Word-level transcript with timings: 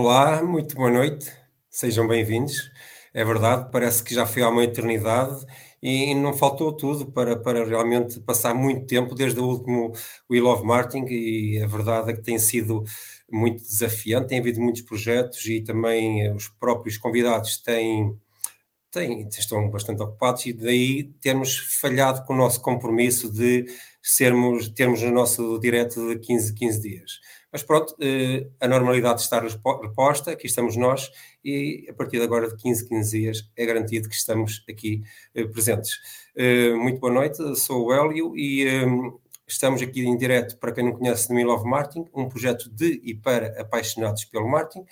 Olá, 0.00 0.44
muito 0.44 0.76
boa 0.76 0.92
noite, 0.92 1.28
sejam 1.68 2.06
bem-vindos. 2.06 2.70
É 3.12 3.24
verdade, 3.24 3.68
parece 3.72 4.04
que 4.04 4.14
já 4.14 4.24
foi 4.24 4.42
há 4.42 4.48
uma 4.48 4.62
eternidade 4.62 5.44
e 5.82 6.14
não 6.14 6.32
faltou 6.32 6.72
tudo 6.72 7.10
para, 7.10 7.34
para 7.36 7.64
realmente 7.64 8.20
passar 8.20 8.54
muito 8.54 8.86
tempo 8.86 9.12
desde 9.12 9.40
o 9.40 9.44
último 9.44 9.92
We 10.30 10.38
Love 10.38 10.64
Martin 10.64 11.04
e 11.08 11.60
a 11.60 11.66
verdade 11.66 12.12
é 12.12 12.14
que 12.14 12.22
tem 12.22 12.38
sido 12.38 12.84
muito 13.28 13.60
desafiante, 13.60 14.28
tem 14.28 14.38
havido 14.38 14.60
muitos 14.60 14.82
projetos 14.82 15.44
e 15.46 15.62
também 15.62 16.32
os 16.32 16.46
próprios 16.46 16.96
convidados 16.96 17.60
têm, 17.60 18.16
têm, 18.92 19.26
estão 19.28 19.68
bastante 19.68 20.00
ocupados 20.00 20.46
e 20.46 20.52
daí 20.52 21.12
temos 21.20 21.56
falhado 21.80 22.24
com 22.24 22.34
o 22.34 22.36
nosso 22.36 22.62
compromisso 22.62 23.32
de 23.32 23.66
sermos, 24.00 24.68
termos 24.68 25.02
o 25.02 25.10
nosso 25.10 25.58
direto 25.58 26.08
de 26.08 26.20
15, 26.20 26.54
15 26.54 26.80
dias. 26.80 27.10
Mas 27.52 27.62
pronto, 27.62 27.94
eh, 28.00 28.46
a 28.60 28.68
normalidade 28.68 29.22
está 29.22 29.40
reposta, 29.40 30.32
aqui 30.32 30.46
estamos 30.46 30.76
nós 30.76 31.10
e 31.42 31.86
a 31.88 31.94
partir 31.94 32.18
de 32.18 32.24
agora 32.24 32.48
de 32.48 32.56
15, 32.56 32.88
15 32.88 33.18
dias 33.18 33.50
é 33.56 33.64
garantido 33.64 34.08
que 34.08 34.14
estamos 34.14 34.64
aqui 34.68 35.02
eh, 35.34 35.44
presentes. 35.46 35.98
Eh, 36.36 36.74
muito 36.74 37.00
boa 37.00 37.12
noite, 37.12 37.38
sou 37.56 37.86
o 37.86 37.92
Hélio 37.92 38.36
e 38.36 38.66
estamos 39.46 39.80
aqui 39.80 40.04
em 40.04 40.16
direto 40.16 40.58
para 40.58 40.72
quem 40.72 40.84
não 40.84 40.92
conhece 40.92 41.32
Me 41.32 41.42
Love 41.42 41.64
Martin, 41.68 42.04
um 42.14 42.28
projeto 42.28 42.68
de 42.70 43.00
e 43.02 43.14
para 43.14 43.58
apaixonados 43.60 44.26
pelo 44.26 44.48
marketing 44.48 44.84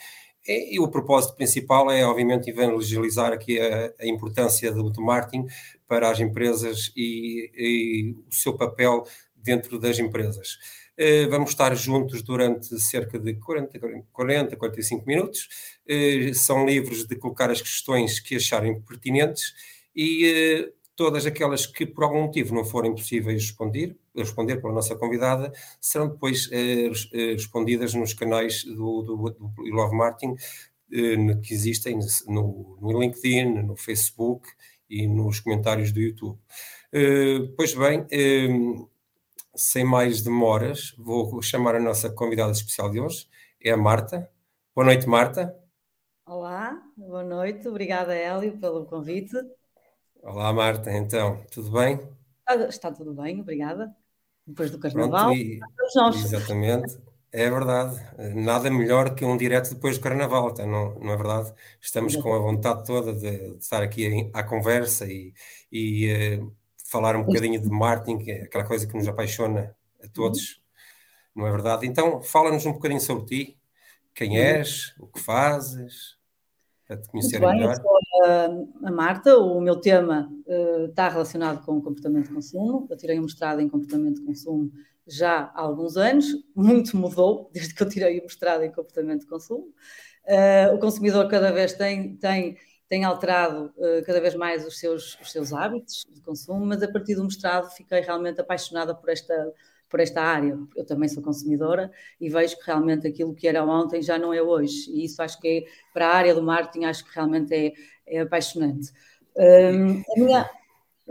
e, 0.48 0.78
o 0.78 0.88
propósito 0.88 1.34
principal 1.34 1.90
é, 1.90 2.06
obviamente, 2.06 2.50
evangelizar 2.50 3.32
aqui 3.32 3.60
a, 3.60 3.92
a 4.00 4.06
importância 4.06 4.72
do, 4.72 4.90
do 4.90 5.02
marketing 5.02 5.46
para 5.88 6.10
as 6.10 6.20
empresas 6.20 6.92
e, 6.96 7.50
e 7.54 8.14
o 8.28 8.32
seu 8.32 8.56
papel 8.56 9.04
dentro 9.34 9.78
das 9.78 9.98
empresas. 9.98 10.56
Eh, 10.96 11.26
vamos 11.26 11.50
estar 11.50 11.74
juntos 11.76 12.22
durante 12.22 12.80
cerca 12.80 13.18
de 13.18 13.34
40, 13.34 13.78
40 14.12 14.56
45 14.56 15.06
minutos. 15.06 15.48
Eh, 15.86 16.32
são 16.32 16.64
livres 16.64 17.04
de 17.04 17.16
colocar 17.16 17.50
as 17.50 17.60
questões 17.60 18.18
que 18.18 18.36
acharem 18.36 18.80
pertinentes 18.80 19.54
e 19.94 20.26
eh, 20.26 20.72
todas 20.94 21.26
aquelas 21.26 21.66
que 21.66 21.84
por 21.84 22.04
algum 22.04 22.22
motivo 22.22 22.54
não 22.54 22.64
forem 22.64 22.94
possíveis 22.94 23.42
responder, 23.42 23.94
responder 24.16 24.56
pela 24.56 24.72
nossa 24.72 24.96
convidada, 24.96 25.52
serão 25.78 26.08
depois 26.08 26.48
respondidas 27.12 27.92
nos 27.92 28.14
canais 28.14 28.64
do, 28.64 29.02
do, 29.02 29.30
do 29.30 29.62
Love 29.74 29.94
Martin 29.94 30.34
que 31.42 31.52
existem 31.52 31.98
no, 32.26 32.78
no 32.80 32.98
LinkedIn, 32.98 33.62
no 33.62 33.76
Facebook 33.76 34.48
e 34.88 35.06
nos 35.06 35.40
comentários 35.40 35.92
do 35.92 36.00
YouTube. 36.00 36.38
Pois 37.56 37.74
bem, 37.74 38.06
sem 39.56 39.84
mais 39.84 40.22
demoras, 40.22 40.94
vou 40.98 41.40
chamar 41.40 41.74
a 41.74 41.80
nossa 41.80 42.10
convidada 42.10 42.52
especial 42.52 42.90
de 42.90 43.00
hoje, 43.00 43.26
é 43.64 43.70
a 43.70 43.76
Marta. 43.76 44.30
Boa 44.74 44.84
noite, 44.84 45.08
Marta. 45.08 45.56
Olá, 46.26 46.78
boa 46.94 47.24
noite, 47.24 47.66
obrigada, 47.66 48.14
Hélio, 48.14 48.58
pelo 48.58 48.84
convite. 48.84 49.34
Olá, 50.22 50.52
Marta, 50.52 50.92
então, 50.92 51.42
tudo 51.50 51.70
bem? 51.70 51.98
Está 52.68 52.92
tudo 52.92 53.14
bem, 53.14 53.40
obrigada. 53.40 53.96
Depois 54.46 54.70
do 54.70 54.78
Carnaval. 54.78 55.30
Pronto, 55.30 55.38
e, 55.38 55.60
exatamente, 56.22 56.98
é 57.32 57.48
verdade. 57.48 57.98
Nada 58.34 58.70
melhor 58.70 59.14
que 59.14 59.24
um 59.24 59.36
direto 59.36 59.74
depois 59.74 59.96
do 59.96 60.02
Carnaval, 60.02 60.50
então, 60.50 60.66
não, 60.66 60.94
não 60.96 61.12
é 61.12 61.16
verdade? 61.16 61.52
Estamos 61.80 62.14
com 62.16 62.34
a 62.34 62.38
vontade 62.38 62.84
toda 62.84 63.14
de, 63.14 63.54
de 63.54 63.58
estar 63.58 63.82
aqui 63.82 64.30
à 64.34 64.42
conversa 64.42 65.06
e, 65.06 65.32
e 65.72 66.38
uh, 66.40 66.56
falar 66.96 67.16
um 67.16 67.24
bocadinho 67.24 67.60
de 67.60 67.68
marketing, 67.68 68.30
é 68.30 68.42
aquela 68.44 68.64
coisa 68.64 68.86
que 68.86 68.96
nos 68.96 69.06
apaixona 69.06 69.76
a 70.02 70.08
todos, 70.08 70.62
uhum. 71.34 71.42
não 71.42 71.46
é 71.46 71.50
verdade? 71.50 71.86
Então, 71.86 72.22
fala-nos 72.22 72.64
um 72.64 72.72
bocadinho 72.72 73.00
sobre 73.00 73.26
ti, 73.26 73.58
quem 74.14 74.30
uhum. 74.30 74.36
és, 74.36 74.94
o 74.98 75.06
que 75.06 75.20
fazes, 75.20 76.16
para 76.86 76.96
te 76.96 77.08
conhecer 77.08 77.38
bem, 77.38 77.50
melhor. 77.50 77.74
Eu 77.74 77.82
sou 77.82 77.98
a, 78.24 78.88
a 78.88 78.90
Marta, 78.90 79.36
o 79.36 79.60
meu 79.60 79.76
tema 79.76 80.32
uh, 80.46 80.86
está 80.86 81.08
relacionado 81.08 81.64
com 81.66 81.76
o 81.76 81.82
comportamento 81.82 82.28
de 82.28 82.34
consumo. 82.34 82.86
Eu 82.88 82.96
tirei 82.96 83.18
um 83.18 83.24
mestrado 83.24 83.60
em 83.60 83.68
comportamento 83.68 84.20
de 84.20 84.24
consumo 84.24 84.70
já 85.06 85.50
há 85.54 85.60
alguns 85.60 85.96
anos, 85.96 86.26
muito 86.54 86.96
mudou 86.96 87.50
desde 87.52 87.74
que 87.74 87.82
eu 87.82 87.88
tirei 87.88 88.20
o 88.20 88.22
mestrado 88.22 88.62
em 88.62 88.70
comportamento 88.70 89.20
de 89.20 89.26
consumo. 89.26 89.66
Uh, 90.24 90.74
o 90.74 90.78
consumidor 90.78 91.28
cada 91.28 91.52
vez 91.52 91.74
tem, 91.74 92.16
tem 92.16 92.56
tem 92.88 93.04
alterado 93.04 93.72
uh, 93.76 94.04
cada 94.04 94.20
vez 94.20 94.34
mais 94.34 94.66
os 94.66 94.78
seus, 94.78 95.18
os 95.20 95.32
seus 95.32 95.52
hábitos 95.52 96.06
de 96.08 96.20
consumo, 96.20 96.64
mas 96.64 96.82
a 96.82 96.88
partir 96.88 97.14
do 97.14 97.24
mestrado 97.24 97.70
fiquei 97.70 98.00
realmente 98.00 98.40
apaixonada 98.40 98.94
por 98.94 99.08
esta, 99.08 99.52
por 99.88 100.00
esta 100.00 100.22
área. 100.22 100.56
Eu 100.76 100.84
também 100.84 101.08
sou 101.08 101.22
consumidora 101.22 101.90
e 102.20 102.28
vejo 102.28 102.56
que 102.56 102.66
realmente 102.66 103.06
aquilo 103.06 103.34
que 103.34 103.48
era 103.48 103.64
ontem 103.64 104.00
já 104.02 104.18
não 104.18 104.32
é 104.32 104.40
hoje. 104.40 104.90
E 104.90 105.04
isso 105.04 105.20
acho 105.20 105.40
que 105.40 105.48
é, 105.48 105.64
para 105.92 106.08
a 106.08 106.14
área 106.14 106.34
do 106.34 106.42
marketing, 106.42 106.84
acho 106.84 107.04
que 107.04 107.14
realmente 107.14 107.52
é, 107.54 107.72
é 108.06 108.20
apaixonante. 108.20 108.92
Um, 109.36 110.00
a, 110.00 110.18
minha, 110.20 110.50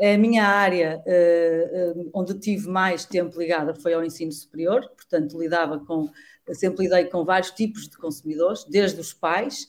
a 0.01 0.17
minha 0.17 0.45
área 0.45 1.03
uh, 1.05 2.09
onde 2.13 2.39
tive 2.39 2.69
mais 2.69 3.05
tempo 3.05 3.37
ligada 3.37 3.75
foi 3.75 3.93
ao 3.93 4.03
ensino 4.03 4.31
superior, 4.31 4.89
portanto, 4.95 5.37
lidava 5.37 5.77
com, 5.79 6.09
sempre 6.53 6.85
lidei 6.85 7.05
com 7.05 7.25
vários 7.25 7.51
tipos 7.51 7.87
de 7.89 7.97
consumidores, 7.97 8.63
desde 8.63 8.99
os 8.99 9.13
pais 9.13 9.67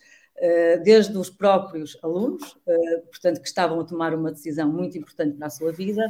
desde 0.85 1.17
os 1.17 1.31
próprios 1.31 1.99
alunos, 2.03 2.57
eh, 2.67 2.99
portanto, 3.11 3.41
que 3.41 3.49
estavam 3.49 3.81
a 3.81 3.85
tomar 3.85 4.15
uma 4.15 4.31
decisão 4.31 4.71
muito 4.71 4.99
importante 4.99 5.37
para 5.37 5.47
a 5.47 5.51
sua 5.51 5.73
vida, 5.73 6.03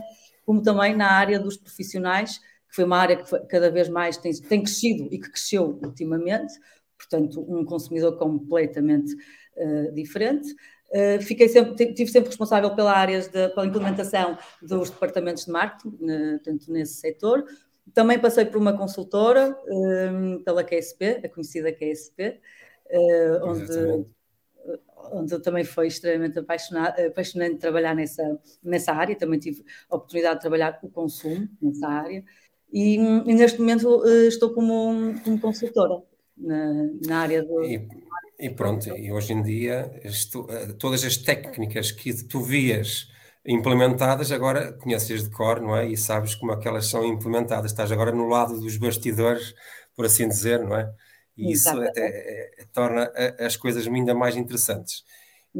como 0.44 0.62
também 0.62 0.96
na 0.96 1.10
área 1.10 1.38
dos 1.38 1.56
profissionais, 1.56 2.38
que 2.68 2.74
foi 2.74 2.84
uma 2.84 2.98
área 2.98 3.16
que 3.16 3.38
cada 3.46 3.70
vez 3.70 3.88
mais 3.88 4.16
tem, 4.16 4.32
tem 4.32 4.62
crescido 4.62 5.08
e 5.12 5.18
que 5.18 5.30
cresceu 5.30 5.78
ultimamente, 5.82 6.52
portanto, 6.98 7.44
um 7.48 7.64
consumidor 7.64 8.16
completamente 8.18 9.14
uh, 9.56 9.92
diferente. 9.92 10.54
Fiquei 11.20 11.48
sempre, 11.48 11.92
tive 11.92 12.10
sempre 12.10 12.28
responsável 12.28 12.72
pela 12.74 12.92
área 12.92 13.20
de, 13.20 13.48
pela 13.48 13.66
implementação 13.66 14.38
dos 14.62 14.88
departamentos 14.88 15.44
de 15.44 15.50
marketing, 15.50 15.98
tanto 16.44 16.72
nesse 16.72 16.94
setor. 16.94 17.44
Também 17.92 18.18
passei 18.20 18.44
por 18.44 18.58
uma 18.58 18.72
consultora, 18.72 19.54
pela 20.44 20.62
QSP, 20.62 21.22
a 21.24 21.28
conhecida 21.28 21.72
QSP, 21.72 22.40
onde 23.42 24.06
onde 25.12 25.38
também 25.40 25.64
foi 25.64 25.86
extremamente 25.86 26.38
apaixonante 26.38 27.58
trabalhar 27.58 27.94
nessa, 27.94 28.38
nessa 28.62 28.92
área, 28.92 29.16
também 29.16 29.38
tive 29.38 29.64
a 29.90 29.96
oportunidade 29.96 30.36
de 30.36 30.40
trabalhar 30.40 30.78
o 30.82 30.88
consumo 30.88 31.48
nessa 31.60 31.88
área, 31.88 32.24
e, 32.72 32.96
e 32.96 33.34
neste 33.34 33.60
momento 33.60 34.04
eh, 34.06 34.26
estou 34.26 34.52
como, 34.52 35.14
como 35.24 35.40
consultora 35.40 36.02
na, 36.36 36.90
na 37.06 37.18
área 37.20 37.42
do. 37.42 37.64
E, 37.64 37.88
e, 38.38 38.50
pronto, 38.50 38.88
e 38.88 39.10
hoje 39.12 39.32
em 39.32 39.42
dia 39.42 39.98
estou, 40.04 40.46
eh, 40.50 40.72
todas 40.78 41.04
as 41.04 41.16
técnicas 41.16 41.90
que 41.90 42.12
tu 42.24 42.42
vias 42.42 43.08
implementadas, 43.46 44.32
agora 44.32 44.72
conheces 44.72 45.24
de 45.24 45.30
cor, 45.30 45.60
não 45.60 45.76
é? 45.76 45.88
E 45.88 45.96
sabes 45.96 46.34
como 46.34 46.52
é 46.52 46.56
que 46.58 46.66
elas 46.66 46.86
são 46.86 47.04
implementadas. 47.04 47.70
Estás 47.70 47.92
agora 47.92 48.12
no 48.12 48.28
lado 48.28 48.60
dos 48.60 48.76
bastidores, 48.76 49.54
por 49.94 50.04
assim 50.04 50.28
dizer, 50.28 50.62
não 50.64 50.76
é? 50.76 50.92
E 51.36 51.52
isso 51.52 51.68
até, 51.68 52.00
é, 52.00 52.64
torna 52.72 53.12
as 53.38 53.56
coisas 53.56 53.86
ainda 53.86 54.14
mais 54.14 54.36
interessantes. 54.36 55.04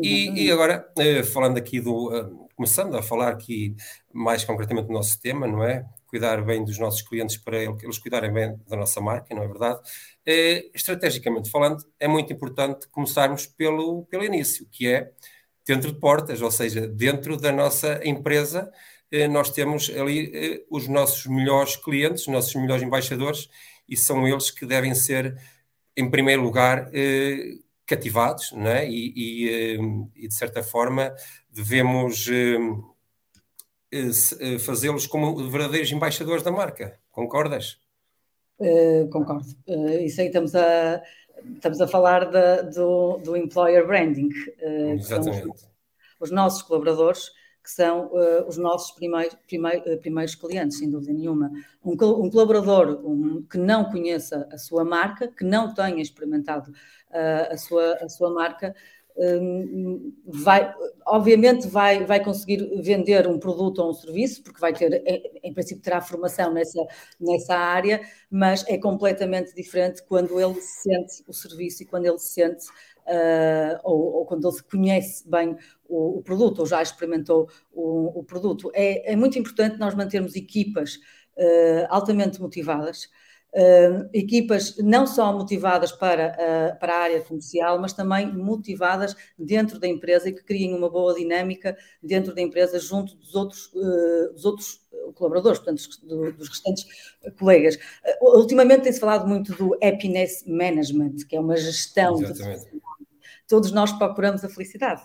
E, 0.03 0.45
e, 0.45 0.51
agora, 0.51 0.87
eh, 0.99 1.23
falando 1.23 1.57
aqui 1.57 1.81
do. 1.81 2.15
Eh, 2.15 2.47
começando 2.55 2.97
a 2.97 3.03
falar 3.03 3.29
aqui 3.29 3.75
mais 4.13 4.45
concretamente 4.45 4.89
do 4.89 4.93
nosso 4.93 5.19
tema, 5.21 5.47
não 5.47 5.65
é? 5.65 5.87
Cuidar 6.07 6.43
bem 6.43 6.65
dos 6.65 6.79
nossos 6.79 7.03
clientes 7.03 7.37
para 7.37 7.63
eles 7.63 7.99
cuidarem 7.99 8.33
bem 8.33 8.59
da 8.69 8.77
nossa 8.77 9.01
marca, 9.01 9.35
não 9.35 9.43
é 9.43 9.47
verdade? 9.47 9.81
É, 10.25 10.71
estrategicamente 10.75 11.51
falando, 11.51 11.85
é 11.99 12.07
muito 12.09 12.33
importante 12.33 12.89
começarmos 12.89 13.47
pelo, 13.47 14.05
pelo 14.07 14.25
início, 14.25 14.67
que 14.71 14.87
é 14.87 15.11
dentro 15.67 15.93
de 15.93 15.99
portas, 15.99 16.41
ou 16.41 16.51
seja, 16.51 16.87
dentro 16.87 17.37
da 17.37 17.53
nossa 17.53 18.01
empresa, 18.05 18.71
nós 19.31 19.51
temos 19.51 19.91
ali 19.91 20.65
os 20.71 20.87
nossos 20.89 21.27
melhores 21.27 21.77
clientes, 21.77 22.23
os 22.23 22.29
nossos 22.29 22.55
melhores 22.55 22.83
embaixadores, 22.83 23.49
e 23.89 23.97
são 23.97 24.27
eles 24.27 24.51
que 24.51 24.65
devem 24.65 24.95
ser 24.95 25.37
em 25.97 26.11
primeiro 26.11 26.43
lugar, 26.43 26.91
eh, 26.93 27.59
cativados, 27.87 28.53
não 28.53 28.69
é? 28.69 28.87
E, 28.89 29.13
e, 29.17 29.49
eh, 29.49 29.79
e, 30.17 30.29
de 30.29 30.35
certa 30.35 30.63
forma 30.63 31.15
devemos 31.51 32.29
eh, 32.29 32.59
fazê-los 34.59 35.07
como 35.07 35.49
verdadeiros 35.49 35.91
embaixadores 35.93 36.43
da 36.43 36.51
marca. 36.51 36.99
Concordas? 37.11 37.79
Uh, 38.59 39.07
concordo. 39.11 39.47
Uh, 39.67 40.01
isso 40.01 40.19
aí 40.21 40.27
estamos 40.29 40.55
a, 40.55 41.03
estamos 41.55 41.79
a 41.81 41.87
falar 41.87 42.25
de, 42.25 42.63
do, 42.75 43.19
do 43.19 43.37
employer 43.37 43.87
branding. 43.87 44.31
Uh, 44.61 44.95
Exatamente. 44.95 45.49
Os, 45.49 45.69
os, 46.21 46.31
nossos 46.31 46.63
colaboradores 46.63 47.31
que 47.67 47.73
são 47.73 48.07
uh, 48.13 48.47
os 48.47 48.57
nossos 48.57 48.93
primeiros, 48.93 49.37
primeir, 49.45 49.83
uh, 49.83 49.99
primeiros 49.99 50.37
clientes, 50.37 50.79
sem 50.79 50.89
dúvida 50.89 51.13
nenhuma. 51.13 51.51
Um, 51.85 51.95
um 51.95 52.31
colaborador 52.31 53.05
um, 53.05 53.43
que 53.43 53.59
não 53.59 53.91
conheça 53.91 54.49
a 54.53 54.57
sua 54.57 54.85
marca, 54.85 55.27
que 55.27 55.43
não 55.43 55.75
tenha 55.75 56.01
experimentado 56.01 56.71
uh, 56.71 57.53
a, 57.53 57.57
sua, 57.57 57.95
a 57.95 58.09
sua 58.09 58.31
marca, 58.33 58.73
hum, 59.17 60.15
vai, 60.25 60.73
obviamente 61.05 61.67
vai, 61.67 62.05
vai 62.05 62.23
conseguir 62.23 62.71
vender 62.81 63.27
um 63.27 63.37
produto 63.37 63.81
ou 63.81 63.91
um 63.91 63.95
serviço, 63.95 64.45
porque 64.45 64.61
vai 64.61 64.73
ter, 64.73 65.03
em 65.43 65.53
princípio 65.53 65.83
terá 65.83 66.01
formação 66.01 66.53
nessa, 66.53 66.87
nessa 67.19 67.57
área, 67.57 68.01
mas 68.31 68.65
é 68.69 68.79
completamente 68.79 69.53
diferente 69.53 70.05
quando 70.05 70.39
ele 70.39 70.61
sente 70.61 71.25
o 71.27 71.33
serviço 71.33 71.83
e 71.83 71.87
quando 71.87 72.07
ele 72.07 72.19
sente 72.21 72.67
Uh, 73.07 73.79
ou, 73.85 74.15
ou, 74.17 74.27
quando 74.27 74.49
ele 74.49 74.63
conhece 74.69 75.29
bem 75.31 75.57
o, 75.89 76.19
o, 76.19 76.23
produto 76.23 76.59
ou 76.59 76.67
já 76.67 76.83
experimentou 76.83 77.49
o, 77.73 78.19
o 78.19 78.25
produto. 78.25 78.71
É, 78.75 79.13
é, 79.13 79.15
muito 79.17 79.39
importante 79.39 79.79
nós 79.79 79.95
mantermos 79.95 80.35
equipas 80.35 80.97
uh, 81.37 81.87
altamente 81.89 82.41
motivadas, 82.41 83.09
Uh, 83.57 84.11
equipas 84.13 84.77
não 84.77 85.07
só 85.07 85.33
motivadas 85.33 85.91
para, 85.91 86.33
uh, 86.33 86.79
para 86.79 86.95
a 86.95 86.99
área 86.99 87.23
comercial, 87.23 87.81
mas 87.81 87.95
também 87.95 88.31
motivadas 88.31 89.17
dentro 89.39 89.79
da 89.79 89.87
empresa 89.87 90.29
e 90.29 90.35
que 90.35 90.45
criem 90.45 90.75
uma 90.75 90.91
boa 90.91 91.15
dinâmica 91.15 91.75
dentro 92.03 92.35
da 92.35 92.43
empresa 92.43 92.79
junto 92.79 93.17
dos 93.17 93.35
outros, 93.35 93.73
uh, 93.73 94.33
dos 94.35 94.45
outros 94.45 94.83
colaboradores, 95.15 95.59
portanto, 95.59 95.89
do, 96.03 96.33
dos 96.33 96.51
restantes 96.51 96.85
colegas. 97.39 97.79
ultimamente 98.21 98.83
tem-se 98.83 99.01
falado 99.01 99.27
muito 99.27 99.55
do 99.55 99.73
happiness 99.77 100.45
management, 100.47 101.25
que 101.27 101.35
é 101.35 101.41
uma 101.41 101.57
gestão 101.57 102.17
de 102.17 102.35
Todos 103.49 103.73
nós 103.73 103.93
procuramos 103.93 104.45
a 104.45 104.49
felicidade. 104.49 105.03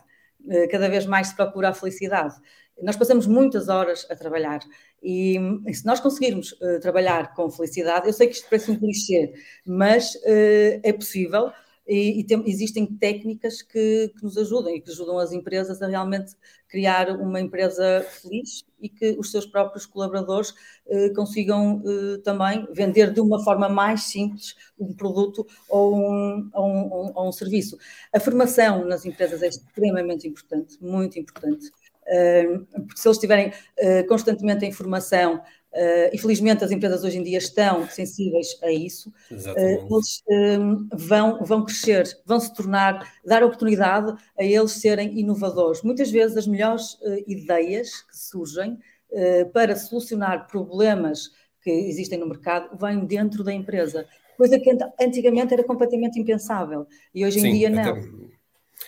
cada 0.71 0.89
vez 0.89 1.05
mais 1.05 1.27
se 1.27 1.35
procura 1.35 1.69
a 1.69 1.73
felicidade. 1.73 2.35
Nós 2.81 2.95
passamos 2.95 3.27
muitas 3.27 3.69
horas 3.69 4.07
a 4.09 4.15
trabalhar 4.15 4.59
e, 5.03 5.37
e 5.67 5.73
se 5.73 5.85
nós 5.85 5.99
conseguirmos 5.99 6.51
uh, 6.53 6.79
trabalhar 6.79 7.33
com 7.33 7.49
felicidade, 7.49 8.07
eu 8.07 8.13
sei 8.13 8.27
que 8.27 8.35
isto 8.35 8.49
parece 8.49 8.71
um 8.71 8.79
clichê, 8.79 9.33
mas 9.65 10.15
uh, 10.15 10.81
é 10.83 10.93
possível 10.93 11.51
e, 11.87 12.19
e 12.19 12.23
tem, 12.23 12.43
existem 12.47 12.85
técnicas 12.85 13.61
que, 13.61 14.11
que, 14.15 14.23
nos 14.23 14.37
ajudam 14.37 14.75
e 14.75 14.81
que 14.81 14.91
ajudam 14.91 15.17
as 15.17 15.31
empresas 15.31 15.81
a 15.81 15.87
realmente 15.87 16.33
criar 16.67 17.09
uma 17.09 17.39
empresa 17.39 18.05
feliz 18.09 18.63
e 18.79 18.87
que 18.87 19.15
os 19.19 19.31
seus 19.31 19.45
próprios 19.45 19.85
colaboradores 19.85 20.51
uh, 20.85 21.13
consigam 21.15 21.83
também 22.23 22.67
vender 22.71 23.11
de 23.11 23.19
uma 23.19 23.43
forma 23.43 23.67
mais 23.67 24.03
simples 24.03 24.55
um 24.79 24.93
produto 24.93 25.45
ou 25.69 25.95
um, 25.97 26.49
ou 26.53 26.67
um, 26.67 27.11
ou 27.15 27.27
um 27.27 27.31
serviço. 27.31 27.77
A 28.13 28.19
formação 28.19 28.85
nas 28.85 29.05
empresas 29.05 29.41
é 29.41 29.47
extremamente 29.47 30.27
importante, 30.27 30.77
muito 30.81 31.19
importante 31.19 31.71
porque 32.73 32.99
se 32.99 33.07
eles 33.07 33.17
estiverem 33.17 33.53
ah, 33.79 34.03
constantemente 34.07 34.65
em 34.65 34.71
formação, 34.71 35.41
Uh, 35.73 36.13
infelizmente 36.13 36.65
as 36.65 36.71
empresas 36.71 37.01
hoje 37.01 37.17
em 37.17 37.23
dia 37.23 37.37
estão 37.37 37.87
sensíveis 37.87 38.57
a 38.61 38.69
isso, 38.69 39.09
uh, 39.31 39.95
eles 39.95 40.21
vão, 40.93 41.41
vão 41.45 41.63
crescer, 41.63 42.05
vão 42.25 42.41
se 42.41 42.53
tornar, 42.53 43.09
dar 43.25 43.41
oportunidade 43.41 44.13
a 44.37 44.43
eles 44.43 44.73
serem 44.73 45.17
inovadores. 45.17 45.81
Muitas 45.81 46.11
vezes 46.11 46.35
as 46.35 46.45
melhores 46.45 46.95
uh, 46.95 47.23
ideias 47.25 48.01
que 48.01 48.17
surgem 48.17 48.77
para 49.51 49.75
solucionar 49.75 50.47
problemas 50.47 51.31
que 51.61 51.69
existem 51.69 52.17
no 52.17 52.25
mercado 52.25 52.77
vêm 52.77 53.05
dentro 53.05 53.43
da 53.43 53.51
empresa, 53.51 54.07
coisa 54.37 54.57
que 54.57 54.69
antigamente 55.01 55.53
era 55.53 55.65
completamente 55.65 56.17
impensável 56.17 56.87
e 57.13 57.25
hoje 57.25 57.39
em 57.39 57.41
Sim, 57.41 57.51
dia 57.51 57.69
não. 57.69 57.81
Até 57.81 58.30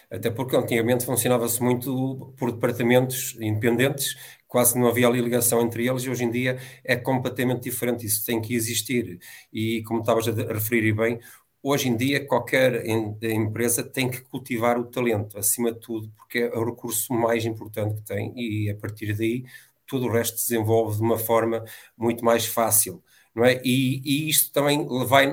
até 0.09 0.30
porque 0.30 0.56
antigamente 0.56 1.06
funcionava-se 1.06 1.62
muito 1.62 2.33
por 2.38 2.51
departamentos 2.51 3.35
independentes, 3.39 4.15
quase 4.47 4.77
não 4.77 4.88
havia 4.88 5.07
ali 5.07 5.21
ligação 5.21 5.62
entre 5.62 5.88
eles, 5.88 6.03
e 6.03 6.09
hoje 6.09 6.24
em 6.24 6.31
dia 6.31 6.59
é 6.83 6.95
completamente 6.95 7.63
diferente, 7.63 8.06
isso 8.06 8.25
tem 8.25 8.41
que 8.41 8.53
existir. 8.53 9.19
E 9.51 9.83
como 9.83 10.01
estavas 10.01 10.27
a 10.27 10.31
referir 10.53 10.94
bem, 10.94 11.19
hoje 11.62 11.89
em 11.89 11.97
dia 11.97 12.25
qualquer 12.25 12.85
empresa 12.85 13.83
tem 13.83 14.09
que 14.09 14.21
cultivar 14.21 14.77
o 14.77 14.85
talento, 14.85 15.38
acima 15.38 15.71
de 15.71 15.80
tudo, 15.80 16.12
porque 16.15 16.39
é 16.39 16.57
o 16.57 16.65
recurso 16.65 17.13
mais 17.13 17.45
importante 17.45 17.95
que 17.95 18.03
tem, 18.03 18.33
e 18.35 18.69
a 18.69 18.75
partir 18.75 19.15
daí 19.18 19.44
todo 19.88 20.06
o 20.06 20.12
resto 20.12 20.38
se 20.39 20.50
desenvolve 20.50 20.97
de 20.97 21.01
uma 21.01 21.18
forma 21.18 21.63
muito 21.97 22.24
mais 22.24 22.45
fácil. 22.45 23.03
Não 23.35 23.44
é? 23.44 23.59
e, 23.65 24.00
e 24.06 24.30
isto 24.30 24.51
também 24.51 24.85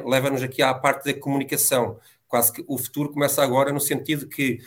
leva-nos 0.06 0.42
aqui 0.42 0.62
à 0.62 0.72
parte 0.72 1.12
da 1.12 1.20
comunicação 1.20 1.98
quase 2.30 2.52
que 2.52 2.64
o 2.66 2.78
futuro 2.78 3.12
começa 3.12 3.42
agora 3.42 3.72
no 3.72 3.80
sentido 3.80 4.28
que 4.28 4.60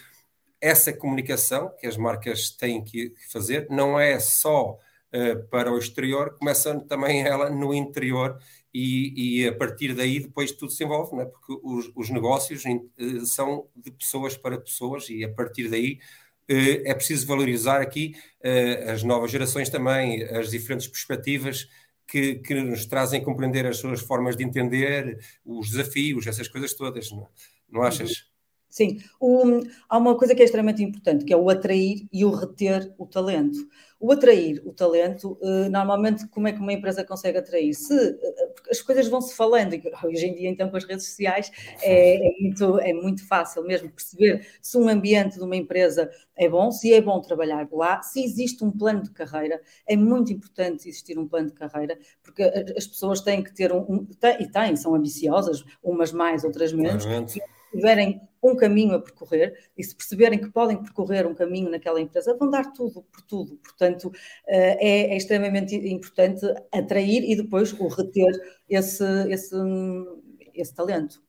essa 0.60 0.92
comunicação 0.92 1.74
que 1.80 1.88
as 1.88 1.96
marcas 1.98 2.52
têm 2.52 2.84
que 2.84 3.14
fazer 3.32 3.68
não 3.70 3.98
é 3.98 4.20
só 4.20 4.78
uh, 5.14 5.48
para 5.50 5.72
o 5.72 5.78
exterior, 5.78 6.38
começa 6.38 6.78
também 6.82 7.22
ela 7.22 7.50
no 7.50 7.74
interior 7.74 8.38
e, 8.74 9.44
e, 9.44 9.48
a 9.48 9.56
partir 9.56 9.94
daí 9.94 10.20
depois 10.20 10.52
tudo 10.52 10.72
se 10.72 10.84
envolve, 10.84 11.22
é? 11.22 11.26
porque 11.26 11.58
os, 11.64 11.90
os 11.96 12.10
negócios 12.10 12.64
uh, 12.66 13.26
são 13.26 13.68
de 13.76 13.92
pessoas 13.92 14.36
para 14.36 14.60
pessoas 14.60 15.10
e 15.10 15.24
a 15.24 15.32
partir 15.32 15.70
daí 15.70 16.00
uh, 16.52 16.84
é 16.86 16.94
preciso 16.94 17.26
valorizar 17.26 17.82
aqui 17.82 18.16
as 18.92 19.04
novas 19.04 19.32
gerações 19.32 19.70
também, 19.70 20.22
as 20.24 20.52
diferentes 20.52 20.88
perspectivas 20.88 21.70
que, 22.06 22.36
que, 22.36 22.54
nos 22.56 22.86
trazem 22.86 23.24
compreender 23.24 23.66
as 23.66 23.78
suas 23.78 24.02
formas 24.02 24.36
de 24.36 24.44
entender, 24.44 25.18
os 25.46 25.70
desafios, 25.70 26.28
essas 26.28 26.48
coisas 26.50 26.74
todas. 26.74 27.10
Não 27.74 27.82
achas? 27.82 28.32
Sim, 28.74 28.98
há 29.88 30.00
uma 30.00 30.18
coisa 30.18 30.34
que 30.34 30.42
é 30.42 30.46
extremamente 30.46 30.82
importante, 30.82 31.24
que 31.26 31.32
é 31.32 31.38
o 31.38 31.48
atrair 31.48 32.08
e 32.12 32.26
o 32.26 32.32
reter 32.32 32.92
o 32.98 33.06
talento. 33.06 33.60
O 34.00 34.12
atrair 34.12 34.64
o 34.66 34.74
talento, 34.74 35.38
uh, 35.44 35.70
normalmente, 35.70 36.28
como 36.28 36.48
é 36.48 36.52
que 36.52 36.60
uma 36.60 36.74
empresa 36.74 37.04
consegue 37.04 37.38
atrair? 37.38 37.76
Se 37.76 37.94
uh, 37.94 38.20
as 38.72 38.82
coisas 38.82 39.08
vão 39.08 39.22
se 39.22 39.36
falando, 39.36 39.76
e 39.76 39.84
hoje 40.04 40.26
em 40.26 40.34
dia, 40.34 40.50
então, 40.50 40.72
com 40.72 40.78
as 40.78 40.86
redes 40.86 41.06
sociais, 41.06 41.52
é, 41.84 42.16
é, 42.16 42.32
muito, 42.42 42.80
é 42.80 42.94
muito 42.94 43.28
fácil 43.28 43.64
mesmo 43.64 43.92
perceber 43.92 44.44
se 44.60 44.76
um 44.76 44.90
ambiente 44.90 45.36
de 45.36 45.44
uma 45.44 45.56
empresa 45.56 46.10
é 46.36 46.50
bom, 46.50 46.72
se 46.72 46.92
é 46.92 47.00
bom 47.00 47.22
trabalhar 47.22 47.68
lá, 47.72 48.02
se 48.02 48.24
existe 48.24 48.64
um 48.64 48.72
plano 48.72 49.04
de 49.04 49.12
carreira. 49.12 49.62
É 49.86 49.96
muito 49.96 50.34
importante 50.34 50.90
existir 50.90 51.20
um 51.20 51.28
plano 51.28 51.50
de 51.50 51.54
carreira, 51.54 51.96
porque 52.24 52.42
as 52.76 52.88
pessoas 52.88 53.22
têm 53.22 53.44
que 53.44 53.54
ter 53.54 53.72
um. 53.72 53.86
um 53.88 54.04
têm, 54.04 54.42
e 54.42 54.52
têm, 54.52 54.76
são 54.76 54.96
ambiciosas, 54.96 55.64
umas 55.84 56.12
mais, 56.12 56.44
outras 56.44 56.74
menos. 56.74 57.04
Claramente 57.04 57.40
tiverem 57.74 58.22
um 58.42 58.56
caminho 58.56 58.96
a 58.96 59.02
percorrer 59.02 59.58
e 59.78 59.84
se 59.84 59.96
perceberem 59.96 60.40
que 60.40 60.50
podem 60.50 60.82
percorrer 60.82 61.26
um 61.26 61.34
caminho 61.34 61.70
naquela 61.70 62.00
empresa, 62.00 62.38
vão 62.38 62.50
dar 62.50 62.72
tudo 62.74 63.04
por 63.04 63.22
tudo. 63.22 63.58
Portanto, 63.58 64.12
eh, 64.48 64.78
é, 64.80 65.14
é 65.14 65.18
extremamente 65.18 65.76
importante 65.76 66.46
atrair 66.72 67.24
e 67.24 67.36
depois 67.36 67.74
o 67.74 67.88
reter 67.88 68.32
esse, 68.70 69.04
esse, 69.30 69.56
esse 70.54 70.74
talento. 70.76 71.22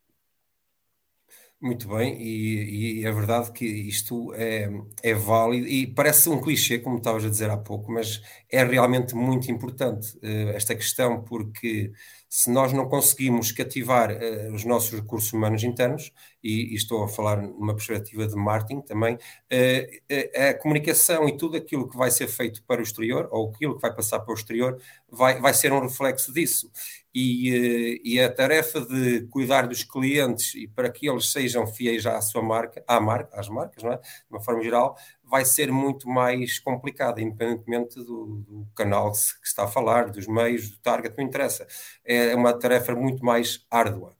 Muito 1.64 1.88
bem, 1.88 2.20
e, 2.20 3.00
e, 3.00 3.06
é 3.06 3.10
verdade 3.10 3.50
que 3.50 3.64
isto 3.64 4.34
é, 4.34 4.68
é 5.02 5.14
válido 5.14 5.66
e 5.66 5.86
parece 5.86 6.28
um 6.28 6.38
clichê, 6.38 6.78
como 6.78 6.98
estavas 6.98 7.24
a 7.24 7.30
dizer 7.30 7.48
há 7.48 7.56
pouco, 7.56 7.90
mas 7.90 8.20
é 8.52 8.62
realmente 8.62 9.14
muito 9.14 9.50
importante 9.50 10.14
uh, 10.18 10.50
esta 10.50 10.74
questão, 10.74 11.24
porque 11.24 11.90
se 12.28 12.50
nós 12.50 12.70
não 12.74 12.86
conseguimos 12.86 13.50
cativar 13.50 14.10
uh, 14.10 14.54
os 14.54 14.66
nossos 14.66 14.92
recursos 14.92 15.32
humanos 15.32 15.64
internos, 15.64 16.12
e, 16.42 16.74
e, 16.74 16.74
estou 16.74 17.02
a 17.02 17.08
falar 17.08 17.40
numa 17.40 17.74
perspectiva 17.74 18.26
de 18.26 18.36
marketing 18.36 18.82
também, 18.82 19.14
uh, 19.14 20.50
a 20.50 20.52
comunicação 20.58 21.26
e 21.26 21.34
tudo 21.34 21.56
aquilo 21.56 21.88
que 21.88 21.96
vai 21.96 22.10
ser 22.10 22.28
feito 22.28 22.62
para 22.64 22.80
o 22.80 22.84
exterior, 22.84 23.26
ou 23.32 23.48
aquilo 23.48 23.76
que 23.76 23.80
vai 23.80 23.94
passar 23.94 24.20
para 24.20 24.32
o 24.32 24.36
exterior, 24.36 24.78
vai, 25.10 25.40
vai 25.40 25.54
ser 25.54 25.72
um 25.72 25.80
reflexo 25.80 26.30
disso. 26.30 26.70
E, 27.14 28.00
e 28.04 28.20
a 28.20 28.32
tarefa 28.32 28.80
de 28.80 29.26
cuidar 29.28 29.68
dos 29.68 29.84
clientes 29.84 30.54
e 30.56 30.66
para 30.66 30.90
que 30.90 31.08
eles 31.08 31.30
sejam 31.30 31.64
fiéis 31.66 32.04
à 32.06 32.20
sua 32.20 32.42
marca, 32.42 32.82
à 32.88 33.00
marca 33.00 33.38
às 33.38 33.48
marcas, 33.48 33.84
não 33.84 33.92
é? 33.92 33.98
de 33.98 34.02
uma 34.30 34.40
forma 34.40 34.62
geral, 34.62 34.96
vai 35.22 35.44
ser 35.44 35.70
muito 35.70 36.08
mais 36.08 36.58
complicada, 36.58 37.20
independentemente 37.20 37.96
do, 37.96 38.44
do 38.46 38.66
canal 38.74 39.12
que, 39.12 39.18
se, 39.18 39.40
que, 39.40 39.46
está 39.46 39.64
a 39.64 39.68
falar, 39.68 40.10
dos 40.10 40.26
meios, 40.26 40.70
do 40.70 40.78
target, 40.78 41.16
não 41.16 41.24
interessa. 41.24 41.66
É 42.04 42.34
uma 42.34 42.52
tarefa 42.52 42.94
muito 42.94 43.24
mais 43.24 43.64
árdua. 43.70 44.13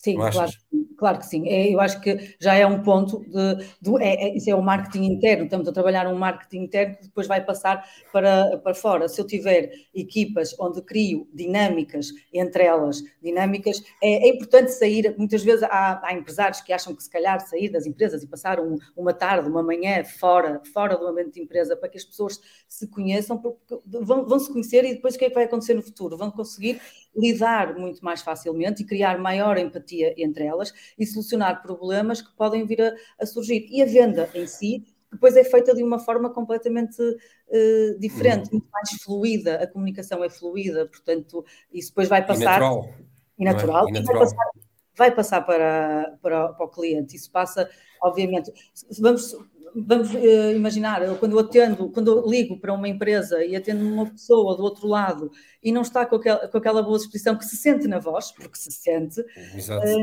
Sim, 0.00 0.16
claro, 0.16 0.50
claro 0.96 1.18
que 1.18 1.26
sim. 1.26 1.46
É, 1.46 1.74
eu 1.74 1.78
acho 1.78 2.00
que 2.00 2.34
já 2.40 2.54
é 2.54 2.66
um 2.66 2.82
ponto 2.82 3.20
de, 3.20 3.66
de 3.82 4.02
é, 4.02 4.28
é, 4.28 4.34
isso 4.34 4.48
é 4.48 4.54
o 4.54 4.62
marketing 4.62 5.04
interno. 5.04 5.44
Estamos 5.44 5.68
a 5.68 5.72
trabalhar 5.72 6.06
um 6.06 6.16
marketing 6.16 6.64
interno 6.64 6.96
que 6.96 7.02
depois 7.02 7.26
vai 7.26 7.44
passar 7.44 7.86
para, 8.10 8.56
para 8.64 8.72
fora. 8.72 9.08
Se 9.10 9.20
eu 9.20 9.26
tiver 9.26 9.70
equipas 9.94 10.56
onde 10.58 10.80
crio 10.80 11.28
dinâmicas 11.34 12.08
entre 12.32 12.64
elas, 12.64 13.02
dinâmicas, 13.22 13.82
é, 14.02 14.26
é 14.26 14.28
importante 14.30 14.72
sair. 14.72 15.14
Muitas 15.18 15.44
vezes 15.44 15.64
há, 15.64 16.00
há, 16.02 16.14
empresários 16.14 16.62
que 16.62 16.72
acham 16.72 16.94
que 16.94 17.02
se 17.02 17.10
calhar 17.10 17.38
sair 17.46 17.68
das 17.68 17.84
empresas 17.84 18.22
e 18.22 18.26
passar 18.26 18.58
um, 18.58 18.78
uma 18.96 19.12
tarde, 19.12 19.50
uma 19.50 19.62
manhã 19.62 20.02
fora, 20.02 20.62
fora 20.72 20.96
do 20.96 21.06
ambiente 21.06 21.34
de 21.34 21.42
empresa 21.42 21.76
para 21.76 21.90
que 21.90 21.98
as 21.98 22.04
pessoas 22.04 22.40
se 22.66 22.88
conheçam, 22.88 23.36
porque 23.36 23.78
vão, 23.84 24.24
vão 24.24 24.38
se 24.38 24.50
conhecer 24.50 24.82
e 24.86 24.94
depois 24.94 25.14
o 25.14 25.18
que 25.18 25.26
é 25.26 25.28
que 25.28 25.34
vai 25.34 25.44
acontecer 25.44 25.74
no 25.74 25.82
futuro? 25.82 26.16
Vão 26.16 26.30
conseguir 26.30 26.80
lidar 27.14 27.76
muito 27.76 28.04
mais 28.04 28.22
facilmente 28.22 28.82
e 28.82 28.86
criar 28.86 29.18
maior 29.18 29.58
empatia 29.58 30.14
entre 30.16 30.44
elas 30.44 30.72
e 30.98 31.06
solucionar 31.06 31.62
problemas 31.62 32.22
que 32.22 32.34
podem 32.36 32.64
vir 32.64 32.82
a, 32.82 32.94
a 33.20 33.26
surgir. 33.26 33.66
E 33.70 33.82
a 33.82 33.86
venda 33.86 34.28
em 34.34 34.46
si 34.46 34.84
depois 35.12 35.36
é 35.36 35.42
feita 35.42 35.74
de 35.74 35.82
uma 35.82 35.98
forma 35.98 36.30
completamente 36.30 37.02
uh, 37.02 37.98
diferente, 37.98 38.46
uhum. 38.46 38.58
muito 38.58 38.68
mais 38.70 38.90
fluida, 39.02 39.56
a 39.56 39.66
comunicação 39.66 40.22
é 40.22 40.30
fluida, 40.30 40.86
portanto, 40.86 41.44
isso 41.72 41.88
depois 41.88 42.08
vai 42.08 42.24
passar. 42.24 42.42
E 42.42 42.44
natural. 42.44 42.94
E 43.38 43.44
natural, 43.44 43.86
é? 43.88 43.90
e 43.90 43.92
natural. 43.94 44.14
E 44.14 44.18
vai 44.18 44.18
passar 44.18 44.69
vai 45.00 45.10
passar 45.10 45.40
para, 45.40 46.14
para, 46.20 46.48
para 46.48 46.66
o 46.66 46.68
cliente. 46.68 47.16
Isso 47.16 47.32
passa, 47.32 47.70
obviamente, 48.02 48.52
vamos 49.00 49.34
vamos 49.74 50.12
uh, 50.12 50.52
imaginar, 50.52 51.00
eu, 51.00 51.16
quando 51.16 51.32
eu 51.32 51.38
atendo, 51.38 51.90
quando 51.90 52.10
eu 52.10 52.28
ligo 52.28 52.58
para 52.58 52.72
uma 52.72 52.88
empresa 52.88 53.44
e 53.44 53.54
atendo 53.54 53.86
uma 53.86 54.04
pessoa 54.04 54.56
do 54.56 54.64
outro 54.64 54.88
lado 54.88 55.30
e 55.62 55.70
não 55.70 55.82
está 55.82 56.04
com 56.04 56.16
aquela, 56.16 56.48
com 56.48 56.58
aquela 56.58 56.82
boa 56.82 56.96
exposição 56.96 57.36
que 57.36 57.44
se 57.44 57.56
sente 57.56 57.86
na 57.86 58.00
voz, 58.00 58.32
porque 58.32 58.58
se 58.58 58.72
sente, 58.72 59.24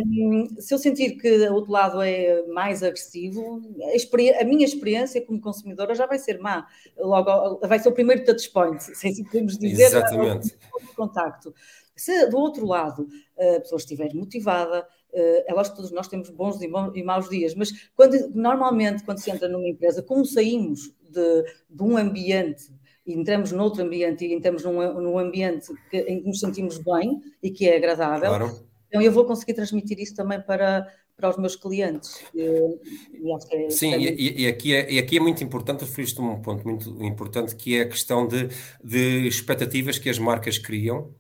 um, 0.08 0.48
se 0.58 0.74
eu 0.74 0.78
sentir 0.78 1.18
que 1.18 1.30
o 1.50 1.54
outro 1.54 1.72
lado 1.72 2.02
é 2.02 2.44
mais 2.48 2.82
agressivo, 2.82 3.62
a, 3.84 4.42
a, 4.42 4.46
minha 4.46 4.66
experiência 4.66 5.22
como 5.26 5.42
consumidora 5.42 5.94
já 5.94 6.06
vai 6.06 6.18
ser 6.18 6.40
má, 6.40 6.66
logo 6.98 7.60
vai 7.68 7.78
ser 7.78 7.90
o 7.90 7.94
primeiro 7.94 8.24
touch 8.24 8.50
point, 8.52 8.82
se 8.96 9.08
assim 9.08 9.26
podemos 9.26 9.58
dizer, 9.58 9.84
Exatamente. 9.84 10.56
o 10.74 10.96
contacto. 10.96 11.54
Se 11.98 12.28
do 12.28 12.38
outro 12.38 12.66
lado 12.66 13.08
a 13.38 13.60
pessoa 13.60 13.78
estiver 13.78 14.14
motivada, 14.14 14.88
eh, 15.14 15.46
é 15.48 15.54
lógico 15.54 15.76
que 15.76 15.82
todos 15.82 15.92
nós 15.92 16.08
temos 16.08 16.30
bons 16.30 16.60
e 16.62 17.04
maus 17.04 17.30
dias, 17.30 17.56
mas 17.56 17.90
quando, 17.96 18.30
normalmente 18.36 19.04
quando 19.04 19.20
se 19.20 19.32
entra 19.32 19.48
numa 19.48 19.68
empresa, 19.68 20.04
como 20.04 20.26
saímos 20.26 20.94
de, 21.10 21.44
de 21.70 21.84
um 21.84 21.98
ambiente 21.98 22.66
e 23.06 23.14
entramos 23.14 23.52
noutro 23.52 23.82
ambiente 23.82 24.26
e 24.26 24.34
entramos 24.34 24.64
num, 24.64 25.02
num 25.02 25.18
ambiente 25.18 25.74
que, 25.90 25.98
em 25.98 26.22
que 26.22 26.28
nos 26.28 26.40
sentimos 26.40 26.78
bem 26.78 27.22
e 27.42 27.50
que 27.50 27.68
é 27.68 27.78
agradável, 27.78 28.30
claro. 28.30 28.60
então 28.88 29.02
eu 29.02 29.12
vou 29.12 29.26
conseguir 29.26 29.54
transmitir 29.54 29.98
isso 30.00 30.14
também 30.14 30.42
para, 30.42 30.86
para 31.16 31.30
os 31.30 31.38
meus 31.38 31.56
clientes. 31.56 32.24
É, 32.36 33.70
Sim, 33.70 33.94
é 33.94 34.00
e, 34.00 34.44
e, 34.44 34.48
aqui 34.48 34.76
é, 34.76 34.92
e 34.92 35.00
aqui 35.00 35.18
é 35.18 35.20
muito 35.22 35.44
importante, 35.44 35.82
referiste 35.82 36.22
um 36.22 36.42
ponto 36.42 36.68
muito 36.68 36.90
importante, 37.04 37.56
que 37.56 37.78
é 37.78 37.82
a 37.82 37.88
questão 37.88 38.28
de, 38.28 38.50
de 38.84 39.28
expectativas 39.28 39.98
que 39.98 40.10
as 40.10 40.20
marcas 40.20 40.58
criam 40.58 41.16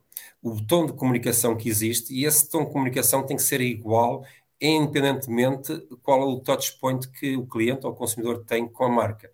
o 0.47 0.65
tom 0.65 0.85
de 0.85 0.93
comunicação 0.93 1.55
que 1.55 1.69
existe 1.69 2.13
e 2.13 2.25
esse 2.25 2.49
tom 2.49 2.65
de 2.65 2.71
comunicação 2.71 3.25
tem 3.25 3.37
que 3.37 3.43
ser 3.43 3.61
igual, 3.61 4.25
independentemente 4.61 5.77
qual 6.01 6.21
é 6.21 6.25
o 6.25 6.39
touch 6.39 6.77
point 6.79 7.07
que 7.09 7.35
o 7.37 7.45
cliente 7.45 7.85
ou 7.85 7.91
o 7.91 7.95
consumidor 7.95 8.43
tem 8.45 8.67
com 8.67 8.85
a 8.85 8.89
marca. 8.89 9.31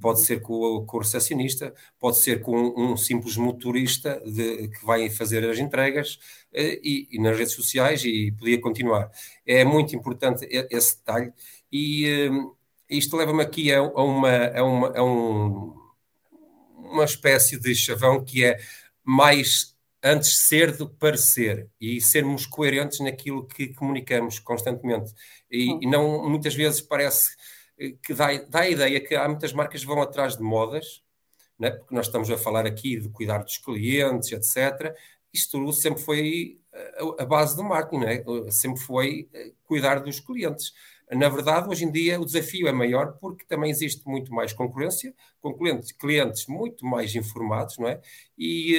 Pode 0.00 0.20
ser 0.20 0.42
com 0.42 0.52
o, 0.54 0.84
com 0.84 0.98
o 0.98 1.00
recepcionista, 1.00 1.74
pode 1.98 2.18
ser 2.18 2.42
com 2.42 2.74
um, 2.76 2.96
simples 2.98 3.36
motorista 3.36 4.20
de, 4.26 4.68
que 4.68 4.84
vai 4.84 5.08
fazer 5.08 5.42
as 5.48 5.58
entregas 5.58 6.18
eh, 6.52 6.78
e, 6.82 7.08
e, 7.10 7.18
nas 7.18 7.36
redes 7.38 7.54
sociais 7.54 8.04
e 8.04 8.30
podia 8.32 8.60
continuar. 8.60 9.10
É 9.46 9.64
muito 9.64 9.96
importante 9.96 10.46
esse 10.70 10.98
detalhe 10.98 11.32
e 11.72 12.06
eh, 12.06 12.30
isto 12.90 13.16
leva-me 13.16 13.42
aqui 13.42 13.72
a, 13.72 13.78
a, 13.78 14.02
uma, 14.02 14.46
a, 14.48 14.64
uma, 14.64 14.98
a 14.98 15.02
um, 15.02 15.74
uma 16.76 17.04
espécie 17.04 17.58
de 17.58 17.74
chavão 17.74 18.22
que 18.22 18.44
é 18.44 18.58
mais 19.04 19.74
antes 20.02 20.46
ser 20.46 20.76
do 20.76 20.88
que 20.88 20.96
parecer 20.96 21.68
e 21.80 22.00
sermos 22.00 22.46
coerentes 22.46 23.00
naquilo 23.00 23.46
que 23.46 23.74
comunicamos 23.74 24.38
constantemente. 24.38 25.12
E, 25.50 25.78
e 25.82 25.86
não, 25.86 26.28
muitas 26.28 26.54
vezes 26.54 26.80
parece 26.80 27.36
eh, 27.78 27.94
que 28.02 28.14
dá, 28.14 28.32
dá, 28.48 28.60
a 28.60 28.70
ideia 28.70 29.00
que 29.00 29.14
há 29.14 29.28
muitas 29.28 29.52
marcas 29.52 29.80
que 29.80 29.86
vão 29.86 30.00
atrás 30.00 30.36
de 30.36 30.42
modas, 30.42 31.02
né? 31.58 31.70
porque 31.70 31.94
nós 31.94 32.06
estamos 32.06 32.30
a 32.30 32.38
falar 32.38 32.66
aqui 32.66 32.98
de 32.98 33.08
cuidar 33.10 33.38
dos 33.38 33.58
clientes, 33.58 34.32
etc. 34.32 34.94
Isto 35.32 35.72
sempre 35.72 36.02
foi 36.02 36.58
a, 36.72 37.22
a 37.22 37.26
base 37.26 37.54
do 37.54 37.62
marketing, 37.62 38.04
né? 38.04 38.24
sempre 38.50 38.80
foi 38.80 39.28
eh, 39.34 39.52
cuidar 39.64 40.00
dos 40.00 40.18
clientes. 40.18 40.72
Na 41.12 41.28
verdade, 41.28 41.68
hoje 41.68 41.84
em 41.84 41.90
dia 41.90 42.20
o 42.20 42.24
desafio 42.24 42.68
é 42.68 42.72
maior 42.72 43.18
porque 43.20 43.44
também 43.44 43.70
existe 43.70 44.06
muito 44.08 44.32
mais 44.32 44.52
concorrência, 44.52 45.12
com 45.40 45.52
clientes, 45.52 45.92
clientes 45.92 46.46
muito 46.46 46.86
mais 46.86 47.14
informados, 47.14 47.78
não 47.78 47.88
é? 47.88 48.00
E 48.38 48.76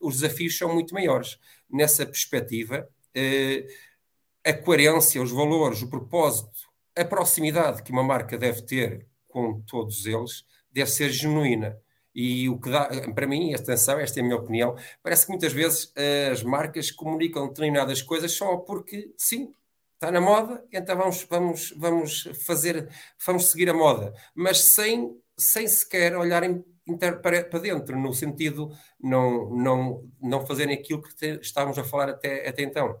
uh, 0.00 0.06
os 0.06 0.20
desafios 0.20 0.56
são 0.56 0.72
muito 0.72 0.94
maiores. 0.94 1.38
Nessa 1.70 2.06
perspectiva, 2.06 2.88
uh, 3.16 3.68
a 4.44 4.52
coerência, 4.54 5.22
os 5.22 5.30
valores, 5.30 5.82
o 5.82 5.90
propósito, 5.90 6.58
a 6.96 7.04
proximidade 7.04 7.82
que 7.82 7.92
uma 7.92 8.02
marca 8.02 8.38
deve 8.38 8.62
ter 8.62 9.06
com 9.28 9.60
todos 9.62 10.06
eles 10.06 10.44
deve 10.72 10.90
ser 10.90 11.10
genuína. 11.10 11.78
E 12.14 12.48
o 12.48 12.58
que 12.60 12.70
dá, 12.70 12.88
para 13.14 13.26
mim, 13.26 13.54
atenção, 13.54 13.98
esta 13.98 14.20
é 14.20 14.22
a 14.22 14.24
minha 14.24 14.36
opinião, 14.36 14.76
parece 15.02 15.26
que 15.26 15.32
muitas 15.32 15.52
vezes 15.52 15.92
as 16.30 16.42
marcas 16.42 16.90
comunicam 16.90 17.48
determinadas 17.48 18.00
coisas 18.02 18.30
só 18.32 18.56
porque, 18.58 19.12
sim, 19.16 19.52
está 19.94 20.10
na 20.10 20.20
moda, 20.20 20.62
então 20.72 20.96
vamos, 20.96 21.24
vamos, 21.24 21.74
vamos 21.76 22.28
fazer, 22.44 22.88
vamos 23.24 23.50
seguir 23.50 23.70
a 23.70 23.74
moda, 23.74 24.12
mas 24.34 24.72
sem, 24.74 25.16
sem 25.36 25.66
sequer 25.66 26.16
olharem 26.16 26.62
para, 27.22 27.44
para 27.44 27.58
dentro, 27.58 27.98
no 27.98 28.12
sentido 28.12 28.70
não, 29.00 29.50
não, 29.50 30.04
não 30.20 30.46
fazerem 30.46 30.76
aquilo 30.76 31.00
que 31.00 31.14
te, 31.14 31.38
estávamos 31.40 31.78
a 31.78 31.84
falar 31.84 32.10
até, 32.10 32.46
até 32.48 32.62
então. 32.62 32.98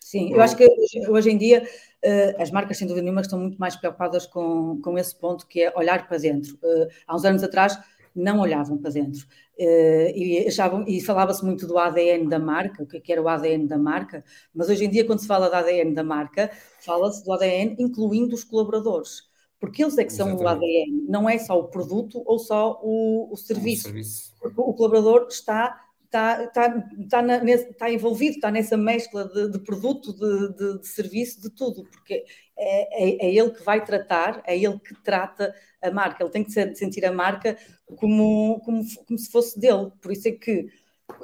Sim, 0.00 0.32
eu 0.32 0.40
acho 0.40 0.56
que 0.56 0.66
hoje, 1.08 1.30
em 1.30 1.38
dia 1.38 1.62
uh, 1.62 2.42
as 2.42 2.50
marcas, 2.50 2.78
sem 2.78 2.86
dúvida 2.86 3.04
nenhuma, 3.04 3.20
estão 3.20 3.38
muito 3.38 3.58
mais 3.58 3.76
preocupadas 3.76 4.26
com, 4.26 4.80
com 4.82 4.98
esse 4.98 5.14
ponto, 5.16 5.46
que 5.46 5.62
é 5.62 5.72
olhar 5.76 6.08
para 6.08 6.18
dentro. 6.18 6.54
Uh, 6.54 6.88
há 7.06 7.14
uns 7.14 7.24
anos 7.24 7.44
atrás 7.44 7.78
não 8.14 8.40
olhavam 8.40 8.76
para 8.78 8.90
dentro. 8.90 9.26
Uh, 9.58 10.10
e, 10.14 10.46
achavam, 10.48 10.84
e 10.88 11.00
falava-se 11.00 11.44
muito 11.44 11.66
do 11.66 11.78
ADN 11.78 12.28
da 12.28 12.38
marca, 12.38 12.82
o 12.82 12.86
que, 12.86 12.96
é 12.96 13.12
era 13.12 13.22
o 13.22 13.28
ADN 13.28 13.66
da 13.66 13.76
marca, 13.76 14.24
mas 14.54 14.68
hoje 14.68 14.84
em 14.84 14.90
dia, 14.90 15.04
quando 15.04 15.20
se 15.20 15.26
fala 15.26 15.48
do 15.48 15.54
ADN 15.54 15.92
da 15.92 16.02
marca, 16.02 16.50
fala-se 16.80 17.24
do 17.24 17.32
ADN 17.32 17.76
incluindo 17.78 18.34
os 18.34 18.42
colaboradores, 18.42 19.24
porque 19.58 19.82
eles 19.82 19.98
é 19.98 20.04
que 20.04 20.12
são 20.12 20.28
Exatamente. 20.28 20.46
o 20.46 20.48
ADN, 20.48 21.06
não 21.08 21.28
é 21.28 21.38
só 21.38 21.58
o 21.58 21.68
produto 21.68 22.22
ou 22.24 22.38
só 22.38 22.80
o, 22.82 23.28
o 23.30 23.36
serviço. 23.36 23.82
O, 23.82 23.90
serviço. 23.90 24.32
o 24.42 24.72
colaborador 24.72 25.26
está 25.28 25.78
está, 26.10 26.42
está, 26.42 26.88
está, 26.98 27.22
na, 27.22 27.44
está 27.44 27.90
envolvido, 27.90 28.34
está 28.34 28.50
nessa 28.50 28.76
mescla 28.76 29.28
de, 29.28 29.52
de 29.52 29.58
produto, 29.60 30.12
de, 30.12 30.54
de, 30.54 30.78
de, 30.80 30.88
serviço, 30.88 31.40
de 31.40 31.50
tudo, 31.50 31.84
porque 31.84 32.24
é, 32.56 33.04
é, 33.04 33.26
é, 33.26 33.34
ele 33.34 33.50
que 33.50 33.62
vai 33.62 33.84
tratar, 33.84 34.42
é 34.44 34.56
ele 34.56 34.78
que 34.80 34.94
trata 35.02 35.54
a 35.80 35.90
marca, 35.90 36.22
ele 36.22 36.32
tem 36.32 36.44
que 36.44 36.50
sentir 36.74 37.06
a 37.06 37.12
marca 37.12 37.56
como, 37.96 38.60
como, 38.64 38.82
como 39.06 39.18
se 39.18 39.30
fosse 39.30 39.58
dele. 39.58 39.90
Por 40.02 40.12
isso 40.12 40.28
é 40.28 40.32
que 40.32 40.66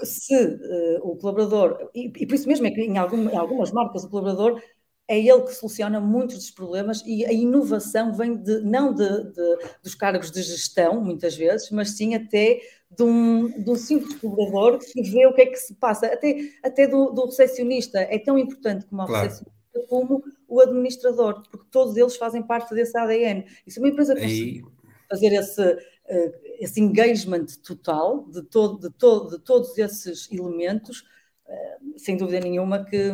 se 0.03 0.35
uh, 0.35 1.01
o 1.03 1.17
colaborador, 1.17 1.91
e, 1.95 2.07
e, 2.07 2.27
por 2.27 2.35
isso 2.35 2.49
mesmo 2.49 2.67
é 2.67 2.71
que 2.71 2.81
em, 2.81 2.97
algum, 2.97 3.29
em 3.29 3.37
algumas 3.37 3.73
marcas 3.73 4.05
o 4.05 4.09
colaborador 4.09 4.63
é 5.09 5.19
ele 5.19 5.43
que 5.43 5.55
soluciona 5.55 6.01
muitos 6.01 6.37
dos 6.37 6.51
problemas 6.51 7.03
e 7.07 7.25
a 7.25 7.33
inovação 7.33 8.13
vem 8.13 8.37
de, 8.37 8.61
não 8.63 8.93
de, 8.93 9.09
de, 9.33 9.59
dos 9.83 9.95
cargos 9.95 10.31
de 10.31 10.43
gestão, 10.43 11.01
muitas 11.01 11.37
vezes, 11.37 11.71
mas 11.71 11.91
sim 11.91 12.15
até 12.15 12.61
de 12.91 13.03
um, 13.03 13.49
de 13.63 13.71
um 13.71 13.77
simples 13.77 14.15
colaborador 14.17 14.79
que 14.81 15.03
vê 15.03 15.27
o 15.27 15.33
que 15.33 15.43
é 15.43 15.47
que 15.47 15.57
se 15.57 15.75
passa, 15.75 16.07
até, 16.07 16.51
até 16.63 16.87
do, 16.87 17.11
do 17.11 17.27
recepcionista. 17.27 18.01
É 18.01 18.19
tão 18.19 18.37
importante 18.37 18.87
como 18.87 19.03
o 19.03 19.07
claro. 19.07 19.25
recepcionista 19.25 19.57
como 19.89 20.25
o 20.49 20.61
administrador, 20.61 21.43
porque 21.51 21.67
todos 21.71 21.97
eles 21.97 22.17
fazem 22.17 22.43
parte 22.43 22.75
desse 22.75 22.97
ADN. 22.97 23.45
E 23.67 23.71
se 23.71 23.79
uma 23.79 23.89
empresa 23.89 24.15
conseguir 24.15 24.65
fazer 25.09 25.33
esse, 25.33 25.63
uh, 25.63 26.33
esse 26.59 26.81
engagement 26.81 27.47
total 27.63 28.27
de, 28.31 28.43
todo, 28.43 28.89
de, 28.89 28.95
todo, 28.97 29.37
de 29.37 29.45
todos 29.45 29.77
esses 29.77 30.31
elementos, 30.33 31.01
uh, 31.47 31.99
sem 31.99 32.17
dúvida 32.17 32.41
nenhuma 32.41 32.85
que, 32.85 33.13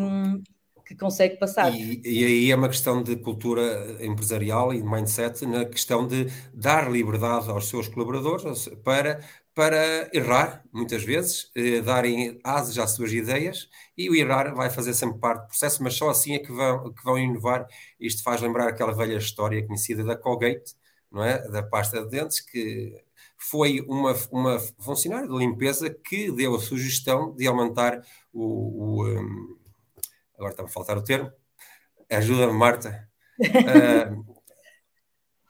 que 0.85 0.95
consegue 0.95 1.37
passar. 1.37 1.73
E, 1.73 2.01
e, 2.05 2.25
aí 2.25 2.51
é 2.51 2.57
uma 2.57 2.69
questão 2.69 3.03
de 3.03 3.17
cultura 3.17 3.97
empresarial 4.01 4.73
e 4.73 4.81
de 4.81 4.89
mindset, 4.89 5.45
na 5.47 5.65
questão 5.65 6.07
de 6.07 6.27
dar 6.53 6.91
liberdade 6.91 7.51
aos 7.51 7.69
seus 7.69 7.89
colaboradores 7.89 8.69
para, 8.85 9.21
para 9.55 10.11
errar, 10.12 10.65
muitas 10.73 11.05
vezes, 11.05 11.51
eh, 11.55 11.81
darem 11.81 12.41
asas 12.45 12.79
às 12.79 12.93
suas 12.93 13.12
ideias, 13.12 13.69
e 13.97 14.09
o 14.11 14.15
errar 14.15 14.55
vai 14.55 14.71
fazer 14.71 14.95
sempre 14.95 15.19
parte 15.19 15.43
do 15.43 15.49
processo, 15.49 15.83
mas 15.83 15.95
só 15.95 16.11
assim 16.11 16.35
é 16.35 16.39
que 16.39 16.53
vão, 16.53 16.93
que 16.93 17.05
vão 17.05 17.19
inovar. 17.19 17.67
Isto 18.01 18.23
faz 18.23 18.41
lembrar 18.41 18.69
aquela 18.69 18.95
velha 18.95 19.17
história 19.17 19.65
conhecida 19.67 20.05
da 20.05 20.17
Colgate, 20.17 20.75
não 21.11 21.23
é? 21.23 21.47
da 21.49 21.62
pasta 21.62 22.03
de 22.03 22.09
dentes, 22.09 22.41
que 22.41 22.93
foi 23.37 23.81
uma, 23.89 24.15
uma 24.31 24.59
funcionária 24.79 25.29
de 25.29 25.37
limpeza 25.37 25.91
que 25.91 26.31
deu 26.33 26.55
a 26.55 26.61
sugestão 26.61 27.35
de 27.35 27.47
aumentar 27.47 28.03
o, 28.33 29.01
o 29.01 29.09
um, 29.09 29.57
agora 30.35 30.53
está 30.53 30.65
a 30.65 30.69
faltar 30.69 30.97
o 30.99 31.05
termo, 31.05 31.33
ajuda-me, 32.11 32.53
Marta. 32.53 33.09
Uh, 33.41 34.33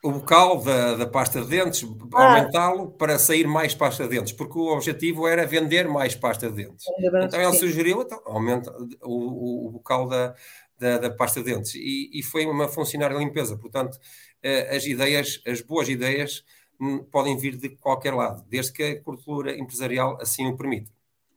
o 0.03 0.11
bocal 0.11 0.61
da, 0.61 0.95
da, 0.95 1.07
pasta 1.07 1.41
de 1.41 1.47
dentes, 1.47 1.87
ah. 2.13 2.35
aumentá-lo 2.35 2.91
para 2.91 3.17
sair 3.17 3.47
mais 3.47 3.73
pasta 3.73 4.03
de 4.03 4.09
dentes, 4.09 4.33
porque 4.33 4.59
o 4.59 4.73
objetivo 4.73 5.25
era 5.25 5.47
vender 5.47 5.87
mais 5.87 6.13
pasta 6.13 6.51
de 6.51 6.65
dentes. 6.65 6.85
Então 7.23 7.41
ele 7.41 7.53
sugeriu, 7.53 8.01
então, 8.01 8.21
aumenta 8.25 8.69
o, 9.01 9.13
o, 9.13 9.67
o 9.67 9.71
bocal 9.71 10.05
da, 10.05 10.35
da, 10.77 10.97
da, 10.97 11.09
pasta 11.09 11.41
de 11.41 11.53
dentes. 11.53 11.75
E, 11.75 12.09
e, 12.13 12.21
foi 12.21 12.45
uma 12.45 12.67
funcionária 12.67 13.17
de 13.17 13.23
limpeza. 13.23 13.57
Portanto, 13.57 13.95
uh, 13.95 14.75
as 14.75 14.85
ideias, 14.85 15.41
as 15.47 15.61
boas 15.61 15.87
ideias, 15.87 16.43
hum, 16.79 17.05
podem 17.09 17.37
vir 17.37 17.55
de 17.55 17.69
qualquer 17.69 18.13
lado, 18.13 18.43
desde 18.49 18.73
que 18.73 18.83
a 18.83 19.01
cultura 19.01 19.57
empresarial 19.57 20.17
assim 20.21 20.45
o 20.47 20.57
permita. 20.57 20.91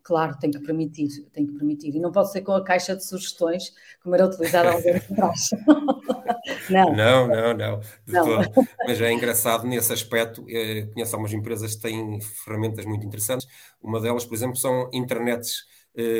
Claro, 0.06 0.38
tem 0.38 0.52
que 0.52 0.60
permitir, 0.60 1.08
tem 1.32 1.44
que 1.44 1.52
permitir. 1.52 1.92
E 1.96 1.98
não 1.98 2.12
pode 2.12 2.30
ser 2.30 2.40
com 2.42 2.52
a 2.52 2.62
caixa 2.62 2.94
de 2.94 3.04
sugestões, 3.04 3.74
como 4.00 4.14
era 4.14 4.24
utilizada 4.24 4.70
há 4.70 4.76
uns 4.76 4.86
anos 4.86 5.02
atrás. 5.10 5.50
não. 6.70 6.94
não, 6.94 7.26
não, 7.26 7.56
não, 7.56 7.80
não. 8.06 8.40
Mas 8.86 9.00
é 9.00 9.12
engraçado 9.12 9.66
nesse 9.66 9.92
aspecto. 9.92 10.44
Eh, 10.48 10.86
conheço 10.94 11.16
algumas 11.16 11.32
empresas 11.32 11.74
que 11.74 11.82
têm 11.82 12.20
ferramentas 12.20 12.84
muito 12.84 13.04
interessantes. 13.04 13.48
Uma 13.82 14.00
delas, 14.00 14.24
por 14.24 14.36
exemplo, 14.36 14.54
são 14.54 14.88
internets 14.92 15.64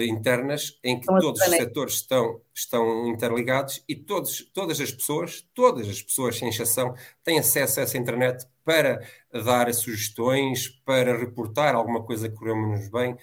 internas 0.09 0.79
em 0.83 0.99
que 0.99 1.07
todos 1.07 1.39
os 1.39 1.51
setores 1.51 1.95
estão, 1.95 2.41
estão 2.55 3.07
interligados 3.09 3.85
e 3.87 3.95
todos, 3.95 4.51
todas 4.55 4.81
as 4.81 4.91
pessoas, 4.91 5.47
todas 5.55 5.87
as 5.87 6.01
pessoas, 6.01 6.39
sem 6.39 6.49
exceção, 6.49 6.95
têm 7.23 7.39
acesso 7.39 7.81
a 7.81 7.83
essa 7.83 7.99
internet 7.99 8.47
para 8.65 9.03
dar 9.45 9.73
sugestões, 9.75 10.69
para 10.85 11.17
reportar 11.19 11.75
alguma 11.75 12.03
coisa 12.03 12.27
que 12.27 12.35
correu-nos 12.35 12.89
bem, 12.89 13.17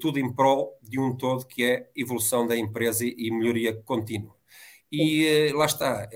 tudo 0.00 0.18
em 0.18 0.32
prol 0.32 0.78
de 0.82 0.98
um 0.98 1.16
todo 1.16 1.46
que 1.46 1.64
é 1.64 1.90
evolução 1.94 2.46
da 2.46 2.56
empresa 2.56 3.04
e 3.04 3.30
melhoria 3.30 3.74
contínua. 3.74 4.34
E 4.90 5.52
lá 5.54 5.66
está, 5.66 6.08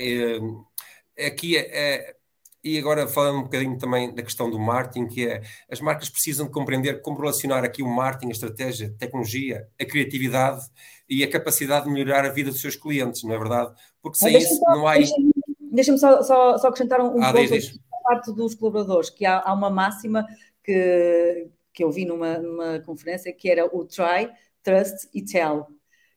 aqui 1.16 1.56
é, 1.56 1.60
é 1.60 2.16
e 2.64 2.78
agora 2.78 3.06
falando 3.06 3.40
um 3.40 3.42
bocadinho 3.42 3.76
também 3.76 4.12
da 4.14 4.22
questão 4.22 4.50
do 4.50 4.58
marketing, 4.58 5.06
que 5.06 5.28
é 5.28 5.42
as 5.70 5.82
marcas 5.82 6.08
precisam 6.08 6.46
de 6.46 6.52
compreender 6.52 7.02
como 7.02 7.20
relacionar 7.20 7.62
aqui 7.62 7.82
o 7.82 7.86
marketing, 7.86 8.28
a 8.28 8.32
estratégia, 8.32 8.88
a 8.88 8.98
tecnologia, 8.98 9.68
a 9.78 9.84
criatividade 9.84 10.64
e 11.06 11.22
a 11.22 11.30
capacidade 11.30 11.84
de 11.84 11.92
melhorar 11.92 12.24
a 12.24 12.30
vida 12.30 12.50
dos 12.50 12.62
seus 12.62 12.74
clientes, 12.74 13.22
não 13.22 13.34
é 13.34 13.38
verdade? 13.38 13.74
Porque 14.00 14.16
sem 14.16 14.38
isso 14.38 14.58
só, 14.58 14.70
não 14.74 14.88
há. 14.88 14.94
Deixa-me 14.94 15.30
deixa 15.72 15.96
só, 15.98 16.22
só, 16.22 16.56
só, 16.56 16.68
acrescentar 16.68 17.02
um, 17.02 17.22
ah, 17.22 17.32
ponto 17.34 17.50
diz, 17.50 17.66
diz. 17.66 17.80
parte 18.02 18.32
dos 18.32 18.54
colaboradores, 18.54 19.10
que 19.10 19.26
há, 19.26 19.40
há, 19.40 19.52
uma 19.52 19.68
máxima 19.68 20.26
que, 20.62 21.48
que 21.74 21.84
eu 21.84 21.90
vi 21.90 22.06
numa, 22.06 22.38
numa 22.38 22.80
conferência 22.80 23.32
que 23.34 23.50
era 23.50 23.66
o 23.66 23.84
try, 23.84 24.30
trust 24.62 25.08
e 25.12 25.22
tell 25.22 25.66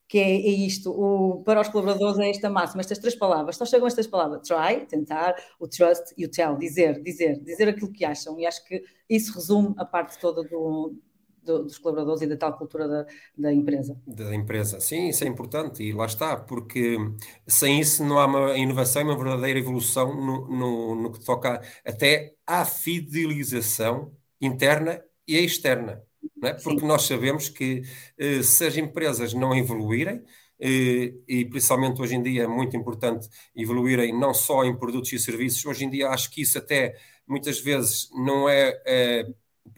que 0.08 0.18
é, 0.18 0.32
é 0.32 0.50
isto, 0.50 0.90
o, 0.90 1.44
para 1.44 1.60
os 1.60 1.68
colaboradores 1.68 2.18
é 2.20 2.30
esta 2.30 2.50
máxima, 2.50 2.82
estas 2.82 2.98
três 2.98 3.16
palavras, 3.16 3.58
só 3.58 3.66
chegam 3.66 3.88
estas 3.88 4.08
palavras, 4.08 4.48
try, 4.48 4.86
tentar, 4.86 5.36
o 5.60 5.68
trust 5.68 6.14
e 6.18 6.26
o 6.26 6.32
tell, 6.32 6.58
dizer, 6.58 7.02
dizer, 7.02 7.40
dizer 7.44 7.68
aquilo 7.68 7.92
que 7.92 8.06
acham, 8.06 8.40
e 8.40 8.46
acho 8.46 8.64
que 8.66 8.82
isso 9.10 9.34
resume 9.34 9.74
a 9.78 9.84
parte 9.84 10.18
toda 10.18 10.44
do, 10.44 10.96
do, 11.44 11.64
dos 11.64 11.78
colaboradores 11.78 12.22
e 12.22 12.28
da 12.28 12.38
tal 12.38 12.58
cultura 12.58 12.88
da, 12.88 13.06
da, 13.38 13.54
empresa. 13.54 14.00
Da 14.08 14.34
empresa, 14.34 14.80
sim, 14.80 15.10
isso 15.10 15.26
é 15.26 15.28
importante, 15.28 15.84
e 15.84 15.92
lá 15.92 16.06
está, 16.06 16.38
porque 16.38 16.98
sem 17.46 17.82
isso 17.82 18.02
não 18.06 18.18
há 18.18 18.26
uma 18.28 18.58
inovação 18.58 19.02
e 19.02 19.06
uma 19.06 19.18
verdadeira 19.18 19.60
evolução 19.60 20.16
no, 20.16 20.48
no, 20.48 20.96
no 20.96 21.12
que 21.12 21.20
toca 21.20 21.62
até 21.86 22.34
à 22.46 22.64
fidelização 22.64 24.14
interna 24.40 25.04
e 25.28 25.38
externa 25.38 26.02
é? 26.44 26.54
porque 26.54 26.82
Sim. 26.82 26.88
nós 26.88 27.04
sabemos 27.04 27.50
que 27.50 27.84
eh, 28.18 28.44
se 28.44 28.66
as 28.66 28.78
empresas 28.78 29.34
não 29.34 29.56
evoluírem, 29.56 30.24
eh, 30.60 31.14
e 31.28 31.46
principalmente 31.46 32.02
hoje 32.02 32.16
em 32.16 32.22
dia 32.22 32.44
é 32.44 32.48
muito 32.48 32.76
importante 32.76 33.28
evoluírem 33.56 34.18
não 34.18 34.34
só 34.34 34.64
em 34.64 34.76
produtos 34.76 35.12
e 35.14 35.20
serviços, 35.20 35.66
hoje 35.66 35.86
em 35.86 35.90
dia 35.90 36.10
acho 36.10 36.30
que 36.32 36.42
isso 36.42 36.58
até 36.58 36.96
muitas 37.28 37.60
vezes 37.60 38.10
não 38.14 38.48
é, 38.50 38.82
é 38.86 39.28
o 39.66 39.72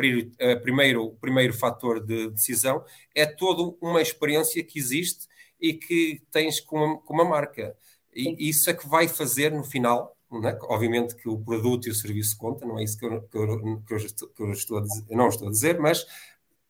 primeiro, 0.61 1.05
o 1.05 1.15
primeiro 1.15 1.53
fator 1.53 2.05
de 2.05 2.29
decisão, 2.29 2.83
é 3.15 3.25
toda 3.25 3.75
uma 3.81 4.01
experiência 4.01 4.63
que 4.63 4.77
existe 4.77 5.27
e 5.59 5.73
que 5.73 6.21
tens 6.31 6.59
com 6.59 6.77
uma, 6.77 6.97
com 6.99 7.13
uma 7.13 7.25
marca. 7.25 7.75
E 8.13 8.23
Sim. 8.23 8.35
isso 8.39 8.69
é 8.69 8.73
que 8.73 8.87
vai 8.87 9.07
fazer 9.07 9.51
no 9.51 9.63
final 9.63 10.15
é? 10.47 10.57
Obviamente 10.63 11.15
que 11.15 11.27
o 11.27 11.39
produto 11.39 11.87
e 11.87 11.91
o 11.91 11.95
serviço 11.95 12.37
contam, 12.37 12.67
não 12.67 12.79
é 12.79 12.83
isso 12.83 12.97
que 12.97 13.05
eu, 13.05 13.21
que 13.23 13.37
eu, 13.37 13.81
que 13.83 13.93
eu, 13.93 13.97
estou, 13.97 14.27
que 14.29 14.43
eu 14.43 14.51
estou 14.51 14.81
dizer, 14.81 15.05
não 15.09 15.27
estou 15.27 15.47
a 15.47 15.51
dizer, 15.51 15.79
mas 15.79 16.05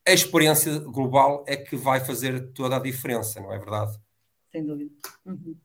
a 0.06 0.12
experiência 0.12 0.78
global 0.78 1.44
é 1.46 1.56
que 1.56 1.76
vai 1.76 2.00
fazer 2.00 2.52
toda 2.52 2.76
a 2.76 2.80
diferença, 2.80 3.40
não 3.40 3.52
é 3.52 3.58
verdade? 3.58 3.98
Sem 4.50 4.64
dúvida. 4.64 4.90
Uhum. 5.26 5.56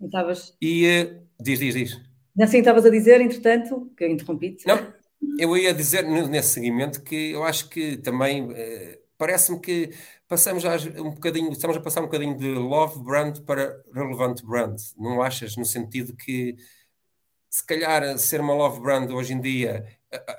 E, 0.00 0.04
estavas... 0.04 0.56
e 0.60 0.86
uh, 0.86 1.42
diz, 1.42 1.58
diz, 1.58 1.74
diz. 1.74 2.00
Assim 2.40 2.58
estavas 2.58 2.84
a 2.86 2.90
dizer, 2.90 3.20
entretanto, 3.20 3.90
que 3.96 4.04
eu 4.04 4.10
interrompi-te. 4.10 4.66
Não, 4.66 4.92
eu 5.38 5.56
ia 5.56 5.74
dizer 5.74 6.04
nesse 6.04 6.50
seguimento 6.50 7.02
que 7.02 7.32
eu 7.32 7.42
acho 7.44 7.68
que 7.68 7.96
também 7.96 8.50
uh, 8.50 8.98
parece-me 9.18 9.60
que 9.60 9.90
passamos 10.28 10.62
já 10.62 10.76
um 10.98 11.10
bocadinho, 11.10 11.50
estamos 11.50 11.76
a 11.76 11.80
passar 11.80 12.00
um 12.00 12.04
bocadinho 12.04 12.36
de 12.36 12.54
love 12.54 13.02
brand 13.02 13.40
para 13.40 13.82
relevant 13.92 14.42
brand, 14.42 14.78
não 14.96 15.20
achas? 15.20 15.56
No 15.56 15.64
sentido 15.64 16.14
que 16.14 16.56
se 17.50 17.66
calhar 17.66 18.16
ser 18.16 18.40
uma 18.40 18.54
love 18.54 18.80
brand 18.80 19.10
hoje 19.10 19.34
em 19.34 19.40
dia 19.40 19.84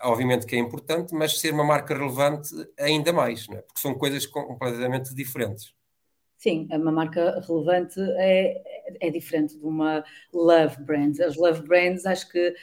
obviamente 0.04 0.46
que 0.46 0.56
é 0.56 0.60
importante, 0.60 1.14
mas 1.14 1.40
ser 1.40 1.54
uma 1.54 1.64
marca 1.64 1.96
relevante 1.96 2.50
ainda 2.78 3.14
mais, 3.14 3.48
é? 3.50 3.62
porque 3.62 3.80
são 3.80 3.94
coisas 3.94 4.26
completamente 4.26 5.14
diferentes. 5.16 5.74
Sim, 6.38 6.68
uma 6.72 6.92
marca 6.92 7.40
relevante 7.48 8.00
é, 8.00 8.62
é 9.00 9.10
diferente 9.12 9.58
de 9.58 9.64
uma 9.64 10.04
love 10.34 10.82
brand. 10.84 11.20
As 11.20 11.38
love 11.38 11.62
brands 11.68 12.06
acho 12.06 12.30
que 12.32 12.56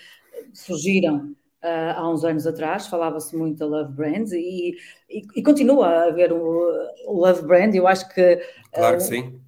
surgiram 0.53 1.31
uh, 1.63 1.95
há 1.95 2.11
uns 2.11 2.25
anos 2.25 2.45
atrás, 2.45 2.89
falava-se 2.89 3.37
muito 3.37 3.59
da 3.59 3.67
love 3.67 3.93
brands 3.93 4.33
e, 4.33 4.77
e, 5.09 5.23
e, 5.37 5.43
continua 5.45 5.87
a 5.87 6.05
haver 6.09 6.33
o, 6.33 6.71
o 7.07 7.13
love 7.13 7.43
brand. 7.43 7.73
Eu 7.73 7.87
acho 7.87 8.09
que. 8.09 8.43
Claro 8.73 8.97
que 8.97 9.05
uh, 9.05 9.07
sim 9.07 9.41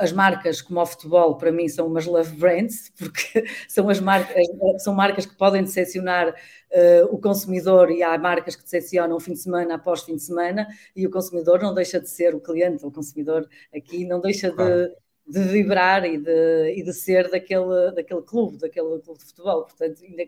as 0.00 0.12
marcas 0.12 0.62
como 0.62 0.80
o 0.80 0.86
futebol 0.86 1.36
para 1.36 1.50
mim 1.50 1.68
são 1.68 1.86
umas 1.86 2.06
love 2.06 2.36
brands 2.36 2.92
porque 2.96 3.44
são 3.68 3.88
as 3.88 3.98
marcas 3.98 4.46
são 4.78 4.94
marcas 4.94 5.26
que 5.26 5.34
podem 5.34 5.64
decepcionar 5.64 6.28
uh, 6.28 7.04
o 7.10 7.18
consumidor 7.18 7.90
e 7.90 8.02
há 8.02 8.16
marcas 8.16 8.54
que 8.54 8.62
decepcionam 8.62 9.18
fim 9.18 9.32
de 9.32 9.40
semana 9.40 9.74
após 9.74 10.02
fim 10.02 10.14
de 10.14 10.22
semana 10.22 10.66
e 10.94 11.06
o 11.06 11.10
consumidor 11.10 11.60
não 11.60 11.74
deixa 11.74 12.00
de 12.00 12.08
ser 12.08 12.34
o 12.34 12.40
cliente 12.40 12.86
o 12.86 12.90
consumidor 12.90 13.48
aqui 13.74 14.04
não 14.04 14.20
deixa 14.20 14.50
de, 14.50 14.92
de 15.26 15.40
vibrar 15.40 16.04
e 16.04 16.18
de, 16.18 16.74
e 16.76 16.82
de 16.82 16.92
ser 16.92 17.30
daquele, 17.30 17.92
daquele 17.94 18.22
clube, 18.22 18.58
daquele 18.58 18.98
clube 19.00 19.18
de 19.18 19.24
futebol. 19.26 19.64
Portanto, 19.64 20.02
ainda, 20.02 20.24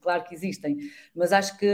claro 0.00 0.24
que 0.24 0.34
existem, 0.34 0.78
mas 1.14 1.32
acho 1.32 1.56
que 1.58 1.66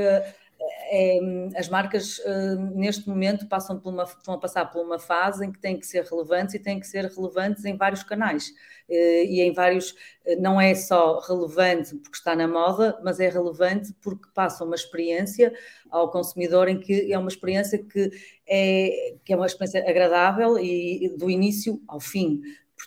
é, 0.90 1.19
as 1.57 1.69
marcas 1.69 2.19
uh, 2.19 2.57
neste 2.75 3.09
momento 3.09 3.47
passam 3.49 3.79
por 3.79 3.93
uma, 3.93 4.05
estão 4.05 4.35
a 4.35 4.38
passar 4.38 4.67
por 4.67 4.85
uma 4.85 4.99
fase 4.99 5.45
em 5.45 5.51
que 5.51 5.59
têm 5.59 5.79
que 5.79 5.87
ser 5.87 6.05
relevantes 6.05 6.55
e 6.55 6.59
têm 6.59 6.79
que 6.79 6.87
ser 6.87 7.05
relevantes 7.07 7.64
em 7.64 7.77
vários 7.77 8.03
canais. 8.03 8.49
Uh, 8.88 9.25
e 9.27 9.40
em 9.40 9.53
vários, 9.53 9.90
uh, 9.90 10.40
não 10.40 10.61
é 10.61 10.75
só 10.75 11.19
relevante 11.21 11.97
porque 11.97 12.17
está 12.17 12.37
na 12.37 12.47
moda, 12.47 12.99
mas 13.03 13.19
é 13.19 13.29
relevante 13.29 13.93
porque 14.03 14.29
passa 14.35 14.64
uma 14.64 14.75
experiência 14.75 15.53
ao 15.90 16.11
consumidor 16.11 16.69
em 16.69 16.79
que 16.79 17.12
é 17.12 17.19
uma 17.19 17.29
experiência 17.29 17.79
que 17.79 18.11
é, 18.47 19.17
que 19.25 19.33
é 19.33 19.37
uma 19.37 19.47
experiência 19.47 19.88
agradável 19.88 20.59
e 20.59 21.14
do 21.17 21.31
início 21.31 21.81
ao 21.88 21.99
fim 21.99 22.43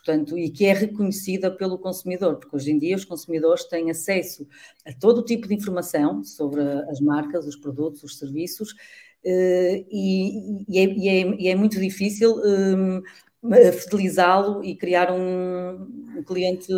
portanto, 0.07 0.37
e 0.37 0.49
que 0.49 0.65
é 0.65 0.73
reconhecida 0.73 1.51
pelo 1.51 1.77
consumidor, 1.77 2.37
porque 2.37 2.55
hoje 2.55 2.71
em 2.71 2.79
dia 2.79 2.95
os 2.95 3.03
consumidores 3.03 3.65
têm 3.65 3.91
acesso 3.91 4.47
a 4.85 4.93
todo 4.93 5.23
tipo 5.23 5.47
de 5.47 5.53
informação 5.53 6.23
sobre 6.23 6.61
as 6.89 7.01
marcas, 7.01 7.45
os 7.45 7.57
produtos, 7.57 8.03
os 8.03 8.17
serviços, 8.17 8.73
eh, 9.25 9.83
e, 9.91 10.63
e, 10.69 10.79
é, 10.79 10.83
e, 10.83 11.09
é, 11.09 11.41
e 11.41 11.47
é, 11.49 11.55
muito 11.55 11.77
difícil 11.77 12.37
um, 12.37 13.01
fidelizá-lo 13.73 14.63
e 14.63 14.77
criar 14.77 15.11
um, 15.11 16.17
um, 16.17 16.23
cliente 16.23 16.71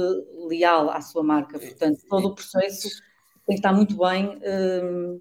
leal 0.48 0.90
à 0.90 1.00
sua 1.00 1.22
marca. 1.22 1.60
Portanto, 1.60 2.02
todo 2.10 2.30
o 2.30 2.36
processo 2.36 2.90
tem 3.46 3.56
que 3.56 3.60
estar 3.60 3.74
muito 3.74 3.96
bem 3.96 4.40
um, 4.84 5.20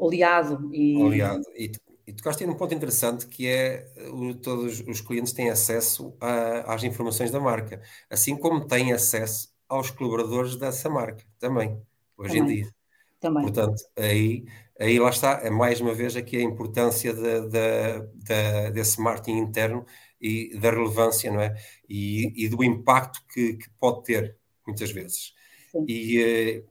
oleado. 0.00 0.74
E, 0.74 0.96
oleado. 0.96 1.44
E 1.56 1.70
e 2.06 2.12
tocaste 2.12 2.46
num 2.46 2.54
ponto 2.54 2.72
interessante 2.72 3.26
que 3.26 3.48
é 3.48 3.92
o, 4.12 4.34
todos 4.34 4.80
os 4.86 5.00
clientes 5.00 5.32
têm 5.32 5.50
acesso 5.50 6.16
a, 6.20 6.72
às 6.74 6.84
informações 6.84 7.30
da 7.30 7.40
marca, 7.40 7.82
assim 8.08 8.36
como 8.36 8.66
têm 8.66 8.92
acesso 8.92 9.52
aos 9.68 9.90
colaboradores 9.90 10.56
dessa 10.56 10.88
marca 10.88 11.24
também, 11.38 11.80
hoje 12.16 12.38
também. 12.38 12.52
em 12.52 12.62
dia. 12.62 12.76
Também. 13.18 13.42
Portanto, 13.42 13.82
aí, 13.96 14.44
aí 14.78 14.98
lá 14.98 15.10
está, 15.10 15.40
é 15.42 15.50
mais 15.50 15.80
uma 15.80 15.94
vez 15.94 16.14
aqui 16.16 16.36
a 16.36 16.42
importância 16.42 17.12
de, 17.12 17.40
de, 17.48 18.00
de, 18.14 18.70
desse 18.72 19.00
marketing 19.00 19.38
interno 19.38 19.84
e 20.20 20.56
da 20.58 20.70
relevância, 20.70 21.32
não 21.32 21.40
é? 21.40 21.56
E, 21.88 22.44
e 22.44 22.48
do 22.48 22.62
impacto 22.62 23.20
que, 23.32 23.54
que, 23.54 23.68
pode 23.80 24.04
ter, 24.04 24.36
muitas 24.66 24.90
vezes. 24.92 25.34
Sim. 25.72 25.84
E, 25.88 26.22
eh, 26.22 26.64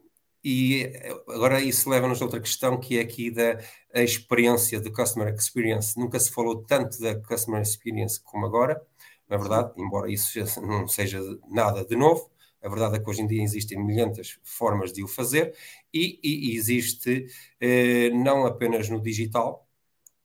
e 0.45 0.91
agora 1.27 1.59
isso 1.59 1.89
leva-nos 1.89 2.21
a 2.21 2.25
outra 2.25 2.39
questão 2.39 2.79
que 2.79 2.99
é 2.99 3.01
aqui 3.01 3.31
da 3.31 3.57
experiência, 3.95 4.79
do 4.79 4.91
customer 4.91 5.33
experience. 5.33 5.99
Nunca 5.99 6.19
se 6.19 6.31
falou 6.31 6.63
tanto 6.63 7.01
da 7.01 7.19
customer 7.19 7.63
experience 7.63 8.21
como 8.23 8.45
agora, 8.45 8.79
na 9.27 9.37
verdade, 9.37 9.73
embora 9.75 10.11
isso 10.11 10.39
não 10.61 10.87
seja 10.87 11.19
nada 11.49 11.83
de 11.83 11.95
novo. 11.95 12.29
A 12.61 12.69
verdade 12.69 12.97
é 12.97 12.99
que 12.99 13.09
hoje 13.09 13.23
em 13.23 13.27
dia 13.27 13.41
existem 13.41 13.83
milhentas 13.83 14.37
formas 14.43 14.93
de 14.93 15.03
o 15.03 15.07
fazer 15.07 15.55
e, 15.91 16.19
e 16.23 16.55
existe 16.55 17.25
eh, 17.59 18.11
não 18.11 18.45
apenas 18.45 18.87
no 18.87 19.01
digital, 19.01 19.67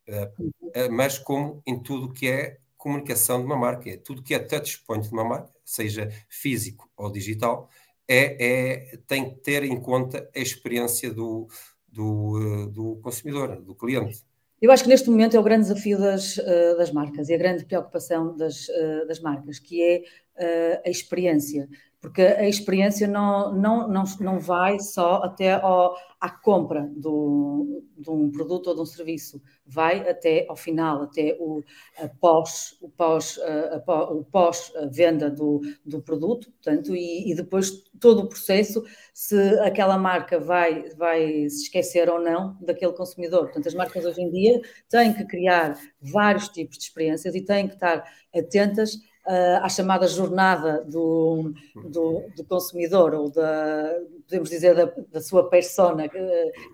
eh, 0.06 0.32
eh 0.74 0.88
mas 0.90 1.18
como 1.18 1.62
em 1.66 1.82
tudo 1.82 2.12
que 2.12 2.28
é 2.28 2.58
comunicação 2.76 3.40
de 3.40 3.46
uma 3.46 3.56
marca, 3.56 3.90
é 3.90 3.96
tudo 3.96 4.22
que 4.22 4.34
é 4.34 4.38
touch 4.38 4.82
point 4.86 5.06
de 5.06 5.12
uma 5.12 5.24
marca, 5.24 5.52
seja 5.64 6.10
físico 6.28 6.90
ou 6.96 7.10
digital, 7.10 7.70
é, 8.12 8.92
é, 8.92 8.96
tem 9.06 9.30
que 9.30 9.36
ter 9.36 9.62
em 9.62 9.80
conta 9.80 10.28
a 10.34 10.40
experiência 10.40 11.14
do, 11.14 11.46
do, 11.86 12.66
do 12.66 12.96
consumidor, 12.96 13.62
do 13.62 13.72
cliente. 13.72 14.24
Eu 14.60 14.72
acho 14.72 14.82
que 14.82 14.88
neste 14.88 15.08
momento 15.08 15.36
é 15.36 15.40
o 15.40 15.44
grande 15.44 15.68
desafio 15.68 15.96
das, 15.96 16.36
uh, 16.36 16.76
das 16.76 16.90
marcas 16.90 17.28
e 17.28 17.34
a 17.34 17.38
grande 17.38 17.64
preocupação 17.64 18.36
das, 18.36 18.68
uh, 18.68 19.06
das 19.06 19.20
marcas, 19.20 19.60
que 19.60 19.80
é 19.80 20.02
a 20.86 20.88
experiência. 20.88 21.68
Porque 22.00 22.22
a 22.22 22.48
experiência 22.48 23.06
não, 23.06 23.54
não, 23.54 23.86
não, 23.86 24.04
não 24.20 24.38
vai 24.38 24.80
só 24.80 25.16
até 25.22 25.52
ao, 25.52 25.94
à 26.18 26.30
compra 26.30 26.90
do, 26.96 27.84
de 27.96 28.08
um 28.08 28.30
produto 28.30 28.68
ou 28.68 28.74
de 28.74 28.80
um 28.80 28.86
serviço, 28.86 29.40
vai 29.66 30.08
até 30.08 30.46
ao 30.48 30.56
final, 30.56 31.02
até 31.02 31.36
o 31.38 31.62
pós, 32.18 32.78
o 32.80 32.88
pós, 32.88 33.38
o 33.86 34.24
pós 34.24 34.72
venda 34.90 35.30
do, 35.30 35.60
do 35.84 36.00
produto, 36.00 36.50
portanto, 36.50 36.96
e, 36.96 37.30
e, 37.30 37.34
depois 37.34 37.70
todo 38.00 38.22
o 38.22 38.28
processo, 38.28 38.82
se 39.12 39.38
aquela 39.60 39.98
marca 39.98 40.40
vai, 40.40 40.88
vai 40.96 41.50
se 41.50 41.64
esquecer 41.64 42.08
ou 42.08 42.18
não 42.18 42.56
daquele 42.62 42.92
consumidor. 42.94 43.44
Portanto, 43.44 43.68
as 43.68 43.74
marcas 43.74 44.06
hoje 44.06 44.22
em 44.22 44.30
dia 44.30 44.60
têm 44.88 45.12
que 45.12 45.24
criar 45.26 45.78
vários 46.00 46.48
tipos 46.48 46.78
de 46.78 46.84
experiências 46.84 47.34
e 47.34 47.42
têm 47.42 47.68
que 47.68 47.74
estar 47.74 48.04
atentas 48.34 48.98
uh, 49.26 49.62
à 49.64 49.68
chamada 49.68 50.06
jornada 50.06 50.84
do, 50.84 51.52
do, 51.74 52.24
do, 52.36 52.44
consumidor, 52.44 53.14
ou 53.14 53.30
da, 53.30 53.94
podemos 54.24 54.50
dizer, 54.50 54.74
da, 54.74 54.92
da 55.10 55.20
sua 55.20 55.48
persona, 55.48 56.08
que, 56.08 56.18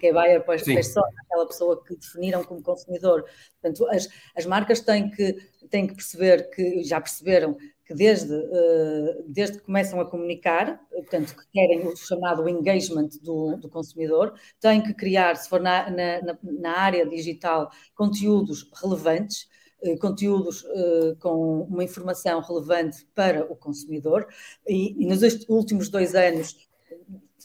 que 0.01 0.07
é 0.09 0.13
buyer 0.13 0.45
persona, 0.45 1.11
aquela 1.25 1.47
pessoa 1.47 1.83
que 1.85 1.97
definiram 1.97 2.45
como 2.45 2.63
consumidor. 2.63 3.25
Portanto, 3.61 3.87
as, 3.91 4.09
as 4.37 4.47
marcas 4.47 4.81
têm 4.81 5.11
que, 5.11 5.33
têm 5.71 5.87
que 5.87 5.95
perceber 5.95 6.51
que, 6.51 6.83
já 6.85 7.01
perceberam, 7.01 7.57
que 7.85 7.95
desde, 7.95 8.35
uh, 8.35 9.25
desde 9.29 9.59
que 9.59 9.65
começam 9.65 10.01
a 10.01 10.11
comunicar, 10.11 10.81
portanto, 10.91 11.37
que 11.37 11.45
querem 11.53 11.87
o 11.87 11.97
chamado 11.97 12.49
engagement 12.49 13.11
do, 13.23 13.57
do 13.57 13.69
consumidor, 13.69 14.35
têm 14.61 14.83
que 14.83 14.93
criar, 14.93 15.37
se 15.37 15.49
for 15.49 15.61
na, 15.61 15.89
na, 15.91 16.39
na 16.43 16.79
área 16.79 17.07
digital, 17.07 17.71
conteúdos 17.95 18.69
relevantes, 18.83 19.47
eh, 19.47 19.56
conteúdos 20.01 20.63
uh, 20.65 21.17
com 21.21 21.63
uma 21.63 21.85
informação 21.85 22.41
relevante 22.41 23.07
para 23.15 23.45
o 23.51 23.57
consumidor. 23.57 24.27
E, 24.67 25.07
nos 25.07 25.23
últimos 25.49 25.89
dois 25.89 26.15
anos 26.15 26.57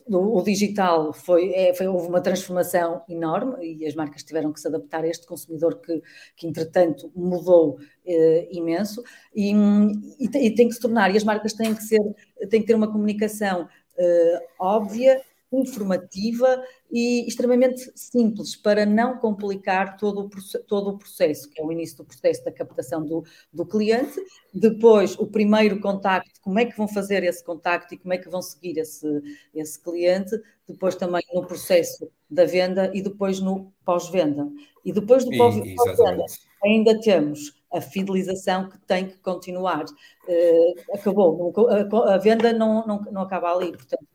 o, 0.08 0.42
digital 0.42 1.14
foi, 1.14 1.52
é, 1.54 1.74
foi, 1.74 1.88
houve 1.88 2.08
uma 2.08 2.22
transformação 2.22 3.04
enorme 3.08 3.64
e 3.64 3.86
as 3.86 3.94
marcas 3.94 4.24
tiveram 4.24 4.52
que 4.52 4.60
se 4.60 4.68
adaptar 4.68 5.04
a 5.04 5.08
este 5.08 5.28
consumidor 5.28 5.80
que, 5.80 6.02
que 6.36 6.48
entretanto 6.48 7.12
mudou 7.16 7.76
uh, 7.76 8.48
imenso. 8.50 9.04
E, 9.36 9.52
e, 10.20 10.26
e, 10.26 10.56
tem 10.56 10.68
que 10.68 10.74
se 10.74 10.82
tornar, 10.82 11.14
e 11.14 11.18
as 11.18 11.24
marcas 11.24 11.54
têm 11.54 11.76
que 11.76 11.84
ser, 11.84 12.02
têm 12.50 12.62
que 12.62 12.68
ter 12.68 12.76
uma 12.76 12.92
comunicação 12.92 13.68
óbvia 14.58 15.22
informativa 15.52 16.64
e 16.90 17.28
extremamente 17.28 17.92
simples 17.96 18.56
para 18.56 18.86
não 18.86 19.18
complicar 19.18 19.98
todo 19.98 20.22
o, 20.22 20.60
todo 20.66 20.92
o 20.92 20.98
processo, 20.98 21.50
que 21.50 21.62
é 21.62 21.66
o 21.66 21.72
início 21.72 21.98
do 21.98 22.06
processo 22.06 22.44
da 22.46 22.52
captação 22.52 23.04
do, 23.06 23.24
do 23.52 23.66
cliente, 23.66 24.14
depois 24.54 25.18
o 25.20 25.28
primeiro 25.28 25.80
contacto, 25.80 26.40
como 26.42 26.60
é 26.60 26.66
que 26.66 26.78
vão 26.78 26.88
fazer 26.88 27.24
esse 27.24 27.44
contacto 27.44 27.94
e 27.94 27.98
como 27.98 28.14
é 28.14 28.18
que 28.18 28.30
vão 28.30 28.42
seguir 28.42 28.78
esse, 28.78 29.08
esse 29.54 29.82
cliente, 29.82 30.32
depois 30.68 30.96
também 30.96 31.24
no 31.34 31.46
processo 31.46 32.10
da 32.30 32.46
venda 32.46 32.90
e 32.94 33.02
depois 33.02 33.42
no 33.42 33.74
pós-venda. 33.84 34.48
E 34.86 34.94
depois 34.94 35.26
do 35.26 35.36
pós-venda 35.36 36.26
ainda 36.64 37.00
temos 37.00 37.60
a 37.74 37.82
fidelização 37.82 38.70
que 38.70 38.78
tem 38.80 39.08
que 39.08 39.18
continuar. 39.18 39.84
Uh, 39.84 40.94
acabou, 40.94 41.54
a, 42.08 42.18
venda 42.18 42.54
não, 42.54 42.86
não, 42.86 43.02
não 43.12 43.22
acaba 43.22 43.54
ali, 43.54 43.72
portanto 43.72 44.06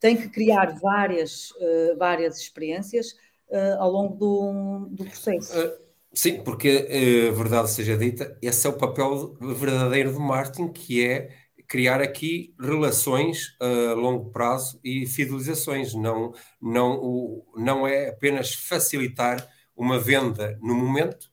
tem 0.00 0.16
que 0.16 0.28
criar 0.28 0.78
várias, 0.80 1.50
uh, 1.52 1.96
várias 1.98 2.38
experiências 2.38 3.12
uh, 3.48 3.80
ao 3.80 3.90
longo 3.90 4.14
do, 4.14 4.88
do 4.90 5.04
processo. 5.04 5.58
Uh, 5.58 5.72
sim, 6.12 6.40
porque, 6.42 7.30
verdade 7.34 7.70
seja 7.70 7.96
dita, 7.96 8.36
esse 8.40 8.66
é 8.66 8.70
o 8.70 8.78
papel 8.78 9.34
verdadeiro 9.40 10.12
do 10.12 10.20
marketing, 10.20 10.68
que 10.68 11.04
é 11.04 11.30
criar 11.66 12.00
aqui 12.00 12.54
relações 12.58 13.54
a 13.60 13.92
longo 13.92 14.30
prazo 14.30 14.80
e 14.82 15.06
fidelizações. 15.06 15.92
Não, 15.92 16.32
não, 16.60 16.98
o, 16.98 17.44
não 17.56 17.86
é 17.86 18.08
apenas 18.08 18.54
facilitar 18.54 19.46
uma 19.76 19.98
venda 19.98 20.58
no 20.62 20.74
momento, 20.74 21.30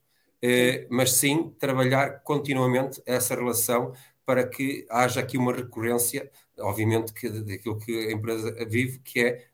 mas 0.90 1.12
sim 1.12 1.54
trabalhar 1.58 2.22
continuamente 2.22 3.02
essa 3.06 3.34
relação 3.34 3.94
para 4.26 4.46
que 4.46 4.84
haja 4.90 5.20
aqui 5.20 5.38
uma 5.38 5.54
recorrência 5.54 6.30
obviamente, 6.60 7.12
que, 7.12 7.28
daquilo 7.28 7.78
que 7.78 8.08
a 8.08 8.12
empresa 8.12 8.52
vive, 8.66 8.98
que 9.00 9.20
é 9.20 9.46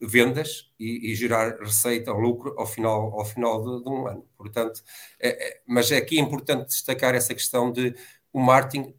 vendas 0.00 0.72
e, 0.78 1.12
e, 1.12 1.14
gerar 1.14 1.58
receita 1.60 2.12
ou 2.12 2.18
lucro 2.18 2.54
ao 2.58 2.66
final, 2.66 3.12
ao 3.18 3.24
final 3.24 3.62
de, 3.62 3.84
de 3.84 3.88
um 3.88 4.06
ano. 4.06 4.26
Portanto, 4.36 4.82
é, 5.18 5.28
é, 5.28 5.60
mas 5.66 5.90
é 5.92 5.96
aqui 5.96 6.18
importante 6.18 6.66
destacar 6.68 7.14
essa 7.14 7.34
questão 7.34 7.70
de 7.70 7.94
o 8.32 8.40
marketing, 8.40 8.94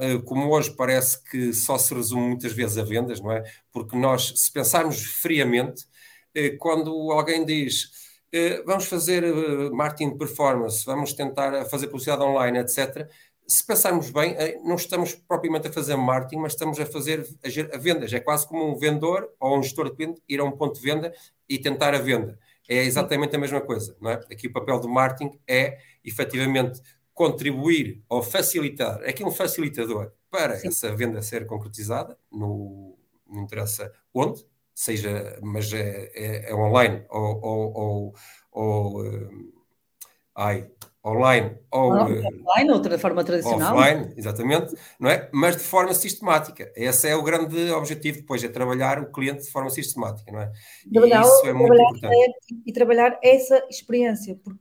eh, 0.00 0.18
como 0.24 0.48
hoje 0.50 0.72
parece 0.74 1.22
que 1.24 1.52
só 1.52 1.76
se 1.78 1.92
resume 1.94 2.28
muitas 2.28 2.52
vezes 2.52 2.78
a 2.78 2.82
vendas, 2.84 3.20
não 3.20 3.32
é? 3.32 3.44
Porque 3.72 3.96
nós, 3.96 4.32
se 4.36 4.50
pensarmos 4.50 5.02
friamente, 5.02 5.84
eh, 6.34 6.50
quando 6.50 6.90
alguém 7.12 7.44
diz 7.44 7.90
eh, 8.32 8.62
vamos 8.64 8.86
fazer 8.86 9.22
marketing 9.72 10.10
de 10.12 10.18
performance, 10.18 10.84
vamos 10.84 11.12
tentar 11.12 11.64
fazer 11.66 11.86
publicidade 11.86 12.22
online, 12.22 12.58
etc., 12.58 13.08
se 13.48 13.64
pensarmos 13.64 14.10
bem, 14.10 14.34
eh, 14.36 14.58
não 14.64 14.74
estamos 14.74 15.14
propriamente 15.14 15.68
a 15.68 15.72
fazer 15.72 15.96
marketing, 15.96 16.38
mas 16.38 16.52
estamos 16.52 16.80
a 16.80 16.86
fazer 16.86 17.26
a, 17.72 17.78
vendas. 17.78 18.12
É 18.12 18.20
quase 18.20 18.46
como 18.46 18.64
um 18.64 18.76
vendedor 18.76 19.28
ou 19.38 19.58
um 19.58 19.62
gestor 19.62 19.90
de 19.90 19.96
cliente 19.96 20.22
ir 20.28 20.40
a 20.40 20.44
um 20.44 20.50
ponto 20.50 20.74
de 20.74 20.80
venda 20.80 21.12
e 21.48 21.58
tentar 21.58 21.94
a 21.94 21.98
venda. 21.98 22.38
É 22.68 22.82
exatamente 22.82 23.36
a 23.36 23.38
mesma 23.38 23.60
coisa, 23.60 23.96
não 24.00 24.10
é? 24.10 24.14
Aqui 24.30 24.48
o 24.48 24.52
papel 24.52 24.80
do 24.80 24.88
marketing 24.88 25.38
é, 25.46 25.78
efetivamente, 26.04 26.80
contribuir 27.14 28.02
ou 28.08 28.22
facilitar, 28.22 29.00
é 29.02 29.10
aqui 29.10 29.24
um 29.24 29.30
facilitador 29.30 30.12
para 30.30 30.56
Sim. 30.56 30.68
essa 30.68 30.94
venda 30.94 31.22
ser 31.22 31.46
concretizada, 31.46 32.18
no, 32.30 32.98
não 33.26 33.42
interessa 33.42 33.90
onde, 34.12 34.44
seja, 34.74 35.38
mas 35.42 35.72
é, 35.72 36.10
é, 36.14 36.50
é 36.50 36.54
online 36.54 37.06
ou, 37.08 37.40
ou, 37.42 37.72
ou, 37.74 38.14
ou 38.52 39.02
um, 39.02 39.52
ai, 40.36 40.68
online 41.06 41.56
ou 41.70 41.92
online, 41.92 42.70
outra 42.72 42.98
forma 42.98 43.22
tradicional. 43.22 43.76
Offline, 43.76 44.12
exatamente, 44.16 44.74
não 44.98 45.08
é? 45.08 45.30
Mas 45.32 45.56
de 45.56 45.62
forma 45.62 45.94
sistemática. 45.94 46.70
Esse 46.74 47.08
é 47.08 47.14
o 47.14 47.22
grande 47.22 47.70
objetivo 47.70 48.18
depois, 48.18 48.42
é 48.42 48.48
trabalhar 48.48 48.98
o 49.00 49.12
cliente 49.12 49.44
de 49.44 49.50
forma 49.50 49.70
sistemática, 49.70 50.30
não 50.32 50.40
é? 50.40 50.52
Trabalhar, 50.92 51.22
e 51.22 51.26
isso 51.26 51.46
é 51.46 51.52
muito 51.52 51.74
importante. 51.74 52.06
É, 52.06 52.54
e 52.66 52.72
trabalhar 52.72 53.18
essa 53.22 53.64
experiência, 53.70 54.38
porque 54.42 54.58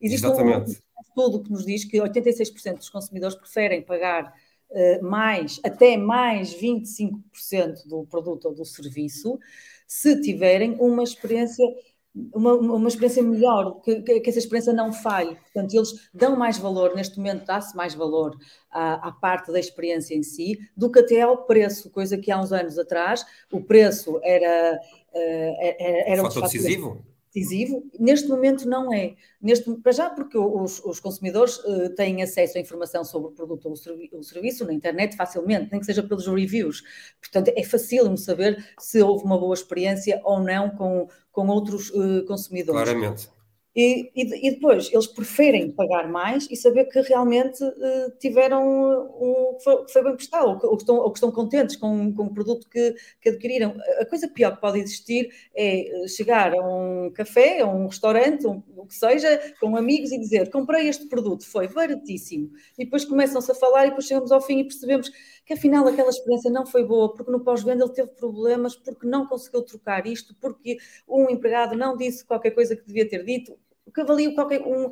existe 0.00 0.26
exatamente. 0.26 0.70
um 0.70 1.02
estudo 1.02 1.42
que 1.42 1.50
nos 1.50 1.66
diz 1.66 1.84
que 1.84 1.98
86% 1.98 2.76
dos 2.78 2.88
consumidores 2.88 3.36
preferem 3.36 3.82
pagar 3.82 4.32
uh, 4.70 5.04
mais, 5.04 5.60
até 5.62 5.98
mais 5.98 6.54
25% 6.54 7.86
do 7.86 8.06
produto 8.06 8.46
ou 8.46 8.54
do 8.54 8.64
serviço, 8.64 9.38
se 9.86 10.18
tiverem 10.22 10.74
uma 10.80 11.02
experiência 11.02 11.66
uma, 12.14 12.54
uma 12.54 12.88
experiência 12.88 13.22
melhor, 13.22 13.80
que, 13.80 14.02
que, 14.02 14.28
essa 14.28 14.38
experiência 14.38 14.72
não 14.72 14.92
falhe. 14.92 15.34
Portanto, 15.36 15.74
eles 15.74 16.10
dão 16.12 16.36
mais 16.36 16.58
valor, 16.58 16.94
neste 16.94 17.16
momento 17.16 17.46
dá-se 17.46 17.74
mais 17.74 17.94
valor 17.94 18.36
à, 18.70 19.08
à, 19.08 19.12
parte 19.12 19.50
da 19.50 19.58
experiência 19.58 20.14
em 20.14 20.22
si 20.22 20.58
do 20.76 20.90
que 20.90 20.98
até 20.98 21.22
ao 21.22 21.44
preço, 21.44 21.90
coisa 21.90 22.18
que 22.18 22.30
há 22.30 22.38
uns 22.38 22.52
anos 22.52 22.78
atrás 22.78 23.24
o 23.50 23.60
preço 23.60 24.20
era. 24.22 24.78
Era, 25.14 26.10
era 26.10 26.22
Fator 26.22 26.44
decisivo? 26.44 27.04
Decisivo. 27.32 27.82
Neste 27.98 28.28
momento 28.28 28.68
não 28.68 28.92
é. 28.92 29.14
Neste, 29.40 29.72
para 29.76 29.92
já 29.92 30.10
porque 30.10 30.36
os, 30.36 30.84
os 30.84 31.00
consumidores 31.00 31.58
uh, 31.58 31.90
têm 31.94 32.22
acesso 32.22 32.58
à 32.58 32.60
informação 32.60 33.04
sobre 33.04 33.28
o 33.28 33.32
produto 33.32 33.66
ou 33.66 33.72
o, 33.72 34.18
o, 34.18 34.22
serviço 34.22 34.64
na 34.64 34.72
internet 34.72 35.16
facilmente, 35.16 35.70
nem 35.70 35.80
que 35.80 35.86
seja 35.86 36.02
pelos 36.02 36.26
reviews. 36.26 36.82
Portanto, 37.20 37.52
é 37.56 37.64
facílimo 37.64 38.18
saber 38.18 38.64
se 38.78 39.00
houve 39.02 39.24
uma 39.24 39.38
boa 39.38 39.54
experiência 39.54 40.20
ou 40.24 40.40
não 40.40 40.70
com, 40.70 41.08
com 41.30 41.48
outros 41.48 41.90
uh, 41.90 42.24
consumidores. 42.26 42.82
Claramente. 42.82 43.41
E, 43.74 44.12
e, 44.14 44.48
e, 44.48 44.50
depois 44.50 44.90
eles 44.92 45.06
preferem 45.06 45.72
pagar 45.72 46.06
mais 46.06 46.46
e 46.50 46.56
saber 46.56 46.84
que 46.86 47.00
realmente 47.00 47.64
uh, 47.64 48.18
tiveram 48.18 48.62
um, 48.68 49.58
foi, 49.64 49.88
foi 49.88 50.04
bem 50.04 50.14
prestado, 50.14 50.48
ou 50.50 50.58
que, 50.58 50.66
ou, 50.66 50.76
que 50.76 50.82
estão, 50.82 50.96
ou 50.96 51.10
que 51.10 51.16
estão 51.16 51.32
contentes 51.32 51.76
com, 51.76 52.12
com 52.12 52.24
o 52.24 52.34
produto 52.34 52.68
que, 52.68 52.94
que 53.18 53.30
adquiriram. 53.30 53.74
A 53.98 54.04
coisa 54.04 54.28
pior 54.28 54.54
que 54.54 54.60
pode 54.60 54.78
existir 54.78 55.30
é 55.54 56.06
chegar 56.06 56.54
a 56.54 56.60
um 56.60 57.10
café, 57.10 57.60
a 57.60 57.66
um 57.66 57.86
restaurante, 57.86 58.46
um, 58.46 58.62
o 58.76 58.86
que 58.86 58.94
seja, 58.94 59.54
com 59.58 59.74
amigos 59.74 60.12
e 60.12 60.18
dizer 60.18 60.50
comprei 60.50 60.88
este 60.88 61.06
produto, 61.06 61.46
foi 61.46 61.66
baratíssimo. 61.66 62.50
E 62.78 62.84
depois 62.84 63.06
começam-se 63.06 63.50
a 63.50 63.54
falar 63.54 63.86
e 63.86 63.88
depois 63.88 64.06
chegamos 64.06 64.30
ao 64.30 64.42
fim 64.42 64.58
e 64.58 64.64
percebemos 64.64 65.10
que 65.44 65.54
afinal 65.54 65.86
aquela 65.86 66.08
experiência 66.08 66.50
não 66.50 66.64
foi 66.64 66.84
boa, 66.84 67.12
porque 67.14 67.30
no 67.30 67.40
pós-venda 67.40 67.84
ele 67.84 67.92
teve 67.92 68.10
problemas, 68.10 68.76
porque 68.76 69.06
não 69.06 69.26
conseguiu 69.26 69.62
trocar 69.62 70.06
isto, 70.06 70.34
porque 70.40 70.78
um 71.08 71.28
empregado 71.30 71.76
não 71.76 71.96
disse 71.96 72.24
qualquer 72.24 72.52
coisa 72.52 72.76
que 72.76 72.86
devia 72.86 73.08
ter 73.08 73.24
dito, 73.24 73.58
que 73.92 74.00
avalia 74.00 74.34
qualquer 74.34 74.62
um, 74.62 74.90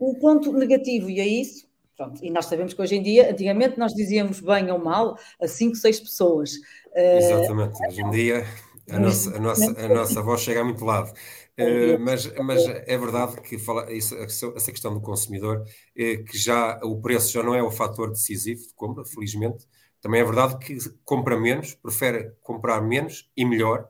um 0.00 0.14
ponto 0.14 0.52
negativo, 0.52 1.08
e 1.08 1.20
é 1.20 1.26
isso. 1.26 1.70
Pronto, 1.96 2.24
e 2.24 2.30
nós 2.30 2.46
sabemos 2.46 2.72
que 2.74 2.80
hoje 2.80 2.96
em 2.96 3.02
dia, 3.02 3.30
antigamente 3.30 3.78
nós 3.78 3.92
dizíamos 3.92 4.40
bem 4.40 4.70
ou 4.72 4.78
mal 4.78 5.16
a 5.40 5.46
cinco, 5.46 5.76
seis 5.76 6.00
pessoas. 6.00 6.52
Exatamente, 6.94 7.74
uh, 7.74 7.88
hoje 7.88 8.00
em 8.00 8.10
dia 8.10 8.44
a 8.90 8.98
nossa, 8.98 9.36
a 9.36 9.38
nossa, 9.38 9.80
a 9.80 9.88
nossa 9.88 10.22
voz 10.22 10.40
chega 10.40 10.62
a 10.62 10.64
muito 10.64 10.84
lado. 10.84 11.12
Uh, 11.58 12.00
mas, 12.00 12.26
mas 12.38 12.64
é 12.66 12.96
verdade 12.96 13.40
que 13.42 13.58
fala 13.58 13.92
isso, 13.92 14.16
essa 14.16 14.72
questão 14.72 14.94
do 14.94 15.02
consumidor, 15.02 15.60
uh, 15.60 16.24
que 16.24 16.36
já 16.36 16.80
o 16.82 17.00
preço 17.00 17.30
já 17.30 17.42
não 17.42 17.54
é 17.54 17.62
o 17.62 17.70
fator 17.70 18.10
decisivo 18.10 18.62
de 18.62 18.74
compra, 18.74 19.04
felizmente, 19.04 19.66
Também 20.02 20.20
é 20.20 20.24
verdade 20.24 20.58
que 20.58 20.76
compra 21.04 21.40
menos, 21.40 21.74
prefere 21.74 22.36
comprar 22.42 22.82
menos 22.82 23.30
e 23.36 23.44
melhor, 23.44 23.88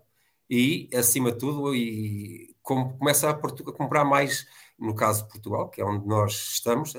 e 0.48 0.88
acima 0.94 1.32
de 1.32 1.38
tudo, 1.38 1.74
e 1.74 2.54
começa 2.62 3.28
a, 3.28 3.32
a 3.32 3.72
comprar 3.72 4.04
mais 4.04 4.46
no 4.78 4.94
caso 4.94 5.22
de 5.22 5.30
Portugal, 5.30 5.68
que 5.70 5.80
é 5.80 5.84
onde 5.84 6.06
nós 6.06 6.32
estamos, 6.54 6.92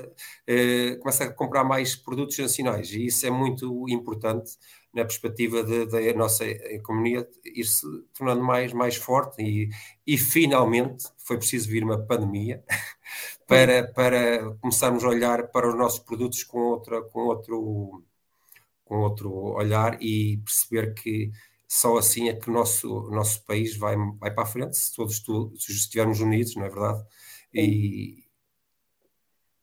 eh, 0.46 0.96
começa 0.96 1.24
a 1.24 1.32
comprar 1.32 1.64
mais 1.64 1.94
produtos 1.94 2.38
nacionais 2.38 2.90
e 2.92 3.06
isso 3.06 3.26
é 3.26 3.30
muito 3.30 3.86
importante 3.88 4.56
na 4.92 5.04
perspectiva 5.04 5.62
da 5.62 6.14
nossa 6.14 6.44
economia 6.46 7.28
ir 7.44 7.64
se 7.64 7.86
tornando 8.14 8.42
mais, 8.42 8.72
mais 8.72 8.96
forte 8.96 9.42
e, 9.42 9.68
e 10.06 10.16
finalmente 10.16 11.04
foi 11.18 11.36
preciso 11.36 11.68
vir 11.68 11.84
uma 11.84 11.98
pandemia 11.98 12.64
para, 13.46 13.86
para 13.92 14.54
começarmos 14.60 15.04
a 15.04 15.08
olhar 15.08 15.48
para 15.48 15.68
os 15.68 15.76
nossos 15.76 15.98
produtos 15.98 16.42
com, 16.44 16.58
outra, 16.58 17.02
com, 17.02 17.20
outro, 17.26 18.02
com 18.84 18.98
outro 19.00 19.32
olhar 19.32 20.00
e 20.02 20.38
perceber 20.38 20.94
que 20.94 21.30
só 21.66 21.96
assim 21.96 22.28
é 22.28 22.34
que 22.34 22.50
o 22.50 22.52
nosso, 22.52 23.10
nosso 23.10 23.44
país 23.44 23.76
vai, 23.76 23.96
vai 24.18 24.32
para 24.32 24.44
a 24.44 24.46
frente, 24.46 24.76
se 24.76 24.94
todos 24.94 25.22
se 25.58 25.72
estivermos 25.72 26.20
unidos, 26.20 26.54
não 26.54 26.64
é 26.64 26.68
verdade? 26.68 27.02
E, 27.52 28.24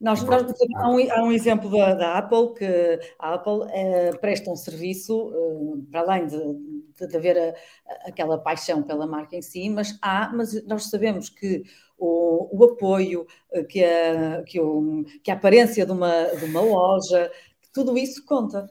nós, 0.01 0.23
nós 0.23 0.43
há, 0.77 0.89
um, 0.89 1.11
há, 1.11 1.23
um, 1.23 1.31
exemplo 1.31 1.69
da, 1.69 1.93
da, 1.93 2.17
Apple 2.17 2.55
que 2.55 2.99
a 3.19 3.35
Apple 3.35 3.67
é, 3.69 4.11
presta 4.13 4.49
um 4.49 4.55
serviço 4.55 5.31
é, 5.31 5.91
para 5.91 6.01
além 6.01 6.25
de, 6.25 6.37
de, 6.99 7.07
de 7.07 7.15
haver 7.15 7.37
a, 7.37 8.09
aquela 8.09 8.39
paixão 8.39 8.81
pela 8.81 9.05
marca 9.05 9.35
em 9.35 9.43
si, 9.43 9.69
mas 9.69 9.99
há, 10.01 10.31
mas 10.33 10.65
nós 10.65 10.89
sabemos 10.89 11.29
que 11.29 11.63
o, 11.99 12.49
o 12.51 12.63
apoio, 12.65 13.27
eh, 13.51 13.63
que 13.63 13.83
a, 13.83 14.41
que, 14.43 14.59
o, 14.59 15.05
que 15.23 15.29
a 15.29 15.35
aparência 15.35 15.85
de 15.85 15.91
uma, 15.91 16.23
de 16.29 16.45
uma 16.45 16.61
loja, 16.61 17.31
tudo 17.73 17.97
isso 17.97 18.25
conta. 18.25 18.69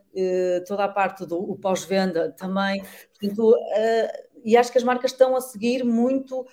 toda 0.67 0.85
a 0.85 0.89
parte 0.89 1.25
do 1.27 1.57
pós-venda 1.57 2.33
também. 2.33 2.83
Portanto, 3.19 3.57
e 4.45 4.57
acho 4.57 4.73
que 4.73 4.79
as 4.79 4.85
marcas 4.85 5.13
estão 5.13 5.37
a 5.37 5.41
seguir 5.41 5.85
muito 5.85 6.47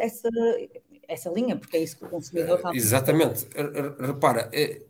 essa, 0.00 0.28
essa 1.08 1.30
linha, 1.30 1.56
porque 1.56 1.76
é 1.76 1.80
isso 1.80 1.96
que 1.96 2.04
o 2.04 2.08
consumidor 2.08 2.56
está 2.56 2.74
Exatamente. 2.74 3.46
Repara, 4.00 4.48
é, 4.52 4.80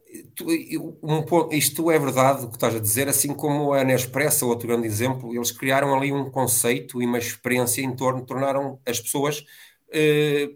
um 1.03 1.25
isto 1.51 1.91
é 1.91 1.99
verdade 1.99 2.45
o 2.45 2.49
que 2.49 2.57
estás 2.57 2.75
a 2.75 2.79
dizer, 2.79 3.09
assim 3.09 3.35
como 3.35 3.73
a 3.73 3.83
Nespresso, 3.83 4.49
outro 4.49 4.69
grande 4.69 4.87
exemplo, 4.87 5.35
eles 5.35 5.51
criaram 5.51 5.95
ali 5.95 6.13
um 6.13 6.31
conceito 6.31 7.03
e 7.03 7.07
uma 7.07 7.19
experiência 7.19 7.83
em 7.83 7.95
torno, 7.95 8.25
tornaram 8.25 8.79
as 8.87 9.01
pessoas 9.01 9.45
eh, 9.91 10.51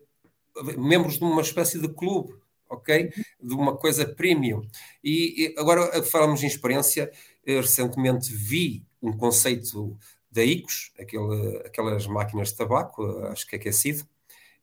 membros 0.77 1.19
de 1.19 1.25
uma 1.25 1.43
espécie 1.43 1.81
de 1.81 1.89
clube, 1.89 2.35
ok? 2.69 3.11
De 3.41 3.55
uma 3.55 3.77
coisa 3.77 4.07
premium. 4.07 4.63
E, 5.03 5.45
e 5.45 5.55
agora 5.59 6.03
falamos 6.03 6.43
em 6.43 6.47
experiência, 6.47 7.11
recentemente 7.47 8.33
vi 8.33 8.85
um 9.01 9.13
conceito 9.13 9.97
da 10.31 10.45
ICOS, 10.45 10.93
aquele, 10.99 11.57
aquelas 11.65 12.07
máquinas 12.07 12.49
de 12.49 12.57
tabaco, 12.57 13.05
acho 13.27 13.47
que 13.47 13.57
é 13.57 13.59
aquecido, 13.59 14.07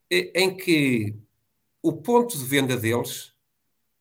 em 0.09 0.55
que 0.55 1.15
o 1.81 1.93
ponto 1.93 2.37
de 2.37 2.43
venda 2.43 2.77
deles 2.77 3.33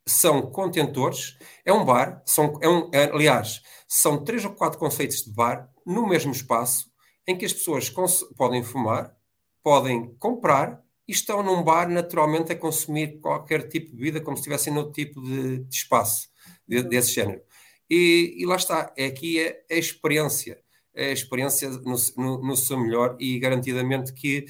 são 0.07 0.43
contentores, 0.43 1.39
é 1.65 1.73
um 1.73 1.85
bar, 1.85 2.23
são, 2.27 2.59
é 2.61 2.69
um, 2.69 2.91
é, 2.93 3.05
aliás, 3.05 3.63
são 3.89 4.23
três 4.23 4.45
ou 4.45 4.53
quatro 4.53 4.79
conceitos 4.79 5.25
de 5.25 5.31
bar 5.31 5.71
no 5.85 6.07
mesmo 6.07 6.33
espaço 6.33 6.93
em 7.27 7.37
que 7.37 7.45
as 7.45 7.53
pessoas 7.53 7.89
podem 8.37 8.63
fumar, 8.63 9.17
podem 9.63 10.15
comprar 10.17 10.84
e 11.07 11.13
estão 11.13 11.43
num 11.43 11.63
bar 11.63 11.89
naturalmente 11.89 12.53
a 12.53 12.57
consumir 12.57 13.19
qualquer 13.21 13.69
tipo 13.69 13.91
de 13.91 13.97
bebida 13.97 14.21
como 14.21 14.37
se 14.37 14.41
estivessem 14.41 14.73
noutro 14.73 14.93
tipo 14.93 15.21
de, 15.23 15.59
de 15.59 15.75
espaço 15.75 16.29
de, 16.67 16.83
desse 16.83 17.13
género. 17.13 17.43
E, 17.89 18.35
e, 18.39 18.47
lá 18.47 18.57
está, 18.57 18.93
é 18.97 19.07
aqui 19.07 19.47
a, 19.47 19.75
a 19.75 19.79
experiência, 19.79 20.59
a 20.97 21.03
experiência 21.03 21.69
no, 21.69 21.97
no, 22.17 22.43
no 22.43 22.57
seu 22.57 22.79
melhor 22.79 23.17
e 23.21 23.39
garantidamente 23.39 24.13
que 24.13 24.47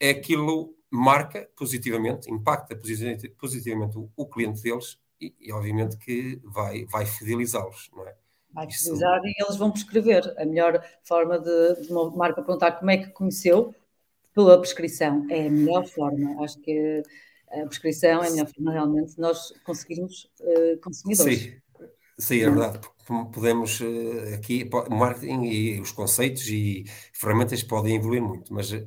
aquilo 0.00 0.74
marca 0.90 1.48
positivamente, 1.54 2.30
impacta 2.30 2.74
positivamente 3.38 3.98
o, 3.98 4.10
o 4.16 4.26
cliente 4.26 4.62
deles 4.62 4.98
e, 5.20 5.34
e, 5.40 5.52
obviamente 5.52 5.98
que 5.98 6.40
vai, 6.44 6.86
vai 6.86 7.04
fidelizá-los, 7.04 7.90
não 7.94 8.06
é? 8.06 8.14
Vai 8.52 8.70
fidelizar 8.70 9.18
Isso... 9.18 9.26
e 9.26 9.44
eles 9.44 9.56
vão 9.56 9.70
prescrever. 9.70 10.34
A 10.38 10.44
melhor 10.46 10.82
forma 11.02 11.38
de, 11.38 11.82
de 11.82 11.92
uma 11.92 12.10
marca 12.10 12.42
perguntar 12.42 12.72
como 12.72 12.90
é 12.90 12.96
que 12.96 13.10
conheceu, 13.10 13.74
pela 14.38 14.56
prescrição, 14.56 15.26
é 15.28 15.48
a 15.48 15.50
melhor 15.50 15.84
forma. 15.84 16.44
Acho 16.44 16.60
que 16.60 17.02
a 17.50 17.66
prescrição 17.66 18.22
é 18.22 18.28
a 18.28 18.30
melhor 18.30 18.46
forma 18.46 18.70
realmente 18.70 19.16
de 19.16 19.20
nós 19.20 19.52
conseguirmos 19.64 20.30
uh, 20.40 20.78
consumidores. 20.80 21.40
Sim. 21.40 21.52
Sim, 22.16 22.40
é 22.42 22.50
verdade. 22.50 22.80
Podemos 23.32 23.80
eh, 23.80 24.34
aqui, 24.34 24.68
o 24.72 24.94
marketing 24.94 25.44
e 25.44 25.80
os 25.80 25.92
conceitos 25.92 26.46
e 26.48 26.84
ferramentas 27.12 27.62
podem 27.62 27.94
evoluir 27.94 28.20
muito, 28.20 28.52
mas 28.52 28.72
uh, 28.72 28.84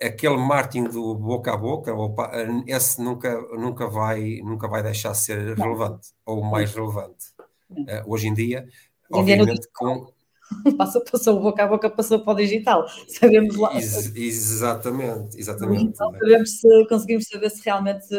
aquele 0.00 0.36
marketing 0.36 0.84
do 0.84 1.14
boca 1.14 1.52
a 1.52 1.56
boca, 1.56 1.94
opa, 1.94 2.30
esse 2.66 3.02
nunca, 3.02 3.40
nunca, 3.56 3.88
vai, 3.88 4.40
nunca 4.44 4.68
vai 4.68 4.82
deixar 4.82 5.12
de 5.12 5.18
ser 5.18 5.56
relevante 5.56 6.08
ou 6.24 6.44
mais 6.44 6.72
relevante. 6.74 7.26
Uh, 7.70 8.04
hoje 8.06 8.28
em 8.28 8.34
dia, 8.34 8.68
obviamente, 9.10 9.66
com. 9.74 10.13
Passou, 10.78 11.02
passou 11.04 11.40
boca 11.40 11.64
a 11.64 11.66
boca, 11.66 11.90
passou 11.90 12.20
para 12.20 12.32
o 12.32 12.36
digital. 12.36 12.86
Sabemos 13.08 13.56
lá. 13.56 13.74
Ex 13.74 14.14
exatamente, 14.16 15.38
exatamente. 15.38 15.84
Então, 15.84 16.10
sabemos 16.12 16.60
se 16.60 16.86
conseguimos 16.88 17.26
saber 17.26 17.50
se 17.50 17.64
realmente 17.64 18.14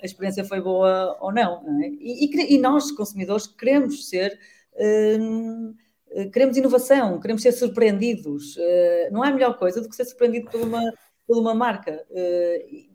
a 0.00 0.04
experiência 0.04 0.44
foi 0.44 0.60
boa 0.60 1.16
ou 1.20 1.32
não. 1.32 1.62
não 1.62 1.82
é? 1.82 1.88
e, 1.88 2.26
e, 2.26 2.54
e, 2.54 2.58
nós, 2.58 2.90
consumidores, 2.90 3.46
queremos 3.46 4.08
ser. 4.08 4.38
Hum, 5.20 5.74
queremos 6.32 6.56
inovação, 6.56 7.20
queremos 7.20 7.42
ser 7.42 7.52
surpreendidos. 7.52 8.56
Não 9.10 9.22
há 9.22 9.30
melhor 9.30 9.58
coisa 9.58 9.80
do 9.80 9.88
que 9.88 9.96
ser 9.96 10.04
surpreendido 10.04 10.50
por 10.50 10.60
uma, 10.60 10.92
por 11.26 11.38
uma 11.38 11.54
marca. 11.54 12.04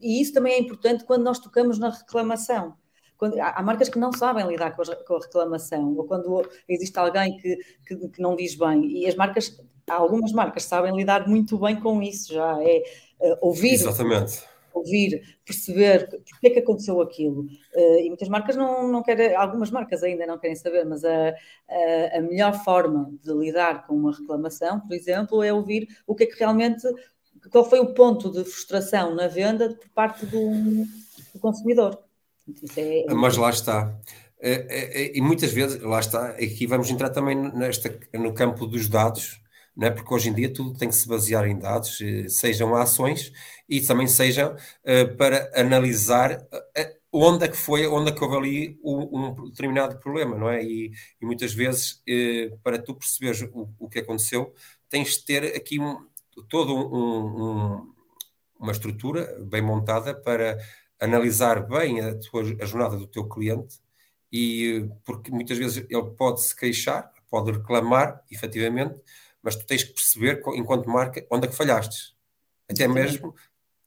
E 0.01 0.21
isso 0.21 0.33
também 0.33 0.53
é 0.53 0.59
importante 0.59 1.03
quando 1.03 1.23
nós 1.23 1.39
tocamos 1.39 1.79
na 1.79 1.89
reclamação. 1.89 2.75
Quando, 3.17 3.39
há, 3.39 3.49
há, 3.49 3.63
marcas 3.63 3.89
que 3.89 3.99
não 3.99 4.13
sabem 4.13 4.47
lidar 4.47 4.75
com 4.75 4.81
a, 4.81 4.95
com 4.95 5.15
a 5.15 5.19
reclamação, 5.19 5.95
ou 5.95 6.03
quando 6.05 6.47
existe 6.67 6.97
alguém 6.97 7.37
que, 7.37 7.57
que, 7.85 8.09
que, 8.09 8.21
não 8.21 8.35
diz 8.35 8.55
bem. 8.55 8.85
E 8.85 9.07
as 9.07 9.15
marcas, 9.15 9.59
algumas 9.89 10.31
marcas 10.31 10.63
sabem 10.63 10.95
lidar 10.95 11.27
muito 11.27 11.57
bem 11.57 11.79
com 11.79 12.01
isso 12.01 12.33
já. 12.33 12.61
É 12.61 12.83
uh, 13.19 13.37
ouvir. 13.41 13.73
Exatamente 13.73 14.43
ouvir, 14.77 15.37
perceber 15.43 16.07
porque 16.07 16.47
é 16.47 16.49
que 16.51 16.59
aconteceu 16.59 17.01
aquilo. 17.01 17.41
Uh, 17.73 17.99
e 17.99 18.07
muitas 18.07 18.29
marcas 18.29 18.55
não, 18.55 18.87
não 18.87 19.03
querem, 19.03 19.35
algumas 19.35 19.71
marcas 19.71 20.03
ainda 20.03 20.25
não 20.25 20.37
querem 20.37 20.55
saber, 20.55 20.85
mas 20.85 21.03
a, 21.03 21.29
a, 21.29 22.17
a, 22.17 22.21
melhor 22.21 22.53
forma 22.63 23.11
de 23.23 23.33
lidar 23.33 23.85
com 23.85 23.95
uma 23.95 24.15
reclamação, 24.15 24.79
por 24.79 24.93
exemplo, 24.93 25.43
é 25.43 25.51
ouvir 25.51 25.87
o 26.05 26.15
que 26.15 26.23
é 26.23 26.27
que 26.27 26.37
realmente, 26.37 26.87
qual 27.51 27.65
foi 27.67 27.79
o 27.79 27.93
ponto 27.93 28.31
de 28.31 28.43
frustração 28.43 29.15
na 29.15 29.27
venda 29.27 29.69
por 29.69 29.89
parte 29.89 30.25
do, 30.25 30.51
do 31.33 31.39
consumidor. 31.39 32.06
É, 32.75 33.11
é... 33.11 33.13
Mas 33.13 33.37
lá 33.37 33.49
está. 33.49 33.99
É, 34.39 34.51
é, 34.51 35.03
é, 35.03 35.17
e 35.17 35.21
muitas 35.21 35.51
vezes, 35.51 35.81
lá 35.81 35.99
está, 35.99 36.29
aqui 36.29 36.67
vamos 36.67 36.89
entrar 36.89 37.09
também 37.09 37.35
nesta, 37.35 37.99
no 38.13 38.33
campo 38.33 38.67
dos 38.67 38.87
dados, 38.87 39.41
né? 39.75 39.89
porque 39.89 40.13
hoje 40.13 40.29
em 40.29 40.33
dia 40.33 40.53
tudo 40.53 40.77
tem 40.77 40.89
que 40.89 40.95
se 40.95 41.07
basear 41.07 41.47
em 41.47 41.57
dados, 41.57 41.99
eh, 42.01 42.29
sejam 42.29 42.75
ações 42.75 43.31
e 43.67 43.81
também 43.81 44.07
sejam 44.07 44.55
para 45.17 45.51
analisar 45.59 46.39
onde 47.11 47.45
é 47.45 47.47
que 47.47 47.57
foi, 47.57 47.87
onde 47.87 48.11
é 48.11 48.13
que 48.13 48.23
houve 48.23 48.37
ali 48.37 48.79
um, 48.83 49.19
um 49.19 49.49
determinado 49.49 49.99
problema, 49.99 50.37
não 50.37 50.49
é? 50.49 50.63
E, 50.63 50.91
e 51.21 51.25
muitas 51.25 51.53
vezes, 51.53 52.01
para 52.63 52.77
tu 52.77 52.95
perceberes 52.95 53.41
o, 53.41 53.69
o, 53.79 53.89
que 53.89 53.99
aconteceu, 53.99 54.53
tens 54.89 55.17
de 55.17 55.25
ter 55.25 55.43
aqui 55.55 55.79
um, 55.79 55.97
toda 56.47 56.71
um, 56.71 57.91
uma 58.59 58.71
estrutura 58.71 59.37
bem 59.41 59.61
montada 59.61 60.13
para 60.13 60.57
analisar 60.99 61.65
bem 61.67 62.01
a, 62.01 62.15
tua, 62.15 62.41
a 62.61 62.65
jornada 62.65 62.97
do 62.97 63.07
teu 63.07 63.27
cliente 63.27 63.79
e 64.31 64.89
porque 65.05 65.31
muitas 65.31 65.57
vezes 65.57 65.85
ele 65.89 66.09
pode 66.17 66.43
se 66.45 66.55
queixar, 66.55 67.11
pode 67.29 67.51
reclamar, 67.51 68.23
efetivamente, 68.31 68.95
mas 69.41 69.55
tu 69.55 69.65
tens 69.65 69.83
que 69.83 69.93
perceber, 69.93 70.41
enquanto 70.55 70.89
marca, 70.89 71.25
onde 71.31 71.47
é 71.47 71.49
que 71.49 71.55
falhaste. 71.55 72.15
Até 72.69 72.87
mesmo 72.87 73.33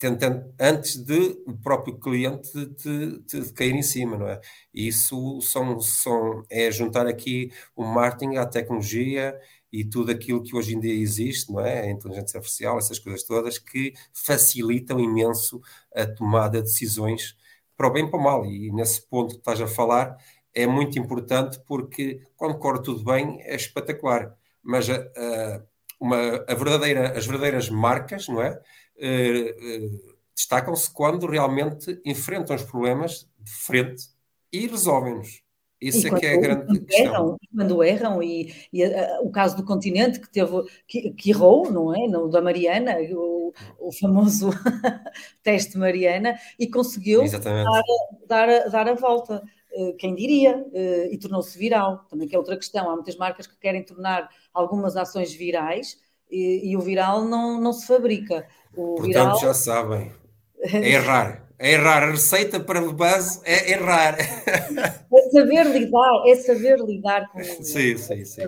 tentando, 0.01 0.51
antes 0.59 0.97
de 0.97 1.39
o 1.47 1.55
próprio 1.63 1.99
cliente 1.99 2.51
te, 2.51 2.67
te, 2.75 3.43
te, 3.43 3.53
cair 3.53 3.75
em 3.75 3.83
cima, 3.83 4.17
não 4.17 4.27
é? 4.27 4.41
E 4.73 4.89
isso 4.89 5.41
são, 5.43 5.79
são, 5.79 6.43
é 6.49 6.71
juntar 6.71 7.07
aqui 7.07 7.53
o 7.77 7.85
marketing, 7.85 8.37
a 8.37 8.47
tecnologia 8.47 9.39
e 9.73 9.85
tudo 9.85 10.11
aquilo 10.11 10.43
que 10.43 10.57
hoje 10.57 10.75
em 10.75 10.81
dia 10.81 10.95
existe, 10.95 11.53
não 11.53 11.61
é? 11.61 11.83
A 11.83 11.91
inteligência 11.91 12.39
artificial, 12.39 12.79
essas 12.79 12.99
coisas 12.99 13.23
todas 13.23 13.59
que 13.59 13.93
facilitam 14.13 14.99
imenso 15.01 15.61
a 15.95 16.07
tomada 16.07 16.59
de 16.59 16.65
decisões 16.65 17.37
para 17.77 17.89
o 17.89 17.93
bem 17.93 18.07
e 18.07 18.11
para 18.11 18.21
o 18.21 18.23
mal. 18.23 18.45
E 18.47 18.71
nesse 18.73 19.03
ponto 19.09 19.35
que 19.35 19.41
estás 19.41 19.61
a 19.61 19.67
falar 19.67 20.17
é 20.55 20.67
muito 20.67 20.99
importante 20.99 21.61
porque 21.67 22.23
quando 22.37 22.59
corre 22.59 22.83
tudo 22.83 23.05
bem 23.05 23.41
é 23.43 23.55
espetacular 23.55 24.37
mas 24.63 24.89
a, 24.91 24.97
a, 24.97 25.63
uma, 25.99 26.45
a 26.49 26.55
verdadeira, 26.55 27.17
as 27.17 27.27
verdadeiras 27.27 27.69
marcas, 27.69 28.29
não 28.29 28.43
é? 28.43 28.61
Uh, 28.97 29.87
uh, 29.87 30.17
destacam-se 30.35 30.93
quando 30.93 31.27
realmente 31.27 32.01
enfrentam 32.05 32.57
os 32.57 32.63
problemas 32.63 33.29
de 33.39 33.51
frente 33.51 34.09
e 34.53 34.67
resolvem-nos. 34.67 35.43
Isso 35.81 36.07
e 36.07 36.11
é 36.11 36.19
que 36.19 36.27
é 36.27 36.35
a 36.35 36.41
grande 36.41 36.67
quando 36.67 36.85
questão. 36.85 37.05
Erram, 37.05 37.39
quando 37.55 37.85
erram, 37.85 38.23
e, 38.23 38.55
e 38.73 38.85
a, 38.85 39.21
o 39.23 39.31
caso 39.31 39.57
do 39.57 39.65
continente 39.65 40.21
que 40.21 40.31
teve, 40.31 40.63
que, 40.87 41.11
que, 41.13 41.31
errou, 41.31 41.73
não 41.73 41.95
é? 41.95 42.07
No, 42.07 42.29
da 42.29 42.43
Mariana, 42.43 42.97
o, 43.13 43.53
o 43.79 43.93
famoso 43.93 44.51
teste 45.43 45.79
Mariana, 45.79 46.39
e 46.59 46.67
conseguiu 46.69 47.23
dar, 47.31 47.83
dar, 48.27 48.69
dar 48.69 48.89
a 48.89 48.95
volta. 48.95 49.43
Eh, 49.73 49.95
quem 49.99 50.15
diria? 50.15 50.67
Eh, 50.73 51.09
e 51.13 51.19
tornou-se 51.19 51.57
viral. 51.57 52.05
Também 52.09 52.29
que 52.29 52.35
é 52.35 52.39
outra 52.39 52.57
questão. 52.57 52.91
Há 52.91 52.95
muitas 52.95 53.17
marcas 53.17 53.47
que 53.47 53.57
querem 53.59 53.83
tornar 53.83 54.29
algumas 54.53 54.97
ações 54.97 55.33
virais 55.33 55.99
e, 56.31 56.71
e 56.71 56.77
o 56.77 56.81
viral 56.81 57.25
não, 57.25 57.61
não 57.61 57.73
se 57.73 57.87
fabrica. 57.87 58.47
O 58.73 58.97
Portanto, 58.97 59.07
viral... 59.07 59.41
já 59.41 59.55
sabem. 59.55 60.13
É 60.63 60.91
errar. 60.91 61.50
É 61.63 61.73
errar. 61.73 62.03
A 62.05 62.11
receita 62.13 62.59
para 62.59 62.81
base 62.91 63.39
é 63.45 63.73
errar. 63.73 64.17
É 64.19 65.31
saber 65.31 65.67
lidar, 65.67 66.23
é 66.27 66.35
saber 66.37 66.79
lidar 66.79 67.29
com 67.31 67.43
Sim, 67.43 67.99
sim, 67.99 68.25
sim. 68.25 68.43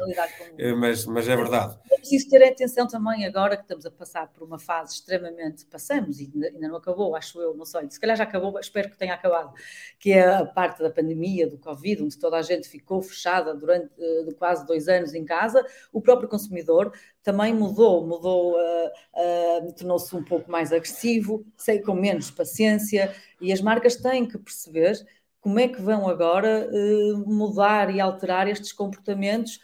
É, 0.57 0.72
mas, 0.72 1.05
mas 1.05 1.29
é 1.29 1.37
verdade. 1.37 1.77
É 1.90 1.96
preciso 1.98 2.31
ter 2.31 2.42
atenção 2.42 2.87
também 2.87 3.27
agora 3.27 3.57
que 3.57 3.64
estamos 3.64 3.85
a 3.85 3.90
passar 3.90 4.29
por 4.29 4.42
uma 4.44 4.59
fase 4.59 4.94
extremamente. 4.94 5.66
Passamos 5.66 6.20
e 6.20 6.33
ainda 6.35 6.68
não 6.68 6.77
acabou, 6.77 7.14
acho 7.14 7.38
eu, 7.38 7.55
não 7.55 7.66
sei. 7.66 7.90
Se 7.90 8.01
calhar 8.01 8.16
já 8.16 8.25
acabou, 8.25 8.59
espero 8.59 8.88
que 8.88 8.96
tenha 8.96 9.12
acabado. 9.12 9.53
Que 9.98 10.12
é 10.12 10.35
a 10.35 10.46
parte 10.46 10.83
da 10.83 10.88
pandemia, 10.90 11.46
do 11.46 11.59
Covid, 11.59 12.05
onde 12.05 12.18
toda 12.18 12.38
a 12.38 12.42
gente 12.42 12.66
ficou 12.66 13.03
fechada 13.03 13.55
durante 13.55 13.90
uh, 13.98 14.35
quase 14.37 14.66
dois 14.66 14.88
anos 14.88 15.12
em 15.12 15.25
casa. 15.25 15.62
O 15.92 16.01
próprio 16.01 16.31
consumidor 16.31 16.92
também 17.23 17.55
mudou, 17.55 18.07
mudou, 18.07 18.55
uh, 18.55 19.67
uh, 19.67 19.73
tornou-se 19.73 20.15
um 20.15 20.25
pouco 20.25 20.51
mais 20.51 20.73
agressivo, 20.73 21.45
sei, 21.57 21.81
com 21.81 21.95
menos 21.95 22.31
paciência, 22.31 23.15
e 23.41 23.53
as 23.53 23.61
marcas 23.61 23.97
têm 23.97 24.27
que 24.27 24.39
perceber 24.39 24.95
como 25.41 25.59
é 25.59 25.69
que 25.69 25.81
vão 25.81 26.09
agora 26.09 26.69
uh, 26.71 27.19
mudar 27.27 27.95
e 27.95 28.01
alterar 28.01 28.49
estes 28.49 28.73
comportamentos. 28.73 29.61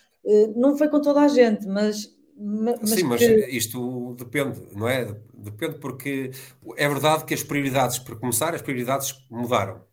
não 0.57 0.77
foi 0.77 0.89
com 0.89 1.01
toda 1.01 1.21
a 1.21 1.29
gente, 1.29 1.67
mas. 1.67 2.17
mas 2.37 2.91
Sim, 2.91 3.05
mas 3.05 3.21
isto 3.21 4.15
depende, 4.15 4.61
não 4.75 4.89
é? 4.89 5.17
Depende 5.35 5.79
porque 5.79 6.31
é 6.77 6.89
verdade 6.89 7.25
que 7.25 7.35
as 7.35 7.43
prioridades, 7.43 7.99
para 7.99 8.17
começar, 8.17 8.55
as 8.55 8.63
prioridades 8.63 9.15
mudaram. 9.31 9.87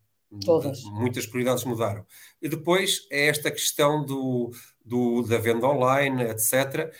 Todas. 0.44 0.84
Muitas 0.84 1.26
prioridades 1.26 1.64
mudaram. 1.64 2.06
E 2.42 2.50
depois 2.50 3.08
é 3.10 3.28
esta 3.28 3.50
questão 3.50 4.04
do, 4.04 4.52
do, 4.84 5.22
da 5.22 5.38
venda 5.38 5.66
online, 5.68 6.24
etc 6.24 6.92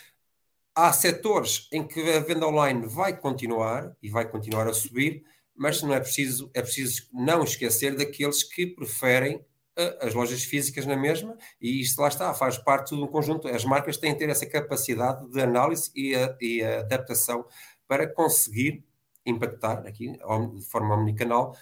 há 0.76 0.92
setores 0.92 1.66
em 1.72 1.86
que 1.86 2.00
a 2.12 2.20
venda 2.20 2.46
online 2.46 2.86
vai 2.86 3.16
continuar 3.16 3.96
e 4.02 4.10
vai 4.10 4.28
continuar 4.28 4.68
a 4.68 4.74
subir, 4.74 5.24
mas 5.56 5.82
não 5.82 5.94
é 5.94 5.98
preciso, 5.98 6.50
é 6.52 6.60
preciso 6.60 7.08
não 7.14 7.42
esquecer 7.42 7.96
daqueles 7.96 8.42
que 8.42 8.66
preferem 8.66 9.36
uh, 9.36 10.06
as 10.06 10.12
lojas 10.12 10.44
físicas 10.44 10.84
na 10.84 10.94
mesma, 10.94 11.34
e 11.58 11.80
isto 11.80 11.98
lá 11.98 12.08
está, 12.08 12.34
faz 12.34 12.58
parte 12.58 12.94
de 12.94 13.02
um 13.02 13.06
conjunto. 13.06 13.48
As 13.48 13.64
marcas 13.64 13.96
têm 13.96 14.12
que 14.12 14.18
ter 14.18 14.28
essa 14.28 14.44
capacidade 14.44 15.26
de 15.30 15.40
análise 15.40 15.90
e, 15.94 16.14
a, 16.14 16.36
e 16.38 16.62
a 16.62 16.80
adaptação 16.80 17.46
para 17.88 18.06
conseguir 18.06 18.84
impactar 19.24 19.86
aqui 19.86 20.12
de 20.12 20.64
forma 20.66 20.94
omnicanal 20.94 21.56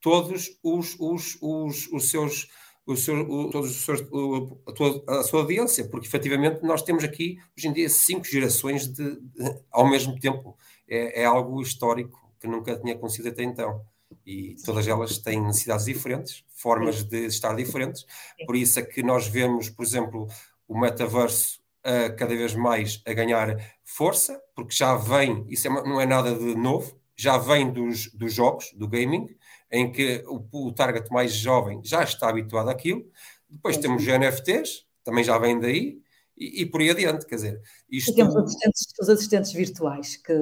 todos 0.00 0.58
os, 0.62 0.96
os, 0.98 1.36
os, 1.40 1.88
os 1.92 2.08
seus 2.08 2.48
o 2.92 3.50
todos 3.50 3.70
os 3.70 3.84
seus, 3.84 4.00
o, 4.10 4.58
a, 4.66 4.72
tua, 4.72 5.04
a, 5.06 5.22
sua 5.22 5.40
audiência, 5.40 5.84
porque 5.88 6.06
efetivamente 6.06 6.62
nós 6.62 6.82
temos 6.82 7.04
aqui, 7.04 7.38
hoje 7.56 7.68
em 7.68 7.72
dia, 7.72 7.88
cinco 7.88 8.24
gerações 8.24 8.86
de, 8.86 9.16
de 9.20 9.60
ao 9.70 9.88
mesmo 9.88 10.18
tempo. 10.18 10.56
É, 10.88 11.22
é, 11.22 11.24
algo 11.24 11.62
histórico 11.62 12.18
que 12.40 12.48
nunca 12.48 12.76
tinha 12.76 12.94
acontecido 12.94 13.28
até 13.28 13.44
então. 13.44 13.80
E 14.26 14.56
todas 14.64 14.88
elas 14.88 15.18
têm 15.18 15.40
necessidades 15.40 15.84
diferentes, 15.84 16.44
formas 16.48 17.04
de 17.04 17.26
estar 17.26 17.54
diferentes. 17.54 18.04
Por 18.44 18.56
isso 18.56 18.80
é 18.80 18.82
que 18.82 19.02
nós 19.02 19.28
vemos, 19.28 19.70
por 19.70 19.84
exemplo, 19.84 20.26
o 20.66 20.78
metaverso 20.78 21.60
a, 21.84 22.10
cada 22.10 22.34
vez 22.34 22.54
mais 22.54 23.00
a 23.06 23.12
ganhar 23.12 23.56
força, 23.84 24.40
porque 24.54 24.74
já 24.74 24.96
vem, 24.96 25.44
isso 25.48 25.68
é, 25.68 25.70
não 25.70 26.00
é 26.00 26.06
nada 26.06 26.34
de 26.34 26.54
novo, 26.56 26.98
já 27.16 27.38
vem 27.38 27.70
dos, 27.70 28.10
dos 28.12 28.32
jogos, 28.32 28.72
do 28.74 28.88
gaming, 28.88 29.28
em 29.70 29.90
que 29.90 30.24
o, 30.26 30.66
o 30.66 30.72
target 30.72 31.10
mais 31.10 31.32
jovem 31.32 31.80
já 31.84 32.02
está 32.02 32.28
habituado 32.28 32.68
àquilo. 32.68 33.08
Depois 33.48 33.76
é 33.76 33.80
temos 33.80 34.02
os 34.02 34.08
NFTs, 34.08 34.86
também 35.04 35.24
já 35.24 35.38
vem 35.38 35.58
daí, 35.58 36.00
e, 36.36 36.62
e, 36.62 36.66
por 36.66 36.80
aí 36.80 36.90
adiante, 36.90 37.26
quer 37.26 37.34
dizer. 37.34 37.62
Isto... 37.90 38.12
E 38.12 38.14
temos 38.14 38.34
os 38.34 38.44
assistentes, 38.44 38.86
os 38.98 39.08
assistentes 39.10 39.52
virtuais, 39.52 40.16
que, 40.16 40.32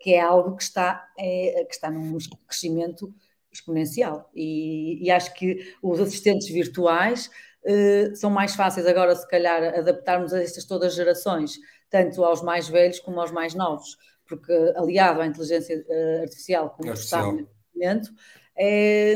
que 0.00 0.14
é 0.14 0.20
algo 0.20 0.56
que 0.56 0.62
está, 0.62 1.08
é, 1.18 1.64
que 1.64 1.74
está 1.74 1.90
num 1.90 2.16
crescimento 2.46 3.12
exponencial. 3.52 4.30
E, 4.34 5.04
e 5.04 5.10
acho 5.10 5.34
que 5.34 5.74
os 5.82 6.00
assistentes 6.00 6.48
virtuais 6.48 7.30
uh, 7.64 8.14
são 8.14 8.30
mais 8.30 8.54
fáceis 8.54 8.86
agora, 8.86 9.14
se 9.16 9.28
calhar, 9.28 9.76
adaptarmos 9.76 10.32
a 10.32 10.40
estas 10.40 10.64
todas 10.64 10.92
as 10.92 10.94
gerações, 10.94 11.58
tanto 11.90 12.24
aos 12.24 12.40
mais 12.40 12.68
velhos 12.68 13.00
como 13.00 13.20
aos 13.20 13.32
mais 13.32 13.54
novos, 13.54 13.98
porque 14.26 14.52
aliado 14.76 15.20
à 15.20 15.26
inteligência 15.26 15.84
uh, 15.88 16.22
artificial, 16.22 16.70
como 16.70 16.90
artificial. 16.90 17.32
está 17.32 17.51
conhecimento, 17.72 18.12
é, 18.54 19.14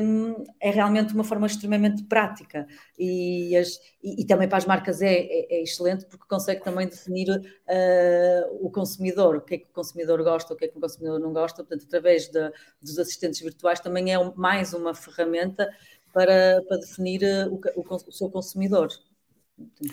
é, 0.61 0.71
realmente 0.71 1.13
uma 1.13 1.23
forma 1.23 1.47
extremamente 1.47 2.03
prática 2.05 2.67
e, 2.99 3.55
as, 3.55 3.79
e, 4.03 4.23
e 4.23 4.27
também 4.27 4.49
para 4.49 4.57
as 4.57 4.65
marcas 4.65 5.03
é, 5.03 5.13
é, 5.13 5.57
é, 5.57 5.63
excelente 5.63 6.07
porque 6.07 6.25
consegue 6.27 6.65
também 6.65 6.89
definir 6.89 7.29
uh, 7.31 8.67
o 8.67 8.71
consumidor, 8.71 9.37
o 9.37 9.41
que 9.43 9.57
é 9.57 9.59
que 9.59 9.67
o 9.67 9.75
consumidor 9.75 10.23
gosta, 10.23 10.55
o 10.55 10.57
que 10.57 10.65
é 10.65 10.69
que 10.69 10.79
o 10.79 10.81
consumidor 10.81 11.21
não 11.21 11.35
gosta, 11.35 11.63
portanto, 11.63 11.85
através 11.87 12.29
de, 12.29 12.51
dos 12.81 12.99
assistentes 12.99 13.41
virtuais 13.41 13.79
também 13.79 14.13
é 14.13 14.33
mais 14.35 14.73
uma 14.73 14.95
ferramenta 14.95 15.69
para, 16.15 16.63
para 16.67 16.79
definir 16.79 17.23
ah, 17.23 17.47
o, 17.49 17.61
o, 17.79 17.95
o 18.09 18.13
seu 18.13 18.31
consumidor. 18.31 18.89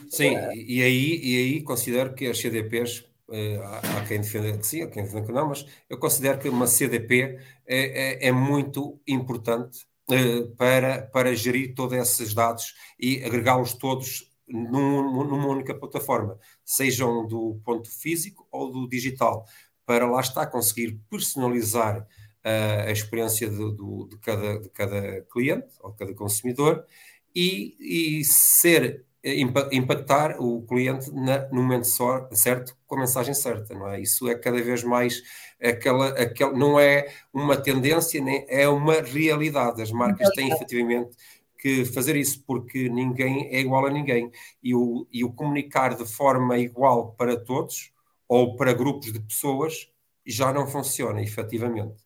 Sim, 0.10 0.36
e 0.54 0.82
aí, 0.82 1.20
e 1.22 1.38
aí 1.38 1.64
considero 1.64 2.14
que 2.14 2.28
as 2.28 2.38
CDPs 2.38 3.06
eh, 3.06 3.13
há, 3.30 4.06
quem 4.08 4.22
defenda 4.22 4.58
que 4.58 4.66
sim, 4.66 4.82
há 4.82 4.88
quem 4.88 5.04
defenda 5.04 5.26
que 5.26 5.32
não, 5.32 5.50
mas 5.50 5.66
eu 5.90 5.98
considero 5.98 6.40
que 6.40 6.50
uma 6.50 6.68
CDP 6.68 7.40
é, 7.66 8.26
é, 8.26 8.28
é 8.28 8.32
muito 8.32 9.00
importante 9.08 9.86
eh, 10.12 10.44
para, 10.58 11.04
para 11.04 11.34
gerir 11.34 11.74
todos 11.74 11.98
esses 11.98 12.34
dados 12.34 12.76
e 13.00 13.24
agregá-los 13.24 13.74
todos 13.74 14.30
num, 14.48 15.24
numa 15.26 15.48
única 15.48 15.74
plataforma, 15.74 16.38
sejam 16.66 17.26
do 17.26 17.62
ponto 17.64 17.90
físico 17.90 18.46
ou 18.52 18.72
do 18.72 18.88
digital, 18.88 19.46
para 19.86 20.06
lá 20.06 20.20
está 20.22 20.46
conseguir 20.46 21.00
personalizar 21.10 22.02
uh, 22.02 22.88
a 22.88 22.92
experiência 22.92 23.50
de, 23.50 23.58
de, 23.58 24.10
de, 24.10 24.18
cada, 24.20 24.60
de 24.60 24.70
cada 24.70 25.22
cliente 25.32 25.74
ou 25.80 25.92
de 25.92 25.98
cada 25.98 26.14
consumidor 26.14 26.86
e, 27.34 27.76
e 28.20 28.24
ser 28.26 29.06
impactar 29.24 30.36
o 30.40 30.62
cliente 30.64 31.10
na, 31.12 31.48
no 31.48 31.62
momento 31.62 31.88
certo, 32.34 32.76
com 32.86 32.96
a 32.96 33.00
mensagem 33.00 33.34
certa, 33.34 33.74
não 33.74 33.88
é? 33.88 34.02
Isso 34.02 34.28
é 34.28 34.36
cada 34.36 34.62
vez 34.62 34.84
mais 34.84 35.22
aquela, 35.62 36.10
aquela 36.10 36.52
não 36.52 36.80
é 36.80 37.08
uma 37.34 37.56
tendência, 37.56 38.22
nem 38.22 38.46
é 38.50 38.68
uma 38.68 39.02
realidade. 39.02 39.82
As 39.82 39.92
marcas 39.92 40.30
têm 40.36 40.52
efetivamente 40.52 41.16
que 41.58 41.86
fazer 41.86 42.18
isso, 42.18 42.44
porque 42.46 42.90
ninguém 42.90 43.48
é 43.48 43.62
igual 43.62 43.86
a 43.86 43.90
ninguém. 43.90 44.30
E 44.62 44.76
o, 44.76 45.08
e 45.10 45.24
o 45.24 45.32
comunicar 45.32 45.96
de 45.96 46.06
forma 46.06 46.58
igual 46.58 47.14
para 47.14 47.40
todos, 47.40 47.94
ou 48.28 48.58
para 48.58 48.74
grupos 48.74 49.14
de 49.14 49.20
pessoas, 49.22 49.90
já 50.26 50.52
não 50.52 50.68
funciona, 50.68 51.22
efetivamente. 51.22 52.04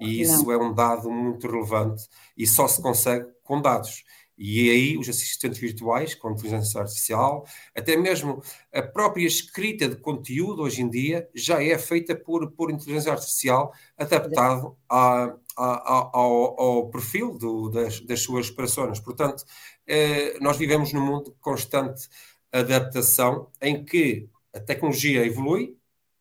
E 0.00 0.20
isso 0.20 0.44
não. 0.44 0.52
é 0.52 0.56
um 0.56 0.72
dado 0.72 1.10
muito 1.10 1.46
relevante 1.46 2.08
e 2.36 2.46
só 2.46 2.66
se 2.66 2.80
consegue 2.80 3.26
com 3.42 3.60
dados. 3.60 4.04
E 4.36 4.68
aí 4.70 4.98
os 4.98 5.08
assistentes 5.08 5.58
virtuais 5.58 6.14
com 6.14 6.32
inteligência 6.32 6.80
artificial, 6.80 7.46
até 7.74 7.96
mesmo 7.96 8.42
a 8.72 8.82
própria 8.82 9.26
escrita 9.26 9.88
de 9.88 9.96
conteúdo 9.96 10.62
hoje 10.62 10.82
em 10.82 10.90
dia 10.90 11.28
já 11.34 11.62
é 11.62 11.78
feita 11.78 12.16
por, 12.16 12.50
por 12.52 12.70
inteligência 12.70 13.12
artificial 13.12 13.72
adaptado 13.96 14.76
a, 14.88 15.34
ao, 15.56 16.60
ao, 16.60 16.90
perfil 16.90 17.38
do, 17.38 17.68
das, 17.70 18.00
das, 18.00 18.20
suas 18.20 18.50
personas. 18.50 18.98
Portanto, 18.98 19.44
eh, 19.86 20.36
nós 20.40 20.56
vivemos 20.56 20.92
num 20.92 21.04
mundo 21.04 21.30
de 21.30 21.36
constante 21.40 22.08
adaptação 22.52 23.50
em 23.60 23.84
que 23.84 24.28
a 24.52 24.60
tecnologia 24.60 25.24
evolui, 25.24 25.76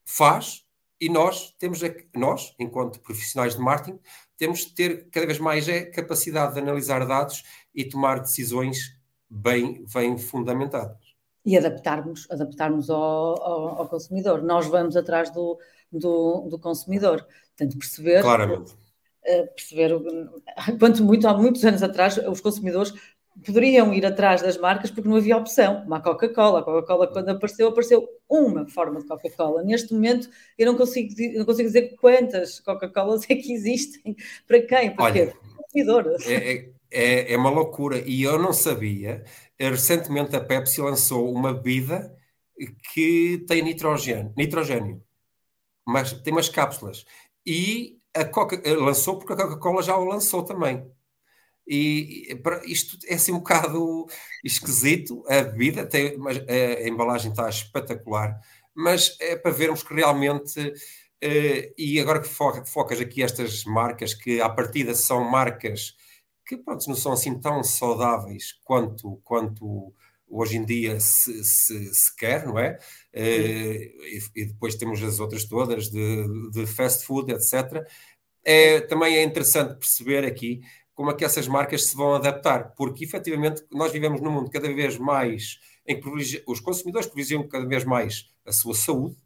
faz, 0.06 0.64
e 1.00 1.10
nós 1.10 1.54
temos, 1.60 1.82
nós, 2.16 2.56
enquanto 2.58 3.00
profissionais 3.00 3.56
de 3.56 3.62
marketing, 3.62 4.00
temos 4.38 4.60
de 4.60 4.74
ter 4.74 5.10
cada 5.10 5.26
vez 5.26 5.38
mais 5.38 5.68
a 5.68 5.86
capacidade 5.92 6.54
de 6.54 6.60
analisar 6.60 7.06
dados 7.06 7.44
e 7.74 7.84
tomar 7.84 8.20
decisões 8.20 8.98
bem, 9.30 9.86
bem 9.94 10.18
fundamentadas. 10.18 10.98
E 11.46 11.58
adaptarmos, 11.58 12.30
adaptarmos 12.30 12.90
ao, 12.90 13.42
ao, 13.44 13.80
ao 13.80 13.90
consumidor. 13.90 14.42
Nós 14.42 14.68
vamos 14.68 14.96
atrás 14.96 15.30
do, 15.32 15.60
do, 15.92 16.48
do 16.50 16.60
consumidor. 16.60 17.26
Portanto, 17.56 17.78
perceber. 17.78 18.22
Claramente. 18.22 18.74
Eh, 19.26 19.44
perceber, 19.48 19.92
quanto 20.80 21.04
muito, 21.04 21.28
há 21.28 21.34
muitos 21.34 21.64
anos 21.64 21.82
atrás, 21.82 22.18
os 22.18 22.42
consumidores 22.42 22.94
poderiam 23.46 23.94
ir 23.94 24.06
atrás 24.06 24.42
das 24.42 24.58
marcas 24.58 24.92
porque 24.92 25.08
não 25.08 25.18
havia 25.18 25.38
opção. 25.38 25.84
Uma 25.86 26.02
Coca-Cola, 26.02 26.60
a 26.60 26.64
Coca-Cola 26.64 27.08
quando 27.08 27.30
apareceu, 27.30 27.68
apareceu 27.70 28.08
uma 28.30 28.68
forma 28.68 29.00
de 29.00 29.08
Coca-Cola. 29.08 29.64
Neste 29.64 29.94
momento 29.94 30.30
eu 30.58 30.66
não 30.66 30.78
consigo, 30.78 31.14
não 31.36 31.46
consigo 31.46 31.68
dizer 31.68 31.96
quantas 31.96 32.60
Coca-Colas 32.60 33.24
é 33.30 33.36
que 33.36 33.54
existem, 33.54 34.16
para 34.48 34.62
quem, 34.62 34.96
para 34.96 35.06
Olha, 35.06 35.34
consumidor. 35.58 36.16
É, 36.26 36.54
é, 36.54 36.73
é, 36.94 37.34
é 37.34 37.38
uma 37.38 37.50
loucura. 37.50 37.98
E 38.06 38.24
eu 38.24 38.40
não 38.40 38.54
sabia. 38.54 39.24
Recentemente 39.60 40.36
a 40.36 40.42
Pepsi 40.42 40.82
lançou 40.82 41.34
uma 41.34 41.54
bebida 41.54 42.16
que 42.94 43.44
tem 43.48 43.62
nitrogênio, 43.64 44.34
nitrogênio 44.38 45.04
mas 45.86 46.14
tem 46.14 46.32
umas 46.34 46.50
cápsulas. 46.50 47.06
E 47.46 48.00
a 48.14 48.24
Coca 48.24 48.62
lançou 48.78 49.18
porque 49.18 49.34
a 49.34 49.36
Coca-Cola 49.36 49.84
já 49.84 49.98
o 49.98 50.06
lançou 50.06 50.44
também. 50.44 50.90
E 51.68 52.28
isto 52.66 52.98
é 53.08 53.16
assim 53.16 53.32
um 53.32 53.40
bocado 53.40 54.06
esquisito. 54.44 55.24
A 55.28 55.42
bebida 55.42 55.86
tem, 55.86 56.18
mas 56.18 56.38
a 56.38 56.88
embalagem 56.88 57.32
está 57.32 57.50
espetacular, 57.50 58.40
mas 58.74 59.18
é 59.20 59.36
para 59.36 59.52
vermos 59.52 59.84
que 59.84 59.94
realmente. 59.94 60.74
E 61.78 62.00
agora 62.00 62.22
que 62.22 62.30
focas 62.30 63.00
aqui 63.02 63.24
estas 63.24 63.66
marcas, 63.66 64.14
que 64.14 64.42
à 64.42 64.50
partida 64.50 64.94
são 64.94 65.24
marcas 65.24 65.96
que 66.46 66.58
pronto, 66.58 66.88
não 66.88 66.96
são 66.96 67.14
assim 67.14 67.40
tão 67.40 67.64
saudáveis 67.64 68.54
quanto, 68.64 69.20
quanto 69.24 69.94
hoje 70.28 70.58
em 70.58 70.66
dia 70.66 71.00
se, 71.00 71.44
se, 71.44 71.94
se 71.94 72.16
quer, 72.16 72.46
não 72.46 72.58
é? 72.58 72.78
Uh, 73.14 73.20
e, 73.20 74.20
e, 74.36 74.46
depois 74.46 74.76
temos 74.76 75.02
as 75.04 75.20
outras 75.20 75.46
todas 75.46 75.90
de, 75.90 76.50
de 76.52 76.66
fast 76.66 77.06
food, 77.06 77.32
etc. 77.32 77.86
É, 78.44 78.82
também 78.82 79.16
é 79.16 79.24
interessante 79.24 79.78
perceber 79.78 80.26
aqui 80.26 80.62
como 80.94 81.12
é 81.12 81.16
que 81.16 81.26
essas 81.26 81.48
marcas 81.48 81.86
se 81.86 81.96
vão 81.96 82.16
adaptar, 82.16 82.74
porque 82.76 83.04
efetivamente 83.04 83.64
nós 83.72 83.92
vivemos 83.92 84.22
num 84.22 84.32
mundo 84.32 84.52
cada 84.52 84.72
vez 84.74 84.98
mais 84.98 85.60
em 85.88 86.00
que 86.00 86.44
os 86.48 86.60
consumidores 86.60 87.08
privilegiam 87.08 87.48
cada 87.48 87.66
vez 87.66 87.84
mais 87.84 88.30
a 88.46 88.52
sua 88.52 88.74
saúde, 88.74 89.18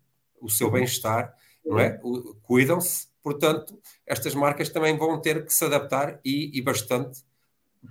o 0.41 0.49
seu 0.49 0.67
uhum. 0.67 0.73
bem-estar, 0.73 1.33
não 1.67 1.79
é? 1.79 1.99
Cuidam-se, 2.43 3.07
portanto, 3.21 3.79
estas 4.05 4.33
marcas 4.33 4.69
também 4.69 4.97
vão 4.97 5.19
ter 5.19 5.45
que 5.45 5.53
se 5.53 5.65
adaptar 5.65 6.19
e, 6.23 6.57
e 6.57 6.61
bastante 6.61 7.23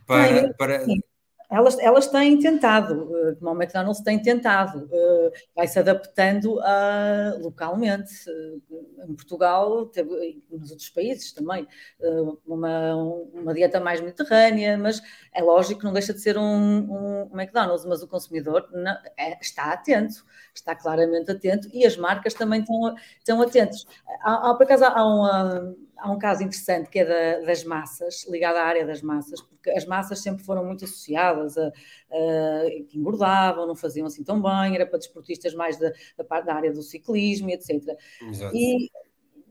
para, 0.07 0.53
para, 0.55 0.85
elas, 1.51 1.79
elas 1.79 2.09
têm 2.09 2.39
tentado, 2.39 3.11
eh, 3.17 3.35
como 3.37 3.53
o 3.53 3.55
McDonald's 3.63 4.03
tem 4.03 4.21
tentado, 4.21 4.89
eh, 4.93 5.33
vai-se 5.55 5.79
adaptando 5.79 6.61
a, 6.61 7.37
localmente. 7.41 8.13
Eh, 8.29 9.07
em 9.09 9.15
Portugal, 9.15 9.87
teve, 9.87 10.43
nos 10.51 10.71
outros 10.71 10.91
países 10.91 11.33
também, 11.33 11.67
uma, 12.47 12.97
uma 12.97 13.55
dieta 13.55 13.79
mais 13.79 14.01
mediterrânea, 14.01 14.77
mas 14.77 15.01
é 15.33 15.43
lógico 15.43 15.81
que 15.81 15.87
não 15.87 15.93
deixa 15.93 16.13
de 16.13 16.21
ser 16.21 16.37
um, 16.37 16.43
um 16.43 17.41
McDonald's, 17.41 17.85
mas 17.85 18.03
o 18.03 18.09
consumidor 18.09 18.69
não, 18.73 18.97
é, 19.17 19.39
está 19.41 19.73
atento, 19.73 20.25
está 20.53 20.75
claramente 20.75 21.31
atento 21.31 21.69
e 21.73 21.87
as 21.87 21.97
marcas 21.97 22.35
também 22.35 22.61
estão, 22.61 22.95
estão 23.19 23.43
atentos. 23.43 23.87
Há, 24.23 24.51
há, 24.51 24.55
por 24.55 24.65
acaso, 24.65 24.85
há 24.85 25.05
uma 25.07 25.77
há 25.99 26.11
um 26.11 26.19
caso 26.19 26.43
interessante 26.43 26.89
que 26.91 26.99
é 26.99 27.05
da, 27.05 27.47
das 27.47 27.65
massas, 27.65 28.27
ligado 28.29 28.57
à 28.57 28.63
área 28.63 28.87
das 28.87 29.03
massas, 29.03 29.41
porque 29.41 29.71
as 29.71 29.85
massas 29.85 30.21
sempre 30.21 30.45
foram 30.45 30.65
muito 30.65 30.85
associadas 30.85 31.57
a, 31.57 31.69
a 31.69 32.71
que 32.89 32.99
engordavam, 32.99 33.67
não 33.67 33.75
faziam 33.75 34.07
assim 34.07 34.23
tão 34.23 34.41
bem, 34.41 34.75
era 34.75 34.87
para 34.87 34.99
desportistas 34.99 35.55
mais 35.55 35.79
da, 35.79 35.93
da, 36.17 36.41
da 36.41 36.55
área 36.55 36.73
do 36.73 36.83
ciclismo, 36.83 37.51
etc. 37.51 37.97
Exato. 38.23 38.57
E, 38.57 38.91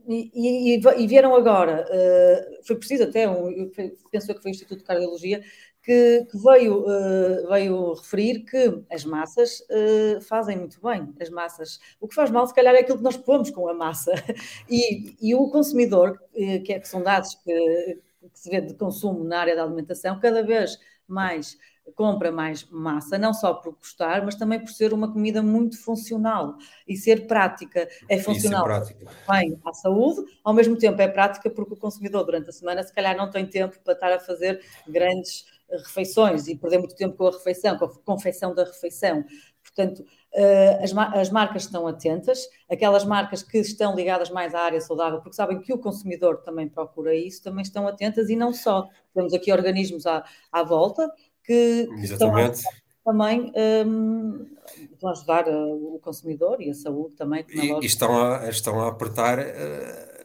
e, 0.08 0.76
e, 0.76 0.80
e, 0.98 1.06
vieram 1.06 1.34
agora, 1.34 1.84
uh, 1.84 2.64
foi 2.64 2.76
preciso 2.76 3.04
até, 3.04 3.28
um, 3.28 3.70
penso 4.10 4.32
que 4.32 4.40
foi 4.40 4.50
o 4.50 4.54
Instituto 4.54 4.78
de 4.78 4.84
Cardiologia, 4.84 5.42
que, 5.86 6.26
que 6.28 6.36
veio, 6.36 6.80
uh, 6.80 7.48
veio 7.48 7.94
referir 7.94 8.40
que 8.40 8.82
as 8.90 9.04
massas 9.04 9.60
uh, 9.70 10.20
fazem 10.20 10.58
muito 10.58 10.80
bem. 10.82 11.14
As 11.20 11.30
massas, 11.30 11.78
o 12.00 12.08
que 12.08 12.14
faz 12.16 12.28
mal, 12.28 12.44
se 12.44 12.52
calhar, 12.52 12.74
é 12.74 12.80
aquilo 12.80 12.98
que 12.98 13.04
nós 13.04 13.16
pomos 13.16 13.50
com 13.50 13.68
a 13.68 13.74
massa. 13.74 14.12
E, 14.68 15.14
e 15.20 15.34
o 15.34 15.48
consumidor, 15.48 16.20
uh, 16.34 16.62
que, 16.64 16.72
é, 16.72 16.80
que 16.80 16.88
são 16.88 17.02
dados 17.02 17.36
que, 17.36 18.00
que 18.20 18.38
se 18.38 18.50
vê 18.50 18.60
de 18.60 18.74
consumo 18.74 19.22
na 19.22 19.38
área 19.38 19.54
da 19.54 19.62
alimentação, 19.62 20.18
cada 20.18 20.42
vez 20.42 20.76
mais 21.06 21.56
compra 21.94 22.32
mais 22.32 22.64
massa, 22.68 23.16
não 23.16 23.32
só 23.32 23.54
por 23.54 23.76
custar, 23.76 24.24
mas 24.24 24.34
também 24.34 24.58
por 24.58 24.70
ser 24.70 24.92
uma 24.92 25.12
comida 25.12 25.40
muito 25.40 25.80
funcional 25.80 26.56
e 26.86 26.96
ser 26.96 27.28
prática. 27.28 27.88
É 28.08 28.18
funcional 28.18 28.66
bem 29.30 29.60
à 29.64 29.72
saúde, 29.72 30.22
ao 30.42 30.52
mesmo 30.52 30.76
tempo 30.76 31.00
é 31.00 31.06
prática 31.06 31.48
porque 31.48 31.74
o 31.74 31.76
consumidor 31.76 32.24
durante 32.24 32.50
a 32.50 32.52
semana 32.52 32.82
se 32.82 32.92
calhar 32.92 33.16
não 33.16 33.30
tem 33.30 33.46
tempo 33.46 33.78
para 33.84 33.94
estar 33.94 34.12
a 34.12 34.18
fazer 34.18 34.60
grandes 34.88 35.44
refeições 35.70 36.46
e 36.46 36.56
perder 36.56 36.78
muito 36.78 36.94
tempo 36.94 37.16
com 37.16 37.26
a 37.26 37.30
refeição, 37.30 37.76
com 37.78 37.84
a 37.86 37.94
confecção 38.04 38.54
da 38.54 38.64
refeição. 38.64 39.24
Portanto, 39.62 40.04
eh, 40.32 40.78
as, 40.82 40.96
as, 40.96 41.30
marcas 41.30 41.64
estão 41.64 41.86
atentas, 41.86 42.48
aquelas 42.70 43.04
marcas 43.04 43.42
que 43.42 43.58
estão 43.58 43.94
ligadas 43.94 44.30
mais 44.30 44.54
à 44.54 44.60
área 44.60 44.80
saudável, 44.80 45.20
porque 45.20 45.34
sabem 45.34 45.60
que 45.60 45.72
o 45.72 45.78
consumidor 45.78 46.42
também 46.42 46.68
procura 46.68 47.14
isso, 47.14 47.42
também 47.42 47.62
estão 47.62 47.86
atentas 47.88 48.30
e 48.30 48.36
não 48.36 48.52
só. 48.52 48.88
Temos 49.12 49.34
aqui 49.34 49.52
organismos 49.52 50.06
à, 50.06 50.24
à 50.52 50.62
volta 50.62 51.10
que, 51.42 51.86
que 51.86 52.04
estão 52.04 52.32
também 53.04 53.52
um, 53.86 54.46
ehm, 55.00 55.08
ajudar 55.10 55.46
uh, 55.46 55.94
o 55.94 56.00
consumidor 56.00 56.60
e 56.60 56.70
a 56.70 56.74
saúde 56.74 57.14
também. 57.14 57.44
E, 57.48 57.72
e, 57.72 57.86
estão, 57.86 58.20
a, 58.20 58.48
estão 58.48 58.80
a 58.80 58.88
apertar. 58.88 59.38
Uh 59.38 60.15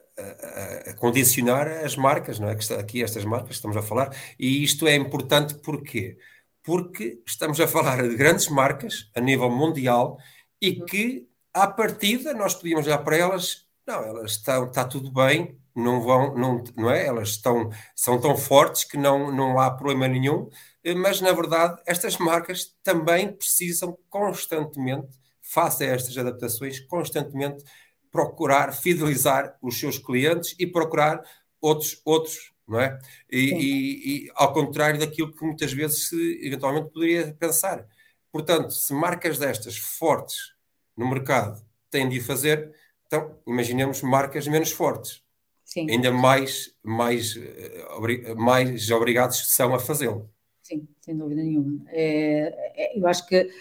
a, 0.89 0.93
condicionar 0.95 1.67
as 1.67 1.95
marcas, 1.95 2.39
não 2.39 2.49
é? 2.49 2.55
Que 2.55 2.61
está 2.61 2.79
aqui 2.79 3.03
estas 3.03 3.25
marcas 3.25 3.55
estamos 3.55 3.77
a 3.77 3.81
falar, 3.81 4.15
e 4.39 4.63
isto 4.63 4.87
é 4.87 4.95
importante 4.95 5.55
porquê? 5.55 6.17
Porque 6.63 7.21
estamos 7.25 7.59
a 7.59 7.67
falar 7.67 8.07
de 8.07 8.15
grandes 8.15 8.47
marcas 8.47 9.09
a 9.15 9.21
nível 9.21 9.49
mundial 9.49 10.17
e 10.61 10.79
uhum. 10.79 10.85
que, 10.85 11.27
à 11.53 11.67
partida, 11.67 12.33
nós 12.33 12.53
podíamos 12.53 12.85
olhar 12.85 12.99
para 12.99 13.17
elas, 13.17 13.65
não, 13.85 14.03
elas 14.03 14.31
estão, 14.33 14.65
está 14.65 14.85
tudo 14.85 15.11
bem, 15.11 15.59
não 15.75 16.01
vão, 16.01 16.35
não, 16.35 16.63
não 16.75 16.91
é? 16.91 17.05
Elas 17.05 17.29
estão, 17.29 17.69
são 17.95 18.19
tão 18.19 18.37
fortes 18.37 18.83
que 18.83 18.97
não, 18.97 19.31
não 19.31 19.59
há 19.59 19.71
problema 19.71 20.07
nenhum, 20.07 20.49
mas 20.97 21.21
na 21.21 21.31
verdade 21.31 21.81
estas 21.85 22.17
marcas 22.17 22.75
também 22.83 23.31
precisam 23.33 23.97
constantemente, 24.09 25.07
face 25.41 25.83
a 25.83 25.87
estas 25.87 26.17
adaptações, 26.17 26.79
constantemente 26.81 27.63
procurar 28.11 28.73
fidelizar 28.73 29.57
os 29.61 29.79
seus 29.79 29.97
clientes 29.97 30.55
e 30.59 30.67
procurar 30.67 31.23
outros, 31.61 32.01
outros 32.03 32.51
não 32.67 32.79
é? 32.79 32.97
E, 33.29 33.39
e, 33.39 34.25
e, 34.25 34.31
ao 34.35 34.53
contrário 34.53 34.99
daquilo 34.99 35.33
que 35.33 35.43
muitas 35.43 35.73
vezes 35.73 36.07
se 36.07 36.39
eventualmente 36.45 36.89
poderia 36.89 37.33
pensar. 37.33 37.85
Portanto, 38.31 38.71
se 38.71 38.93
marcas 38.93 39.37
destas 39.37 39.77
fortes 39.77 40.53
no 40.95 41.09
mercado 41.09 41.61
têm 41.89 42.07
de 42.07 42.21
fazer, 42.21 42.73
então 43.05 43.37
imaginemos 43.45 44.01
marcas 44.01 44.47
menos 44.47 44.71
fortes. 44.71 45.21
Sim. 45.65 45.89
Ainda 45.89 46.11
mais, 46.11 46.73
mais, 46.81 47.35
eh, 47.35 48.33
mais 48.35 48.89
obrigados 48.89 49.53
são 49.53 49.73
a 49.75 49.79
fazê-lo. 49.79 50.29
Sim, 50.71 50.87
sem 51.01 51.17
dúvida 51.17 51.43
nenhuma. 51.43 51.83
É, 51.89 52.71
é, 52.75 52.97
eu 52.97 53.05
acho 53.05 53.27
que 53.27 53.51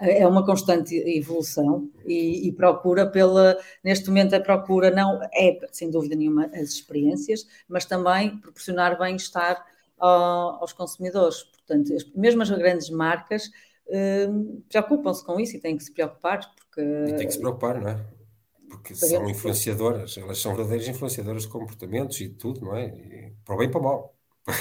é 0.00 0.24
uma 0.24 0.46
constante 0.46 0.94
evolução 0.94 1.90
e, 2.06 2.46
e, 2.46 2.52
procura 2.52 3.10
pela, 3.10 3.58
neste 3.82 4.08
momento 4.08 4.34
a 4.34 4.40
procura 4.40 4.88
não 4.92 5.20
é, 5.34 5.58
sem 5.72 5.90
dúvida 5.90 6.14
nenhuma, 6.14 6.46
as 6.46 6.68
experiências, 6.68 7.44
mas 7.68 7.84
também 7.84 8.38
proporcionar 8.38 8.96
bem-estar 8.96 9.66
aos 9.98 10.72
consumidores. 10.72 11.42
Portanto, 11.42 11.92
as, 11.92 12.04
mesmo 12.14 12.42
as 12.42 12.50
grandes 12.50 12.88
marcas 12.88 13.50
hum, 14.28 14.62
preocupam-se 14.68 15.24
com 15.24 15.40
isso 15.40 15.56
e 15.56 15.60
têm 15.60 15.76
que 15.76 15.82
se 15.82 15.92
preocupar. 15.92 16.38
Porque, 16.54 16.80
e 16.80 17.16
têm 17.16 17.26
que 17.26 17.32
se 17.32 17.40
preocupar, 17.40 17.80
não 17.80 17.88
é? 17.88 18.00
Porque 18.68 18.94
são 18.94 19.28
influenciadoras, 19.28 20.16
elas 20.16 20.38
são 20.38 20.54
verdadeiras 20.54 20.86
influenciadoras 20.86 21.42
de 21.42 21.48
comportamentos 21.48 22.20
e 22.20 22.28
tudo, 22.28 22.60
não 22.60 22.76
é? 22.76 22.86
E 22.86 23.32
para 23.44 23.56
o 23.56 23.58
bem 23.58 23.66
e 23.66 23.70
para 23.72 23.80
o 23.80 23.82
mal. 23.82 24.14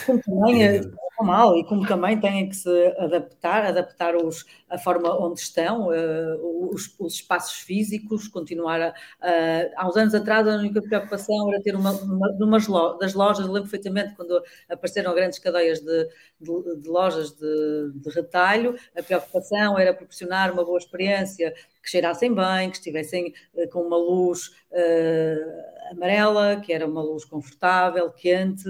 Como 0.06 0.20
também, 0.24 0.64
é, 0.66 0.82
mal 1.24 1.58
e 1.58 1.64
como 1.66 1.86
também 1.86 2.20
têm 2.20 2.50
que 2.50 2.56
se 2.56 2.88
adaptar, 2.98 3.66
adaptar 3.66 4.16
os, 4.16 4.46
a 4.70 4.78
forma 4.78 5.10
onde 5.20 5.40
estão, 5.40 5.90
uh, 5.90 6.70
os, 6.74 6.94
os, 7.00 7.16
espaços 7.16 7.60
físicos, 7.60 8.28
continuar 8.28 8.82
a, 8.82 8.90
uh, 8.90 9.72
há 9.76 9.88
uns 9.88 9.98
anos 9.98 10.16
atrás 10.16 10.48
a 10.48 10.56
única 10.56 10.82
preocupação 10.82 11.52
era 11.52 11.62
ter 11.62 11.76
uma, 11.76 11.92
uma 11.92 12.58
lo, 12.68 12.94
das 12.98 13.14
lojas, 13.14 13.46
lembro 13.46 13.64
perfeitamente 13.64 14.16
quando 14.16 14.42
apareceram 14.70 15.14
grandes 15.14 15.40
cadeias 15.40 15.80
de, 15.80 16.10
de, 16.40 16.82
de 16.82 16.90
lojas 16.90 17.32
de, 17.32 17.92
de 17.96 18.10
retalho, 18.10 18.76
a 18.98 19.04
preocupação 19.04 19.78
era 19.78 19.94
proporcionar 19.94 20.52
uma 20.52 20.64
boa 20.64 20.78
experiência, 20.78 21.54
que 21.82 21.90
cheirassem 21.90 22.34
bem, 22.34 22.70
que 22.70 22.78
estivessem 22.78 23.34
uh, 23.54 23.70
com 23.70 23.82
uma 23.82 23.98
luz 23.98 24.48
uh, 24.72 25.92
amarela, 25.92 26.62
que 26.64 26.72
era 26.74 26.86
uma 26.86 27.02
luz 27.02 27.26
confortável, 27.26 28.10
quente, 28.12 28.70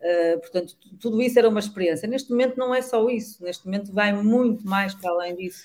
Uh, 0.00 0.40
portanto, 0.40 0.74
tudo 0.98 1.20
isso 1.20 1.38
era 1.38 1.46
uma 1.46 1.60
experiência. 1.60 1.89
Neste 2.08 2.30
momento 2.30 2.56
não 2.56 2.74
é 2.74 2.82
só 2.82 3.08
isso, 3.08 3.42
neste 3.42 3.64
momento 3.66 3.92
vai 3.92 4.12
muito 4.12 4.66
mais 4.66 4.94
para 4.94 5.10
além 5.10 5.36
disso. 5.36 5.64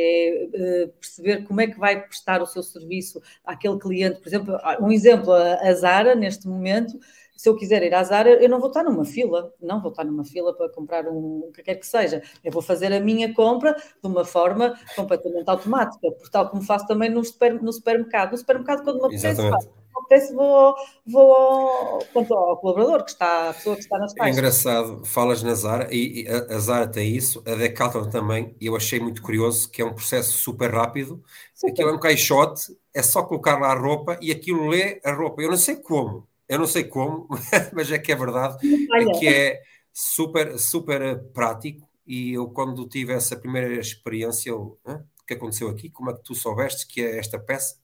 É 0.00 0.46
uh, 0.46 0.88
perceber 1.00 1.44
como 1.44 1.60
é 1.60 1.66
que 1.66 1.76
vai 1.76 2.00
prestar 2.00 2.40
o 2.40 2.46
seu 2.46 2.62
serviço 2.62 3.20
àquele 3.44 3.78
cliente. 3.78 4.20
Por 4.20 4.28
exemplo, 4.28 4.56
um 4.80 4.92
exemplo, 4.92 5.32
a 5.32 5.72
Zara, 5.74 6.14
neste 6.14 6.46
momento, 6.46 6.96
se 7.38 7.48
eu 7.48 7.56
quiser 7.56 7.82
ir 7.84 7.94
à 7.94 8.02
Zara, 8.02 8.30
eu 8.30 8.48
não 8.48 8.58
vou 8.58 8.68
estar 8.68 8.82
numa 8.82 9.04
fila, 9.04 9.52
não 9.60 9.80
vou 9.80 9.92
estar 9.92 10.04
numa 10.04 10.24
fila 10.24 10.52
para 10.52 10.68
comprar 10.70 11.06
um, 11.06 11.44
o 11.48 11.52
que 11.52 11.62
quer 11.62 11.76
que 11.76 11.86
seja. 11.86 12.20
Eu 12.42 12.50
vou 12.50 12.60
fazer 12.60 12.92
a 12.92 12.98
minha 12.98 13.32
compra 13.32 13.74
de 13.74 14.08
uma 14.08 14.24
forma 14.24 14.76
completamente 14.96 15.48
automática, 15.48 16.10
por 16.10 16.28
tal 16.28 16.48
como 16.48 16.62
faço 16.62 16.88
também 16.88 17.08
no, 17.08 17.24
super, 17.24 17.62
no 17.62 17.72
supermercado. 17.72 18.32
No 18.32 18.38
supermercado, 18.38 18.82
quando 18.82 19.00
me 19.00 19.06
apetece, 19.06 19.48
faço 19.48 19.77
apetece, 20.08 20.34
vou, 20.34 20.74
vou 21.06 21.32
ao, 21.32 21.98
quanto 22.12 22.34
ao 22.34 22.56
colaborador, 22.56 23.04
que 23.04 23.10
está, 23.10 23.50
a 23.50 23.54
pessoa 23.54 23.76
que 23.76 23.82
está 23.82 23.98
nas 23.98 24.14
caixas. 24.14 24.36
É 24.36 24.38
engraçado, 24.38 25.04
falas 25.04 25.42
na 25.42 25.54
Zara, 25.54 25.88
e, 25.94 26.22
e 26.22 26.28
a, 26.28 26.56
a, 26.56 26.58
Zara 26.58 26.88
tem 26.88 27.14
isso, 27.14 27.42
a 27.46 27.54
Decathlon 27.54 28.08
também, 28.08 28.56
e 28.58 28.66
eu 28.66 28.74
achei 28.74 28.98
muito 28.98 29.22
curioso 29.22 29.70
que 29.70 29.82
é 29.82 29.84
um 29.84 29.94
processo 29.94 30.32
super 30.32 30.72
rápido, 30.72 31.22
super. 31.54 31.72
aquilo 31.72 31.90
é 31.90 31.92
um 31.92 32.00
caixote, 32.00 32.76
é 32.94 33.02
só 33.02 33.22
colocar 33.22 33.58
lá 33.58 33.72
a 33.72 33.78
roupa 33.78 34.18
e 34.20 34.32
aquilo 34.32 34.68
lê 34.68 35.00
a 35.04 35.12
roupa. 35.12 35.42
Eu 35.42 35.50
não 35.50 35.58
sei 35.58 35.76
como, 35.76 36.26
eu 36.48 36.58
não 36.58 36.66
sei 36.66 36.84
como, 36.84 37.28
mas 37.72 37.92
é 37.92 37.98
que 37.98 38.10
é 38.10 38.16
verdade, 38.16 38.56
é 38.94 39.18
que 39.18 39.28
é 39.28 39.62
super, 39.92 40.58
super 40.58 41.22
prático, 41.34 41.86
e 42.06 42.32
eu 42.32 42.48
quando 42.48 42.88
tive 42.88 43.12
essa 43.12 43.36
primeira 43.36 43.78
experiência, 43.78 44.50
eu, 44.50 44.78
o 44.86 45.26
que 45.26 45.34
aconteceu 45.34 45.68
aqui? 45.68 45.90
Como 45.90 46.10
é 46.10 46.14
que 46.14 46.22
tu 46.22 46.34
soubeste 46.34 46.86
que 46.86 47.02
é 47.02 47.18
esta 47.18 47.38
peça? 47.38 47.76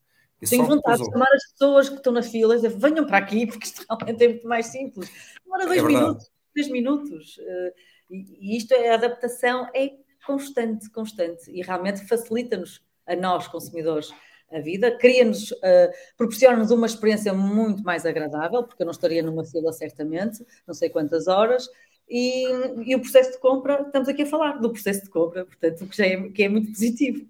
Eu 0.44 0.48
Tenho 0.50 0.66
vontade 0.66 1.02
de 1.02 1.10
chamar 1.10 1.32
as 1.32 1.52
pessoas 1.52 1.88
que 1.88 1.96
estão 1.96 2.12
na 2.12 2.22
fila 2.22 2.54
e 2.54 2.56
dizer, 2.56 2.70
venham 2.70 3.06
para 3.06 3.18
aqui, 3.18 3.46
porque 3.46 3.66
isto 3.66 3.84
realmente 3.88 4.24
é 4.24 4.28
muito 4.28 4.48
mais 4.48 4.66
simples. 4.66 5.10
Demora 5.44 5.66
dois 5.66 5.78
é 5.78 5.82
minutos, 5.82 6.30
três 6.52 6.68
minutos. 6.68 7.38
Eh, 7.40 7.74
e 8.10 8.56
isto 8.56 8.72
é 8.72 8.90
a 8.90 8.94
adaptação, 8.94 9.68
é 9.74 9.92
constante, 10.26 10.90
constante. 10.90 11.50
E 11.50 11.62
realmente 11.62 12.06
facilita-nos, 12.06 12.82
a 13.06 13.16
nós, 13.16 13.46
consumidores, 13.48 14.12
a 14.52 14.60
vida, 14.60 14.96
cria-nos, 14.96 15.50
uh, 15.50 15.90
proporciona-nos 16.16 16.70
uma 16.70 16.86
experiência 16.86 17.32
muito 17.32 17.82
mais 17.82 18.06
agradável, 18.06 18.62
porque 18.62 18.82
eu 18.82 18.86
não 18.86 18.92
estaria 18.92 19.22
numa 19.22 19.44
fila 19.44 19.72
certamente, 19.72 20.44
não 20.66 20.74
sei 20.74 20.88
quantas 20.88 21.26
horas, 21.26 21.68
e, 22.08 22.46
e, 22.86 22.94
o 22.94 23.00
processo 23.00 23.32
de 23.32 23.38
compra, 23.38 23.82
estamos 23.82 24.08
aqui 24.08 24.22
a 24.22 24.26
falar 24.26 24.60
do 24.60 24.70
processo 24.70 25.04
de 25.04 25.10
compra, 25.10 25.44
portanto, 25.44 25.86
que, 25.86 26.02
é, 26.02 26.28
que 26.30 26.42
é 26.42 26.48
muito 26.48 26.70
positivo. 26.70 27.26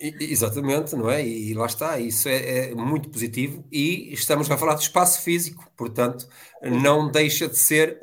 Exatamente, 0.00 0.94
não 0.94 1.10
é? 1.10 1.26
E 1.26 1.52
lá 1.54 1.66
está, 1.66 1.98
isso 1.98 2.28
é, 2.28 2.70
é, 2.70 2.74
muito 2.74 3.10
positivo 3.10 3.66
e 3.70 4.12
estamos 4.12 4.48
a 4.48 4.56
falar 4.56 4.74
de 4.74 4.82
espaço 4.82 5.22
físico, 5.22 5.68
portanto, 5.76 6.28
não 6.62 7.10
deixa 7.10 7.48
de 7.48 7.58
ser, 7.58 7.98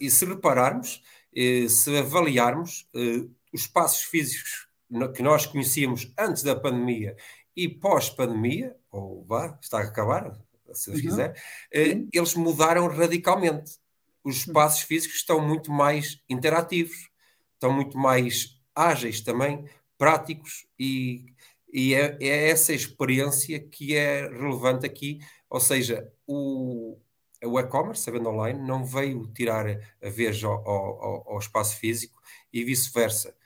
e 0.00 0.10
se 0.10 0.24
repararmos, 0.26 1.02
eh, 1.34 1.66
se 1.68 1.96
avaliarmos 1.96 2.86
eh, 2.94 3.24
os 3.52 3.62
espaços 3.62 4.02
físicos 4.02 4.68
que 5.14 5.22
nós 5.22 5.46
conhecíamos 5.46 6.12
antes 6.18 6.42
da 6.42 6.54
pandemia 6.54 7.16
e 7.56 7.68
pós-pandemia, 7.68 8.76
ou 8.90 9.24
vá, 9.24 9.58
está 9.62 9.78
a 9.78 9.84
acabar, 9.84 10.38
se 10.74 10.90
Deus 10.90 11.02
uhum. 11.02 11.08
quiser, 11.08 11.42
eh, 11.72 12.02
eles 12.12 12.34
mudaram 12.34 12.86
radicalmente 12.88 13.80
os 14.22 14.36
espaços 14.38 14.82
físicos 14.82 15.16
estão 15.16 15.40
muito 15.40 15.70
mais 15.70 16.20
interativos, 16.28 17.08
estão 17.54 17.72
muito 17.72 17.96
mais 17.96 18.58
ágeis 18.74 19.20
também, 19.20 19.64
práticos, 20.00 20.66
e, 20.78 21.26
e 21.70 21.94
é, 21.94 22.16
é, 22.18 22.48
essa 22.48 22.72
experiência 22.72 23.60
que 23.60 23.94
é 23.94 24.22
relevante 24.22 24.86
aqui. 24.86 25.20
Ou 25.50 25.60
seja, 25.60 26.10
o, 26.26 26.98
o 27.44 27.60
e-commerce, 27.60 28.08
a 28.08 28.12
venda 28.14 28.30
online, 28.30 28.66
não 28.66 28.82
veio 28.82 29.26
tirar 29.34 29.66
a 29.68 30.08
vez 30.08 30.42
ao, 30.42 30.66
ao, 30.66 31.32
ao 31.32 31.38
espaço 31.38 31.76
físico 31.76 32.18
e 32.50 32.64
vice-versa. 32.64 33.36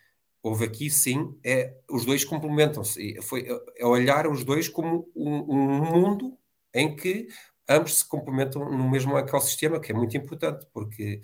Houve 0.41 0.67
aqui, 0.67 0.89
sim, 0.91 1.37
é, 1.43 1.75
os 1.91 2.05
dois 2.05 2.25
complementam-se. 2.25 3.21
Foi 3.23 3.49
é 3.77 3.85
olhar 3.85 4.29
os 4.29 4.45
dois 4.45 4.69
como 4.69 5.11
um, 5.17 5.39
um 5.53 5.85
mundo 5.85 6.39
em 6.73 6.95
que 6.95 7.27
ambos 7.69 7.99
se 7.99 8.09
complementam 8.09 8.71
no 8.71 8.89
mesmo 8.89 9.19
ecossistema, 9.19 9.81
que 9.81 9.91
é 9.91 9.95
muito 9.95 10.17
importante, 10.17 10.69
porque 10.73 11.21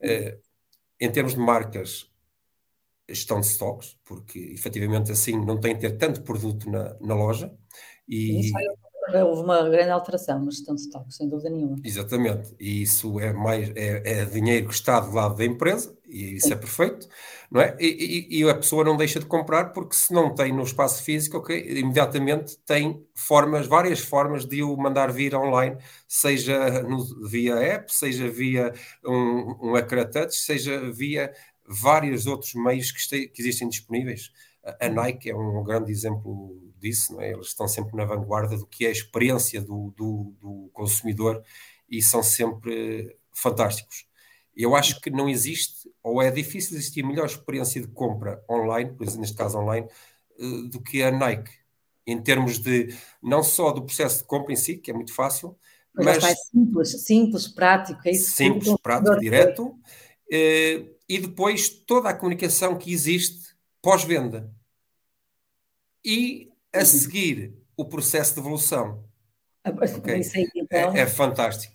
eh, 0.00 0.38
em 1.00 1.10
termos 1.10 1.34
de 1.34 1.40
marcas, 1.40 2.12
gestão 3.08 3.40
de 3.40 3.46
stocks, 3.46 3.96
porque 4.04 4.38
efetivamente 4.38 5.12
assim 5.12 5.42
não 5.44 5.58
tem 5.58 5.74
que 5.74 5.82
ter 5.82 5.96
tanto 5.96 6.22
produto 6.22 6.70
na, 6.70 6.96
na 7.00 7.14
loja. 7.14 7.52
E, 8.08 8.40
Isso 8.40 8.54
houve 9.22 9.42
uma 9.42 9.68
grande 9.68 9.90
alteração 9.90 10.42
na 10.42 10.50
gestão 10.50 10.74
de 10.74 10.80
stocks, 10.82 11.16
sem 11.16 11.28
dúvida 11.28 11.50
nenhuma. 11.50 11.76
Exatamente, 11.84 12.54
e 12.58 12.82
isso 12.82 13.20
é 13.20 13.32
mais 13.32 13.70
é, 13.76 14.20
é 14.20 14.24
dinheiro 14.24 14.68
que 14.68 14.74
está 14.74 15.00
do 15.00 15.12
lado 15.12 15.36
da 15.36 15.44
empresa, 15.44 15.96
e 16.06 16.36
isso 16.36 16.48
Sim. 16.48 16.54
é 16.54 16.56
perfeito, 16.56 17.08
não 17.50 17.60
é? 17.60 17.76
E, 17.78 18.28
e, 18.30 18.40
e, 18.40 18.48
a 18.48 18.54
pessoa 18.54 18.84
não 18.84 18.96
deixa 18.96 19.20
de 19.20 19.26
comprar 19.26 19.72
porque 19.72 19.94
se 19.94 20.12
não 20.12 20.34
tem 20.34 20.52
no 20.52 20.62
espaço 20.62 21.02
físico, 21.02 21.44
imediatamente 21.52 22.56
tem 22.64 23.04
formas, 23.14 23.66
várias 23.66 24.00
formas 24.00 24.46
de 24.46 24.62
o 24.62 24.76
mandar 24.76 25.12
vir 25.12 25.34
online, 25.34 25.76
seja 26.08 26.82
no, 26.82 27.28
via 27.28 27.56
app, 27.56 27.92
seja 27.92 28.28
via 28.28 28.72
um, 29.04 29.70
um 29.70 29.76
ecrã 29.76 30.04
touch, 30.06 30.36
seja 30.36 30.90
via 30.90 31.32
vários 31.66 32.26
outros 32.26 32.54
meios 32.54 32.90
que, 32.90 32.98
este, 32.98 33.28
que 33.28 33.42
existem 33.42 33.68
disponíveis. 33.68 34.30
A, 34.64 34.86
a 34.86 34.88
Nike 34.88 35.30
é 35.30 35.36
um 35.36 35.62
grande 35.62 35.90
exemplo 35.90 36.60
disso, 36.78 37.20
é? 37.20 37.32
eles 37.32 37.48
estão 37.48 37.66
sempre 37.66 37.96
na 37.96 38.04
vanguarda 38.04 38.56
do 38.56 38.66
que 38.66 38.84
é 38.84 38.88
a 38.88 38.92
experiência 38.92 39.60
do, 39.60 39.92
do, 39.96 40.34
do 40.40 40.70
consumidor 40.72 41.42
e 41.88 42.02
são 42.02 42.22
sempre 42.22 43.16
fantásticos. 43.32 44.06
Eu 44.56 44.76
acho 44.76 45.00
que 45.00 45.10
não 45.10 45.28
existe, 45.28 45.90
ou 46.02 46.22
é 46.22 46.30
difícil 46.30 46.76
existir 46.76 47.02
melhor 47.02 47.26
experiência 47.26 47.80
de 47.80 47.88
compra 47.88 48.42
online, 48.48 48.92
por 48.92 49.02
exemplo, 49.02 49.22
neste 49.22 49.36
caso 49.36 49.58
online, 49.58 49.88
eh, 50.38 50.68
do 50.70 50.80
que 50.80 51.02
a 51.02 51.10
Nike, 51.10 51.50
em 52.06 52.22
termos 52.22 52.58
de 52.58 52.94
não 53.22 53.42
só 53.42 53.72
do 53.72 53.82
processo 53.82 54.18
de 54.18 54.24
compra 54.24 54.52
em 54.52 54.56
si, 54.56 54.76
que 54.76 54.90
é 54.90 54.94
muito 54.94 55.12
fácil, 55.12 55.56
mas, 55.92 56.06
mas 56.06 56.24
é 56.24 56.34
simples, 56.34 57.04
simples, 57.04 57.48
prático, 57.48 58.00
é 58.04 58.10
isso. 58.10 58.30
Simples, 58.30 58.74
prático, 58.82 59.18
direto, 59.18 59.76
eh, 60.30 60.84
e 61.08 61.18
depois 61.18 61.68
toda 61.68 62.08
a 62.08 62.14
comunicação 62.14 62.76
que 62.78 62.92
existe 62.92 63.54
pós-venda. 63.82 64.50
E 66.04 66.50
a 66.72 66.78
uhum. 66.78 66.84
seguir 66.84 67.54
o 67.76 67.84
processo 67.84 68.34
de 68.34 68.40
evolução. 68.40 69.04
Okay? 69.66 70.20
Então... 70.54 70.94
é, 70.94 71.00
é, 71.00 71.06
fantástico. 71.06 71.73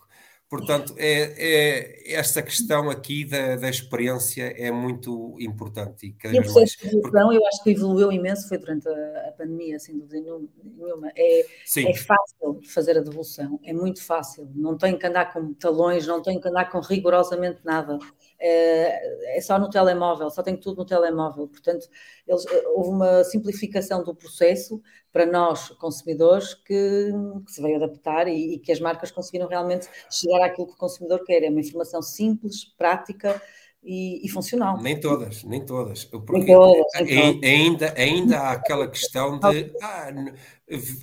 Portanto, 0.49 0.95
é, 0.97 1.35
é, 1.37 2.13
esta 2.15 2.41
questão 2.41 2.89
aqui 2.89 3.23
da, 3.23 3.55
da 3.55 3.69
experiência 3.69 4.51
é 4.57 4.71
muito 4.71 5.35
importante. 5.39 6.07
E, 6.07 6.13
cada 6.13 6.35
e 6.35 6.39
o 6.39 6.41
processo 6.41 6.79
de 6.79 6.87
evolução, 6.87 7.31
eu 7.31 7.45
acho 7.45 7.63
que 7.63 7.69
evoluiu 7.69 8.11
imenso, 8.11 8.49
foi 8.49 8.57
durante 8.57 8.89
a, 8.89 9.27
a 9.27 9.31
pandemia, 9.37 9.77
sem 9.77 9.95
dúvida 9.95 10.19
nenhuma. 10.19 11.11
É, 11.15 11.41
é 11.41 11.93
fácil 11.95 12.61
fazer 12.67 12.97
a 12.97 13.01
devolução, 13.01 13.59
é 13.63 13.71
muito 13.71 14.03
fácil. 14.03 14.49
Não 14.55 14.75
tem 14.75 14.97
que 14.97 15.05
andar 15.05 15.31
com 15.31 15.53
talões, 15.53 16.07
não 16.07 16.19
tem 16.19 16.41
que 16.41 16.47
andar 16.47 16.71
com 16.71 16.79
rigorosamente 16.79 17.59
nada. 17.63 17.99
É, 18.39 19.37
é 19.37 19.41
só 19.41 19.59
no 19.59 19.69
telemóvel, 19.69 20.31
só 20.31 20.41
tem 20.41 20.57
tudo 20.57 20.77
no 20.77 20.85
telemóvel. 20.85 21.47
Portanto, 21.47 21.87
eles, 22.27 22.43
houve 22.73 22.89
uma 22.89 23.23
simplificação 23.23 24.03
do 24.03 24.15
processo 24.15 24.81
para 25.11 25.25
nós, 25.25 25.69
consumidores, 25.69 26.53
que, 26.53 27.11
que 27.45 27.51
se 27.51 27.61
veio 27.61 27.77
adaptar 27.77 28.27
e, 28.27 28.55
e, 28.55 28.59
que 28.59 28.71
as 28.71 28.79
marcas 28.79 29.11
conseguiram 29.11 29.47
realmente 29.47 29.87
chegar 30.09 30.45
àquilo 30.45 30.67
que 30.67 30.73
o 30.73 30.77
consumidor 30.77 31.23
quer. 31.25 31.43
É 31.43 31.49
uma 31.49 31.59
informação 31.59 32.01
simples, 32.01 32.65
prática 32.77 33.41
e, 33.83 34.25
e 34.25 34.29
funcional. 34.29 34.77
Nem 34.81 34.99
todas, 34.99 35.43
nem 35.43 35.65
todas. 35.65 36.05
Porque 36.05 36.39
nem 36.39 36.45
todas, 36.45 36.85
nem 37.01 37.43
ainda, 37.43 37.93
ainda 37.97 38.39
há 38.39 38.51
aquela 38.51 38.87
questão 38.89 39.39
de 39.39 39.73
ah, 39.81 40.09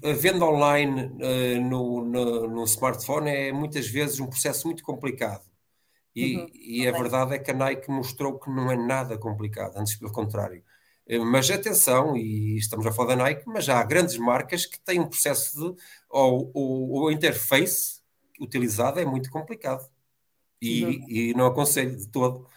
a 0.05 0.13
venda 0.13 0.45
online 0.45 1.07
uh, 1.07 1.61
no, 1.61 2.05
no, 2.05 2.49
no, 2.49 2.65
smartphone 2.65 3.31
é 3.31 3.53
muitas 3.53 3.89
vezes 3.89 4.21
um 4.21 4.27
processo 4.27 4.67
muito 4.69 4.85
complicado. 4.85 5.45
E, 6.15 6.37
uhum, 6.37 6.51
e 6.55 6.89
a 6.89 6.93
verdade 6.93 7.35
é 7.35 7.39
que 7.39 7.51
a 7.51 7.55
Nike 7.55 7.91
mostrou 7.91 8.39
que 8.39 8.49
não 8.49 8.71
é 8.71 8.77
nada 8.77 9.19
complicado, 9.19 9.77
antes 9.77 9.97
pelo 9.97 10.13
contrário. 10.13 10.63
Eh, 11.07 11.19
mas 11.19 11.51
atenção, 11.51 12.17
e 12.17 12.57
estamos 12.57 12.87
a 12.87 12.93
falar 12.93 13.17
da 13.17 13.25
Nike, 13.25 13.45
mas 13.47 13.69
há 13.69 13.83
grandes 13.85 14.17
marcas 14.19 14.67
que 14.67 14.79
têm 14.81 15.01
um 15.01 15.09
processo 15.09 15.75
de. 15.75 15.83
ou, 16.09 16.51
ou, 16.55 16.91
ou 16.91 17.09
a 17.09 17.13
interface 17.13 18.01
utilizada 18.41 19.01
é 19.01 19.05
muito 19.05 19.31
complicado. 19.31 19.89
E, 20.61 20.85
uhum. 20.85 21.09
e 21.09 21.35
não 21.35 21.47
aconselho 21.47 21.97
de 21.97 22.09
todo. 22.09 22.49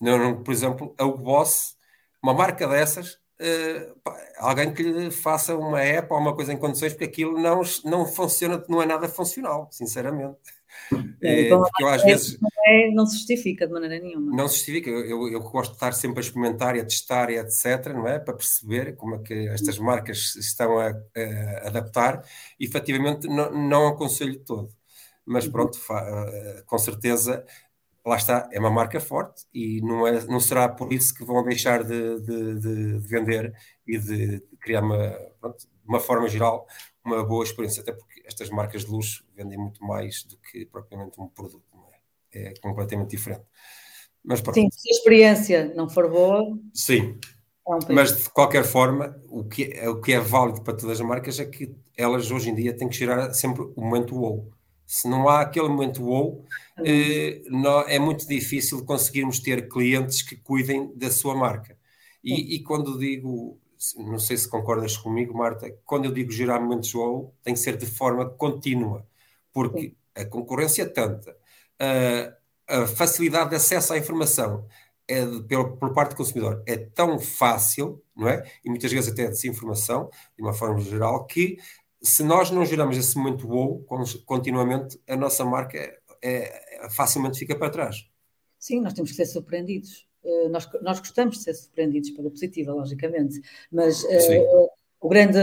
Não, 0.00 0.18
não, 0.18 0.42
por 0.42 0.52
exemplo, 0.52 0.94
a 0.98 1.04
Boss, 1.06 1.76
uma 2.22 2.34
marca 2.34 2.68
dessas, 2.68 3.14
uh, 3.14 3.98
pá, 4.04 4.16
alguém 4.38 4.72
que 4.74 4.82
lhe 4.82 5.10
faça 5.10 5.56
uma 5.56 5.80
app 5.82 6.12
ou 6.12 6.18
uma 6.18 6.34
coisa 6.34 6.52
em 6.52 6.58
condições, 6.58 6.92
porque 6.92 7.04
aquilo 7.04 7.38
não, 7.40 7.62
não 7.84 8.06
funciona, 8.06 8.62
não 8.68 8.82
é 8.82 8.86
nada 8.86 9.08
funcional, 9.08 9.68
sinceramente. 9.72 10.38
É, 11.22 11.42
então, 11.42 11.64
eu, 11.80 11.88
às 11.88 12.02
vezes 12.02 12.38
não, 12.40 12.48
é, 12.66 12.90
não, 12.90 13.06
se 13.06 13.16
justifica 13.16 13.66
de 13.66 13.72
maneira 13.72 13.98
nenhuma. 13.98 14.34
Não 14.36 14.46
se 14.48 14.56
justifica. 14.56 14.90
Eu, 14.90 15.28
eu, 15.28 15.40
gosto 15.40 15.70
de 15.70 15.76
estar 15.76 15.92
sempre 15.92 16.18
a 16.18 16.22
experimentar 16.22 16.76
e 16.76 16.80
a 16.80 16.84
testar 16.84 17.30
e 17.30 17.38
etc, 17.38 17.86
não 17.94 18.06
é? 18.06 18.18
Para 18.18 18.34
perceber 18.34 18.94
como 18.96 19.16
é 19.16 19.18
que 19.18 19.48
estas 19.48 19.78
marcas 19.78 20.36
estão 20.36 20.78
a, 20.78 20.88
a 20.88 21.66
adaptar. 21.66 22.24
E, 22.60 22.66
efetivamente, 22.66 23.26
não, 23.26 23.50
não 23.50 23.88
aconselho 23.88 24.38
todo. 24.40 24.68
Mas 25.24 25.46
uhum. 25.46 25.52
pronto, 25.52 25.80
com 26.66 26.78
certeza, 26.78 27.44
lá 28.06 28.16
está, 28.16 28.48
é 28.52 28.60
uma 28.60 28.70
marca 28.70 29.00
forte 29.00 29.44
e 29.52 29.80
não, 29.80 30.06
é, 30.06 30.24
não 30.26 30.38
será 30.38 30.68
por 30.68 30.92
isso 30.92 31.12
que 31.12 31.24
vão 31.24 31.42
deixar 31.42 31.82
de, 31.82 32.20
de, 32.20 32.60
de 32.60 32.98
vender 32.98 33.52
e 33.84 33.98
de 33.98 34.40
criar 34.60 34.82
uma, 34.82 34.96
pronto, 35.40 35.58
de 35.58 35.88
uma 35.88 35.98
forma 35.98 36.28
geral, 36.28 36.66
uma 37.06 37.24
boa 37.24 37.44
experiência, 37.44 37.80
até 37.80 37.92
porque 37.92 38.22
estas 38.26 38.50
marcas 38.50 38.84
de 38.84 38.90
luxo 38.90 39.24
vendem 39.34 39.56
muito 39.56 39.82
mais 39.82 40.24
do 40.24 40.36
que 40.38 40.66
propriamente 40.66 41.20
um 41.20 41.28
produto, 41.28 41.64
é? 42.34 42.48
é? 42.48 42.54
completamente 42.60 43.10
diferente. 43.10 43.44
Mas 44.24 44.40
pronto. 44.40 44.56
Sim, 44.56 44.68
se 44.72 44.90
a 44.90 44.92
experiência 44.92 45.72
não 45.74 45.88
for 45.88 46.10
boa. 46.10 46.42
Sim, 46.74 47.18
É 47.68 47.92
Mas 47.92 48.24
de 48.24 48.30
qualquer 48.30 48.64
forma, 48.64 49.16
o 49.28 49.44
que, 49.44 49.64
é, 49.72 49.88
o 49.88 50.00
que 50.00 50.12
é 50.12 50.20
válido 50.20 50.62
para 50.62 50.74
todas 50.74 51.00
as 51.00 51.06
marcas 51.06 51.38
é 51.38 51.44
que 51.44 51.72
elas 51.96 52.30
hoje 52.30 52.50
em 52.50 52.54
dia 52.54 52.76
têm 52.76 52.88
que 52.88 52.96
gerar 52.96 53.32
sempre 53.32 53.62
o 53.62 53.80
momento 53.80 54.16
wow. 54.16 54.50
Se 54.84 55.08
não 55.08 55.28
há 55.28 55.40
aquele 55.40 55.68
momento 55.68 56.04
wow, 56.04 56.44
eh, 56.84 57.42
não, 57.46 57.80
é 57.82 57.98
muito 57.98 58.26
difícil 58.28 58.84
conseguirmos 58.84 59.40
ter 59.40 59.68
clientes 59.68 60.22
que 60.22 60.36
cuidem 60.36 60.92
da 60.96 61.10
sua 61.10 61.34
marca. 61.34 61.76
E, 62.22 62.56
e, 62.56 62.62
quando 62.62 62.98
digo, 62.98 63.58
não 63.96 64.18
sei 64.18 64.36
se 64.36 64.48
concordas 64.48 64.96
comigo, 64.96 65.36
Marta, 65.36 65.70
quando 65.84 66.06
eu 66.06 66.12
digo 66.12 66.30
gerar 66.30 66.60
momentos 66.60 66.92
wow, 66.94 67.34
tem 67.42 67.54
que 67.54 67.60
ser 67.60 67.76
de 67.76 67.86
forma 67.86 68.28
contínua, 68.28 69.06
porque 69.52 69.80
Sim. 69.80 69.96
a 70.14 70.24
concorrência 70.24 70.82
é 70.82 70.86
tanta, 70.86 71.36
a, 71.78 72.82
a 72.82 72.86
facilidade 72.86 73.50
de 73.50 73.56
acesso 73.56 73.92
à 73.92 73.98
informação, 73.98 74.66
é 75.08 75.24
de, 75.24 75.42
por, 75.42 75.76
por, 75.76 75.92
parte 75.92 76.10
do 76.10 76.16
consumidor 76.16 76.62
é 76.66 76.76
tão 76.76 77.18
fácil, 77.18 78.02
não 78.16 78.28
é? 78.28 78.42
E 78.64 78.68
muitas 78.68 78.90
vezes 78.90 79.12
até 79.12 79.28
desinformação, 79.28 80.10
de 80.36 80.42
uma 80.42 80.52
forma 80.52 80.80
geral, 80.80 81.24
que 81.26 81.58
se 82.02 82.22
nós 82.22 82.50
não 82.50 82.64
geramos 82.64 82.96
esse 82.96 83.16
momento 83.16 83.46
wow 83.46 83.84
continuamente, 84.24 85.00
a 85.08 85.16
nossa 85.16 85.44
marca 85.44 85.78
é, 85.78 86.00
é, 86.22 86.90
facilmente 86.90 87.38
fica 87.38 87.56
para 87.56 87.70
trás. 87.70 88.08
Sim, 88.58 88.80
nós 88.80 88.94
temos 88.94 89.10
que 89.10 89.16
ser 89.16 89.26
surpreendidos. 89.26 90.08
Uh, 90.26 90.48
nós, 90.48 90.68
nós 90.82 90.98
gostamos 90.98 91.36
de 91.36 91.44
ser 91.44 91.54
surpreendidos 91.54 92.10
pela 92.10 92.30
positiva, 92.30 92.72
logicamente, 92.72 93.40
mas 93.70 94.02
uh, 94.02 94.68
o 95.00 95.08
grande. 95.08 95.38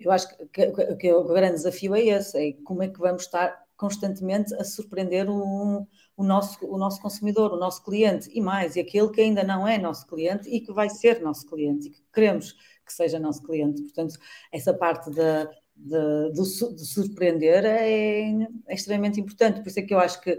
Eu 0.00 0.10
acho 0.10 0.28
que, 0.28 0.46
que, 0.46 0.96
que, 0.96 1.12
o 1.12 1.24
grande 1.24 1.56
desafio 1.56 1.94
é 1.94 2.00
esse: 2.00 2.38
é 2.38 2.52
como 2.64 2.82
é 2.82 2.88
que 2.88 2.98
vamos 2.98 3.22
estar 3.22 3.62
constantemente 3.76 4.54
a 4.54 4.64
surpreender 4.64 5.28
o, 5.28 5.86
o, 6.16 6.24
nosso, 6.24 6.64
o 6.66 6.78
nosso 6.78 7.02
consumidor, 7.02 7.52
o 7.52 7.58
nosso 7.58 7.84
cliente 7.84 8.30
e 8.32 8.40
mais, 8.40 8.76
e 8.76 8.80
aquele 8.80 9.10
que 9.10 9.20
ainda 9.20 9.42
não 9.42 9.66
é 9.66 9.76
nosso 9.76 10.06
cliente 10.06 10.48
e 10.48 10.60
que 10.60 10.72
vai 10.72 10.88
ser 10.88 11.20
nosso 11.20 11.46
cliente 11.46 11.88
e 11.88 11.90
que 11.90 12.02
queremos 12.12 12.52
que 12.84 12.92
seja 12.92 13.18
nosso 13.18 13.42
cliente. 13.42 13.82
Portanto, 13.82 14.18
essa 14.52 14.72
parte 14.72 15.10
da, 15.10 15.44
de, 15.76 16.32
de, 16.32 16.74
de 16.74 16.86
surpreender 16.86 17.64
é, 17.64 18.30
é, 18.66 18.74
extremamente 18.74 19.20
importante. 19.20 19.60
Por 19.60 19.68
isso 19.68 19.80
é 19.80 19.82
que 19.82 19.94
eu 19.94 19.98
acho 19.98 20.20
que 20.20 20.38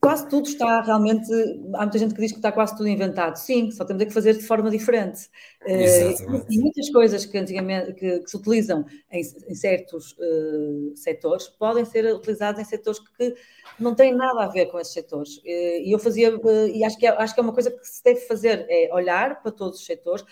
quase 0.00 0.28
tudo 0.28 0.48
está 0.48 0.80
realmente. 0.80 1.30
Há 1.74 1.82
muita 1.82 1.98
gente 1.98 2.14
que 2.14 2.20
diz 2.20 2.32
que 2.32 2.38
está 2.38 2.52
quase 2.52 2.76
tudo 2.76 2.88
inventado. 2.88 3.36
Sim, 3.36 3.70
só 3.70 3.84
temos 3.84 4.02
é 4.02 4.06
que 4.06 4.12
fazer 4.12 4.34
de 4.34 4.44
forma 4.44 4.70
diferente. 4.70 5.28
Eh, 5.66 6.10
Exatamente. 6.10 6.46
E 6.50 6.58
muitas 6.58 6.90
coisas 6.90 7.26
que 7.26 7.38
antigamente 7.38 7.92
que, 7.94 8.20
que 8.20 8.30
se 8.30 8.36
utilizam 8.36 8.84
em, 9.10 9.20
em 9.20 9.54
certos 9.54 10.12
uh, 10.12 10.96
setores 10.96 11.48
podem 11.48 11.84
ser 11.84 12.04
utilizadas 12.14 12.60
em 12.60 12.64
setores 12.64 13.00
que 13.16 13.34
não 13.78 13.94
têm 13.94 14.14
nada 14.14 14.44
a 14.44 14.48
ver 14.48 14.66
com 14.66 14.78
esses 14.78 14.92
setores. 14.92 15.40
Eh, 15.44 15.82
e 15.82 15.92
eu 15.92 15.98
fazia, 15.98 16.32
e 16.72 16.84
acho 16.84 16.98
que, 16.98 17.06
é, 17.06 17.10
acho 17.10 17.34
que 17.34 17.40
é 17.40 17.42
uma 17.42 17.52
coisa 17.52 17.70
que 17.70 17.86
se 17.86 18.02
deve 18.02 18.20
fazer, 18.20 18.66
é 18.68 18.92
olhar 18.92 19.42
para 19.42 19.52
todos 19.52 19.80
os 19.80 19.86
setores 19.86 20.24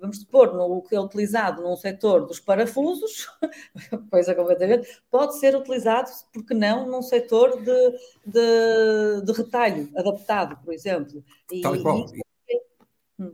vamos 0.00 0.18
supor, 0.18 0.54
no, 0.54 0.64
o 0.64 0.82
que 0.82 0.94
é 0.94 1.00
utilizado 1.00 1.62
num 1.62 1.76
setor 1.76 2.26
dos 2.26 2.40
parafusos, 2.40 3.28
coisa 4.10 4.34
completamente, 4.34 4.88
pode 5.10 5.38
ser 5.38 5.56
utilizado, 5.56 6.10
porque 6.32 6.54
não, 6.54 6.86
num 6.86 7.02
setor 7.02 7.62
de, 7.62 7.90
de, 8.26 9.22
de 9.24 9.32
retalho 9.32 9.90
adaptado, 9.96 10.56
por 10.64 10.72
exemplo. 10.72 11.24
E, 11.50 11.60
Tal 11.60 11.76
e 11.76 11.82
qual. 11.82 12.00
Hum. 12.00 12.23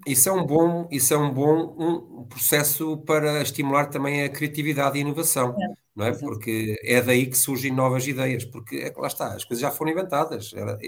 Isso 0.06 0.28
é 0.28 0.32
um 0.32 0.44
bom, 0.44 0.88
isso 0.90 1.14
é 1.14 1.18
um 1.18 1.32
bom 1.32 1.74
um 2.20 2.24
processo 2.24 2.96
para 2.98 3.42
estimular 3.42 3.86
também 3.86 4.22
a 4.24 4.28
criatividade 4.28 4.96
e 4.96 5.00
a 5.00 5.02
inovação, 5.02 5.54
é, 5.60 5.66
não 5.94 6.06
é? 6.06 6.12
Porque 6.18 6.78
é 6.84 7.00
daí 7.02 7.26
que 7.26 7.36
surgem 7.36 7.72
novas 7.72 8.06
ideias, 8.06 8.44
porque 8.44 8.76
é, 8.76 8.92
lá 8.96 9.06
está, 9.06 9.34
as 9.34 9.44
coisas 9.44 9.60
já 9.60 9.70
foram 9.70 9.92
inventadas. 9.92 10.52
Era, 10.54 10.78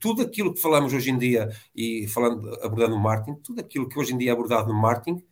tudo 0.00 0.22
aquilo 0.22 0.54
que 0.54 0.60
falamos 0.60 0.92
hoje 0.92 1.10
em 1.10 1.18
dia, 1.18 1.48
e 1.74 2.06
falando, 2.08 2.54
abordando 2.62 2.96
o 2.96 3.00
marketing, 3.00 3.40
tudo 3.42 3.60
aquilo 3.60 3.88
que 3.88 3.98
hoje 3.98 4.14
em 4.14 4.18
dia 4.18 4.30
é 4.30 4.32
abordado 4.32 4.72
no 4.72 4.80
marketing, 4.80 5.22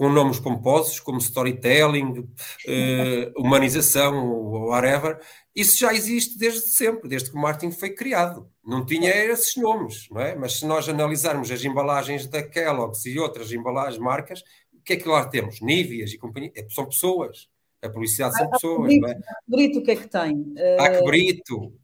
com 0.00 0.08
nomes 0.08 0.40
pomposos 0.40 0.98
como 0.98 1.18
storytelling, 1.18 2.26
eh, 2.66 3.30
humanização, 3.36 4.32
whatever, 4.64 5.20
isso 5.54 5.78
já 5.78 5.92
existe 5.92 6.38
desde 6.38 6.68
sempre, 6.70 7.06
desde 7.06 7.30
que 7.30 7.36
o 7.36 7.38
marketing 7.38 7.70
foi 7.70 7.90
criado. 7.90 8.50
Não 8.64 8.82
tinha 8.86 9.10
esses 9.10 9.54
nomes, 9.56 10.08
não 10.10 10.18
é? 10.18 10.34
Mas 10.34 10.54
se 10.54 10.64
nós 10.64 10.88
analisarmos 10.88 11.50
as 11.50 11.62
embalagens 11.62 12.26
da 12.26 12.42
Kellogg's 12.42 13.04
e 13.04 13.18
outras 13.18 13.52
embalagens, 13.52 14.00
marcas, 14.00 14.40
o 14.72 14.82
que 14.82 14.94
é 14.94 14.96
que 14.96 15.06
lá 15.06 15.26
temos? 15.26 15.60
Níveas 15.60 16.14
e 16.14 16.16
companhia, 16.16 16.50
é, 16.56 16.66
são 16.70 16.86
pessoas. 16.86 17.50
A 17.82 17.90
publicidade 17.90 18.38
são 18.38 18.46
ah, 18.46 18.50
pessoas, 18.52 18.86
brito, 18.86 19.02
não 19.02 19.10
é? 19.10 19.20
Brito, 19.46 19.78
o 19.80 19.82
que 19.82 19.90
é 19.90 19.96
que 19.96 20.08
tem? 20.08 20.54
Ah, 20.78 20.88
que 20.92 21.04
brito! 21.04 21.74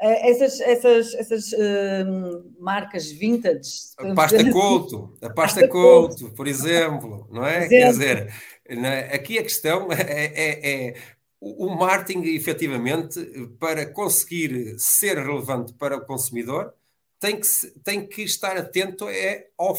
Eh, 0.00 0.30
essas, 0.30 0.60
essas, 0.60 1.14
essas 1.14 1.52
uh, 1.52 2.52
marcas 2.58 3.10
vintage. 3.10 3.94
A 3.98 4.14
pasta 4.14 4.36
assim. 4.36 4.50
Couto, 4.50 5.14
a 5.22 5.30
pasta 5.32 5.68
Couto, 5.68 6.30
por 6.30 6.46
exemplo, 6.46 7.28
não 7.30 7.46
é? 7.46 7.68
Quer 7.68 7.90
dizer, 7.90 8.32
é? 8.66 9.14
aqui 9.14 9.38
a 9.38 9.42
questão 9.42 9.88
é, 9.92 10.32
é, 10.34 10.88
é 10.88 10.94
o 11.40 11.68
marketing, 11.68 12.22
efetivamente, 12.34 13.20
para 13.58 13.84
conseguir 13.84 14.76
ser 14.78 15.18
relevante 15.18 15.74
para 15.74 15.98
o 15.98 16.04
consumidor, 16.04 16.72
tem 17.20 17.38
que, 17.40 17.48
tem 17.82 18.06
que 18.06 18.22
estar 18.22 18.56
atento 18.56 19.08
é, 19.08 19.48
ao, 19.56 19.76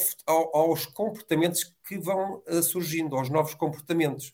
aos 0.55 0.85
comportamentos 0.85 1.75
que 1.87 1.97
vão 1.97 2.41
eh, 2.47 2.61
surgindo, 2.61 3.15
aos 3.15 3.29
novos 3.29 3.53
comportamentos. 3.53 4.31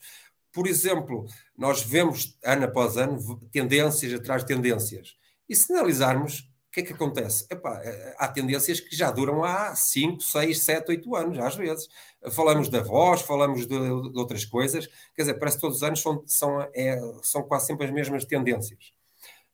Por 0.52 0.66
exemplo, 0.66 1.26
nós 1.56 1.82
vemos 1.82 2.38
ano 2.44 2.64
após 2.64 2.96
ano 2.96 3.38
tendências 3.50 4.12
atrás 4.12 4.42
de 4.42 4.48
tendências. 4.48 5.16
E 5.52 5.54
se 5.54 5.70
analisarmos 5.70 6.50
o 6.68 6.72
que 6.72 6.80
é 6.80 6.82
que 6.82 6.94
acontece? 6.94 7.46
Epá, 7.50 7.78
eh, 7.84 8.14
há 8.16 8.26
tendências 8.26 8.80
que 8.80 8.96
já 8.96 9.10
duram 9.10 9.44
há 9.44 9.76
5, 9.76 10.22
6, 10.22 10.62
7, 10.62 10.90
8 10.92 11.14
anos, 11.14 11.38
às 11.38 11.54
vezes. 11.54 11.90
Falamos 12.30 12.70
da 12.70 12.82
voz, 12.82 13.20
falamos 13.20 13.66
de, 13.66 13.78
de 13.78 14.18
outras 14.18 14.46
coisas, 14.46 14.86
quer 15.14 15.24
dizer, 15.24 15.34
parece 15.34 15.58
que 15.58 15.60
todos 15.60 15.76
os 15.76 15.82
anos 15.82 16.00
são, 16.00 16.24
são, 16.26 16.62
é, 16.72 16.98
são 17.22 17.42
quase 17.42 17.66
sempre 17.66 17.84
as 17.84 17.92
mesmas 17.92 18.24
tendências. 18.24 18.94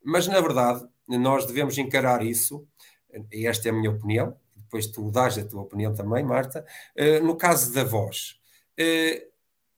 Mas, 0.05 0.29
na 0.29 0.41
verdade, 0.41 0.87
nós 1.09 1.47
devemos 1.47 1.77
encarar 1.79 2.25
isso, 2.25 2.65
e 3.33 3.49
esta 3.49 3.67
é 3.67 3.73
a 3.73 3.75
minha 3.75 3.91
opinião, 3.91 4.37
depois 4.55 4.87
tu 4.87 5.11
dás 5.11 5.37
a 5.37 5.45
tua 5.45 5.63
opinião 5.63 5.93
também, 5.93 6.23
Marta, 6.23 6.65
eh, 6.95 7.19
no 7.19 7.35
caso 7.37 7.75
da 7.75 7.83
voz. 7.83 8.39
Eh, 8.79 9.27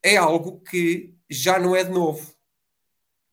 é 0.02 0.18
algo 0.18 0.60
que 0.60 1.14
já 1.30 1.58
não 1.58 1.74
é 1.74 1.82
de 1.82 1.90
novo 1.90 2.38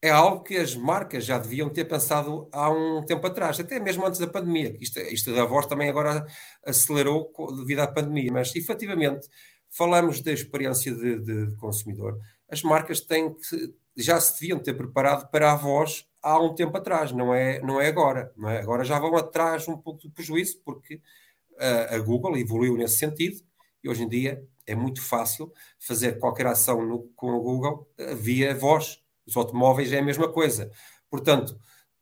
é 0.01 0.09
algo 0.09 0.43
que 0.43 0.57
as 0.57 0.75
marcas 0.75 1.25
já 1.25 1.39
deviam 1.39 1.69
ter 1.69 1.85
pensado 1.85 2.47
há 2.51 2.69
um 2.69 3.03
tempo 3.05 3.25
atrás, 3.25 3.59
até 3.59 3.79
mesmo 3.79 4.05
antes 4.05 4.19
da 4.19 4.27
pandemia. 4.27 4.75
Isto, 4.79 4.99
isto 4.99 5.33
da 5.33 5.45
voz 5.45 5.65
também 5.65 5.89
agora 5.89 6.25
acelerou 6.65 7.31
devido 7.57 7.79
à 7.79 7.87
pandemia, 7.87 8.31
mas 8.31 8.55
efetivamente 8.55 9.27
falamos 9.69 10.21
da 10.21 10.31
experiência 10.31 10.93
de, 10.93 11.19
de, 11.19 11.47
de 11.47 11.55
consumidor. 11.57 12.17
As 12.49 12.61
marcas 12.61 13.01
têm 13.01 13.33
que, 13.33 13.73
já 13.95 14.19
se 14.19 14.39
deviam 14.39 14.59
ter 14.59 14.73
preparado 14.75 15.29
para 15.31 15.51
a 15.51 15.55
voz 15.55 16.05
há 16.21 16.39
um 16.39 16.53
tempo 16.53 16.77
atrás, 16.77 17.11
não 17.11 17.33
é, 17.33 17.59
não 17.61 17.81
é 17.81 17.87
agora. 17.87 18.31
Não 18.37 18.49
é? 18.49 18.59
Agora 18.59 18.83
já 18.83 18.99
vão 18.99 19.15
atrás 19.15 19.67
um 19.67 19.77
pouco 19.77 20.01
do 20.03 20.11
prejuízo, 20.11 20.61
porque 20.63 21.01
a, 21.59 21.95
a 21.95 21.99
Google 21.99 22.37
evoluiu 22.37 22.77
nesse 22.77 22.97
sentido 22.97 23.41
e 23.83 23.89
hoje 23.89 24.03
em 24.03 24.09
dia 24.09 24.43
é 24.65 24.75
muito 24.75 25.01
fácil 25.01 25.51
fazer 25.79 26.19
qualquer 26.19 26.45
ação 26.47 26.85
no, 26.85 27.03
com 27.15 27.29
a 27.29 27.39
Google 27.39 27.89
eh, 27.97 28.13
via 28.13 28.53
voz 28.53 29.01
os 29.27 29.35
automóveis 29.35 29.91
é 29.91 29.99
a 29.99 30.03
mesma 30.03 30.31
coisa. 30.31 30.71
Portanto, 31.09 31.59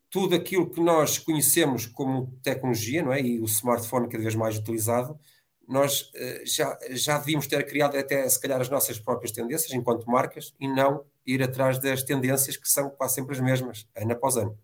tudo 0.10 0.36
aquilo 0.36 0.70
que 0.70 0.80
nós 0.80 1.18
conhecemos 1.18 1.86
como 1.86 2.38
tecnologia, 2.42 3.04
não 3.04 3.12
é? 3.12 3.22
E 3.22 3.40
o 3.42 3.46
smartphone 3.46 4.08
cada 4.08 4.24
vez 4.24 4.36
mais 4.36 4.58
utilizado, 4.58 5.20
nós 5.68 6.02
uh, 6.02 6.46
já, 6.46 6.78
já 6.92 7.18
devíamos 7.18 7.48
ter 7.48 7.66
criado 7.66 7.98
até, 7.98 8.28
se 8.30 8.40
calhar, 8.40 8.62
as 8.62 8.70
nossas 8.70 9.00
próprias 9.00 9.32
tendências 9.32 9.74
enquanto 9.74 10.10
marcas 10.10 10.54
e 10.60 10.68
não 10.68 11.04
ir 11.26 11.42
atrás 11.42 11.80
das 11.80 12.04
tendências 12.04 12.56
que 12.56 12.70
são 12.70 12.90
quase 12.90 13.16
sempre 13.16 13.34
as 13.36 13.42
mesmas, 13.42 13.88
ano 13.96 14.14
após 14.14 14.38
ano. 14.38 14.58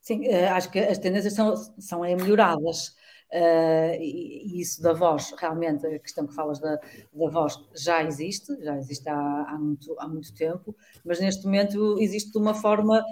Sim, 0.00 0.28
uh, 0.28 0.54
acho 0.54 0.70
que 0.70 0.78
as 0.78 0.98
tendências 0.98 1.34
são, 1.34 1.54
são 1.78 2.00
melhoradas. 2.00 2.94
Uh, 3.32 3.94
e, 4.00 4.60
isso 4.60 4.82
da 4.82 4.92
voz, 4.92 5.32
realmente, 5.38 5.86
a 5.86 5.98
questão 6.00 6.26
que 6.26 6.34
falas 6.34 6.58
da, 6.58 6.76
da 7.12 7.28
voz 7.30 7.56
já 7.74 8.02
existe, 8.02 8.52
já 8.62 8.76
existe 8.76 9.08
há, 9.08 9.14
há, 9.48 9.58
muito, 9.58 9.94
há 10.00 10.08
muito 10.08 10.34
tempo, 10.34 10.74
mas 11.04 11.20
neste 11.20 11.44
momento 11.44 11.96
existe 12.00 12.32
de 12.32 12.38
uma 12.38 12.54
forma 12.54 13.04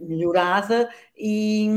melhorada 0.00 0.90
e 1.16 1.68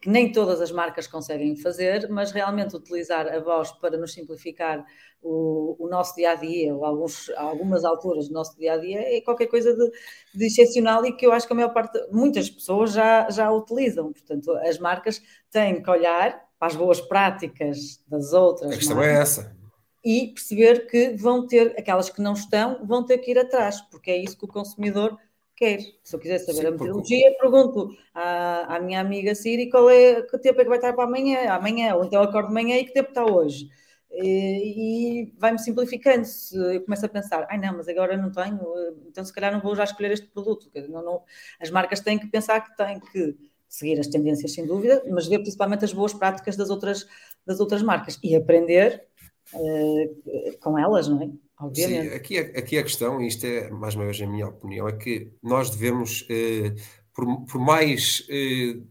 que 0.00 0.08
nem 0.08 0.30
todas 0.30 0.60
as 0.60 0.70
marcas 0.70 1.06
conseguem 1.06 1.56
fazer, 1.56 2.08
mas 2.10 2.30
realmente 2.30 2.76
utilizar 2.76 3.26
a 3.26 3.40
voz 3.40 3.72
para 3.72 3.96
nos 3.96 4.12
simplificar 4.12 4.84
o, 5.22 5.76
o 5.78 5.88
nosso 5.88 6.14
dia 6.14 6.32
a 6.32 6.34
dia, 6.34 6.74
ou 6.74 6.84
alguns, 6.84 7.30
algumas 7.30 7.84
alturas 7.84 8.28
do 8.28 8.34
nosso 8.34 8.56
dia 8.58 8.74
a 8.74 8.76
dia, 8.76 9.00
é 9.00 9.20
qualquer 9.22 9.46
coisa 9.46 9.74
de, 9.74 9.90
de, 10.34 10.46
excepcional 10.46 11.04
e 11.06 11.16
que 11.16 11.26
eu 11.26 11.32
acho 11.32 11.46
que 11.46 11.52
a 11.54 11.56
maior 11.56 11.72
parte, 11.72 11.98
muitas 12.12 12.50
pessoas 12.50 12.92
já, 12.92 13.30
já 13.30 13.50
utilizam. 13.50 14.12
Portanto, 14.12 14.52
as 14.58 14.78
marcas 14.78 15.22
têm 15.50 15.82
que 15.82 15.90
olhar 15.90 16.43
para 16.64 16.68
as 16.68 16.76
boas 16.76 17.00
práticas 17.00 18.02
das 18.08 18.32
outras. 18.32 18.72
A 18.72 18.76
questão 18.76 19.02
é 19.02 19.12
essa. 19.12 19.54
E 20.02 20.28
perceber 20.28 20.86
que 20.86 21.10
vão 21.10 21.46
ter, 21.46 21.74
aquelas 21.78 22.08
que 22.08 22.22
não 22.22 22.32
estão, 22.32 22.84
vão 22.86 23.04
ter 23.04 23.18
que 23.18 23.30
ir 23.30 23.38
atrás, 23.38 23.80
porque 23.82 24.10
é 24.10 24.16
isso 24.16 24.38
que 24.38 24.46
o 24.46 24.48
consumidor 24.48 25.18
quer. 25.54 25.80
Se 26.02 26.16
eu 26.16 26.20
quiser 26.20 26.38
saber 26.38 26.60
Sim, 26.60 26.66
a 26.66 26.70
meteorologia, 26.70 27.30
porque... 27.32 27.40
pergunto 27.40 27.90
à, 28.14 28.76
à, 28.76 28.80
minha 28.80 29.00
amiga 29.00 29.34
Siri 29.34 29.68
qual 29.68 29.90
é, 29.90 30.22
que 30.22 30.38
tempo 30.38 30.60
é 30.60 30.64
que 30.64 30.68
vai 30.68 30.78
estar 30.78 30.94
para 30.94 31.04
amanhã, 31.04 31.50
amanhã, 31.50 31.94
ou 31.96 32.04
então 32.04 32.22
acordo 32.22 32.48
de 32.48 32.54
manhã 32.54 32.76
e 32.76 32.84
que 32.84 32.94
tempo 32.94 33.10
está 33.10 33.24
hoje. 33.24 33.68
e, 34.10 35.22
e 35.22 35.34
vai-me 35.38 35.58
simplificando. 35.58 36.24
Se 36.24 36.56
eu 36.56 36.82
começo 36.82 37.04
a 37.04 37.08
pensar, 37.10 37.46
ai 37.50 37.58
não, 37.58 37.76
mas 37.76 37.88
agora 37.88 38.16
não 38.16 38.30
tenho, 38.30 38.60
então 39.06 39.24
se 39.24 39.32
calhar 39.32 39.52
não 39.52 39.60
vou 39.60 39.76
já 39.76 39.84
escolher 39.84 40.12
este 40.12 40.26
produto. 40.28 40.70
Não, 40.88 41.02
não, 41.02 41.22
as 41.60 41.70
marcas 41.70 42.00
têm 42.00 42.18
que 42.18 42.26
pensar 42.26 42.60
que 42.62 42.76
têm 42.76 43.00
que 43.00 43.36
seguir 43.74 43.98
as 43.98 44.06
tendências, 44.06 44.52
sem 44.52 44.64
dúvida, 44.64 45.02
mas 45.10 45.26
ver 45.26 45.40
principalmente 45.40 45.84
as 45.84 45.92
boas 45.92 46.14
práticas 46.14 46.56
das 46.56 46.70
outras, 46.70 47.08
das 47.44 47.58
outras 47.58 47.82
marcas 47.82 48.18
e 48.22 48.36
aprender 48.36 49.04
uh, 49.52 50.58
com 50.60 50.78
elas, 50.78 51.08
não 51.08 51.20
é? 51.20 51.30
Obviamente. 51.58 52.10
Sim, 52.10 52.14
aqui, 52.14 52.38
aqui 52.38 52.78
a 52.78 52.82
questão, 52.82 53.20
e 53.20 53.26
isto 53.26 53.44
é 53.44 53.70
mais 53.70 53.96
uma 53.96 54.04
vez 54.04 54.20
a 54.20 54.26
minha 54.26 54.46
opinião, 54.46 54.88
é 54.88 54.92
que 54.92 55.32
nós 55.42 55.70
devemos, 55.70 56.22
uh, 56.22 56.74
por, 57.12 57.46
por, 57.46 57.60
mais 57.60 58.20
uh, 58.28 58.86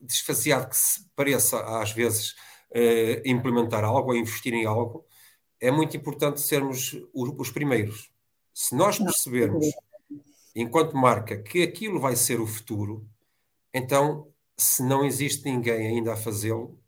desfaseado 0.00 0.68
que 0.68 0.76
se 0.76 1.08
pareça 1.14 1.60
às 1.80 1.92
vezes 1.92 2.34
implementar 3.24 3.84
algo 3.84 4.10
ou 4.10 4.16
investir 4.16 4.52
em 4.52 4.66
algo, 4.66 5.06
é 5.60 5.70
muito 5.70 5.96
importante 5.96 6.40
sermos 6.40 6.96
os 7.14 7.48
primeiros. 7.52 8.10
Se 8.52 8.74
nós 8.74 8.98
percebermos, 8.98 9.64
enquanto 10.56 10.96
marca, 10.96 11.40
que 11.40 11.62
aquilo 11.62 12.00
vai 12.00 12.16
ser 12.16 12.40
o 12.40 12.46
futuro, 12.48 13.08
então, 13.74 14.28
se 14.56 14.82
não 14.82 15.04
existe 15.04 15.44
ninguém 15.44 15.88
ainda 15.88 16.12
a 16.12 16.16
fazê-lo, 16.16 16.78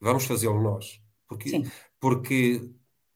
vamos 0.00 0.24
fazê-lo 0.24 0.60
nós. 0.60 1.00
Porque, 1.28 1.62
porque 2.00 2.68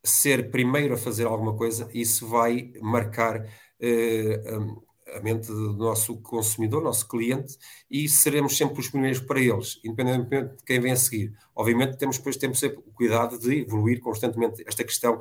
ser 0.04 0.50
primeiro 0.50 0.94
a 0.94 0.96
fazer 0.96 1.26
alguma 1.26 1.56
coisa, 1.56 1.88
isso 1.92 2.26
vai 2.28 2.72
marcar 2.80 3.40
uh, 3.40 4.82
a 5.14 5.20
mente 5.20 5.48
do 5.48 5.72
nosso 5.74 6.16
consumidor, 6.18 6.82
nosso 6.82 7.08
cliente, 7.08 7.58
e 7.90 8.08
seremos 8.08 8.56
sempre 8.56 8.80
os 8.80 8.88
primeiros 8.88 9.20
para 9.20 9.40
eles, 9.40 9.80
independentemente 9.84 10.56
de 10.56 10.64
quem 10.64 10.80
vem 10.80 10.92
a 10.92 10.96
seguir. 10.96 11.32
Obviamente, 11.54 11.98
temos 11.98 12.18
depois 12.18 12.36
temos 12.36 12.58
sempre 12.58 12.78
o 12.78 12.92
cuidado 12.92 13.38
de 13.38 13.60
evoluir 13.60 14.00
constantemente 14.00 14.62
esta 14.66 14.84
questão 14.84 15.18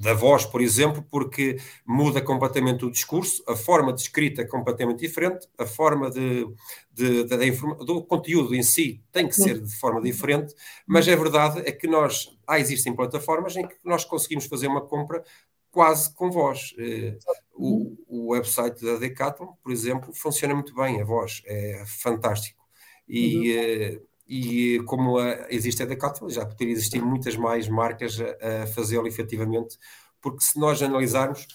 da 0.00 0.14
voz, 0.14 0.46
por 0.46 0.60
exemplo, 0.60 1.04
porque 1.10 1.58
muda 1.84 2.22
completamente 2.22 2.84
o 2.84 2.90
discurso, 2.90 3.42
a 3.48 3.56
forma 3.56 3.92
de 3.92 4.02
escrita 4.02 4.42
é 4.42 4.46
completamente 4.46 5.00
diferente, 5.00 5.48
a 5.58 5.66
forma 5.66 6.08
de, 6.08 6.46
de, 6.92 7.24
de, 7.24 7.36
de 7.36 7.50
do 7.84 8.04
conteúdo 8.04 8.54
em 8.54 8.62
si 8.62 9.02
tem 9.10 9.26
que 9.26 9.34
ser 9.34 9.60
de 9.60 9.74
forma 9.74 10.00
diferente, 10.00 10.54
mas 10.86 11.08
a 11.08 11.16
verdade 11.16 11.62
é 11.66 11.72
que 11.72 11.88
nós, 11.88 12.38
há 12.46 12.60
existem 12.60 12.94
plataformas 12.94 13.56
em 13.56 13.66
que 13.66 13.74
nós 13.84 14.04
conseguimos 14.04 14.46
fazer 14.46 14.68
uma 14.68 14.86
compra 14.86 15.24
quase 15.70 16.14
com 16.14 16.30
voz. 16.30 16.74
Eh, 16.78 17.18
o, 17.54 17.96
o 18.06 18.28
website 18.32 18.84
da 18.84 18.96
Decathlon, 18.96 19.52
por 19.62 19.72
exemplo, 19.72 20.14
funciona 20.14 20.54
muito 20.54 20.74
bem, 20.74 21.00
a 21.00 21.04
voz 21.04 21.42
é 21.44 21.82
fantástico. 21.86 22.64
E, 23.08 23.96
uhum. 23.96 24.07
Eh, 24.28 24.34
e 24.34 24.82
como 24.84 25.18
existe 25.48 25.82
a 25.82 25.86
Decathlon, 25.86 26.28
já 26.28 26.44
poderia 26.44 26.72
existir 26.72 27.00
muitas 27.00 27.36
mais 27.36 27.68
marcas 27.68 28.18
a, 28.20 28.62
a 28.62 28.66
fazê-lo 28.66 29.06
efetivamente, 29.06 29.78
porque 30.20 30.42
se 30.42 30.58
nós 30.58 30.82
analisarmos 30.82 31.46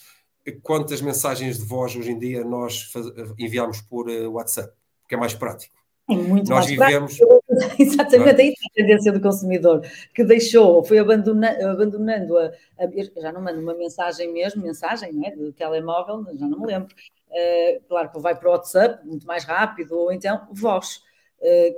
quantas 0.61 1.01
mensagens 1.01 1.57
de 1.57 1.65
voz 1.65 1.95
hoje 1.95 2.11
em 2.11 2.19
dia 2.19 2.43
nós 2.43 2.91
enviamos 3.37 3.81
por 3.81 4.09
uh, 4.09 4.31
WhatsApp, 4.31 4.73
porque 5.01 5.15
é 5.15 5.17
mais 5.17 5.33
prático. 5.33 5.75
É 6.09 6.15
muito 6.15 6.49
nós 6.49 6.65
mais 6.65 6.69
vivemos... 6.69 7.17
prático. 7.17 7.43
Exatamente, 7.79 8.41
é? 8.41 8.43
aí 8.43 8.49
a 8.49 8.73
tendência 8.73 9.11
do 9.11 9.21
consumidor, 9.21 9.85
que 10.13 10.23
deixou, 10.23 10.83
foi 10.83 10.99
abandonando, 10.99 11.65
abandonando 11.67 12.37
a, 12.37 12.51
a, 12.79 13.21
já 13.21 13.31
não 13.31 13.41
mando 13.41 13.61
uma 13.61 13.73
mensagem 13.73 14.31
mesmo, 14.33 14.61
mensagem 14.61 15.13
né, 15.13 15.31
de 15.31 15.51
telemóvel, 15.53 16.25
já 16.35 16.47
não 16.47 16.59
me 16.59 16.67
lembro. 16.67 16.93
Uh, 17.29 17.81
claro 17.87 18.11
que 18.11 18.19
vai 18.19 18.35
para 18.35 18.49
o 18.49 18.51
WhatsApp, 18.51 19.07
muito 19.07 19.25
mais 19.25 19.45
rápido, 19.45 19.97
ou 19.97 20.11
então 20.11 20.47
voz 20.51 20.97
eh, 20.97 21.12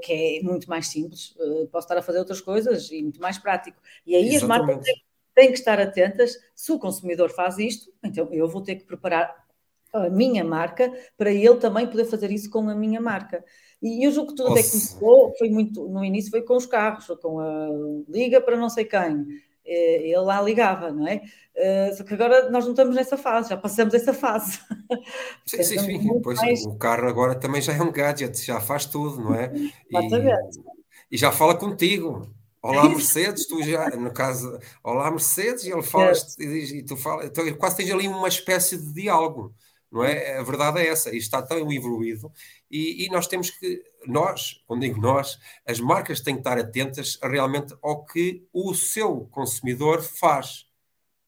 que 0.02 0.14
é 0.14 0.44
muito 0.44 0.70
mais 0.70 0.88
simples, 0.88 1.32
uh, 1.38 1.68
posso 1.68 1.86
estar 1.86 1.98
a 1.98 2.02
fazer 2.02 2.20
outras 2.20 2.42
coisas 2.42 2.92
e 2.92 3.02
muito 3.02 3.20
mais 3.20 3.38
prático. 3.38 3.78
E 4.06 4.16
aí 4.16 4.36
Exatamente. 4.36 4.44
as 4.44 4.78
marcas 4.78 4.86
têm 5.34 5.48
que 5.52 5.58
estar 5.58 5.80
atentas, 5.80 6.38
se 6.56 6.72
o 6.72 6.80
consumidor 6.80 7.30
faz 7.30 7.58
isto, 7.58 7.92
então 8.04 8.30
eu 8.32 8.48
vou 8.48 8.62
ter 8.62 8.76
que 8.76 8.86
preparar 8.86 9.46
a 9.94 10.10
minha 10.10 10.44
marca 10.44 10.92
para 11.18 11.32
ele 11.32 11.56
também 11.56 11.88
poder 11.88 12.06
fazer 12.06 12.32
isso 12.32 12.50
com 12.50 12.70
a 12.70 12.76
minha 12.76 13.00
marca. 13.00 13.44
E 13.82 14.06
eu 14.06 14.12
julgo 14.12 14.32
que 14.32 14.36
tudo 14.36 14.52
até 14.52 14.64
começou, 14.64 15.34
foi 15.38 15.50
muito, 15.50 15.88
no 15.88 16.04
início 16.04 16.32
foi 16.32 16.42
com 16.42 16.56
os 16.56 16.66
carros, 16.66 17.08
com 17.22 17.40
a 17.40 17.68
liga 18.10 18.42
para 18.42 18.58
não 18.58 18.70
sei 18.70 18.86
quem, 18.86 19.00
eh, 19.00 19.45
ele 19.66 20.18
lá 20.18 20.42
ligava, 20.42 20.92
não 20.92 21.08
é? 21.08 21.22
Uh, 21.56 21.96
só 21.96 22.04
que 22.04 22.14
agora 22.14 22.50
nós 22.50 22.66
não 22.66 22.72
estamos 22.72 22.96
nessa 22.96 23.18
fase, 23.18 23.50
já 23.50 23.58
passamos 23.58 23.94
essa 23.94 24.14
fase. 24.14 24.60
Sim, 25.46 25.64
sim, 25.64 25.80
sim. 25.80 26.22
Pois, 26.22 26.38
mais... 26.38 26.66
o 26.66 26.76
carro 26.76 27.08
agora 27.08 27.34
também 27.34 27.62
já 27.62 27.74
é 27.74 27.82
um 27.82 27.92
gadget, 27.92 28.46
já 28.46 28.60
faz 28.60 28.86
tudo, 28.86 29.22
não 29.22 29.34
é? 29.34 29.52
Exatamente. 29.90 30.60
E, 30.60 31.16
e 31.16 31.18
já 31.18 31.32
fala 31.32 31.56
contigo. 31.56 32.28
Olá 32.62 32.88
Mercedes, 32.90 33.46
tu 33.46 33.62
já, 33.62 33.90
no 33.92 34.12
caso, 34.12 34.60
olá 34.84 35.12
Mercedes, 35.12 35.66
e 35.66 35.72
ele 35.72 35.84
fala, 35.84 36.12
é. 36.12 36.44
e, 36.44 36.80
e, 36.80 36.84
tu 36.84 36.98
fala, 36.98 37.26
então 37.26 37.46
quase 37.58 37.78
tens 37.78 37.92
ali 37.92 38.08
uma 38.08 38.28
espécie 38.28 38.76
de 38.76 38.92
diálogo, 38.92 39.54
não 39.96 40.04
é? 40.04 40.38
A 40.38 40.44
verdade 40.44 40.80
é 40.80 40.88
essa, 40.90 41.08
isto 41.08 41.20
está 41.20 41.42
tão 41.42 41.72
evoluído 41.72 42.30
e, 42.70 43.06
e, 43.06 43.10
nós 43.10 43.28
temos 43.28 43.50
que, 43.50 43.82
nós, 44.06 44.62
quando 44.68 44.82
digo 44.82 45.00
nós, 45.00 45.40
as 45.66 45.80
marcas 45.80 46.20
têm 46.20 46.36
que 46.36 46.42
estar 46.42 46.60
atentas 46.60 47.18
realmente 47.24 47.74
ao 47.82 48.06
que 48.06 48.46
o 48.52 48.74
seu 48.74 49.22
consumidor 49.32 50.02
faz. 50.02 50.66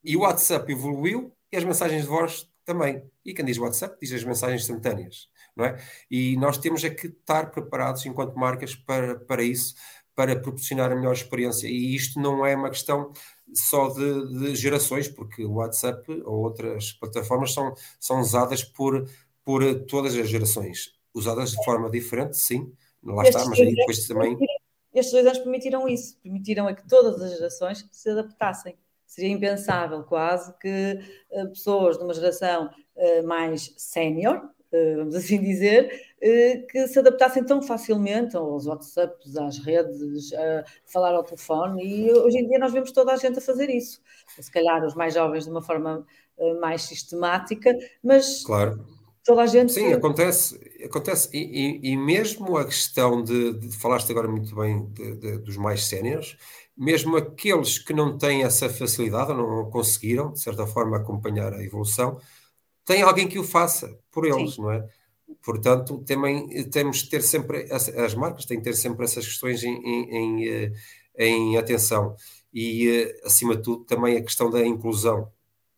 E 0.04 0.18
o 0.18 0.22
WhatsApp 0.22 0.70
evoluiu 0.70 1.34
e 1.50 1.56
as 1.56 1.64
mensagens 1.64 2.02
de 2.02 2.10
voz 2.10 2.50
também. 2.66 3.02
E 3.24 3.34
quem 3.34 3.46
diz 3.46 3.58
WhatsApp 3.58 3.98
diz 4.02 4.12
as 4.12 4.26
mensagens 4.26 4.64
instantâneas, 4.64 5.30
não 5.56 5.64
é? 5.64 5.82
E 6.12 6.36
nós 6.36 6.58
temos 6.58 6.84
é 6.84 6.90
que 6.90 7.08
estar 7.08 7.50
preparados 7.52 8.06
enquanto 8.06 8.36
marcas 8.36 8.76
para, 8.76 9.18
para 9.18 9.44
isso, 9.44 9.76
para 10.18 10.36
proporcionar 10.36 10.92
a 10.92 10.96
melhor 10.96 11.14
experiência. 11.14 11.68
E 11.68 11.96
isto 11.96 12.20
não 12.20 12.44
é 12.44 12.56
uma 12.56 12.72
questão 12.72 13.14
só 13.54 13.90
de, 13.90 14.40
de 14.40 14.56
gerações, 14.56 15.08
porque 15.08 15.46
o 15.46 15.54
WhatsApp 15.54 16.12
ou 16.26 16.40
outras 16.40 16.92
plataformas 16.92 17.54
são, 17.54 17.76
são 18.00 18.20
usadas 18.20 18.64
por, 18.64 19.08
por 19.46 19.64
todas 19.86 20.16
as 20.16 20.28
gerações 20.28 20.98
usadas 21.14 21.52
de 21.52 21.64
forma 21.64 21.88
diferente, 21.88 22.36
sim, 22.36 22.74
lá 23.04 23.22
estes 23.22 23.36
está, 23.36 23.48
mas 23.48 23.60
aí 23.60 23.76
depois 23.76 24.08
também. 24.08 24.38
Estes 24.92 25.14
dois 25.14 25.26
anos 25.28 25.38
permitiram 25.38 25.88
isso, 25.88 26.18
permitiram 26.24 26.68
a 26.68 26.74
que 26.74 26.88
todas 26.88 27.22
as 27.22 27.38
gerações 27.38 27.88
se 27.92 28.10
adaptassem. 28.10 28.76
Seria 29.06 29.30
impensável 29.30 30.04
quase 30.04 30.52
que 30.58 31.00
uh, 31.30 31.50
pessoas 31.50 31.96
de 31.98 32.04
uma 32.04 32.14
geração 32.14 32.72
uh, 32.96 33.28
mais 33.28 33.72
sénior, 33.78 34.50
vamos 34.98 35.16
assim 35.16 35.42
dizer, 35.42 35.90
que 36.70 36.88
se 36.88 37.00
adaptassem 37.00 37.44
tão 37.44 37.62
facilmente 37.62 38.36
aos 38.36 38.66
WhatsApps, 38.66 39.38
às 39.38 39.60
redes, 39.60 40.34
a 40.34 40.64
falar 40.86 41.14
ao 41.14 41.24
telefone, 41.24 41.84
e 41.86 42.12
hoje 42.12 42.38
em 42.38 42.48
dia 42.48 42.60
nós 42.60 42.74
vemos 42.74 42.92
toda 42.92 43.14
a 43.14 43.18
gente 43.18 43.40
a 43.40 43.42
fazer 43.42 43.70
isso. 43.70 44.02
Se 44.40 44.52
calhar 44.52 44.84
os 44.86 44.96
mais 44.96 45.14
jovens 45.14 45.46
de 45.46 45.50
uma 45.50 45.62
forma 45.62 46.06
mais 46.60 46.84
sistemática, 46.84 47.76
mas 48.04 48.44
claro 48.44 48.86
toda 49.28 49.42
a 49.42 49.46
gente. 49.46 49.74
Sim, 49.74 49.92
acontece, 49.92 50.58
acontece. 50.84 51.30
E, 51.34 51.82
e, 51.84 51.92
e 51.92 51.98
mesmo 51.98 52.58
a 52.58 52.64
questão 52.64 53.22
de, 53.22 53.54
de, 53.60 53.78
falaste 53.78 54.10
agora 54.10 54.28
muito 54.30 54.56
bem 54.56 54.86
de, 54.94 55.16
de, 55.18 55.38
dos 55.40 55.58
mais 55.58 55.86
séniores, 55.86 56.38
mesmo 56.76 57.18
aqueles 57.18 57.78
que 57.78 57.94
não 57.94 58.18
têm 58.18 58.44
essa 58.44 58.70
facilidade 58.70 59.32
ou 59.32 59.38
não 59.38 59.70
conseguiram, 59.70 60.32
de 60.32 60.42
certa 60.42 60.66
forma, 60.66 60.96
acompanhar 60.96 61.54
a 61.54 61.62
evolução, 61.62 62.18
tem 62.88 63.02
alguém 63.02 63.28
que 63.28 63.38
o 63.38 63.44
faça 63.44 64.00
por 64.10 64.26
eles, 64.26 64.56
Sim. 64.56 64.62
não 64.62 64.72
é? 64.72 64.88
Portanto, 65.44 66.02
também 66.06 66.48
temos 66.70 67.04
de 67.04 67.10
ter 67.10 67.22
sempre, 67.22 67.68
as 67.70 68.16
marcas 68.16 68.46
têm 68.46 68.58
que 68.58 68.64
ter 68.64 68.76
sempre 68.76 69.04
essas 69.04 69.26
questões 69.26 69.62
em, 69.62 69.76
em, 69.76 70.72
em, 71.18 71.56
eh, 71.56 71.60
atenção. 71.60 72.16
E, 72.54 72.90
eh, 72.90 73.26
acima 73.26 73.58
de 73.58 73.62
tudo, 73.62 73.84
também 73.84 74.16
a 74.16 74.24
questão 74.24 74.50
da 74.50 74.66
inclusão. 74.66 75.30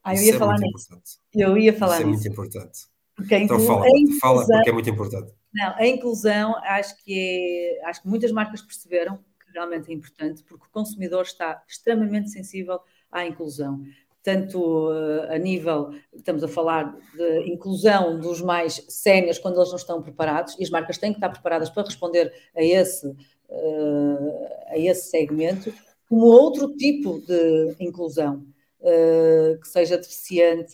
Ah, 0.03 0.13
eu 0.13 0.21
ia 0.21 0.35
é 0.35 0.37
falar 0.37 0.59
nisso. 0.59 0.85
Importante. 0.85 1.11
Eu 1.33 1.57
ia 1.57 1.73
falar 1.73 1.99
Isso 1.99 2.07
nisso. 2.07 2.27
é 2.27 2.29
muito 2.29 2.47
importante. 2.47 2.79
Porque 3.15 3.35
então 3.35 3.59
fala, 3.59 3.87
inclusão, 3.89 4.19
fala 4.19 4.45
porque 4.45 4.69
é 4.69 4.73
muito 4.73 4.89
importante. 4.89 5.33
Não, 5.51 5.75
a 5.75 5.87
inclusão 5.87 6.55
acho 6.63 6.95
que 7.03 7.79
é, 7.81 7.89
acho 7.89 8.03
que 8.03 8.07
muitas 8.07 8.31
marcas 8.31 8.61
perceberam 8.61 9.17
que 9.17 9.51
realmente 9.51 9.89
é 9.89 9.95
importante, 9.95 10.43
porque 10.43 10.65
o 10.65 10.69
consumidor 10.69 11.23
está 11.23 11.61
extremamente 11.67 12.29
sensível 12.29 12.79
à 13.11 13.25
inclusão. 13.25 13.81
Tanto 14.21 14.89
uh, 14.89 15.31
a 15.31 15.37
nível, 15.37 15.91
estamos 16.13 16.43
a 16.43 16.47
falar 16.47 16.95
de 17.15 17.51
inclusão 17.51 18.19
dos 18.19 18.41
mais 18.41 18.85
sénios 18.89 19.39
quando 19.39 19.57
eles 19.57 19.69
não 19.69 19.77
estão 19.77 20.01
preparados, 20.01 20.55
e 20.59 20.63
as 20.63 20.69
marcas 20.69 20.97
têm 20.97 21.11
que 21.11 21.17
estar 21.17 21.29
preparadas 21.29 21.69
para 21.69 21.83
responder 21.83 22.33
a 22.55 22.63
esse, 22.63 23.07
uh, 23.07 24.47
a 24.67 24.77
esse 24.77 25.09
segmento, 25.09 25.73
como 26.07 26.25
outro 26.25 26.75
tipo 26.75 27.21
de 27.21 27.75
inclusão. 27.79 28.45
Uh, 28.81 29.59
que 29.59 29.67
seja 29.67 29.97
deficiente, 29.97 30.73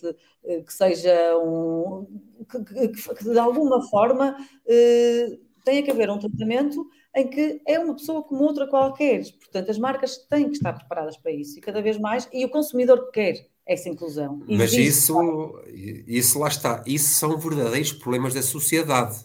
que 0.64 0.72
seja 0.72 1.36
um. 1.38 2.06
que, 2.48 2.88
que, 2.88 3.14
que 3.16 3.24
de 3.24 3.36
alguma 3.36 3.82
forma 3.88 4.36
tenha 5.66 5.82
que 5.82 5.90
haver 5.90 6.08
um 6.08 6.18
tratamento 6.18 6.86
em 7.14 7.26
que 7.26 7.60
é 7.66 7.76
uma 7.78 7.94
pessoa 7.94 8.22
como 8.22 8.44
outra 8.44 8.68
qualquer. 8.68 9.24
Portanto, 9.40 9.70
as 9.70 9.78
marcas 9.78 10.16
têm 10.28 10.48
que 10.48 10.56
estar 10.56 10.72
preparadas 10.72 11.16
para 11.16 11.32
isso 11.32 11.58
e 11.58 11.60
cada 11.60 11.82
vez 11.82 11.98
mais, 11.98 12.28
e 12.32 12.44
o 12.44 12.48
consumidor 12.48 13.10
quer 13.10 13.48
essa 13.66 13.88
inclusão. 13.88 14.40
Mas 14.48 14.72
isso, 14.72 15.60
isso 16.06 16.38
lá 16.38 16.46
está, 16.46 16.84
isso 16.86 17.08
são 17.08 17.36
verdadeiros 17.36 17.92
problemas 17.92 18.32
da 18.32 18.42
sociedade. 18.42 19.16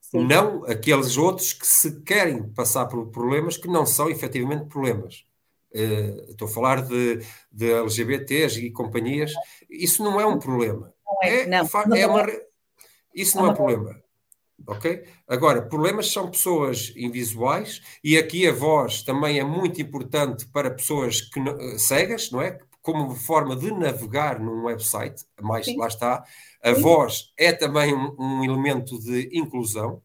Sim. 0.00 0.26
Não 0.26 0.64
aqueles 0.64 1.16
outros 1.16 1.52
que 1.52 1.66
se 1.66 2.02
querem 2.02 2.42
passar 2.42 2.86
por 2.86 3.06
problemas 3.12 3.56
que 3.56 3.68
não 3.68 3.86
são 3.86 4.10
efetivamente 4.10 4.66
problemas 4.66 5.24
Uh, 5.74 6.30
estou 6.30 6.46
a 6.46 6.50
falar 6.52 6.82
de, 6.82 7.18
de 7.50 7.72
LGBTs 7.72 8.64
e 8.64 8.70
companhias. 8.70 9.32
Isso 9.68 10.04
não 10.04 10.20
é 10.20 10.24
um 10.24 10.38
problema. 10.38 10.94
Não 11.04 11.18
é, 11.20 11.40
é, 11.40 11.46
não, 11.48 11.68
não 11.88 11.96
é 11.96 12.06
uma, 12.06 12.26
isso 13.12 13.36
não 13.36 13.46
é 13.46 13.50
um 13.50 13.54
problema. 13.54 14.03
Ok? 14.66 15.04
Agora, 15.28 15.62
problemas 15.62 16.10
são 16.12 16.30
pessoas 16.30 16.92
invisuais 16.96 17.82
e 18.02 18.16
aqui 18.16 18.46
a 18.46 18.52
voz 18.52 19.02
também 19.02 19.38
é 19.38 19.44
muito 19.44 19.80
importante 19.80 20.46
para 20.46 20.70
pessoas 20.70 21.20
que, 21.20 21.40
eh, 21.40 21.78
cegas, 21.78 22.30
não 22.30 22.40
é? 22.40 22.58
Como 22.80 23.14
forma 23.14 23.56
de 23.56 23.70
navegar 23.72 24.38
num 24.38 24.64
website, 24.64 25.24
mais 25.40 25.66
Sim. 25.66 25.76
lá 25.76 25.86
está. 25.88 26.24
A 26.62 26.74
Sim. 26.74 26.80
voz 26.80 27.32
é 27.36 27.52
também 27.52 27.94
um, 27.94 28.14
um 28.18 28.44
elemento 28.44 28.98
de 28.98 29.30
inclusão. 29.32 30.02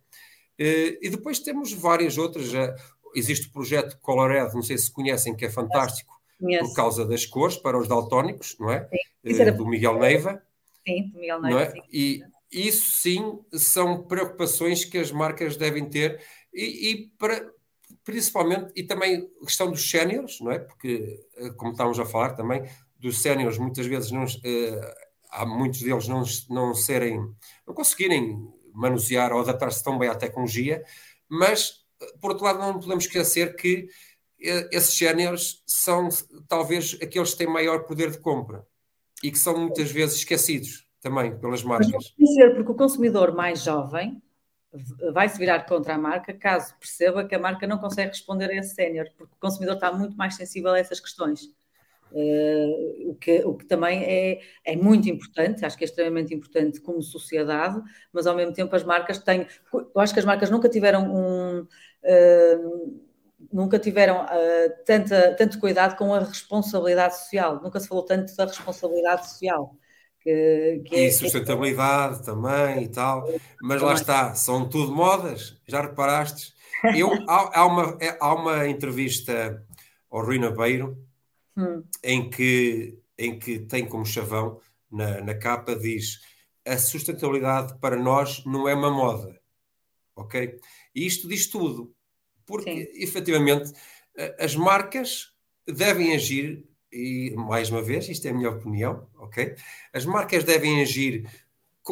Uh, 0.60 0.96
e 1.02 1.10
depois 1.10 1.40
temos 1.40 1.72
várias 1.74 2.18
outras. 2.18 2.54
Uh, 2.54 2.74
existe 3.16 3.48
o 3.48 3.52
projeto 3.52 3.98
Colored, 4.02 4.54
não 4.54 4.62
sei 4.62 4.78
se 4.78 4.92
conhecem, 4.92 5.36
que 5.36 5.46
é 5.46 5.50
fantástico 5.50 6.20
Conheço. 6.40 6.66
por 6.66 6.76
causa 6.76 7.06
das 7.06 7.26
cores 7.26 7.58
para 7.58 7.78
os 7.78 7.88
daltónicos, 7.88 8.56
não 8.60 8.72
é? 8.72 8.90
Uh, 9.24 9.58
do 9.58 9.66
Miguel 9.66 9.98
Neiva. 10.00 10.42
Sim, 10.88 11.10
do 11.10 11.20
Miguel 11.20 11.42
Neiva. 11.42 11.62
É? 11.62 11.74
E, 11.92 12.24
isso 12.52 12.98
sim 13.00 13.40
são 13.54 14.04
preocupações 14.04 14.84
que 14.84 14.98
as 14.98 15.12
marcas 15.12 15.56
devem 15.56 15.88
ter 15.88 16.22
e, 16.54 16.92
e 16.92 17.08
para, 17.18 17.52
principalmente, 18.04 18.72
e 18.76 18.84
também 18.84 19.30
a 19.42 19.46
questão 19.46 19.70
dos 19.70 19.90
séniores, 19.90 20.40
não 20.40 20.52
é? 20.52 20.60
Porque, 20.60 21.20
eh, 21.38 21.52
como 21.52 21.72
estávamos 21.72 22.00
a 22.00 22.06
falar 22.06 22.34
também, 22.34 22.64
dos 22.98 23.22
séniores 23.22 23.58
muitas 23.58 23.86
vezes 23.86 24.12
não, 24.12 24.24
uh, 24.24 24.94
há 25.32 25.46
muitos 25.46 25.82
deles 25.82 26.08
não, 26.08 26.24
não 26.50 26.74
serem, 26.74 27.20
não 27.68 27.74
conseguirem 27.74 28.38
manusear 28.74 29.32
ou 29.32 29.42
adaptar-se 29.42 29.84
tão 29.84 29.98
bem 29.98 30.10
à 30.10 30.16
tecnologia, 30.16 30.84
mas, 31.30 31.86
por 32.20 32.32
outro 32.32 32.46
lado, 32.46 32.60
não 32.60 32.80
podemos 32.80 33.06
esquecer 33.06 33.56
que 33.56 33.88
esses 34.40 34.98
séniores 34.98 35.62
são 35.68 36.10
talvez 36.48 36.98
aqueles 37.02 37.32
que 37.32 37.38
têm 37.40 37.48
maior 37.48 37.86
poder 37.86 38.10
de 38.10 38.20
compra 38.20 38.66
e 39.22 39.32
que 39.32 39.38
são 39.38 39.58
muitas 39.58 39.92
vezes 39.92 40.18
esquecidos 40.18 40.89
também 41.02 41.38
pelas 41.38 41.64
marcas. 41.64 42.14
Mas 42.18 42.34
ser 42.34 42.56
porque 42.56 42.72
o 42.72 42.76
consumidor 42.76 43.34
mais 43.34 43.64
jovem 43.64 44.22
vai 45.14 45.28
se 45.28 45.38
virar 45.40 45.66
contra 45.66 45.96
a 45.96 45.98
marca 45.98 46.34
caso 46.34 46.76
perceba 46.80 47.26
que 47.26 47.34
a 47.34 47.40
marca 47.40 47.66
não 47.66 47.80
consegue 47.80 48.10
responder 48.10 48.52
a 48.52 48.56
esse 48.56 48.76
sénior, 48.76 49.08
porque 49.18 49.34
o 49.34 49.40
consumidor 49.40 49.76
está 49.76 49.92
muito 49.92 50.16
mais 50.16 50.36
sensível 50.36 50.72
a 50.72 50.80
essas 50.80 51.00
questões. 51.00 51.50
Uh, 52.12 53.12
o, 53.12 53.16
que, 53.16 53.44
o 53.46 53.54
que 53.54 53.66
também 53.66 54.04
é, 54.04 54.42
é 54.66 54.76
muito 54.76 55.08
importante, 55.08 55.64
acho 55.64 55.78
que 55.78 55.84
é 55.84 55.88
extremamente 55.88 56.34
importante 56.34 56.82
como 56.82 57.04
sociedade, 57.04 57.80
mas 58.12 58.26
ao 58.26 58.36
mesmo 58.36 58.54
tempo 58.54 58.76
as 58.76 58.84
marcas 58.84 59.20
têm. 59.20 59.48
Eu 59.72 60.02
acho 60.02 60.14
que 60.14 60.20
as 60.20 60.26
marcas 60.26 60.50
nunca 60.50 60.68
tiveram 60.68 61.14
um. 61.14 61.68
Uh, 62.04 63.10
nunca 63.54 63.80
tiveram 63.80 64.26
uh, 64.26 64.84
tanta, 64.86 65.34
tanto 65.36 65.60
cuidado 65.60 65.96
com 65.98 66.14
a 66.14 66.20
responsabilidade 66.20 67.18
social, 67.18 67.62
nunca 67.62 67.80
se 67.80 67.88
falou 67.88 68.04
tanto 68.04 68.36
da 68.36 68.46
responsabilidade 68.46 69.30
social. 69.30 69.76
Que, 70.30 70.84
que 70.86 70.96
e 70.96 71.06
é, 71.06 71.12
sustentabilidade 71.12 72.24
também 72.24 72.84
e 72.84 72.88
tal, 72.88 73.28
mas 73.60 73.82
lá 73.82 73.94
está, 73.96 74.36
são 74.36 74.70
tudo 74.70 74.94
modas, 74.94 75.60
já 75.68 75.82
reparaste? 75.82 76.54
Eu, 76.96 77.10
há, 77.28 77.62
há, 77.62 77.66
uma, 77.66 77.98
é, 78.00 78.16
há 78.20 78.32
uma 78.36 78.68
entrevista 78.68 79.66
ao 80.08 80.24
Rui 80.24 80.38
Nabeiro 80.38 81.04
hum. 81.58 81.84
em, 82.04 82.30
que, 82.30 83.00
em 83.18 83.40
que 83.40 83.58
tem 83.58 83.88
como 83.88 84.06
chavão 84.06 84.62
na, 84.92 85.20
na 85.22 85.34
capa 85.34 85.76
diz 85.76 86.22
a 86.64 86.78
sustentabilidade 86.78 87.80
para 87.80 87.96
nós 87.96 88.46
não 88.46 88.70
é 88.70 88.76
uma 88.76 88.92
moda, 88.92 89.36
ok? 90.16 90.60
E 90.94 91.08
isto 91.08 91.28
diz 91.28 91.48
tudo, 91.48 91.92
porque 92.46 92.86
Sim. 92.86 93.02
efetivamente 93.02 93.74
as 94.38 94.56
marcas 94.56 95.34
devem 95.66 96.14
agir 96.14 96.69
e 96.92 97.34
mais 97.36 97.70
uma 97.70 97.82
vez, 97.82 98.10
isto 98.10 98.26
é 98.28 98.32
a 98.32 98.34
minha 98.34 98.50
opinião, 98.50 99.08
ok? 99.18 99.56
As 99.94 100.06
marcas 100.06 100.44
devem 100.44 100.82
agir 100.82 101.30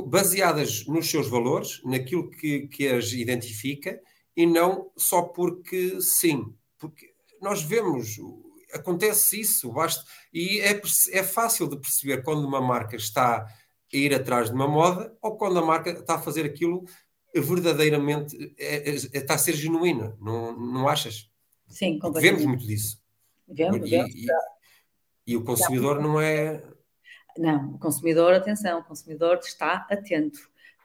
baseadas 0.05 0.85
nos 0.85 1.09
seus 1.09 1.27
valores, 1.27 1.81
naquilo 1.83 2.29
que, 2.29 2.67
que 2.67 2.87
as 2.87 3.11
identifica 3.13 3.99
e 4.35 4.45
não 4.45 4.91
só 4.95 5.23
porque 5.23 5.99
sim, 6.01 6.53
porque 6.77 7.11
nós 7.41 7.63
vemos, 7.63 8.17
acontece 8.73 9.41
isso, 9.41 9.71
basta, 9.71 10.03
e 10.33 10.59
é, 10.59 10.79
é 11.11 11.23
fácil 11.23 11.67
de 11.67 11.77
perceber 11.77 12.23
quando 12.23 12.45
uma 12.45 12.61
marca 12.61 12.95
está 12.95 13.37
a 13.37 13.97
ir 13.97 14.13
atrás 14.13 14.49
de 14.49 14.55
uma 14.55 14.67
moda 14.67 15.15
ou 15.21 15.37
quando 15.37 15.57
a 15.59 15.65
marca 15.65 15.91
está 15.91 16.15
a 16.15 16.21
fazer 16.21 16.45
aquilo 16.45 16.85
verdadeiramente, 17.35 18.53
é, 18.57 18.89
é, 18.89 18.93
está 18.93 19.35
a 19.35 19.37
ser 19.37 19.53
genuína, 19.53 20.15
não, 20.19 20.57
não 20.57 20.87
achas? 20.87 21.29
Sim, 21.67 21.99
completamente. 21.99 22.39
Vemos 22.39 22.45
muito 22.45 22.67
disso. 22.67 23.01
Vemos, 23.47 23.89
vemos. 23.89 24.13
E, 24.13 24.27
e 25.28 25.36
o 25.36 25.43
consumidor 25.43 26.01
não 26.01 26.19
é. 26.21 26.63
Não, 27.38 27.73
o 27.73 27.78
consumidor, 27.78 28.34
atenção, 28.34 28.80
o 28.80 28.84
consumidor 28.84 29.39
está 29.43 29.86
atento. 29.91 30.39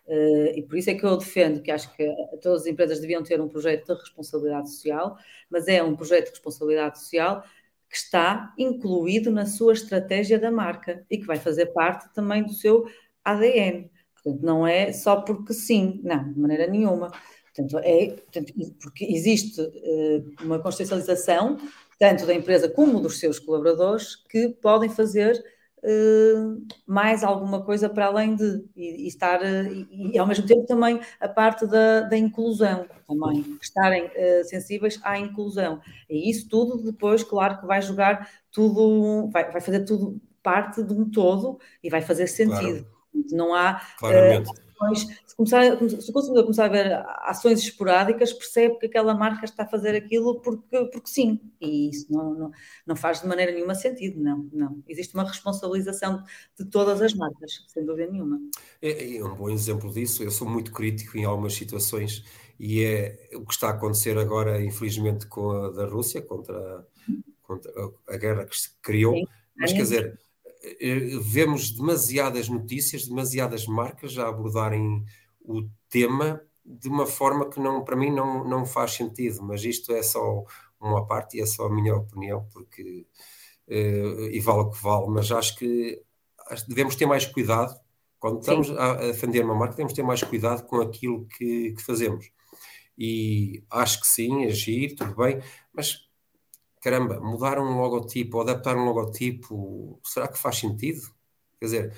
Uh, 0.05 0.59
e 0.59 0.63
por 0.63 0.77
isso 0.77 0.91
é 0.91 0.95
que 0.95 1.05
eu 1.05 1.17
defendo 1.17 1.63
que 1.63 1.71
acho 1.71 1.95
que 1.95 2.05
todas 2.43 2.63
as 2.63 2.67
empresas 2.67 3.01
deviam 3.01 3.23
ter 3.23 3.41
um 3.41 3.49
projeto 3.49 3.87
de 3.87 4.01
responsabilidade 4.01 4.69
social, 4.69 5.17
mas 5.49 5.69
é 5.69 5.81
um 5.81 5.95
projeto 5.95 6.25
de 6.25 6.31
responsabilidade 6.33 6.99
social 6.99 7.45
que 7.89 7.97
está 7.97 8.53
incluído 8.59 9.31
na 9.31 9.47
sua 9.47 9.75
estratégia 9.75 10.39
da 10.39 10.51
marca 10.51 11.07
e 11.09 11.19
que 11.19 11.27
vai 11.27 11.37
fazer 11.37 11.67
parte 11.67 12.13
também 12.13 12.43
do 12.43 12.53
seu 12.53 12.85
ADN. 13.25 13.91
Portanto, 14.15 14.43
não 14.43 14.67
é 14.67 14.93
só 14.93 15.21
porque 15.21 15.55
sim, 15.55 16.01
não, 16.03 16.33
de 16.33 16.41
maneira 16.41 16.67
nenhuma. 16.67 17.13
Portanto, 17.55 17.79
é, 17.85 18.07
portanto, 18.07 18.53
porque 18.81 19.05
existe 19.05 19.61
uh, 19.61 20.45
uma 20.45 20.59
consciencialização 20.59 21.59
tanto 22.03 22.27
da 22.27 22.35
empresa 22.35 22.69
como 22.69 22.99
dos 22.99 23.21
seus 23.21 23.39
colaboradores, 23.39 24.17
que 24.17 24.49
podem 24.61 24.91
fazer 24.91 25.41
uh, 25.85 26.67
mais 26.85 27.23
alguma 27.23 27.63
coisa 27.63 27.89
para 27.89 28.07
além 28.07 28.35
de 28.35 28.65
e, 28.75 29.05
e 29.05 29.07
estar 29.07 29.41
uh, 29.41 29.73
e, 29.73 30.11
e, 30.13 30.19
ao 30.19 30.27
mesmo 30.27 30.45
tempo 30.45 30.67
também 30.67 30.99
a 31.21 31.29
parte 31.29 31.65
da, 31.65 32.01
da 32.01 32.19
inclusão 32.19 32.89
também 33.07 33.57
estarem 33.63 34.07
uh, 34.07 34.45
sensíveis 34.45 34.99
à 35.05 35.17
inclusão. 35.17 35.81
E 36.11 36.29
isso 36.29 36.49
tudo 36.49 36.83
depois 36.83 37.23
claro 37.23 37.61
que 37.61 37.67
vai 37.69 37.81
jogar 37.81 38.29
tudo 38.51 39.31
vai, 39.31 39.49
vai 39.53 39.61
fazer 39.61 39.85
tudo 39.85 40.21
parte 40.43 40.83
de 40.83 40.93
um 40.93 41.09
todo 41.09 41.61
e 41.85 41.89
vai 41.89 42.03
fazer 42.03 42.27
sentido. 42.27 42.85
Claro. 43.13 43.27
não 43.31 43.55
há 43.55 43.81
Claramente 44.77 45.23
se, 45.27 45.37
começar, 45.37 45.79
se 45.89 46.11
o 46.11 46.13
consumidor 46.13 46.45
começar 46.45 46.67
a 46.67 46.69
ver 46.69 47.05
ações 47.23 47.61
esporádicas, 47.61 48.33
percebe 48.33 48.79
que 48.79 48.87
aquela 48.87 49.15
marca 49.15 49.45
está 49.45 49.63
a 49.63 49.69
fazer 49.69 49.95
aquilo 49.95 50.41
porque, 50.41 50.85
porque 50.87 51.09
sim. 51.09 51.41
E 51.61 51.89
isso 51.89 52.07
não, 52.11 52.35
não, 52.35 52.51
não 52.87 52.97
faz 52.97 53.21
de 53.23 53.27
maneira 53.27 53.53
nenhuma 53.53 53.75
sentido, 53.75 54.21
não, 54.21 54.49
não. 54.53 54.83
Existe 54.89 55.15
uma 55.15 55.25
responsabilização 55.25 56.23
de 56.59 56.65
todas 56.67 57.01
as 57.01 57.15
marcas, 57.15 57.65
sem 57.69 57.85
dúvida 57.85 58.11
nenhuma. 58.11 58.41
É, 58.81 59.17
é 59.17 59.25
um 59.25 59.35
bom 59.35 59.51
exemplo 59.51 59.91
disso. 59.93 60.23
Eu 60.23 60.31
sou 60.31 60.49
muito 60.49 60.73
crítico 60.73 61.17
em 61.17 61.25
algumas 61.25 61.55
situações 61.55 62.25
e 62.59 62.83
é 62.83 63.29
o 63.35 63.45
que 63.45 63.55
está 63.55 63.69
a 63.69 63.73
acontecer 63.73 64.17
agora, 64.19 64.63
infelizmente, 64.63 65.27
com 65.27 65.51
a 65.51 65.71
da 65.71 65.87
Rússia, 65.87 66.23
contra, 66.23 66.87
contra 67.43 67.73
a 68.09 68.17
guerra 68.17 68.45
que 68.45 68.57
se 68.57 68.71
criou. 68.81 69.15
Sim. 69.15 69.25
Mas 69.57 69.73
quer 69.73 69.83
dizer, 69.83 70.07
eh, 70.07 70.32
vemos 71.23 71.71
demasiadas 71.73 72.49
notícias, 72.49 73.07
demasiadas 73.07 73.67
marcas 73.67 74.17
a 74.19 74.29
abordarem 74.29 75.05
o 75.41 75.69
tema 75.89 76.41
de 76.65 76.89
uma 76.89 77.07
forma 77.07 77.49
que 77.51 77.59
não, 77.59 77.85
para 77.85 77.97
mim 77.97 78.11
não, 78.11 78.45
não 78.49 78.65
faz 78.65 78.93
sentido, 78.93 79.43
mas 79.43 79.65
isto 79.65 79.93
é 79.93 80.03
só 80.03 80.45
uma 80.81 81.07
parte 81.07 81.37
e 81.37 81.41
é 81.41 81.47
só 81.47 81.67
a 81.67 81.75
minha 81.75 81.97
opinião, 81.97 82.47
porque 82.53 83.07
uh, 83.69 84.31
e 84.31 84.41
vale 84.41 84.61
o 84.61 84.71
que 84.71 84.83
vale, 84.83 85.07
mas 85.09 85.31
acho 85.33 85.57
que 85.57 86.03
devemos 86.69 86.97
ter 86.97 87.07
mais 87.07 87.27
cuidado 87.27 87.75
quando 88.19 88.41
estamos 88.41 88.69
sim. 88.69 88.77
a 88.79 88.95
defender 88.95 89.45
uma 89.45 89.55
marca, 89.55 89.75
devemos 89.75 89.93
ter 89.93 90.05
mais 90.05 90.23
cuidado 90.23 90.65
com 90.65 90.81
aquilo 90.81 91.27
que, 91.27 91.73
que 91.73 91.83
fazemos. 91.83 92.31
E 92.97 93.65
acho 93.69 94.01
que 94.01 94.07
sim, 94.07 94.45
agir, 94.45 94.95
tudo 94.95 95.17
bem, 95.17 95.41
mas 95.73 96.09
caramba, 96.83 97.21
mudar 97.21 97.59
um 97.61 97.79
logotipo, 97.81 98.41
adaptar 98.41 98.77
um 98.77 98.85
logotipo, 98.85 100.01
será 100.05 100.27
que 100.27 100.37
faz 100.37 100.59
sentido? 100.59 101.01
Quer 101.59 101.65
dizer. 101.65 101.95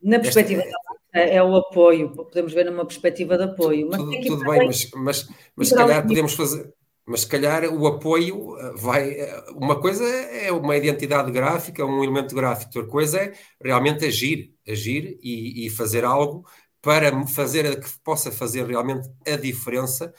Na 0.00 0.20
perspectiva 0.20 0.62
esta... 0.62 0.78
é, 1.12 1.36
é, 1.36 1.42
o 1.42 1.56
apoio, 1.56 2.12
podemos 2.12 2.52
ver 2.52 2.64
numa 2.66 2.86
perspectiva 2.86 3.36
de 3.36 3.44
apoio. 3.44 3.88
Mas 3.90 3.98
tudo, 3.98 4.20
tudo 4.20 4.44
bem, 4.44 4.66
mas, 4.66 4.90
mas, 4.94 5.28
mas 5.56 5.68
se 5.68 5.74
calhar 5.74 6.06
podemos 6.06 6.32
fazer. 6.34 6.72
Mas 7.06 7.20
se 7.20 7.26
calhar 7.26 7.64
o 7.64 7.86
apoio 7.86 8.56
eh, 8.58 8.72
vai. 8.76 9.10
Eh, 9.10 9.44
uma 9.50 9.78
coisa 9.78 10.04
é 10.04 10.50
uma 10.50 10.74
identidade 10.74 11.30
gráfica, 11.30 11.84
um 11.84 12.02
elemento 12.02 12.34
gráfico, 12.34 12.70
outra 12.78 12.90
coisa 12.90 13.18
é 13.20 13.34
realmente 13.62 14.06
agir, 14.06 14.54
agir 14.66 15.18
e, 15.22 15.66
e 15.66 15.70
fazer 15.70 16.04
algo 16.04 16.46
para 16.80 17.26
fazer 17.26 17.78
que 17.80 17.88
possa 18.02 18.30
fazer 18.30 18.64
realmente 18.66 19.08
a 19.26 19.36
diferença 19.36 20.14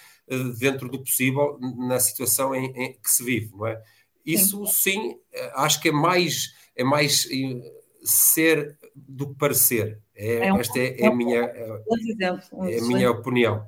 dentro 0.60 0.90
do 0.90 1.00
possível 1.00 1.58
na 1.78 2.00
situação 2.00 2.56
em, 2.56 2.66
em, 2.76 2.94
que 2.94 3.10
se 3.10 3.24
vive, 3.24 3.52
não 3.56 3.68
é? 3.68 3.82
Isso 4.26 4.66
sim, 4.66 5.20
eh, 5.32 5.52
acho 5.56 5.80
que 5.80 5.90
é 5.90 5.92
mais 5.92 6.56
é 6.76 6.84
mais 6.84 7.28
eh, 7.32 7.62
ser 8.04 8.78
do 8.96 9.30
que 9.30 9.36
parecer. 9.36 10.00
É, 10.16 10.48
é 10.48 10.54
um, 10.54 10.60
esta 10.60 10.80
é, 10.80 11.02
é, 11.02 11.08
a 11.08 11.14
minha 11.14 11.42
é, 11.42 12.80
a 12.80 12.82
minha 12.82 13.12
opinião. 13.12 13.68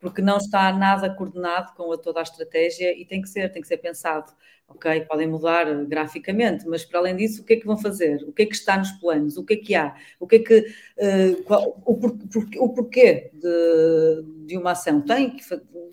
Porque 0.00 0.22
não 0.22 0.38
está 0.38 0.72
nada 0.72 1.10
coordenado 1.10 1.74
com 1.74 1.92
a, 1.92 1.98
toda 1.98 2.20
a 2.20 2.22
estratégia 2.22 2.96
e 2.98 3.04
tem 3.04 3.20
que 3.20 3.28
ser, 3.28 3.50
tem 3.50 3.62
que 3.62 3.68
ser 3.68 3.78
pensado. 3.78 4.32
Ok, 4.70 5.00
podem 5.06 5.26
mudar 5.26 5.64
graficamente, 5.86 6.68
mas 6.68 6.84
para 6.84 6.98
além 6.98 7.16
disso, 7.16 7.40
o 7.40 7.44
que 7.44 7.54
é 7.54 7.56
que 7.56 7.64
vão 7.64 7.78
fazer? 7.78 8.22
O 8.28 8.32
que 8.32 8.42
é 8.42 8.46
que 8.46 8.54
está 8.54 8.76
nos 8.76 8.90
planos? 8.92 9.38
O 9.38 9.44
que 9.44 9.54
é 9.54 9.56
que 9.56 9.74
há? 9.74 9.96
O 10.20 10.26
que 10.26 10.36
é 10.36 10.38
que 10.40 10.58
uh, 10.58 11.42
qual, 11.44 11.80
o, 11.86 11.96
por, 11.96 12.12
por, 12.12 12.46
o, 12.58 12.68
porquê 12.74 13.30
de, 13.32 14.46
de, 14.46 14.58
uma 14.58 14.72
ação? 14.72 15.00
Tem 15.00 15.34
que 15.34 15.42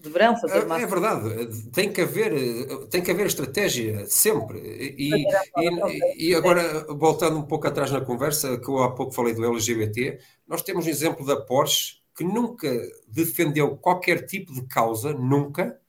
deverão 0.01 0.35
fazer 0.35 0.65
uma 0.65 0.77
é, 0.77 0.83
ação. 0.83 0.87
É 0.87 0.87
verdade, 0.87 1.71
tem 1.71 1.89
que 1.89 2.01
haver, 2.01 2.33
tem 2.89 3.01
que 3.01 3.11
haver 3.11 3.27
estratégia 3.27 4.05
sempre. 4.07 4.59
E, 4.59 5.23
e, 5.23 6.31
e 6.31 6.35
agora, 6.35 6.85
voltando 6.93 7.37
um 7.37 7.43
pouco 7.43 7.65
atrás 7.67 7.89
na 7.91 8.01
conversa, 8.01 8.59
que 8.59 8.67
eu 8.67 8.83
há 8.83 8.93
pouco 8.93 9.13
falei 9.13 9.33
do 9.33 9.45
LGBT, 9.45 10.19
nós 10.45 10.61
temos 10.61 10.85
um 10.85 10.89
exemplo 10.89 11.25
da 11.25 11.37
Porsche 11.37 12.03
que 12.15 12.23
nunca 12.23 12.69
defendeu 13.07 13.75
qualquer 13.77 14.25
tipo 14.25 14.53
de 14.53 14.65
causa, 14.67 15.13
nunca, 15.13 15.79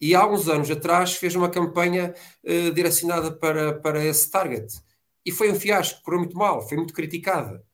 e 0.00 0.14
há 0.14 0.26
uns 0.26 0.48
anos 0.48 0.70
atrás 0.70 1.14
fez 1.14 1.34
uma 1.34 1.50
campanha 1.50 2.14
uh, 2.44 2.72
direcionada 2.72 3.30
para, 3.30 3.74
para 3.80 4.04
esse 4.04 4.30
target. 4.30 4.80
E 5.24 5.30
foi 5.30 5.50
um 5.50 5.54
fiasco, 5.54 6.02
correu 6.02 6.20
muito 6.20 6.36
mal, 6.36 6.66
foi 6.66 6.76
muito 6.76 6.92
criticada. 6.92 7.64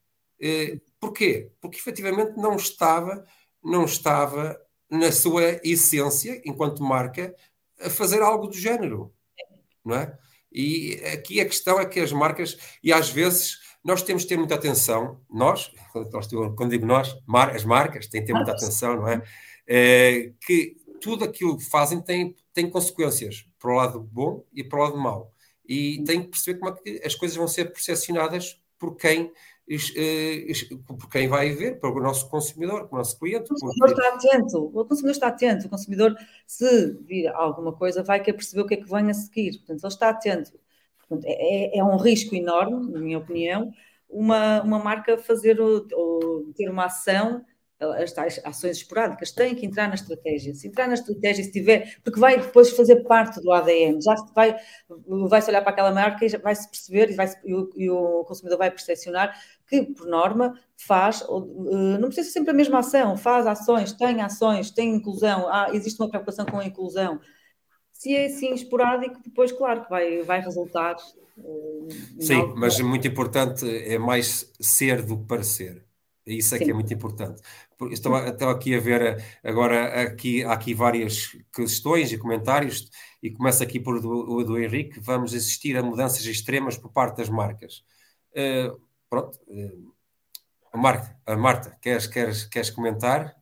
Uh, 0.41 0.81
porquê? 1.01 1.53
Porque 1.61 1.79
efetivamente 1.79 2.37
não 2.37 2.57
estava, 2.57 3.25
não 3.63 3.85
estava 3.85 4.61
na 4.91 5.13
sua 5.13 5.61
essência, 5.65 6.41
enquanto 6.45 6.83
marca, 6.83 7.35
a 7.81 7.91
fazer 7.91 8.23
algo 8.23 8.47
do 8.47 8.57
género. 8.57 9.13
Não 9.85 9.97
é? 9.97 10.19
E 10.51 11.01
aqui 11.13 11.41
a 11.41 11.47
questão 11.47 11.79
é 11.79 11.87
que 11.87 12.01
as 12.01 12.13
marcas, 12.13 12.59
e 12.83 12.93
às 12.93 13.11
vezes 13.11 13.59
nós 13.89 14.03
temos 14.03 14.25
de 14.25 14.29
ter 14.29 14.37
muita 14.37 14.55
atenção, 14.55 15.19
nós, 15.31 15.73
quando 16.55 16.69
digo 16.69 16.85
nós, 16.85 17.17
as 17.55 17.65
marcas 17.65 18.07
têm 18.07 18.21
de 18.21 18.27
ter 18.27 18.35
muita 18.35 18.53
atenção, 18.53 18.97
não 18.97 19.09
é? 19.09 19.23
é? 19.67 20.31
Que 20.47 20.77
tudo 21.01 21.25
aquilo 21.25 21.57
que 21.57 21.65
fazem 21.65 21.99
tem, 22.03 22.37
tem 22.53 22.69
consequências 22.69 23.49
para 23.59 23.71
o 23.71 23.75
lado 23.75 23.99
bom 23.99 24.45
e 24.53 24.63
para 24.63 24.79
o 24.79 24.83
lado 24.83 24.99
mau. 24.99 25.33
E 25.67 26.05
tem 26.05 26.21
que 26.21 26.29
perceber 26.29 26.59
como 26.59 26.71
é 26.71 26.77
que 26.77 27.03
as 27.03 27.15
coisas 27.15 27.35
vão 27.35 27.49
ser 27.49 27.73
percepcionadas 27.73 28.61
por 28.79 28.95
quem, 28.95 29.33
eh, 29.67 30.47
por 30.87 31.09
quem 31.09 31.27
vai 31.27 31.53
ver, 31.55 31.81
para 31.81 31.91
o 31.91 31.99
nosso 31.99 32.29
consumidor, 32.29 32.89
para 32.89 32.95
o 32.95 32.99
nosso 32.99 33.19
cliente. 33.19 33.47
O 33.47 33.55
consumidor 33.55 33.95
porque... 33.95 34.07
está 34.07 34.15
atento, 34.15 34.65
o 34.67 34.85
consumidor 34.85 35.11
está 35.13 35.29
atento, 35.29 35.67
o 35.67 35.71
consumidor, 35.71 36.15
se 36.47 36.93
vir 37.07 37.29
alguma 37.29 37.73
coisa, 37.73 38.03
vai 38.03 38.21
querer 38.21 38.37
perceber 38.37 38.61
o 38.61 38.67
que 38.67 38.75
é 38.75 38.77
que 38.77 38.91
vem 38.91 39.09
a 39.09 39.15
seguir. 39.15 39.57
Portanto, 39.57 39.83
ele 39.83 39.93
está 39.95 40.11
atento. 40.11 40.53
É, 41.25 41.77
é, 41.77 41.79
é 41.79 41.85
um 41.85 41.97
risco 41.97 42.35
enorme, 42.35 42.93
na 42.93 43.01
minha 43.01 43.19
opinião, 43.19 43.73
uma, 44.09 44.63
uma 44.63 44.79
marca 44.79 45.19
fazer 45.19 45.61
ou, 45.61 45.87
ter 46.55 46.69
uma 46.69 46.87
ação 46.87 47.45
as 47.81 48.13
tais 48.13 48.41
ações 48.45 48.79
esporádicas. 48.79 49.31
Têm 49.31 49.55
que 49.55 49.65
entrar 49.65 49.87
na 49.89 49.95
estratégia. 49.95 50.55
Se 50.55 50.67
entrar 50.67 50.89
na 50.89 50.95
estratégia, 50.95 51.45
se 51.45 51.53
tiver, 51.53 51.97
porque 52.03 52.19
vai 52.19 52.39
depois 52.41 52.71
fazer 52.71 53.05
parte 53.05 53.41
do 53.41 53.53
ADN, 53.53 54.01
já 54.03 54.15
vai, 54.35 54.57
vai-se 55.29 55.49
olhar 55.49 55.63
para 55.63 55.71
aquela 55.71 55.93
marca 55.93 56.25
e 56.25 56.29
vai-se 56.39 56.69
perceber 56.69 57.11
e, 57.11 57.15
vai 57.15 57.29
e, 57.45 57.55
o, 57.55 57.71
e, 57.77 57.91
o, 57.91 58.25
consumidor 58.25 58.59
vai 58.59 58.71
percepcionar 58.71 59.41
que, 59.67 59.83
por 59.83 60.09
norma, 60.09 60.59
faz, 60.77 61.23
eh, 61.23 61.99
não 61.99 62.09
precisa 62.09 62.27
ser 62.27 62.33
sempre 62.33 62.51
a 62.51 62.55
mesma 62.55 62.79
ação, 62.79 63.17
faz 63.17 63.47
ações, 63.47 63.93
tem 63.93 64.23
ações, 64.23 64.71
tem 64.71 64.95
inclusão, 64.95 65.47
há, 65.49 65.71
existe 65.73 66.01
uma 66.01 66.09
preocupação 66.09 66.47
com 66.47 66.59
a 66.59 66.65
inclusão 66.65 67.21
se 67.99 68.15
é 68.15 68.27
assim 68.27 68.55
esporádico, 68.55 69.21
depois, 69.25 69.51
claro 69.51 69.83
que 69.83 69.91
vai, 69.91 70.23
vai 70.23 70.41
resultar. 70.41 70.95
Uh, 71.37 71.89
Sim, 72.21 72.55
mas 72.57 72.79
é 72.79 72.83
muito 72.85 73.09
importante 73.09 73.69
é 73.69 73.99
mais 73.99 74.53
ser 74.61 75.03
do 75.03 75.19
que 75.19 75.27
parecer. 75.27 75.85
Isso 76.25 76.55
é 76.55 76.59
Sim. 76.59 76.65
que 76.65 76.71
é 76.71 76.75
muito 76.75 76.95
importante. 76.95 77.43
Estou, 77.91 78.17
estou, 78.17 78.51
aqui 78.51 78.77
a 78.77 78.79
ver 78.79 79.25
agora 79.43 80.03
aqui, 80.03 80.45
há 80.45 80.53
aqui 80.53 80.75
várias 80.75 81.37
questões 81.53 82.13
e 82.13 82.19
comentários 82.19 82.89
e 83.21 83.31
começa 83.31 83.65
aqui 83.65 83.81
por 83.81 84.01
do, 84.01 84.45
do 84.45 84.59
Henrique. 84.59 85.01
Vamos 85.01 85.35
assistir 85.35 85.77
a 85.77 85.83
mudanças 85.83 86.25
extremas 86.25 86.77
por 86.77 86.93
parte 86.93 87.17
das 87.17 87.29
marcas. 87.29 87.83
Uh, 88.31 88.81
pronto. 89.11 89.41
Uh, 89.49 89.93
Marta, 90.73 91.19
Marta, 91.37 91.77
queres, 91.81 92.07
queres, 92.07 92.45
queres 92.45 92.71
comentar? 92.71 93.38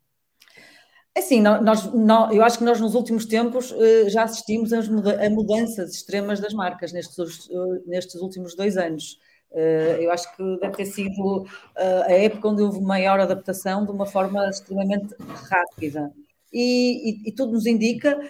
É 1.17 1.21
assim, 1.21 1.41
nós, 1.41 1.91
nós, 1.95 2.31
eu 2.31 2.45
acho 2.45 2.59
que 2.59 2.65
nós 2.65 2.79
nos 2.79 2.95
últimos 2.95 3.25
tempos 3.25 3.71
uh, 3.71 4.11
já 4.11 4.25
assistimos 4.25 4.71
a 4.71 5.31
mudanças 5.31 5.95
extremas 5.95 6.41
das 6.41 6.53
marcas 6.53 6.93
nestes, 6.93 7.47
uh, 7.47 7.83
nestes 7.87 8.21
últimos 8.21 8.55
dois 8.55 8.77
anos. 8.77 9.19
Uh, 9.51 9.97
eu 9.99 10.13
acho 10.13 10.37
que 10.37 10.43
deve 10.61 10.77
ter 10.77 10.85
sido 10.85 11.47
a 11.75 12.13
época 12.13 12.49
onde 12.49 12.61
houve 12.61 12.83
maior 12.83 13.19
adaptação 13.19 13.87
de 13.87 13.93
uma 13.93 14.05
forma 14.05 14.47
extremamente 14.51 15.15
rápida. 15.49 16.13
E, 16.53 17.25
e, 17.25 17.31
e 17.31 17.33
tudo 17.33 17.53
nos 17.53 17.65
indica 17.65 18.21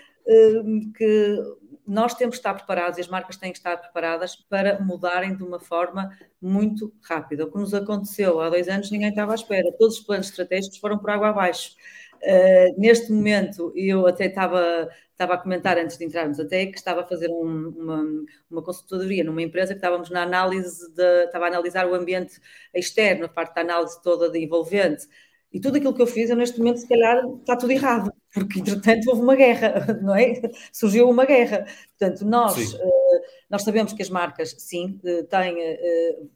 que 0.97 1.39
nós 1.87 2.15
temos 2.15 2.37
que 2.37 2.41
estar 2.41 2.55
preparados 2.55 2.99
e 2.99 3.01
as 3.01 3.09
marcas 3.09 3.37
têm 3.37 3.53
que 3.53 3.59
estar 3.59 3.77
preparadas 3.77 4.35
para 4.35 4.81
mudarem 4.81 5.37
de 5.37 5.43
uma 5.43 5.61
forma 5.61 6.11
muito 6.41 6.93
rápida. 7.03 7.45
O 7.45 7.51
que 7.51 7.59
nos 7.59 7.75
aconteceu 7.75 8.41
há 8.41 8.51
dois 8.51 8.69
anos, 8.69 8.91
ninguém 8.91 9.11
estava 9.11 9.33
à 9.33 9.35
espera. 9.35 9.73
Todos 9.79 9.99
os 9.99 10.05
planos 10.05 10.29
estratégicos 10.29 10.79
foram 10.79 10.99
por 10.99 11.11
água 11.11 11.29
abaixo. 11.29 11.77
Uh, 12.23 12.81
neste 12.81 13.13
momento, 13.13 13.73
eu 13.75 14.07
até 14.07 14.27
estava, 14.27 14.89
estava 15.11 15.35
a 15.35 15.39
comentar 15.39 15.79
antes 15.79 15.97
de 15.97 16.05
entrarmos 16.05 16.41
até 16.41 16.67
que 16.67 16.77
estava 16.77 17.03
a 17.03 17.07
fazer 17.07 17.29
um, 17.31 17.69
uma, 17.77 18.05
uma 18.51 18.63
consultoria 18.63 19.25
numa 19.25 19.43
empresa 19.43 19.75
que 19.75 19.79
estávamos 19.79 20.11
na 20.11 20.23
análise, 20.23 20.93
de, 20.95 21.25
estava 21.25 21.47
a 21.47 21.49
analisar 21.49 21.87
o 21.87 21.95
ambiente 21.95 22.41
externo, 22.75 23.27
a 23.27 23.29
parte 23.29 23.55
da 23.55 23.61
análise 23.63 24.01
toda 24.03 24.31
de 24.31 24.39
envolvente. 24.39 25.07
E 25.53 25.61
tudo 25.61 25.77
aquilo 25.77 25.95
que 25.95 26.03
eu 26.03 26.07
fiz, 26.07 26.29
eu 26.29 26.37
neste 26.37 26.59
momento, 26.59 26.79
se 26.79 26.89
calhar, 26.89 27.23
está 27.41 27.57
tudo 27.57 27.73
errado, 27.73 28.13
porque 28.35 28.61
entretanto 28.61 29.09
houve 29.09 29.23
uma 29.23 29.37
guerra, 29.37 29.95
não 30.03 30.15
é? 30.15 30.35
Surgiu 30.73 31.09
uma 31.09 31.25
guerra. 31.25 31.67
Portanto, 31.99 32.25
nós, 32.25 32.75
uh, 32.75 33.21
nós 33.49 33.63
sabemos 33.63 33.93
que 33.93 34.03
as 34.03 34.11
marcas, 34.11 34.55
sim, 34.59 35.01
uh, 35.05 35.25
têm, 35.25 35.57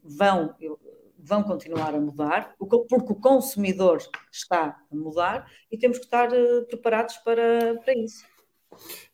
vão 0.03 0.55
vão 1.23 1.43
continuar 1.43 1.95
a 1.95 2.01
mudar, 2.01 2.55
porque 2.59 2.77
o 2.77 3.15
consumidor 3.15 3.99
está 4.33 4.81
a 4.91 4.95
mudar 4.97 5.51
e 5.71 5.79
temos 5.79 5.99
que 5.99 6.05
estar 6.05 6.33
eh, 6.33 6.63
preparados 6.63 7.17
para, 7.19 7.77
para 7.83 7.95
isso. 7.99 8.25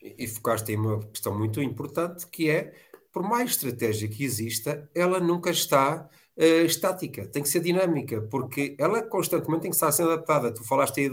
E 0.00 0.26
focaste 0.26 0.72
em 0.72 0.76
uma 0.76 1.00
questão 1.06 1.36
muito 1.36 1.60
importante 1.62 2.26
que 2.26 2.50
é, 2.50 2.74
por 3.12 3.22
mais 3.22 3.50
estratégia 3.50 4.08
que 4.08 4.24
exista, 4.24 4.88
ela 4.94 5.18
nunca 5.18 5.50
está 5.50 6.08
uh, 6.36 6.66
estática, 6.66 7.26
tem 7.26 7.42
que 7.42 7.48
ser 7.48 7.60
dinâmica, 7.60 8.20
porque 8.30 8.76
ela 8.78 9.02
constantemente 9.02 9.62
tem 9.62 9.70
que 9.70 9.76
estar 9.76 9.90
sendo 9.90 10.10
adaptada. 10.10 10.52
Tu 10.52 10.62
falaste 10.64 11.00
aí 11.00 11.10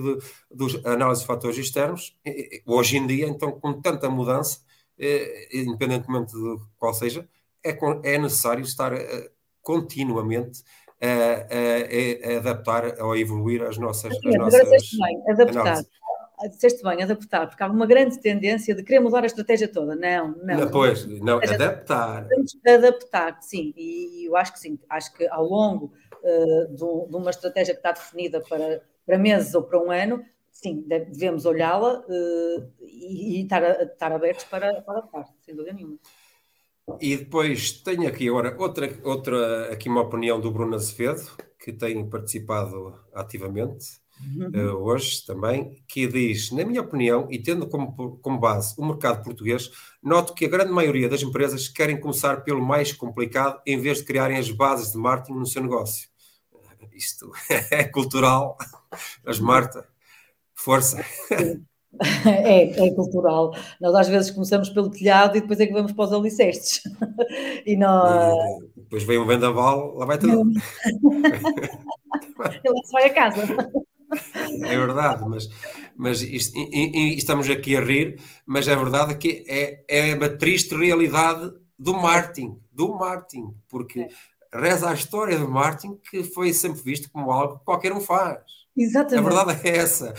dos 0.51 0.85
análise 0.85 1.21
de 1.21 1.27
fatores 1.27 1.57
externos, 1.57 2.17
hoje 2.65 2.97
em 2.97 3.07
dia, 3.07 3.27
então, 3.27 3.53
com 3.53 3.81
tanta 3.81 4.09
mudança, 4.09 4.59
uh, 4.99 5.57
independentemente 5.57 6.33
de 6.33 6.57
qual 6.77 6.93
seja, 6.93 7.27
é, 7.63 7.77
é 8.03 8.17
necessário 8.17 8.63
estar 8.63 8.93
uh, 8.93 9.29
continuamente 9.61 10.61
a, 11.03 12.29
a, 12.29 12.33
a 12.33 12.37
adaptar 12.37 13.01
ou 13.01 13.11
a 13.11 13.19
evoluir 13.19 13.61
as 13.63 13.77
nossas. 13.77 14.15
Sim, 14.17 14.29
as 14.29 14.35
nossas 14.35 14.89
bem, 14.99 15.23
adaptar. 15.29 15.83
Disseste 16.49 16.83
bem, 16.83 17.01
adaptar, 17.01 17.47
porque 17.47 17.63
há 17.63 17.67
uma 17.67 17.85
grande 17.85 18.19
tendência 18.19 18.75
de 18.75 18.83
querer 18.83 18.99
mudar 18.99 19.23
a 19.23 19.25
estratégia 19.25 19.67
toda. 19.67 19.95
Não, 19.95 20.35
não. 20.43 20.59
não 20.59 20.71
pois, 20.71 21.05
não, 21.05 21.37
adaptar. 21.37 22.27
Adaptar, 22.67 23.37
sim, 23.41 23.73
e 23.77 24.27
eu 24.27 24.35
acho 24.35 24.53
que 24.53 24.59
sim. 24.59 24.79
Acho 24.89 25.13
que 25.13 25.25
ao 25.27 25.45
longo 25.45 25.93
uh, 26.21 26.67
de, 26.67 27.09
de, 27.09 27.15
uma 27.15 27.29
estratégia 27.29 27.73
que 27.73 27.79
está 27.79 27.91
definida 27.91 28.41
para, 28.41 28.81
para 29.05 29.17
meses 29.17 29.53
ou 29.53 29.63
para 29.63 29.79
um 29.79 29.89
ano, 29.89 30.23
sim, 30.51 30.83
devemos 30.85 31.45
olhá-la 31.45 31.99
uh, 31.99 32.71
e, 32.81 33.39
e 33.39 33.43
estar, 33.43 33.63
estar 33.81 34.11
abertos 34.11 34.43
para, 34.45 34.81
para 34.81 34.97
adaptar, 34.99 35.25
sem 35.45 35.55
dúvida 35.55 35.73
nenhuma. 35.73 35.97
E 36.99 37.17
depois 37.17 37.71
tenho 37.71 38.07
aqui 38.07 38.27
agora 38.27 38.55
outra, 38.59 38.99
outra 39.03 39.71
aqui 39.71 39.88
uma 39.88 40.01
opinião 40.01 40.39
do 40.39 40.51
Bruno 40.51 40.75
Azevedo, 40.75 41.31
que 41.57 41.71
tem 41.71 42.07
participado 42.09 42.99
ativamente 43.13 44.01
uhum. 44.21 44.49
uh, 44.49 44.84
hoje 44.84 45.25
também, 45.25 45.81
que 45.88 46.07
diz, 46.07 46.51
na 46.51 46.65
minha 46.65 46.81
opinião, 46.81 47.27
e 47.31 47.39
tendo 47.39 47.67
como, 47.67 48.17
como 48.17 48.39
base 48.39 48.75
o 48.77 48.86
mercado 48.86 49.23
português, 49.23 49.71
noto 50.01 50.34
que 50.34 50.45
a 50.45 50.49
grande 50.49 50.71
maioria 50.71 51.07
das 51.07 51.21
empresas 51.21 51.67
querem 51.67 51.99
começar 51.99 52.43
pelo 52.43 52.63
mais 52.63 52.91
complicado 52.91 53.61
em 53.65 53.79
vez 53.79 53.99
de 53.99 54.05
criarem 54.05 54.38
as 54.38 54.51
bases 54.51 54.91
de 54.91 54.97
marketing 54.97 55.39
no 55.39 55.45
seu 55.45 55.61
negócio. 55.61 56.09
Isto 56.91 57.31
é 57.71 57.86
cultural, 57.86 58.57
mas 59.25 59.39
Marta, 59.39 59.88
força. 60.53 61.03
É, 62.25 62.87
é 62.87 62.91
cultural. 62.91 63.55
Nós 63.79 63.95
às 63.95 64.07
vezes 64.07 64.31
começamos 64.31 64.69
pelo 64.69 64.89
telhado 64.89 65.37
e 65.37 65.41
depois 65.41 65.59
é 65.59 65.67
que 65.67 65.73
vamos 65.73 65.91
para 65.91 66.05
os 66.05 66.13
alicerces. 66.13 66.81
E 67.65 67.77
nós... 67.77 68.35
depois 68.75 69.03
vem 69.03 69.17
um 69.17 69.25
vendaval, 69.25 69.95
lá 69.95 70.05
vai 70.05 70.17
tudo. 70.17 70.51
Ele 71.01 72.81
vai 72.91 73.05
a 73.05 73.13
casa. 73.13 73.41
É 74.63 74.77
verdade, 74.77 75.23
mas, 75.27 75.49
mas 75.95 76.21
isto, 76.21 76.57
e, 76.57 76.91
e 76.93 77.17
estamos 77.17 77.49
aqui 77.49 77.75
a 77.77 77.81
rir, 77.81 78.19
mas 78.45 78.67
é 78.67 78.75
verdade 78.75 79.15
que 79.15 79.45
é, 79.47 79.83
é 79.87 80.13
uma 80.13 80.29
triste 80.29 80.75
realidade 80.75 81.51
do 81.79 81.93
Martin, 81.93 82.59
do 82.71 82.93
Martin, 82.93 83.55
porque 83.69 84.01
é. 84.01 84.09
reza 84.53 84.89
a 84.89 84.93
história 84.93 85.39
do 85.39 85.49
Martin 85.49 85.97
que 86.09 86.23
foi 86.23 86.53
sempre 86.53 86.81
visto 86.81 87.09
como 87.11 87.31
algo 87.31 87.59
que 87.59 87.65
qualquer 87.65 87.93
um 87.93 88.01
faz. 88.01 88.43
Exatamente. 88.75 89.25
A 89.25 89.29
verdade 89.29 89.67
é 89.67 89.77
essa 89.77 90.13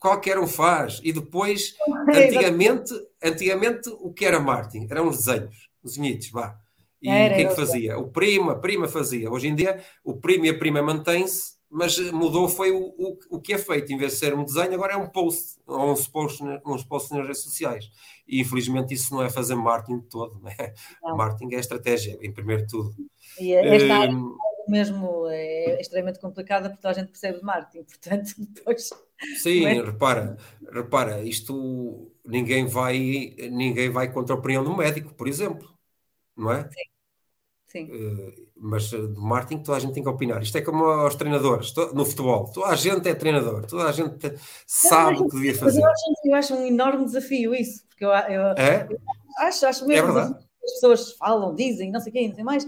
qualquer 0.00 0.38
um 0.38 0.46
faz. 0.46 1.00
E 1.04 1.12
depois, 1.12 1.76
antigamente, 2.08 2.92
antigamente 3.22 3.88
o 4.00 4.12
que 4.12 4.24
era 4.24 4.40
marketing? 4.40 4.88
Eram 4.90 5.08
os 5.08 5.18
desenhos, 5.18 5.68
os 5.82 5.94
desenhitos, 5.94 6.30
vá. 6.30 6.58
E 7.02 7.08
era, 7.08 7.34
quem 7.34 7.48
que 7.48 7.54
fazia? 7.54 7.98
O 7.98 8.08
primo, 8.08 8.50
a 8.50 8.56
prima 8.56 8.88
fazia. 8.88 9.30
Hoje 9.30 9.48
em 9.48 9.54
dia, 9.54 9.80
o 10.04 10.16
primo 10.16 10.46
e 10.46 10.50
a 10.50 10.58
prima 10.58 10.82
mantém-se, 10.82 11.54
mas 11.70 11.98
mudou 12.10 12.48
foi 12.48 12.72
o, 12.72 12.94
o, 12.98 13.18
o 13.30 13.40
que 13.40 13.54
é 13.54 13.58
feito. 13.58 13.92
Em 13.92 13.96
vez 13.96 14.12
de 14.12 14.18
ser 14.18 14.34
um 14.34 14.44
desenho, 14.44 14.74
agora 14.74 14.94
é 14.94 14.96
um 14.96 15.08
post, 15.08 15.58
ou 15.66 15.92
uns 15.92 16.08
posts, 16.08 16.40
uns 16.66 16.84
posts 16.84 17.10
nas 17.12 17.26
redes 17.26 17.42
sociais. 17.42 17.90
E 18.28 18.40
infelizmente 18.40 18.92
isso 18.92 19.14
não 19.14 19.22
é 19.22 19.30
fazer 19.30 19.54
marketing 19.54 20.00
todo. 20.00 20.40
Né? 20.40 20.54
Marketing 21.02 21.54
é 21.54 21.58
estratégia, 21.58 22.18
em 22.20 22.32
primeiro 22.32 22.66
tudo. 22.66 22.94
E 23.38 23.54
esta 23.54 23.94
área 23.94 24.14
um, 24.14 24.36
mesmo 24.68 25.26
é 25.28 25.80
extremamente 25.80 26.20
complicada 26.20 26.68
porque 26.68 26.82
toda 26.82 26.92
a 26.92 27.00
gente 27.00 27.10
percebe 27.10 27.38
de 27.38 27.44
marketing, 27.44 27.84
portanto, 27.88 28.34
depois. 28.36 28.90
Sim, 29.42 29.66
é? 29.66 29.82
repara, 29.82 30.36
repara, 30.72 31.22
isto 31.22 32.10
ninguém 32.24 32.66
vai, 32.66 33.34
ninguém 33.50 33.90
vai 33.90 34.12
contra 34.12 34.34
a 34.34 34.38
opinião 34.38 34.64
do 34.64 34.76
médico, 34.76 35.14
por 35.14 35.28
exemplo, 35.28 35.68
não 36.36 36.52
é? 36.52 36.64
Sim. 36.64 36.90
Sim. 37.70 37.84
Uh, 37.84 38.50
mas 38.56 38.90
do 38.90 39.22
marketing 39.22 39.62
toda 39.62 39.78
a 39.78 39.80
gente 39.80 39.94
tem 39.94 40.02
que 40.02 40.08
opinar. 40.08 40.42
Isto 40.42 40.58
é 40.58 40.60
como 40.60 40.84
aos 40.84 41.14
treinadores 41.14 41.72
no 41.94 42.04
futebol. 42.04 42.50
Toda 42.52 42.66
a 42.66 42.74
gente 42.74 43.08
é 43.08 43.14
treinador, 43.14 43.64
toda 43.64 43.84
a 43.84 43.92
gente 43.92 44.34
sabe 44.66 45.20
o 45.20 45.28
que 45.28 45.36
devia 45.36 45.54
fazer. 45.54 45.80
Eu 45.80 45.88
acho, 45.88 46.04
eu 46.24 46.34
acho, 46.34 46.54
um 46.54 46.66
enorme 46.66 47.04
desafio 47.04 47.54
isso, 47.54 47.86
porque 47.86 48.04
eu, 48.04 48.10
eu, 48.10 48.42
é? 48.56 48.88
eu 48.90 48.98
acho, 49.38 49.66
acho 49.66 49.86
mesmo 49.86 50.10
é 50.10 50.12
verdade. 50.12 50.44
as 50.64 50.72
pessoas 50.72 51.12
falam, 51.12 51.54
dizem, 51.54 51.92
não 51.92 52.00
sei 52.00 52.12
quem, 52.12 52.28
não 52.28 52.34
sei 52.34 52.42
mais, 52.42 52.66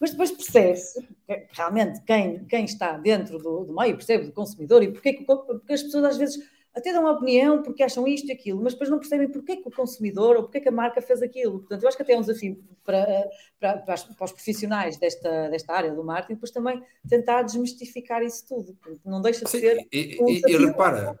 mas 0.00 0.10
depois 0.10 0.30
percebe-se 0.30 1.06
realmente 1.50 2.00
quem, 2.02 2.44
quem 2.44 2.64
está 2.64 2.96
dentro 2.96 3.38
do, 3.38 3.64
do 3.64 3.74
meio, 3.74 3.96
percebe 3.96 4.26
do 4.26 4.32
consumidor 4.32 4.82
e 4.82 4.92
porque, 4.92 5.12
porque 5.24 5.72
as 5.72 5.82
pessoas 5.82 6.04
às 6.04 6.16
vezes 6.16 6.38
até 6.76 6.92
dão 6.92 7.02
uma 7.02 7.12
opinião 7.12 7.62
porque 7.62 7.82
acham 7.82 8.06
isto 8.06 8.28
e 8.28 8.32
aquilo, 8.32 8.62
mas 8.62 8.74
depois 8.74 8.90
não 8.90 8.98
percebem 8.98 9.30
porque 9.30 9.52
é 9.52 9.56
que 9.56 9.66
o 9.66 9.70
consumidor 9.70 10.36
ou 10.36 10.42
porque 10.42 10.58
é 10.58 10.60
que 10.60 10.68
a 10.68 10.72
marca 10.72 11.00
fez 11.00 11.22
aquilo. 11.22 11.60
Portanto, 11.60 11.82
eu 11.82 11.88
acho 11.88 11.96
que 11.96 12.02
até 12.02 12.12
é 12.12 12.18
um 12.18 12.20
desafio 12.20 12.62
para, 12.84 13.30
para, 13.58 13.78
para, 13.78 14.24
os 14.24 14.32
profissionais 14.32 14.98
desta, 14.98 15.48
desta 15.48 15.72
área 15.72 15.94
do 15.94 16.04
marketing, 16.04 16.34
depois 16.34 16.50
também 16.50 16.82
tentar 17.08 17.42
desmistificar 17.42 18.22
isso 18.22 18.46
tudo. 18.46 18.76
Não 19.06 19.22
deixa 19.22 19.46
de 19.46 19.50
Sim, 19.50 19.60
ser. 19.60 19.88
E, 19.90 20.22
um 20.22 20.28
e, 20.28 20.42
e 20.46 20.56
repara, 20.66 21.18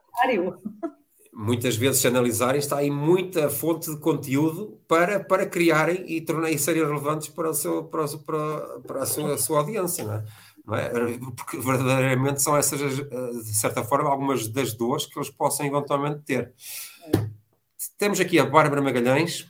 muitas 1.38 1.76
vezes, 1.76 2.00
se 2.00 2.08
analisarem, 2.08 2.58
está 2.58 2.78
aí 2.78 2.90
muita 2.90 3.50
fonte 3.50 3.90
de 3.90 3.98
conteúdo 3.98 4.80
para, 4.88 5.20
para 5.20 5.44
criarem 5.44 6.02
e 6.10 6.18
tornarem 6.22 6.56
serem 6.56 6.82
relevantes 6.82 7.28
para, 7.28 7.50
o 7.50 7.54
seu, 7.54 7.84
para, 7.84 8.06
o, 8.06 8.18
para, 8.20 8.80
para 8.86 9.02
a, 9.02 9.06
sua, 9.06 9.34
a 9.34 9.38
sua 9.38 9.58
audiência. 9.58 10.02
Não 10.02 10.14
é? 10.14 10.24
não 10.64 11.06
é? 11.06 11.18
Porque 11.36 11.58
verdadeiramente 11.58 12.42
são 12.42 12.56
essas, 12.56 12.80
eh, 12.80 13.30
de 13.44 13.54
certa 13.54 13.84
forma, 13.84 14.08
algumas 14.08 14.48
das 14.48 14.72
dores 14.72 15.04
que 15.04 15.18
eles 15.18 15.28
possam 15.28 15.66
eventualmente 15.66 16.22
ter. 16.22 16.54
Temos 17.98 18.18
aqui 18.18 18.38
a 18.38 18.46
Bárbara 18.46 18.80
Magalhães. 18.80 19.46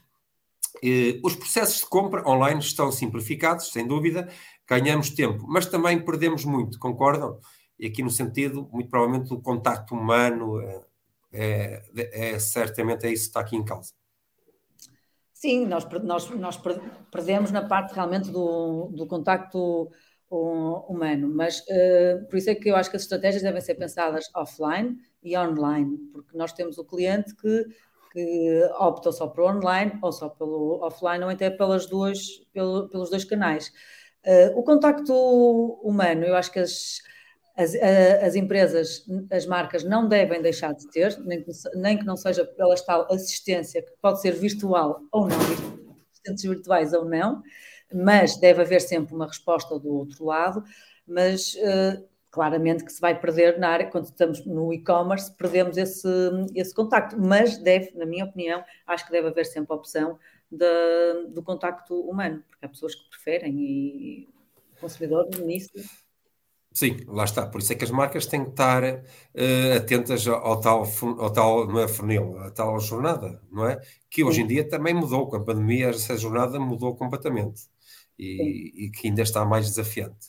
Os 1.23 1.37
processos 1.37 1.79
de 1.79 1.87
compra 1.87 2.29
online 2.29 2.61
estão 2.61 2.91
simplificados, 2.91 3.71
sem 3.71 3.87
dúvida, 3.87 4.29
ganhamos 4.69 5.11
tempo, 5.11 5.45
mas 5.49 5.67
também 5.67 6.05
perdemos 6.05 6.45
muito, 6.45 6.79
concordam? 6.81 7.39
E 7.79 7.87
aqui 7.87 8.03
no 8.03 8.11
sentido, 8.11 8.69
muito 8.73 8.91
provavelmente, 8.91 9.33
o 9.33 9.41
contacto 9.41 9.95
humano 9.95 10.61
é, 11.37 11.83
é, 12.33 12.39
certamente 12.39 13.07
é 13.07 13.13
isso 13.13 13.25
que 13.25 13.29
está 13.29 13.41
aqui 13.41 13.57
em 13.57 13.65
causa. 13.65 13.93
Sim, 15.33 15.67
nós, 15.67 15.85
nós, 16.03 16.31
nós 16.31 16.61
perdemos 17.11 17.51
na 17.51 17.67
parte 17.67 17.95
realmente 17.95 18.31
do, 18.31 18.89
do 18.89 19.07
contacto 19.07 19.91
humano. 20.31 21.29
Mas 21.29 21.61
uh, 21.61 22.27
por 22.29 22.37
isso 22.37 22.51
é 22.51 22.55
que 22.55 22.69
eu 22.69 22.77
acho 22.77 22.91
que 22.91 22.97
as 22.97 23.03
estratégias 23.03 23.43
devem 23.43 23.61
ser 23.61 23.75
pensadas 23.75 24.29
offline 24.35 24.97
e 25.23 25.37
online, 25.37 25.99
porque 26.13 26.37
nós 26.37 26.53
temos 26.53 26.79
o 26.79 26.85
cliente 26.85 27.35
que, 27.37 27.65
que 28.13 28.71
opta 28.79 29.13
só 29.13 29.29
por 29.29 29.45
online 29.45 29.99
ou 30.03 30.13
só 30.13 30.29
pelo 30.29 30.81
offline 30.83 31.23
ou 31.25 31.31
até 31.31 31.51
pelas 31.51 31.87
duas, 31.87 32.19
pelo, 32.53 32.89
pelos 32.89 33.11
dois 33.11 33.25
canais. 33.25 33.73
Uh, 34.25 34.59
o 34.59 34.65
contacto 34.65 35.13
humano, 35.83 36.25
eu 36.25 36.35
acho 36.35 36.51
que 36.51 36.59
as, 36.59 37.01
as, 37.57 37.75
as, 37.75 38.35
empresas, 38.35 39.05
as 39.31 39.47
marcas 39.47 39.83
não 39.83 40.07
devem 40.07 40.43
deixar 40.43 40.75
de 40.75 40.87
ter, 40.91 41.19
nem 41.25 41.43
que, 41.43 41.51
nem 41.75 41.99
que 41.99 42.05
não 42.05 42.17
seja 42.17 42.45
pela 42.45 42.75
tal 42.77 43.11
assistência 43.11 43.83
que 43.83 43.93
pode 44.01 44.21
ser 44.21 44.33
virtual 44.33 45.01
ou 45.11 45.27
não, 45.27 45.39
assistentes 46.11 46.45
virtuais 46.45 46.93
ou 46.93 47.07
não, 47.07 47.43
mas 47.93 48.37
deve 48.37 48.61
haver 48.61 48.81
sempre 48.81 49.15
uma 49.15 49.27
resposta 49.27 49.79
do 49.79 49.89
outro 49.89 50.27
lado, 50.27 50.63
mas 51.07 51.55
uh, 51.55 52.05
claramente 52.31 52.85
que 52.85 52.93
se 52.93 53.01
vai 53.01 53.19
perder 53.19 53.59
na 53.59 53.71
área, 53.71 53.87
quando 53.87 54.05
estamos 54.05 54.45
no 54.45 54.71
e-commerce, 54.75 55.35
perdemos 55.35 55.79
esse, 55.79 56.09
esse 56.55 56.75
contacto, 56.75 57.19
mas 57.19 57.57
deve, 57.57 57.93
na 57.97 58.05
minha 58.05 58.27
opinião, 58.27 58.63
acho 58.87 59.07
que 59.07 59.13
deve 59.13 59.29
haver 59.29 59.47
sempre 59.47 59.73
a 59.73 59.77
opção 59.77 60.19
de, 60.51 61.29
do 61.31 61.43
contacto 61.43 61.99
humano, 62.03 62.45
porque 62.51 62.67
há 62.67 62.69
pessoas 62.69 62.95
que 62.95 63.09
preferem 63.09 63.55
e 63.55 64.29
o 64.77 64.81
consumidor 64.81 65.27
nisso 65.39 65.73
Sim, 66.77 66.99
lá 67.09 67.25
está. 67.25 67.47
Por 67.47 67.63
isso 67.63 67.73
é 67.73 67.75
que 67.75 67.85
as 67.85 67.91
marcas 67.91 68.27
têm 68.27 68.45
que 68.45 68.51
estar 68.51 68.85
uh, 68.85 69.77
atentas 69.79 70.29
ao 70.29 70.61
tal, 70.61 70.87
ao 71.19 71.33
tal, 71.33 71.67
não 71.67 71.81
é 71.81 71.89
funil, 71.89 72.39
à 72.39 72.51
tal 72.51 72.79
jornada, 72.79 73.41
não 73.51 73.67
é? 73.67 73.81
Que 74.11 74.23
hoje 74.23 74.43
em 74.43 74.47
dia 74.47 74.69
também 74.69 74.93
mudou, 74.93 75.27
com 75.27 75.37
a 75.37 75.43
pandemia 75.43 75.89
essa 75.89 76.19
jornada 76.19 76.61
mudou 76.61 76.95
completamente 76.95 77.63
e, 78.19 78.89
e 78.89 78.91
que 78.91 79.09
ainda 79.09 79.23
está 79.23 79.43
mais 79.43 79.67
desafiante. 79.69 80.29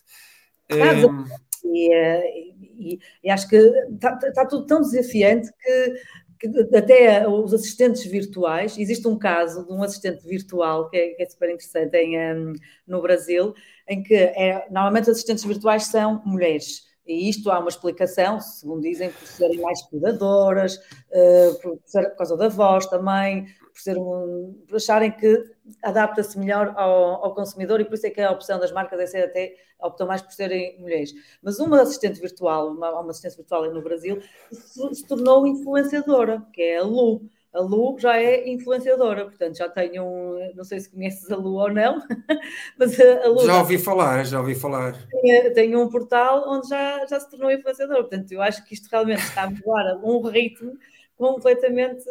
um... 0.71 1.25
e, 1.65 2.93
e, 2.93 2.99
e, 3.25 3.29
acho 3.29 3.49
que 3.49 3.57
está, 3.57 4.17
está, 4.23 4.45
tudo 4.45 4.65
tão 4.65 4.79
desafiante 4.79 5.51
que, 5.59 6.47
que, 6.47 6.77
até 6.77 7.27
os 7.27 7.53
assistentes 7.53 8.05
virtuais, 8.05 8.77
existe 8.77 9.05
um 9.05 9.19
caso 9.19 9.67
de 9.67 9.73
um 9.73 9.83
assistente 9.83 10.25
virtual 10.25 10.89
que 10.89 10.95
é, 10.95 11.09
que 11.09 11.23
é 11.23 11.25
super 11.29 11.49
interessante 11.49 11.97
em, 11.97 12.17
um, 12.17 12.53
no 12.87 13.01
Brasil, 13.01 13.53
em 13.87 14.03
que 14.03 14.15
é, 14.15 14.67
normalmente 14.69 15.09
assistentes 15.09 15.43
virtuais 15.43 15.85
são 15.85 16.21
mulheres. 16.25 16.87
E 17.07 17.29
isto 17.29 17.49
há 17.49 17.59
uma 17.59 17.69
explicação, 17.69 18.39
segundo 18.41 18.81
dizem, 18.81 19.09
por 19.09 19.25
serem 19.25 19.61
mais 19.61 19.81
cuidadoras, 19.83 20.75
uh, 20.75 21.59
por, 21.61 21.77
por, 21.77 22.15
causa 22.17 22.35
da 22.35 22.49
voz 22.49 22.85
também, 22.87 23.45
por, 23.45 23.79
ser 23.79 23.97
um, 23.97 24.61
por 24.67 24.75
acharem 24.75 25.11
que 25.11 25.41
adapta-se 25.81 26.37
melhor 26.37 26.73
ao, 26.75 27.23
ao, 27.23 27.33
consumidor 27.33 27.79
e 27.79 27.85
por 27.85 27.93
isso 27.93 28.07
é 28.07 28.09
que 28.09 28.19
a 28.19 28.31
opção 28.31 28.59
das 28.59 28.73
marcas 28.73 28.99
é 28.99 29.05
ser 29.07 29.23
até 29.23 29.55
optam 29.79 30.05
mais 30.05 30.21
por 30.21 30.33
serem 30.33 30.77
mulheres. 30.81 31.13
Mas 31.41 31.59
uma 31.59 31.81
assistente 31.81 32.19
virtual, 32.19 32.71
uma, 32.71 32.99
uma 32.99 33.11
assistente 33.11 33.37
virtual 33.37 33.71
no 33.71 33.81
Brasil, 33.81 34.19
se, 34.51 34.95
se, 34.95 35.07
tornou 35.07 35.47
influenciadora, 35.47 36.45
que 36.51 36.61
é 36.61 36.79
a 36.79 36.83
Lu. 36.83 37.29
A 37.57 37.61
Lu 37.61 37.97
já 37.97 38.17
é 38.17 38.47
influenciadora, 38.47 39.25
portanto 39.25 39.57
já 39.57 39.67
tenho 39.67 40.03
um, 40.03 40.53
não 40.55 40.63
sei 40.63 40.79
se 40.79 40.91
conheces 40.91 41.29
a 41.31 41.35
Lu 41.35 41.55
ou 41.55 41.73
não, 41.73 41.99
mas 42.77 42.99
a 42.99 43.27
Lu 43.27 43.43
já 43.45 43.57
ouvi 43.57 43.79
falar, 43.79 44.23
já 44.25 44.39
ouvi 44.39 44.53
falar. 44.53 44.93
Tem, 45.09 45.53
tem 45.53 45.75
um 45.75 45.89
portal 45.89 46.47
onde 46.47 46.69
já, 46.69 47.03
já 47.07 47.19
se 47.19 47.29
tornou 47.29 47.51
influenciadora, 47.51 48.01
portanto 48.01 48.31
eu 48.31 48.41
acho 48.41 48.63
que 48.63 48.75
isto 48.75 48.87
realmente 48.91 49.23
está 49.23 49.43
a 49.43 49.49
mudar 49.49 49.91
a 49.91 49.95
um 50.03 50.21
ritmo 50.21 50.77
completamente 51.15 52.05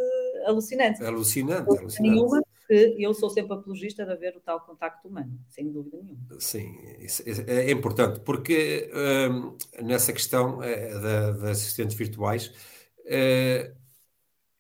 alucinante. 0.46 1.04
Alucinante, 1.04 1.68
alucinante. 1.68 2.02
Nenhuma, 2.02 2.42
que 2.66 2.96
eu 2.98 3.14
sou 3.14 3.30
sempre 3.30 3.54
apologista 3.54 4.04
de 4.04 4.10
haver 4.10 4.36
o 4.36 4.40
tal 4.40 4.60
contacto 4.60 5.06
humano, 5.06 5.38
sem 5.48 5.70
dúvida 5.70 5.98
nenhuma. 6.02 6.40
Sim, 6.40 6.76
é, 7.46 7.68
é 7.68 7.70
importante, 7.70 8.18
porque 8.20 8.90
hum, 9.30 9.56
nessa 9.80 10.12
questão 10.12 10.60
é, 10.60 10.92
da, 10.94 11.30
das 11.30 11.50
assistentes 11.50 11.96
virtuais 11.96 12.52
é, 13.04 13.72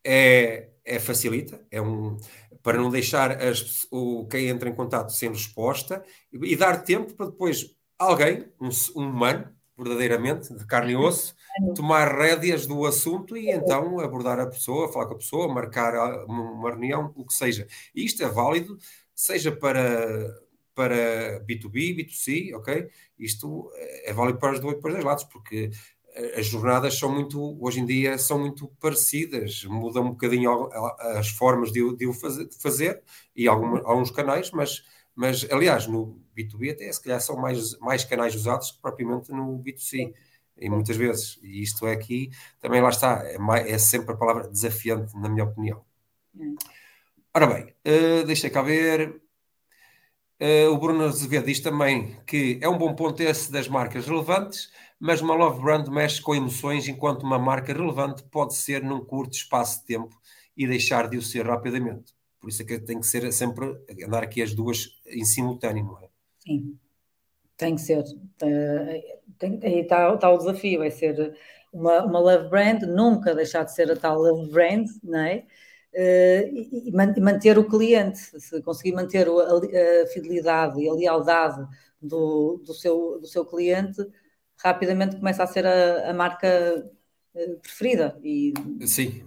é, 0.04 0.68
é, 0.86 0.98
facilita, 0.98 1.60
é 1.70 1.82
um 1.82 2.16
para 2.62 2.78
não 2.78 2.90
deixar 2.90 3.30
as, 3.40 3.86
o, 3.92 4.26
quem 4.26 4.48
entra 4.48 4.68
em 4.68 4.74
contato 4.74 5.12
sem 5.12 5.28
resposta 5.28 6.02
e, 6.32 6.52
e 6.52 6.56
dar 6.56 6.82
tempo 6.82 7.14
para 7.14 7.26
depois 7.26 7.76
alguém, 7.96 8.44
um, 8.60 8.68
um 8.96 9.08
humano, 9.08 9.54
verdadeiramente, 9.78 10.52
de 10.52 10.66
carne 10.66 10.92
e 10.92 10.96
osso, 10.96 11.34
tomar 11.76 12.16
rédeas 12.16 12.66
do 12.66 12.84
assunto 12.84 13.36
e 13.36 13.50
então 13.50 14.00
abordar 14.00 14.40
a 14.40 14.46
pessoa, 14.46 14.92
falar 14.92 15.06
com 15.06 15.14
a 15.14 15.18
pessoa, 15.18 15.52
marcar 15.52 16.24
uma 16.24 16.70
reunião, 16.70 17.12
o 17.14 17.24
que 17.24 17.34
seja. 17.34 17.68
E 17.94 18.04
isto 18.04 18.22
é 18.24 18.28
válido, 18.28 18.76
seja 19.14 19.52
para, 19.52 20.34
para 20.74 21.40
B2B, 21.46 21.96
B2C, 21.96 22.54
ok? 22.54 22.88
Isto 23.18 23.70
é 24.04 24.12
válido 24.12 24.38
para 24.38 24.54
os 24.54 24.60
dois, 24.60 24.80
para 24.80 24.88
os 24.88 24.94
dois 24.94 25.04
lados, 25.04 25.24
porque 25.24 25.70
as 26.36 26.46
jornadas 26.46 26.98
são 26.98 27.12
muito, 27.12 27.58
hoje 27.62 27.80
em 27.80 27.86
dia, 27.86 28.16
são 28.16 28.38
muito 28.38 28.68
parecidas, 28.80 29.64
mudam 29.64 30.04
um 30.04 30.10
bocadinho 30.10 30.70
as 31.16 31.28
formas 31.28 31.70
de, 31.70 31.82
o 31.82 32.12
fazer, 32.58 33.02
e 33.34 33.46
algum, 33.46 33.76
alguns 33.86 34.10
canais, 34.10 34.50
mas, 34.50 34.82
mas 35.14 35.46
aliás, 35.50 35.86
no 35.86 36.18
B2B 36.36 36.72
até 36.72 36.90
se 36.90 37.02
calhar 37.02 37.20
são 37.20 37.36
mais, 37.36 37.78
mais 37.78 38.04
canais 38.04 38.34
usados 38.34 38.70
que 38.72 38.80
propriamente 38.80 39.30
no 39.30 39.58
B2C 39.58 40.14
e 40.58 40.70
muitas 40.70 40.96
vezes. 40.96 41.38
E 41.42 41.62
isto 41.62 41.86
é 41.86 41.92
aqui, 41.92 42.30
também 42.60 42.80
lá 42.80 42.88
está, 42.88 43.22
é, 43.24 43.36
mais, 43.38 43.66
é 43.66 43.76
sempre 43.78 44.14
a 44.14 44.16
palavra 44.16 44.48
desafiante, 44.48 45.14
na 45.18 45.28
minha 45.28 45.44
opinião. 45.44 45.84
Hum. 46.34 46.56
Ora 47.34 47.46
bem, 47.46 47.74
uh, 47.86 48.24
deixa 48.24 48.48
cá 48.48 48.62
ver. 48.62 49.20
Uh, 50.40 50.70
o 50.70 50.76
Bruno 50.78 51.04
Azevedo 51.04 51.46
diz 51.46 51.60
também 51.60 52.14
que 52.26 52.58
é 52.60 52.68
um 52.68 52.76
bom 52.76 52.94
ponto 52.94 53.22
esse 53.22 53.50
das 53.50 53.68
marcas 53.68 54.06
relevantes, 54.06 54.70
mas 55.00 55.22
uma 55.22 55.34
love 55.34 55.62
brand 55.62 55.88
mexe 55.88 56.20
com 56.20 56.34
emoções, 56.34 56.88
enquanto 56.88 57.22
uma 57.22 57.38
marca 57.38 57.72
relevante 57.72 58.22
pode 58.24 58.54
ser 58.54 58.82
num 58.82 59.04
curto 59.04 59.34
espaço 59.34 59.80
de 59.80 59.86
tempo 59.86 60.14
e 60.56 60.66
deixar 60.66 61.08
de 61.08 61.16
o 61.16 61.22
ser 61.22 61.46
rapidamente. 61.46 62.14
Por 62.40 62.50
isso 62.50 62.62
é 62.62 62.64
que 62.64 62.78
tem 62.78 63.00
que 63.00 63.06
ser 63.06 63.30
sempre 63.32 63.66
andar 64.04 64.22
aqui 64.22 64.42
as 64.42 64.54
duas 64.54 64.88
em 65.06 65.24
simultâneo, 65.24 65.84
não 65.84 65.98
é? 65.98 66.08
Sim, 66.38 66.78
tem 67.56 67.74
que 67.74 67.80
ser. 67.80 68.04
Tem, 68.38 69.60
aí 69.62 69.80
está, 69.80 70.10
o 70.10 70.38
desafio, 70.38 70.80
vai 70.80 70.90
ser 70.90 71.34
uma, 71.72 72.04
uma 72.04 72.18
love 72.18 72.48
brand, 72.48 72.82
nunca 72.82 73.34
deixar 73.34 73.64
de 73.64 73.74
ser 73.74 73.90
a 73.90 73.96
tal 73.96 74.18
love 74.18 74.50
brand, 74.50 74.86
não 75.02 75.18
é? 75.18 75.44
Uh, 75.96 76.44
e, 76.52 76.90
e, 76.90 76.92
manter 76.92 77.58
o 77.58 77.64
cliente, 77.64 78.18
se 78.18 78.60
conseguir 78.60 78.92
manter 78.92 79.26
a, 79.28 80.02
a 80.02 80.06
fidelidade 80.08 80.78
e 80.78 80.86
a 80.86 80.92
lealdade 80.92 81.66
do, 82.02 82.62
do, 82.66 82.74
seu, 82.74 83.18
do 83.18 83.26
seu 83.26 83.46
cliente, 83.46 84.06
rapidamente 84.58 85.16
começa 85.16 85.42
a 85.42 85.46
ser 85.46 85.66
a, 85.66 86.10
a 86.10 86.12
marca 86.12 86.86
uh, 87.34 87.60
preferida. 87.60 88.18
E... 88.22 88.52
Sim, 88.86 89.24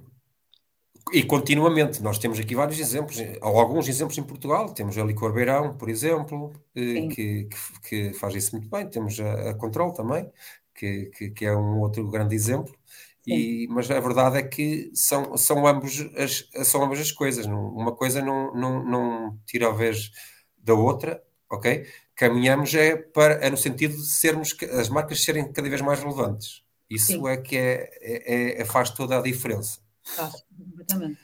e 1.12 1.24
continuamente, 1.24 2.04
nós 2.04 2.20
temos 2.20 2.40
aqui 2.40 2.54
vários 2.54 2.80
exemplos, 2.80 3.18
ou 3.42 3.60
alguns 3.60 3.88
exemplos 3.88 4.18
em 4.18 4.24
Portugal, 4.24 4.72
temos 4.72 4.98
a 4.98 5.04
Licor 5.04 5.34
Beirão, 5.34 5.76
por 5.76 5.90
exemplo, 5.90 6.54
eh, 6.76 7.08
que, 7.08 7.46
que, 7.46 7.80
que, 7.82 8.14
faz 8.14 8.36
isso 8.36 8.56
muito 8.56 8.70
bem, 8.70 8.88
temos 8.88 9.20
a, 9.20 9.50
a 9.50 9.54
Control 9.56 9.92
também, 9.92 10.30
que, 10.76 11.08
que, 11.08 11.32
que, 11.32 11.46
é 11.46 11.56
um 11.56 11.80
outro 11.80 12.08
grande 12.10 12.36
exemplo, 12.36 12.76
e, 13.34 13.68
mas 13.70 13.90
a 13.90 14.00
verdade 14.00 14.38
é 14.38 14.44
que 14.44 14.92
são, 14.94 15.38
são, 15.38 15.66
ambos 15.68 16.00
as, 16.16 16.50
são 16.68 16.84
ambas 16.84 17.00
as 17.00 17.12
coisas, 17.12 17.46
não, 17.46 17.70
uma 17.70 17.96
coisa 17.96 18.22
não, 18.22 18.54
não, 18.54 18.84
não 18.84 19.40
tira 19.46 19.68
a 19.68 19.72
vez 19.72 20.12
da 20.58 20.74
outra, 20.74 21.24
ok? 21.50 21.86
Caminhamos 22.16 22.74
é, 22.74 22.96
para, 22.96 23.36
é 23.36 23.50
no 23.50 23.58
sentido 23.58 23.96
de 23.96 24.06
sermos, 24.06 24.56
as 24.78 24.90
marcas 24.90 25.24
serem 25.24 25.52
cada 25.52 25.70
vez 25.70 25.82
mais 25.82 26.00
relevantes, 26.00 26.64
isso 26.90 27.14
Sim. 27.14 27.28
é 27.28 27.38
que 27.38 27.58
é, 27.58 27.90
é, 28.02 28.62
é, 28.62 28.66
faz 28.66 28.90
toda 28.90 29.18
a 29.18 29.22
diferença. 29.22 29.80
Faz, 30.04 30.44
completamente. 30.58 31.20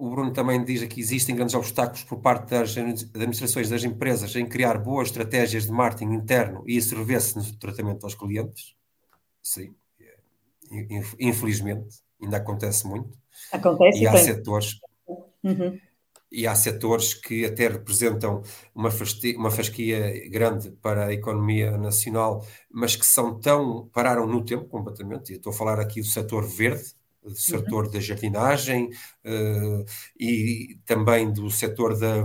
O 0.00 0.08
Bruno 0.08 0.32
também 0.32 0.64
diz 0.64 0.82
aqui: 0.82 0.98
existem 0.98 1.36
grandes 1.36 1.54
obstáculos 1.54 2.02
por 2.04 2.20
parte 2.20 2.50
das 2.50 2.74
administrações 2.74 3.68
das 3.68 3.84
empresas 3.84 4.34
em 4.34 4.46
criar 4.46 4.78
boas 4.78 5.08
estratégias 5.08 5.66
de 5.66 5.70
marketing 5.70 6.14
interno 6.14 6.64
e 6.66 6.78
isso 6.78 6.96
revê-se 6.96 7.36
no 7.36 7.58
tratamento 7.58 8.04
aos 8.04 8.14
clientes. 8.14 8.74
Sim, 9.42 9.74
infelizmente, 11.18 11.96
ainda 12.22 12.36
acontece 12.36 12.86
muito. 12.86 13.18
Acontece 13.52 14.02
e 14.02 14.06
há 14.06 14.12
tem. 14.12 14.24
setores. 14.24 14.80
Uhum. 15.42 15.78
E 16.32 16.46
há 16.46 16.54
setores 16.54 17.12
que 17.12 17.44
até 17.44 17.66
representam 17.66 18.42
uma, 18.72 18.90
uma 19.36 19.50
fasquia 19.50 20.28
grande 20.30 20.70
para 20.70 21.06
a 21.06 21.12
economia 21.12 21.76
nacional, 21.76 22.46
mas 22.70 22.94
que 22.94 23.04
são 23.06 23.40
tão. 23.40 23.88
pararam 23.92 24.26
no 24.26 24.44
tempo 24.44 24.66
completamente. 24.66 25.32
E 25.32 25.36
estou 25.36 25.52
a 25.52 25.56
falar 25.56 25.80
aqui 25.80 26.00
do 26.00 26.06
setor 26.06 26.46
verde, 26.46 26.94
do 27.22 27.34
setor 27.34 27.86
uhum. 27.86 27.90
da 27.90 28.00
jardinagem 28.00 28.90
uh, 29.24 29.84
e 30.18 30.78
também 30.86 31.32
do 31.32 31.50
setor 31.50 31.98
da, 31.98 32.24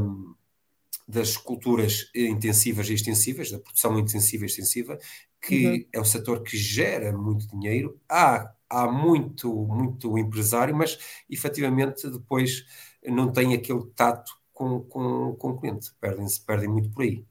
das 1.08 1.36
culturas 1.36 2.10
intensivas 2.16 2.90
e 2.90 2.94
extensivas, 2.94 3.52
da 3.52 3.60
produção 3.60 3.98
intensiva 3.98 4.44
e 4.44 4.48
extensiva, 4.48 4.98
que 5.42 5.68
uhum. 5.68 5.86
é 5.94 6.00
um 6.02 6.06
setor 6.06 6.42
que 6.42 6.58
gera 6.58 7.16
muito 7.16 7.48
dinheiro. 7.48 8.00
Há, 8.10 8.52
há 8.70 8.92
muito, 8.92 9.54
muito 9.68 10.18
empresário, 10.18 10.76
mas 10.76 10.98
efetivamente 11.30 12.10
depois 12.10 12.66
não 13.04 13.32
tem 13.32 13.54
aquele 13.54 13.86
tato 13.96 14.32
com, 14.54 14.82
com, 14.82 15.36
com 15.36 15.50
o 15.50 15.60
cliente, 15.60 15.92
perdem-se, 16.00 16.44
perdem 16.44 16.70
muito 16.70 16.90
por 16.90 17.04
aí. 17.04 17.26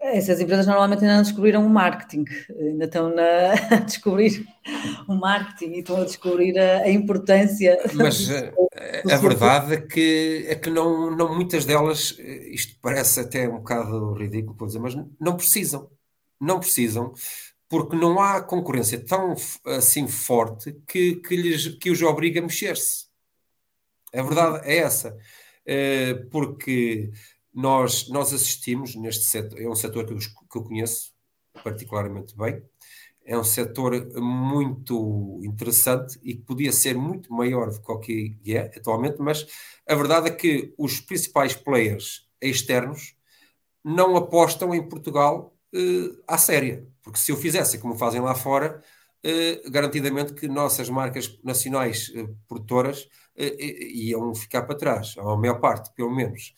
Essas 0.00 0.40
empresas 0.40 0.66
normalmente 0.66 1.02
ainda 1.02 1.16
não 1.16 1.22
descobriram 1.22 1.64
o 1.64 1.70
marketing, 1.70 2.24
ainda 2.58 2.86
estão 2.86 3.14
na, 3.14 3.52
a 3.70 3.80
descobrir 3.80 4.46
o 5.06 5.14
marketing 5.14 5.74
e 5.74 5.78
estão 5.78 6.00
a 6.00 6.04
descobrir 6.04 6.58
a, 6.58 6.82
a 6.82 6.90
importância. 6.90 7.78
Mas 7.94 8.28
eh, 8.28 8.52
do, 9.04 9.12
a, 9.12 9.16
verdade 9.16 9.74
é 9.74 9.80
que, 9.80 10.44
é 10.48 10.54
que 10.54 10.70
não, 10.70 11.14
não 11.14 11.34
muitas 11.34 11.64
delas, 11.64 12.16
eh, 12.18 12.48
isto 12.48 12.76
parece 12.80 13.20
até 13.20 13.48
um 13.48 13.58
bocado 13.58 14.14
ridículo, 14.14 14.66
dizer, 14.66 14.80
mas 14.80 14.96
não 15.20 15.36
precisam. 15.36 15.88
Não 16.40 16.60
precisam, 16.60 17.12
porque 17.68 17.96
não 17.96 18.20
há 18.20 18.42
concorrência 18.42 18.98
tão 19.04 19.34
assim 19.64 20.06
forte 20.08 20.72
que, 20.86 21.16
que, 21.16 21.36
lhes, 21.36 21.68
que 21.78 21.90
os 21.90 22.02
obriga 22.02 22.40
a 22.40 22.42
mexer-se. 22.42 23.06
A 24.14 24.22
verdade 24.22 24.68
é 24.68 24.78
essa. 24.78 25.16
Eh, 25.66 26.14
porque 26.30 27.10
nós, 27.52 28.08
nós 28.08 28.32
assistimos 28.32 28.94
neste 28.94 29.24
setor, 29.24 29.60
é 29.60 29.68
um 29.68 29.74
setor 29.74 30.06
que 30.06 30.12
eu, 30.12 30.18
que 30.18 30.58
eu 30.58 30.62
conheço 30.62 31.12
particularmente 31.64 32.36
bem, 32.36 32.62
é 33.24 33.36
um 33.36 33.42
setor 33.42 33.92
muito 34.20 35.40
interessante 35.42 36.18
e 36.22 36.34
que 36.34 36.42
podia 36.42 36.70
ser 36.70 36.96
muito 36.96 37.32
maior 37.32 37.70
do 37.70 37.98
que 37.98 38.38
é 38.46 38.58
atualmente, 38.76 39.16
mas 39.20 39.46
a 39.88 39.94
verdade 39.94 40.28
é 40.28 40.30
que 40.30 40.72
os 40.78 41.00
principais 41.00 41.54
players 41.54 42.28
externos 42.40 43.16
não 43.82 44.16
apostam 44.16 44.74
em 44.74 44.88
Portugal 44.88 45.55
uh, 45.76 46.22
à 46.26 46.38
séria, 46.38 46.86
porque 47.02 47.18
se 47.18 47.30
eu 47.30 47.36
fizesse 47.36 47.78
como 47.78 47.96
fazem 47.96 48.20
lá 48.20 48.34
fora, 48.34 48.82
uh, 49.24 49.70
garantidamente 49.70 50.34
que 50.34 50.48
nossas 50.48 50.88
marcas 50.88 51.38
nacionais 51.44 52.08
uh, 52.08 52.34
produtoras 52.48 53.08
iam 53.92 54.34
ficar 54.34 54.62
para 54.62 54.78
trás, 54.78 55.14
a 55.18 55.36
maior 55.36 55.60
parte, 55.60 55.92
pelo 55.94 56.10
menos 56.10 56.54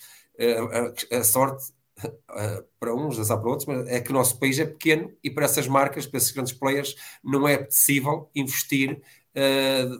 a, 1.10 1.16
a, 1.16 1.24
sorte 1.24 1.72
para 2.78 2.94
uns, 2.94 3.18
azar 3.18 3.40
para 3.40 3.50
outros, 3.50 3.66
mas 3.66 3.88
é 3.88 4.00
que 4.00 4.12
o 4.12 4.14
nosso 4.14 4.38
país 4.38 4.60
é 4.60 4.64
pequeno 4.64 5.12
e 5.24 5.28
para 5.28 5.46
essas 5.46 5.66
marcas, 5.66 6.06
para 6.06 6.18
esses 6.18 6.30
grandes 6.30 6.52
players, 6.52 6.94
não 7.24 7.48
é 7.48 7.58
possível 7.58 8.30
investir 8.32 9.02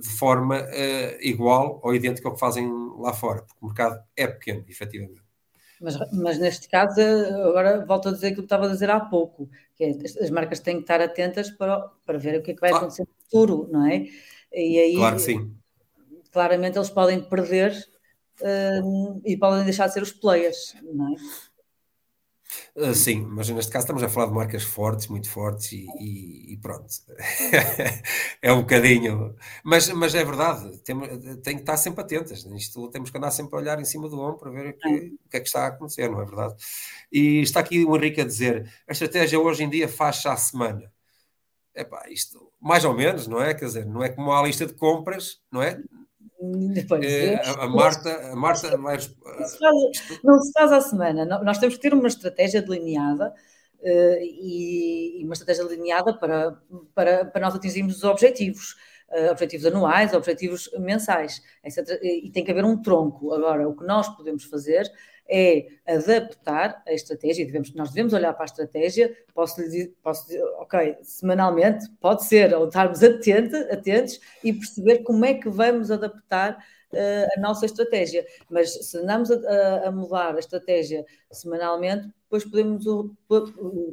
de 0.00 0.08
forma 0.08 0.64
igual 1.20 1.80
ou 1.82 1.92
idêntica 1.92 2.28
ao 2.28 2.34
que 2.34 2.40
fazem 2.40 2.70
lá 2.96 3.12
fora, 3.12 3.42
porque 3.42 3.58
o 3.60 3.66
mercado 3.66 4.00
é 4.16 4.28
pequeno, 4.28 4.64
efetivamente. 4.68 5.27
Mas, 5.80 5.96
mas 6.12 6.38
neste 6.38 6.68
caso, 6.68 7.00
agora 7.00 7.84
volto 7.86 8.09
a 8.09 8.12
dizer 8.12 8.28
aquilo 8.28 8.42
que 8.42 8.46
estava 8.46 8.66
a 8.66 8.72
dizer 8.72 8.90
há 8.90 9.00
pouco, 9.00 9.48
que 9.76 9.84
é, 9.84 9.90
as 10.22 10.30
marcas 10.30 10.60
têm 10.60 10.76
que 10.76 10.82
estar 10.82 11.00
atentas 11.00 11.50
para, 11.50 11.80
para 12.05 12.18
ver 12.18 12.38
o 12.38 12.42
que 12.42 12.50
é 12.50 12.55
que 12.55 12.60
vai 12.60 12.72
acontecer 12.72 13.02
no 13.02 13.24
futuro, 13.24 13.68
não 13.70 13.86
é? 13.86 14.06
E 14.52 14.78
aí, 14.78 14.96
claro 14.96 15.16
que 15.16 15.22
sim. 15.22 15.55
claramente, 16.32 16.78
eles 16.78 16.90
podem 16.90 17.20
perder 17.20 17.72
uh, 18.40 19.20
e 19.24 19.36
podem 19.36 19.64
deixar 19.64 19.86
de 19.86 19.92
ser 19.92 20.02
os 20.02 20.12
players, 20.12 20.74
não 20.82 21.12
é? 21.12 21.16
Uh, 22.74 22.94
sim, 22.94 23.22
mas 23.26 23.48
neste 23.50 23.70
caso 23.70 23.84
estamos 23.84 24.02
a 24.02 24.08
falar 24.08 24.26
de 24.26 24.32
marcas 24.32 24.62
fortes, 24.62 25.06
muito 25.08 25.28
fortes 25.28 25.72
e, 25.72 25.86
e, 25.98 26.52
e 26.54 26.56
pronto. 26.58 26.86
é 28.42 28.52
um 28.52 28.60
bocadinho. 28.60 29.34
Mas, 29.62 29.88
mas 29.90 30.14
é 30.14 30.24
verdade, 30.24 30.78
tem, 30.80 30.96
tem 31.42 31.54
que 31.56 31.62
estar 31.62 31.76
sempre 31.76 32.02
atentas. 32.02 32.44
Isto 32.44 32.88
temos 32.90 33.10
que 33.10 33.18
andar 33.18 33.30
sempre 33.30 33.54
a 33.56 33.58
olhar 33.60 33.80
em 33.80 33.84
cima 33.84 34.08
do 34.08 34.18
ombro 34.20 34.38
para 34.38 34.50
ver 34.50 34.70
o 34.70 34.74
que, 34.74 35.18
que 35.30 35.36
é 35.36 35.40
que 35.40 35.46
está 35.46 35.64
a 35.64 35.68
acontecer, 35.68 36.08
não 36.10 36.20
é 36.20 36.24
verdade? 36.24 36.54
E 37.12 37.40
está 37.40 37.60
aqui 37.60 37.84
o 37.84 37.96
Henrique 37.96 38.20
a 38.20 38.24
dizer: 38.24 38.70
a 38.88 38.92
estratégia 38.92 39.38
hoje 39.40 39.64
em 39.64 39.70
dia 39.70 39.88
faz-se 39.88 40.28
à 40.28 40.36
semana. 40.36 40.90
Epá, 41.74 42.08
isto 42.10 42.52
mais 42.60 42.84
ou 42.84 42.94
menos, 42.94 43.26
não 43.28 43.40
é? 43.40 43.54
Quer 43.54 43.66
dizer, 43.66 43.86
não 43.86 44.02
é 44.02 44.08
como 44.08 44.32
a 44.32 44.42
lista 44.42 44.66
de 44.66 44.74
compras, 44.74 45.40
não 45.50 45.62
é? 45.62 45.80
É, 47.02 47.34
a, 47.34 47.64
a, 47.64 47.68
Marta, 47.68 48.32
a 48.32 48.36
Marta 48.36 48.76
vai... 48.76 48.96
Não 48.96 49.46
se, 49.46 49.59
faz, 49.59 50.20
não 50.22 50.40
se 50.40 50.52
faz 50.52 50.72
à 50.72 50.80
semana. 50.80 51.24
Nós 51.24 51.59
temos 51.59 51.76
que 51.76 51.80
ter 51.80 51.94
uma 51.94 52.09
estratégia 52.09 52.62
delineada 52.62 53.34
uh, 53.80 54.18
e, 54.20 55.20
e, 55.20 55.24
uma 55.24 55.34
estratégia 55.34 55.64
delineada 55.64 56.14
para, 56.14 56.56
para, 56.94 57.24
para 57.24 57.40
nós 57.40 57.55
atingirmos 57.55 57.96
os 57.96 58.05
objetivos. 58.05 58.76
Uh, 59.10 59.30
objetivos 59.30 59.64
anuais, 59.64 60.12
objetivos 60.12 60.70
mensais. 60.78 61.42
E 62.02 62.30
tem 62.30 62.44
que 62.44 62.50
haver 62.50 62.64
um 62.64 62.80
tronco. 62.80 63.32
Agora, 63.32 63.68
o 63.68 63.74
que 63.74 63.84
nós 63.84 64.09
podemos 64.16 64.44
fazer 64.44 64.90
é 65.28 65.68
adaptar 65.86 66.82
a 66.86 66.92
estratégia, 66.92 67.44
devemos, 67.44 67.74
nós 67.74 67.90
devemos 67.90 68.12
olhar 68.12 68.32
para 68.32 68.44
a 68.44 68.46
estratégia, 68.46 69.14
posso 69.34 69.56
dizer, 69.56 69.94
posso 70.02 70.26
dizer, 70.26 70.42
ok, 70.59 70.96
semanalmente, 71.02 71.86
pode 72.00 72.24
ser, 72.24 72.55
ou 72.55 72.66
estarmos 72.66 73.02
atento, 73.02 73.56
atentos 73.70 74.18
e 74.42 74.52
perceber 74.52 74.98
como 75.00 75.24
é 75.24 75.34
que 75.34 75.48
vamos 75.50 75.90
adaptar 75.90 76.59
uh, 76.92 77.28
a 77.36 77.40
nossa 77.40 77.66
estratégia. 77.66 78.26
Mas 78.48 78.70
se 78.70 78.96
andamos 78.96 79.30
a, 79.30 79.88
a, 79.88 79.90
mudar 79.90 80.34
a 80.34 80.38
estratégia 80.38 81.05
semanalmente, 81.30 82.09
depois 82.22 82.44
podemos, 82.44 82.84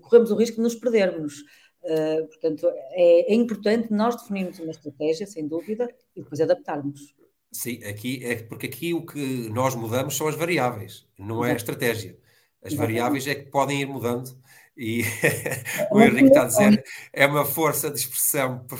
corremos 0.01 0.31
o 0.31 0.35
risco 0.35 0.57
de 0.57 0.61
nos 0.61 0.75
perdermos. 0.75 1.41
Uh, 1.83 2.25
portanto, 2.27 2.67
é, 2.91 3.31
é 3.31 3.35
importante 3.35 3.93
nós 3.93 4.15
definirmos 4.15 4.59
uma 4.59 4.71
estratégia, 4.71 5.27
sem 5.27 5.47
dúvida, 5.47 5.87
e 6.15 6.21
depois 6.21 6.39
adaptarmos. 6.41 7.13
Sim, 7.55 7.81
aqui 7.85 8.19
é 8.25 8.35
porque 8.35 8.65
aqui 8.65 8.93
o 8.93 9.05
que 9.05 9.49
nós 9.49 9.75
mudamos 9.75 10.17
são 10.17 10.27
as 10.27 10.35
variáveis, 10.35 11.07
não 11.17 11.43
é 11.43 11.53
a 11.53 11.55
estratégia. 11.55 12.17
As 12.61 12.73
variáveis 12.73 13.25
é 13.27 13.35
que 13.35 13.49
podem 13.49 13.79
ir 13.79 13.85
mudando 13.85 14.37
e 14.75 15.03
o 15.89 16.01
Henrique 16.01 16.27
está 16.27 16.41
a 16.41 16.45
dizer 16.47 16.83
é 17.13 17.25
uma 17.25 17.45
força 17.45 17.89
de 17.89 17.99
expressão. 17.99 18.65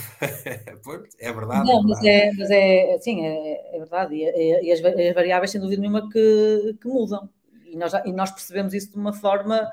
É 1.17 1.31
verdade 1.31 1.67
não, 1.67 1.81
mas 1.83 2.03
é, 2.03 2.31
mas 2.37 2.51
é 2.51 2.97
sim, 2.99 3.25
é, 3.25 3.75
é 3.75 3.79
verdade. 3.79 4.13
E, 4.13 4.67
e, 4.67 4.71
as, 4.71 4.83
as, 4.83 5.15
variáveis 5.15 5.51
sem 5.51 5.61
dúvida 5.61 5.81
nenhuma 5.81 6.09
que, 6.09 6.77
que 6.79 6.87
mudam. 6.87 7.29
E 7.65 7.77
nós, 7.77 7.93
e 8.05 8.11
nós 8.11 8.29
percebemos 8.29 8.73
isso 8.73 8.91
de 8.91 8.97
uma 8.97 9.13
forma 9.13 9.67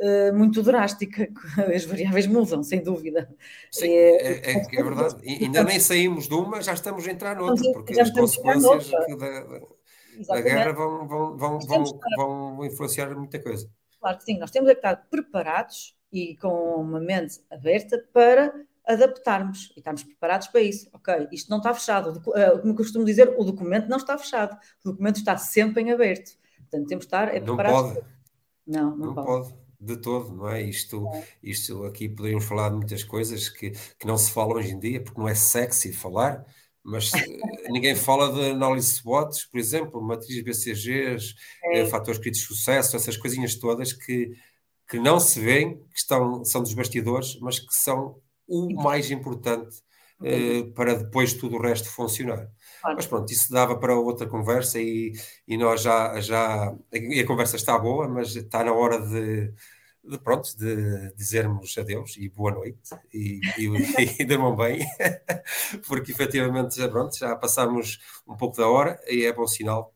uh, 0.00 0.36
muito 0.36 0.62
drástica. 0.62 1.28
As 1.74 1.84
variáveis 1.84 2.26
mudam, 2.26 2.62
sem 2.62 2.82
dúvida. 2.82 3.28
Sim, 3.70 3.90
é, 3.90 4.52
é, 4.52 4.66
é 4.72 4.82
verdade. 4.82 5.16
E 5.22 5.44
ainda 5.44 5.62
nem 5.64 5.80
saímos 5.80 6.28
de 6.28 6.34
uma, 6.34 6.62
já 6.62 6.72
estamos 6.74 7.06
a 7.06 7.10
entrar 7.10 7.36
noutra, 7.36 7.72
porque 7.72 8.00
as 8.00 8.10
consequências 8.10 8.90
da, 8.90 10.34
da, 10.34 10.40
guerra 10.40 10.72
vão, 10.72 11.06
vão, 11.06 11.36
vão, 11.36 11.58
vão, 11.60 11.84
vão 12.16 12.64
influenciar 12.64 13.14
muita 13.16 13.38
coisa. 13.38 13.68
Claro 14.00 14.18
que 14.18 14.24
sim, 14.24 14.38
nós 14.38 14.50
temos 14.50 14.70
que 14.70 14.76
estar 14.76 14.96
preparados 15.10 15.96
e 16.12 16.36
com 16.36 16.76
uma 16.80 17.00
mente 17.00 17.40
aberta 17.50 18.02
para 18.12 18.54
adaptarmos 18.86 19.70
e 19.76 19.80
estamos 19.80 20.02
preparados 20.02 20.48
para 20.48 20.62
isso. 20.62 20.88
Ok, 20.92 21.28
isto 21.30 21.50
não 21.50 21.58
está 21.58 21.74
fechado. 21.74 22.22
Eh, 22.34 22.58
como 22.58 22.74
costumo 22.74 23.04
dizer, 23.04 23.34
o 23.36 23.44
documento 23.44 23.86
não 23.88 23.98
está 23.98 24.16
fechado. 24.16 24.56
O 24.84 24.90
documento 24.92 25.16
está 25.16 25.36
sempre 25.36 25.82
em 25.82 25.92
aberto. 25.92 26.38
Portanto, 26.56 26.88
temos 26.88 27.04
que 27.04 27.08
estar 27.08 27.34
é 27.34 27.40
não 27.40 27.56
pode. 27.56 28.00
Não, 28.66 28.96
não, 28.96 29.06
não 29.06 29.14
pode. 29.14 29.26
pode. 29.26 29.67
De 29.80 29.96
todo, 29.96 30.34
não 30.34 30.48
é? 30.48 30.62
Isto, 30.62 31.08
é. 31.14 31.24
isto 31.42 31.84
aqui 31.84 32.08
poderíamos 32.08 32.44
falar 32.44 32.70
de 32.70 32.76
muitas 32.76 33.04
coisas 33.04 33.48
que, 33.48 33.70
que 33.70 34.06
não 34.06 34.18
se 34.18 34.30
falam 34.32 34.56
hoje 34.56 34.72
em 34.72 34.78
dia, 34.78 35.02
porque 35.02 35.20
não 35.20 35.28
é 35.28 35.34
sexy 35.34 35.92
falar, 35.92 36.44
mas 36.82 37.12
eh, 37.14 37.20
ninguém 37.70 37.94
fala 37.94 38.32
de 38.32 38.50
análise 38.50 38.88
de 38.88 38.94
SWOTs, 39.00 39.46
por 39.46 39.58
exemplo, 39.58 40.02
matrizes 40.02 40.42
BCGs, 40.42 41.34
é. 41.64 41.80
Eh, 41.80 41.86
fatores 41.86 42.20
críticos 42.20 42.48
de 42.48 42.56
sucesso, 42.56 42.96
essas 42.96 43.16
coisinhas 43.16 43.54
todas 43.54 43.92
que, 43.92 44.32
que 44.88 44.98
não 44.98 45.20
se 45.20 45.38
veem, 45.38 45.76
que 45.76 45.98
estão, 45.98 46.44
são 46.44 46.62
dos 46.62 46.74
bastidores, 46.74 47.38
mas 47.40 47.58
que 47.60 47.74
são 47.74 48.20
o 48.48 48.72
mais 48.82 49.10
importante 49.10 49.76
uh, 50.20 50.72
para 50.72 50.94
depois 50.94 51.34
tudo 51.34 51.56
o 51.56 51.62
resto 51.62 51.88
funcionar. 51.90 52.48
Claro. 52.80 52.96
Mas 52.96 53.06
pronto, 53.06 53.32
isso 53.32 53.52
dava 53.52 53.78
para 53.78 53.94
outra 53.94 54.26
conversa 54.26 54.80
e, 54.80 55.12
e 55.46 55.56
nós 55.56 55.82
já, 55.82 56.20
já. 56.20 56.74
E 56.92 57.20
a 57.20 57.26
conversa 57.26 57.56
está 57.56 57.78
boa, 57.78 58.08
mas 58.08 58.36
está 58.36 58.62
na 58.64 58.72
hora 58.72 59.00
de, 59.00 59.52
de 60.04 60.18
pronto, 60.18 60.56
de 60.56 61.12
dizermos 61.14 61.76
adeus 61.76 62.16
e 62.16 62.28
boa 62.28 62.52
noite 62.52 62.78
e, 63.12 63.40
e, 63.58 63.66
e 64.22 64.24
dormam 64.24 64.56
bem, 64.56 64.80
porque 65.86 66.12
efetivamente 66.12 66.76
já, 66.76 66.88
pronto, 66.88 67.16
já 67.16 67.36
passamos 67.36 67.98
um 68.26 68.36
pouco 68.36 68.56
da 68.56 68.68
hora 68.68 69.00
e 69.08 69.24
é 69.24 69.32
bom 69.32 69.46
sinal. 69.46 69.94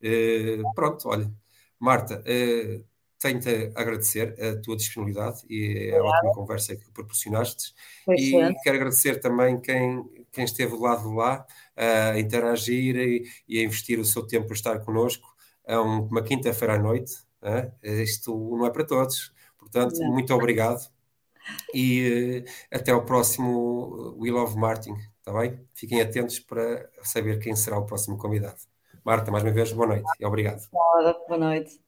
Uh, 0.00 0.62
pronto, 0.74 1.08
olha, 1.08 1.30
Marta, 1.78 2.22
uh, 2.22 2.84
tenho-te 3.18 3.72
a 3.74 3.80
agradecer 3.80 4.36
a 4.40 4.60
tua 4.60 4.76
disponibilidade 4.76 5.42
e 5.50 5.92
a 5.92 6.02
ótima 6.02 6.32
conversa 6.32 6.76
que 6.76 6.88
proporcionaste. 6.92 7.74
Pois 8.06 8.20
e 8.20 8.36
é. 8.36 8.54
quero 8.62 8.76
agradecer 8.76 9.18
também 9.20 9.60
quem, 9.60 10.04
quem 10.30 10.44
esteve 10.44 10.70
do 10.70 10.80
lado 10.80 11.08
de 11.08 11.14
lá 11.16 11.44
a 11.78 12.18
interagir 12.18 12.96
e, 12.96 13.24
e 13.48 13.60
a 13.60 13.62
investir 13.62 13.98
o 13.98 14.04
seu 14.04 14.26
tempo 14.26 14.46
para 14.48 14.56
estar 14.56 14.80
connosco 14.80 15.28
a 15.66 15.80
um, 15.80 16.06
uma 16.06 16.22
quinta-feira 16.22 16.74
à 16.74 16.78
noite. 16.78 17.12
É? 17.40 17.70
Isto 18.02 18.32
não 18.56 18.66
é 18.66 18.70
para 18.70 18.84
todos. 18.84 19.32
Portanto, 19.58 19.98
não. 19.98 20.12
muito 20.12 20.34
obrigado 20.34 20.90
e 21.74 22.44
uh, 22.44 22.76
até 22.76 22.90
ao 22.90 23.04
próximo 23.04 24.16
We 24.18 24.30
Love 24.30 24.56
Martin, 24.56 24.94
está 25.18 25.32
bem? 25.32 25.60
Fiquem 25.74 26.00
atentos 26.00 26.38
para 26.38 26.88
saber 27.02 27.38
quem 27.38 27.54
será 27.54 27.78
o 27.78 27.86
próximo 27.86 28.18
convidado. 28.18 28.58
Marta, 29.04 29.30
mais 29.30 29.44
uma 29.44 29.52
vez, 29.52 29.72
boa 29.72 29.86
noite 29.86 30.08
e 30.18 30.26
obrigado. 30.26 30.68
Boa 30.70 31.38
noite. 31.38 31.87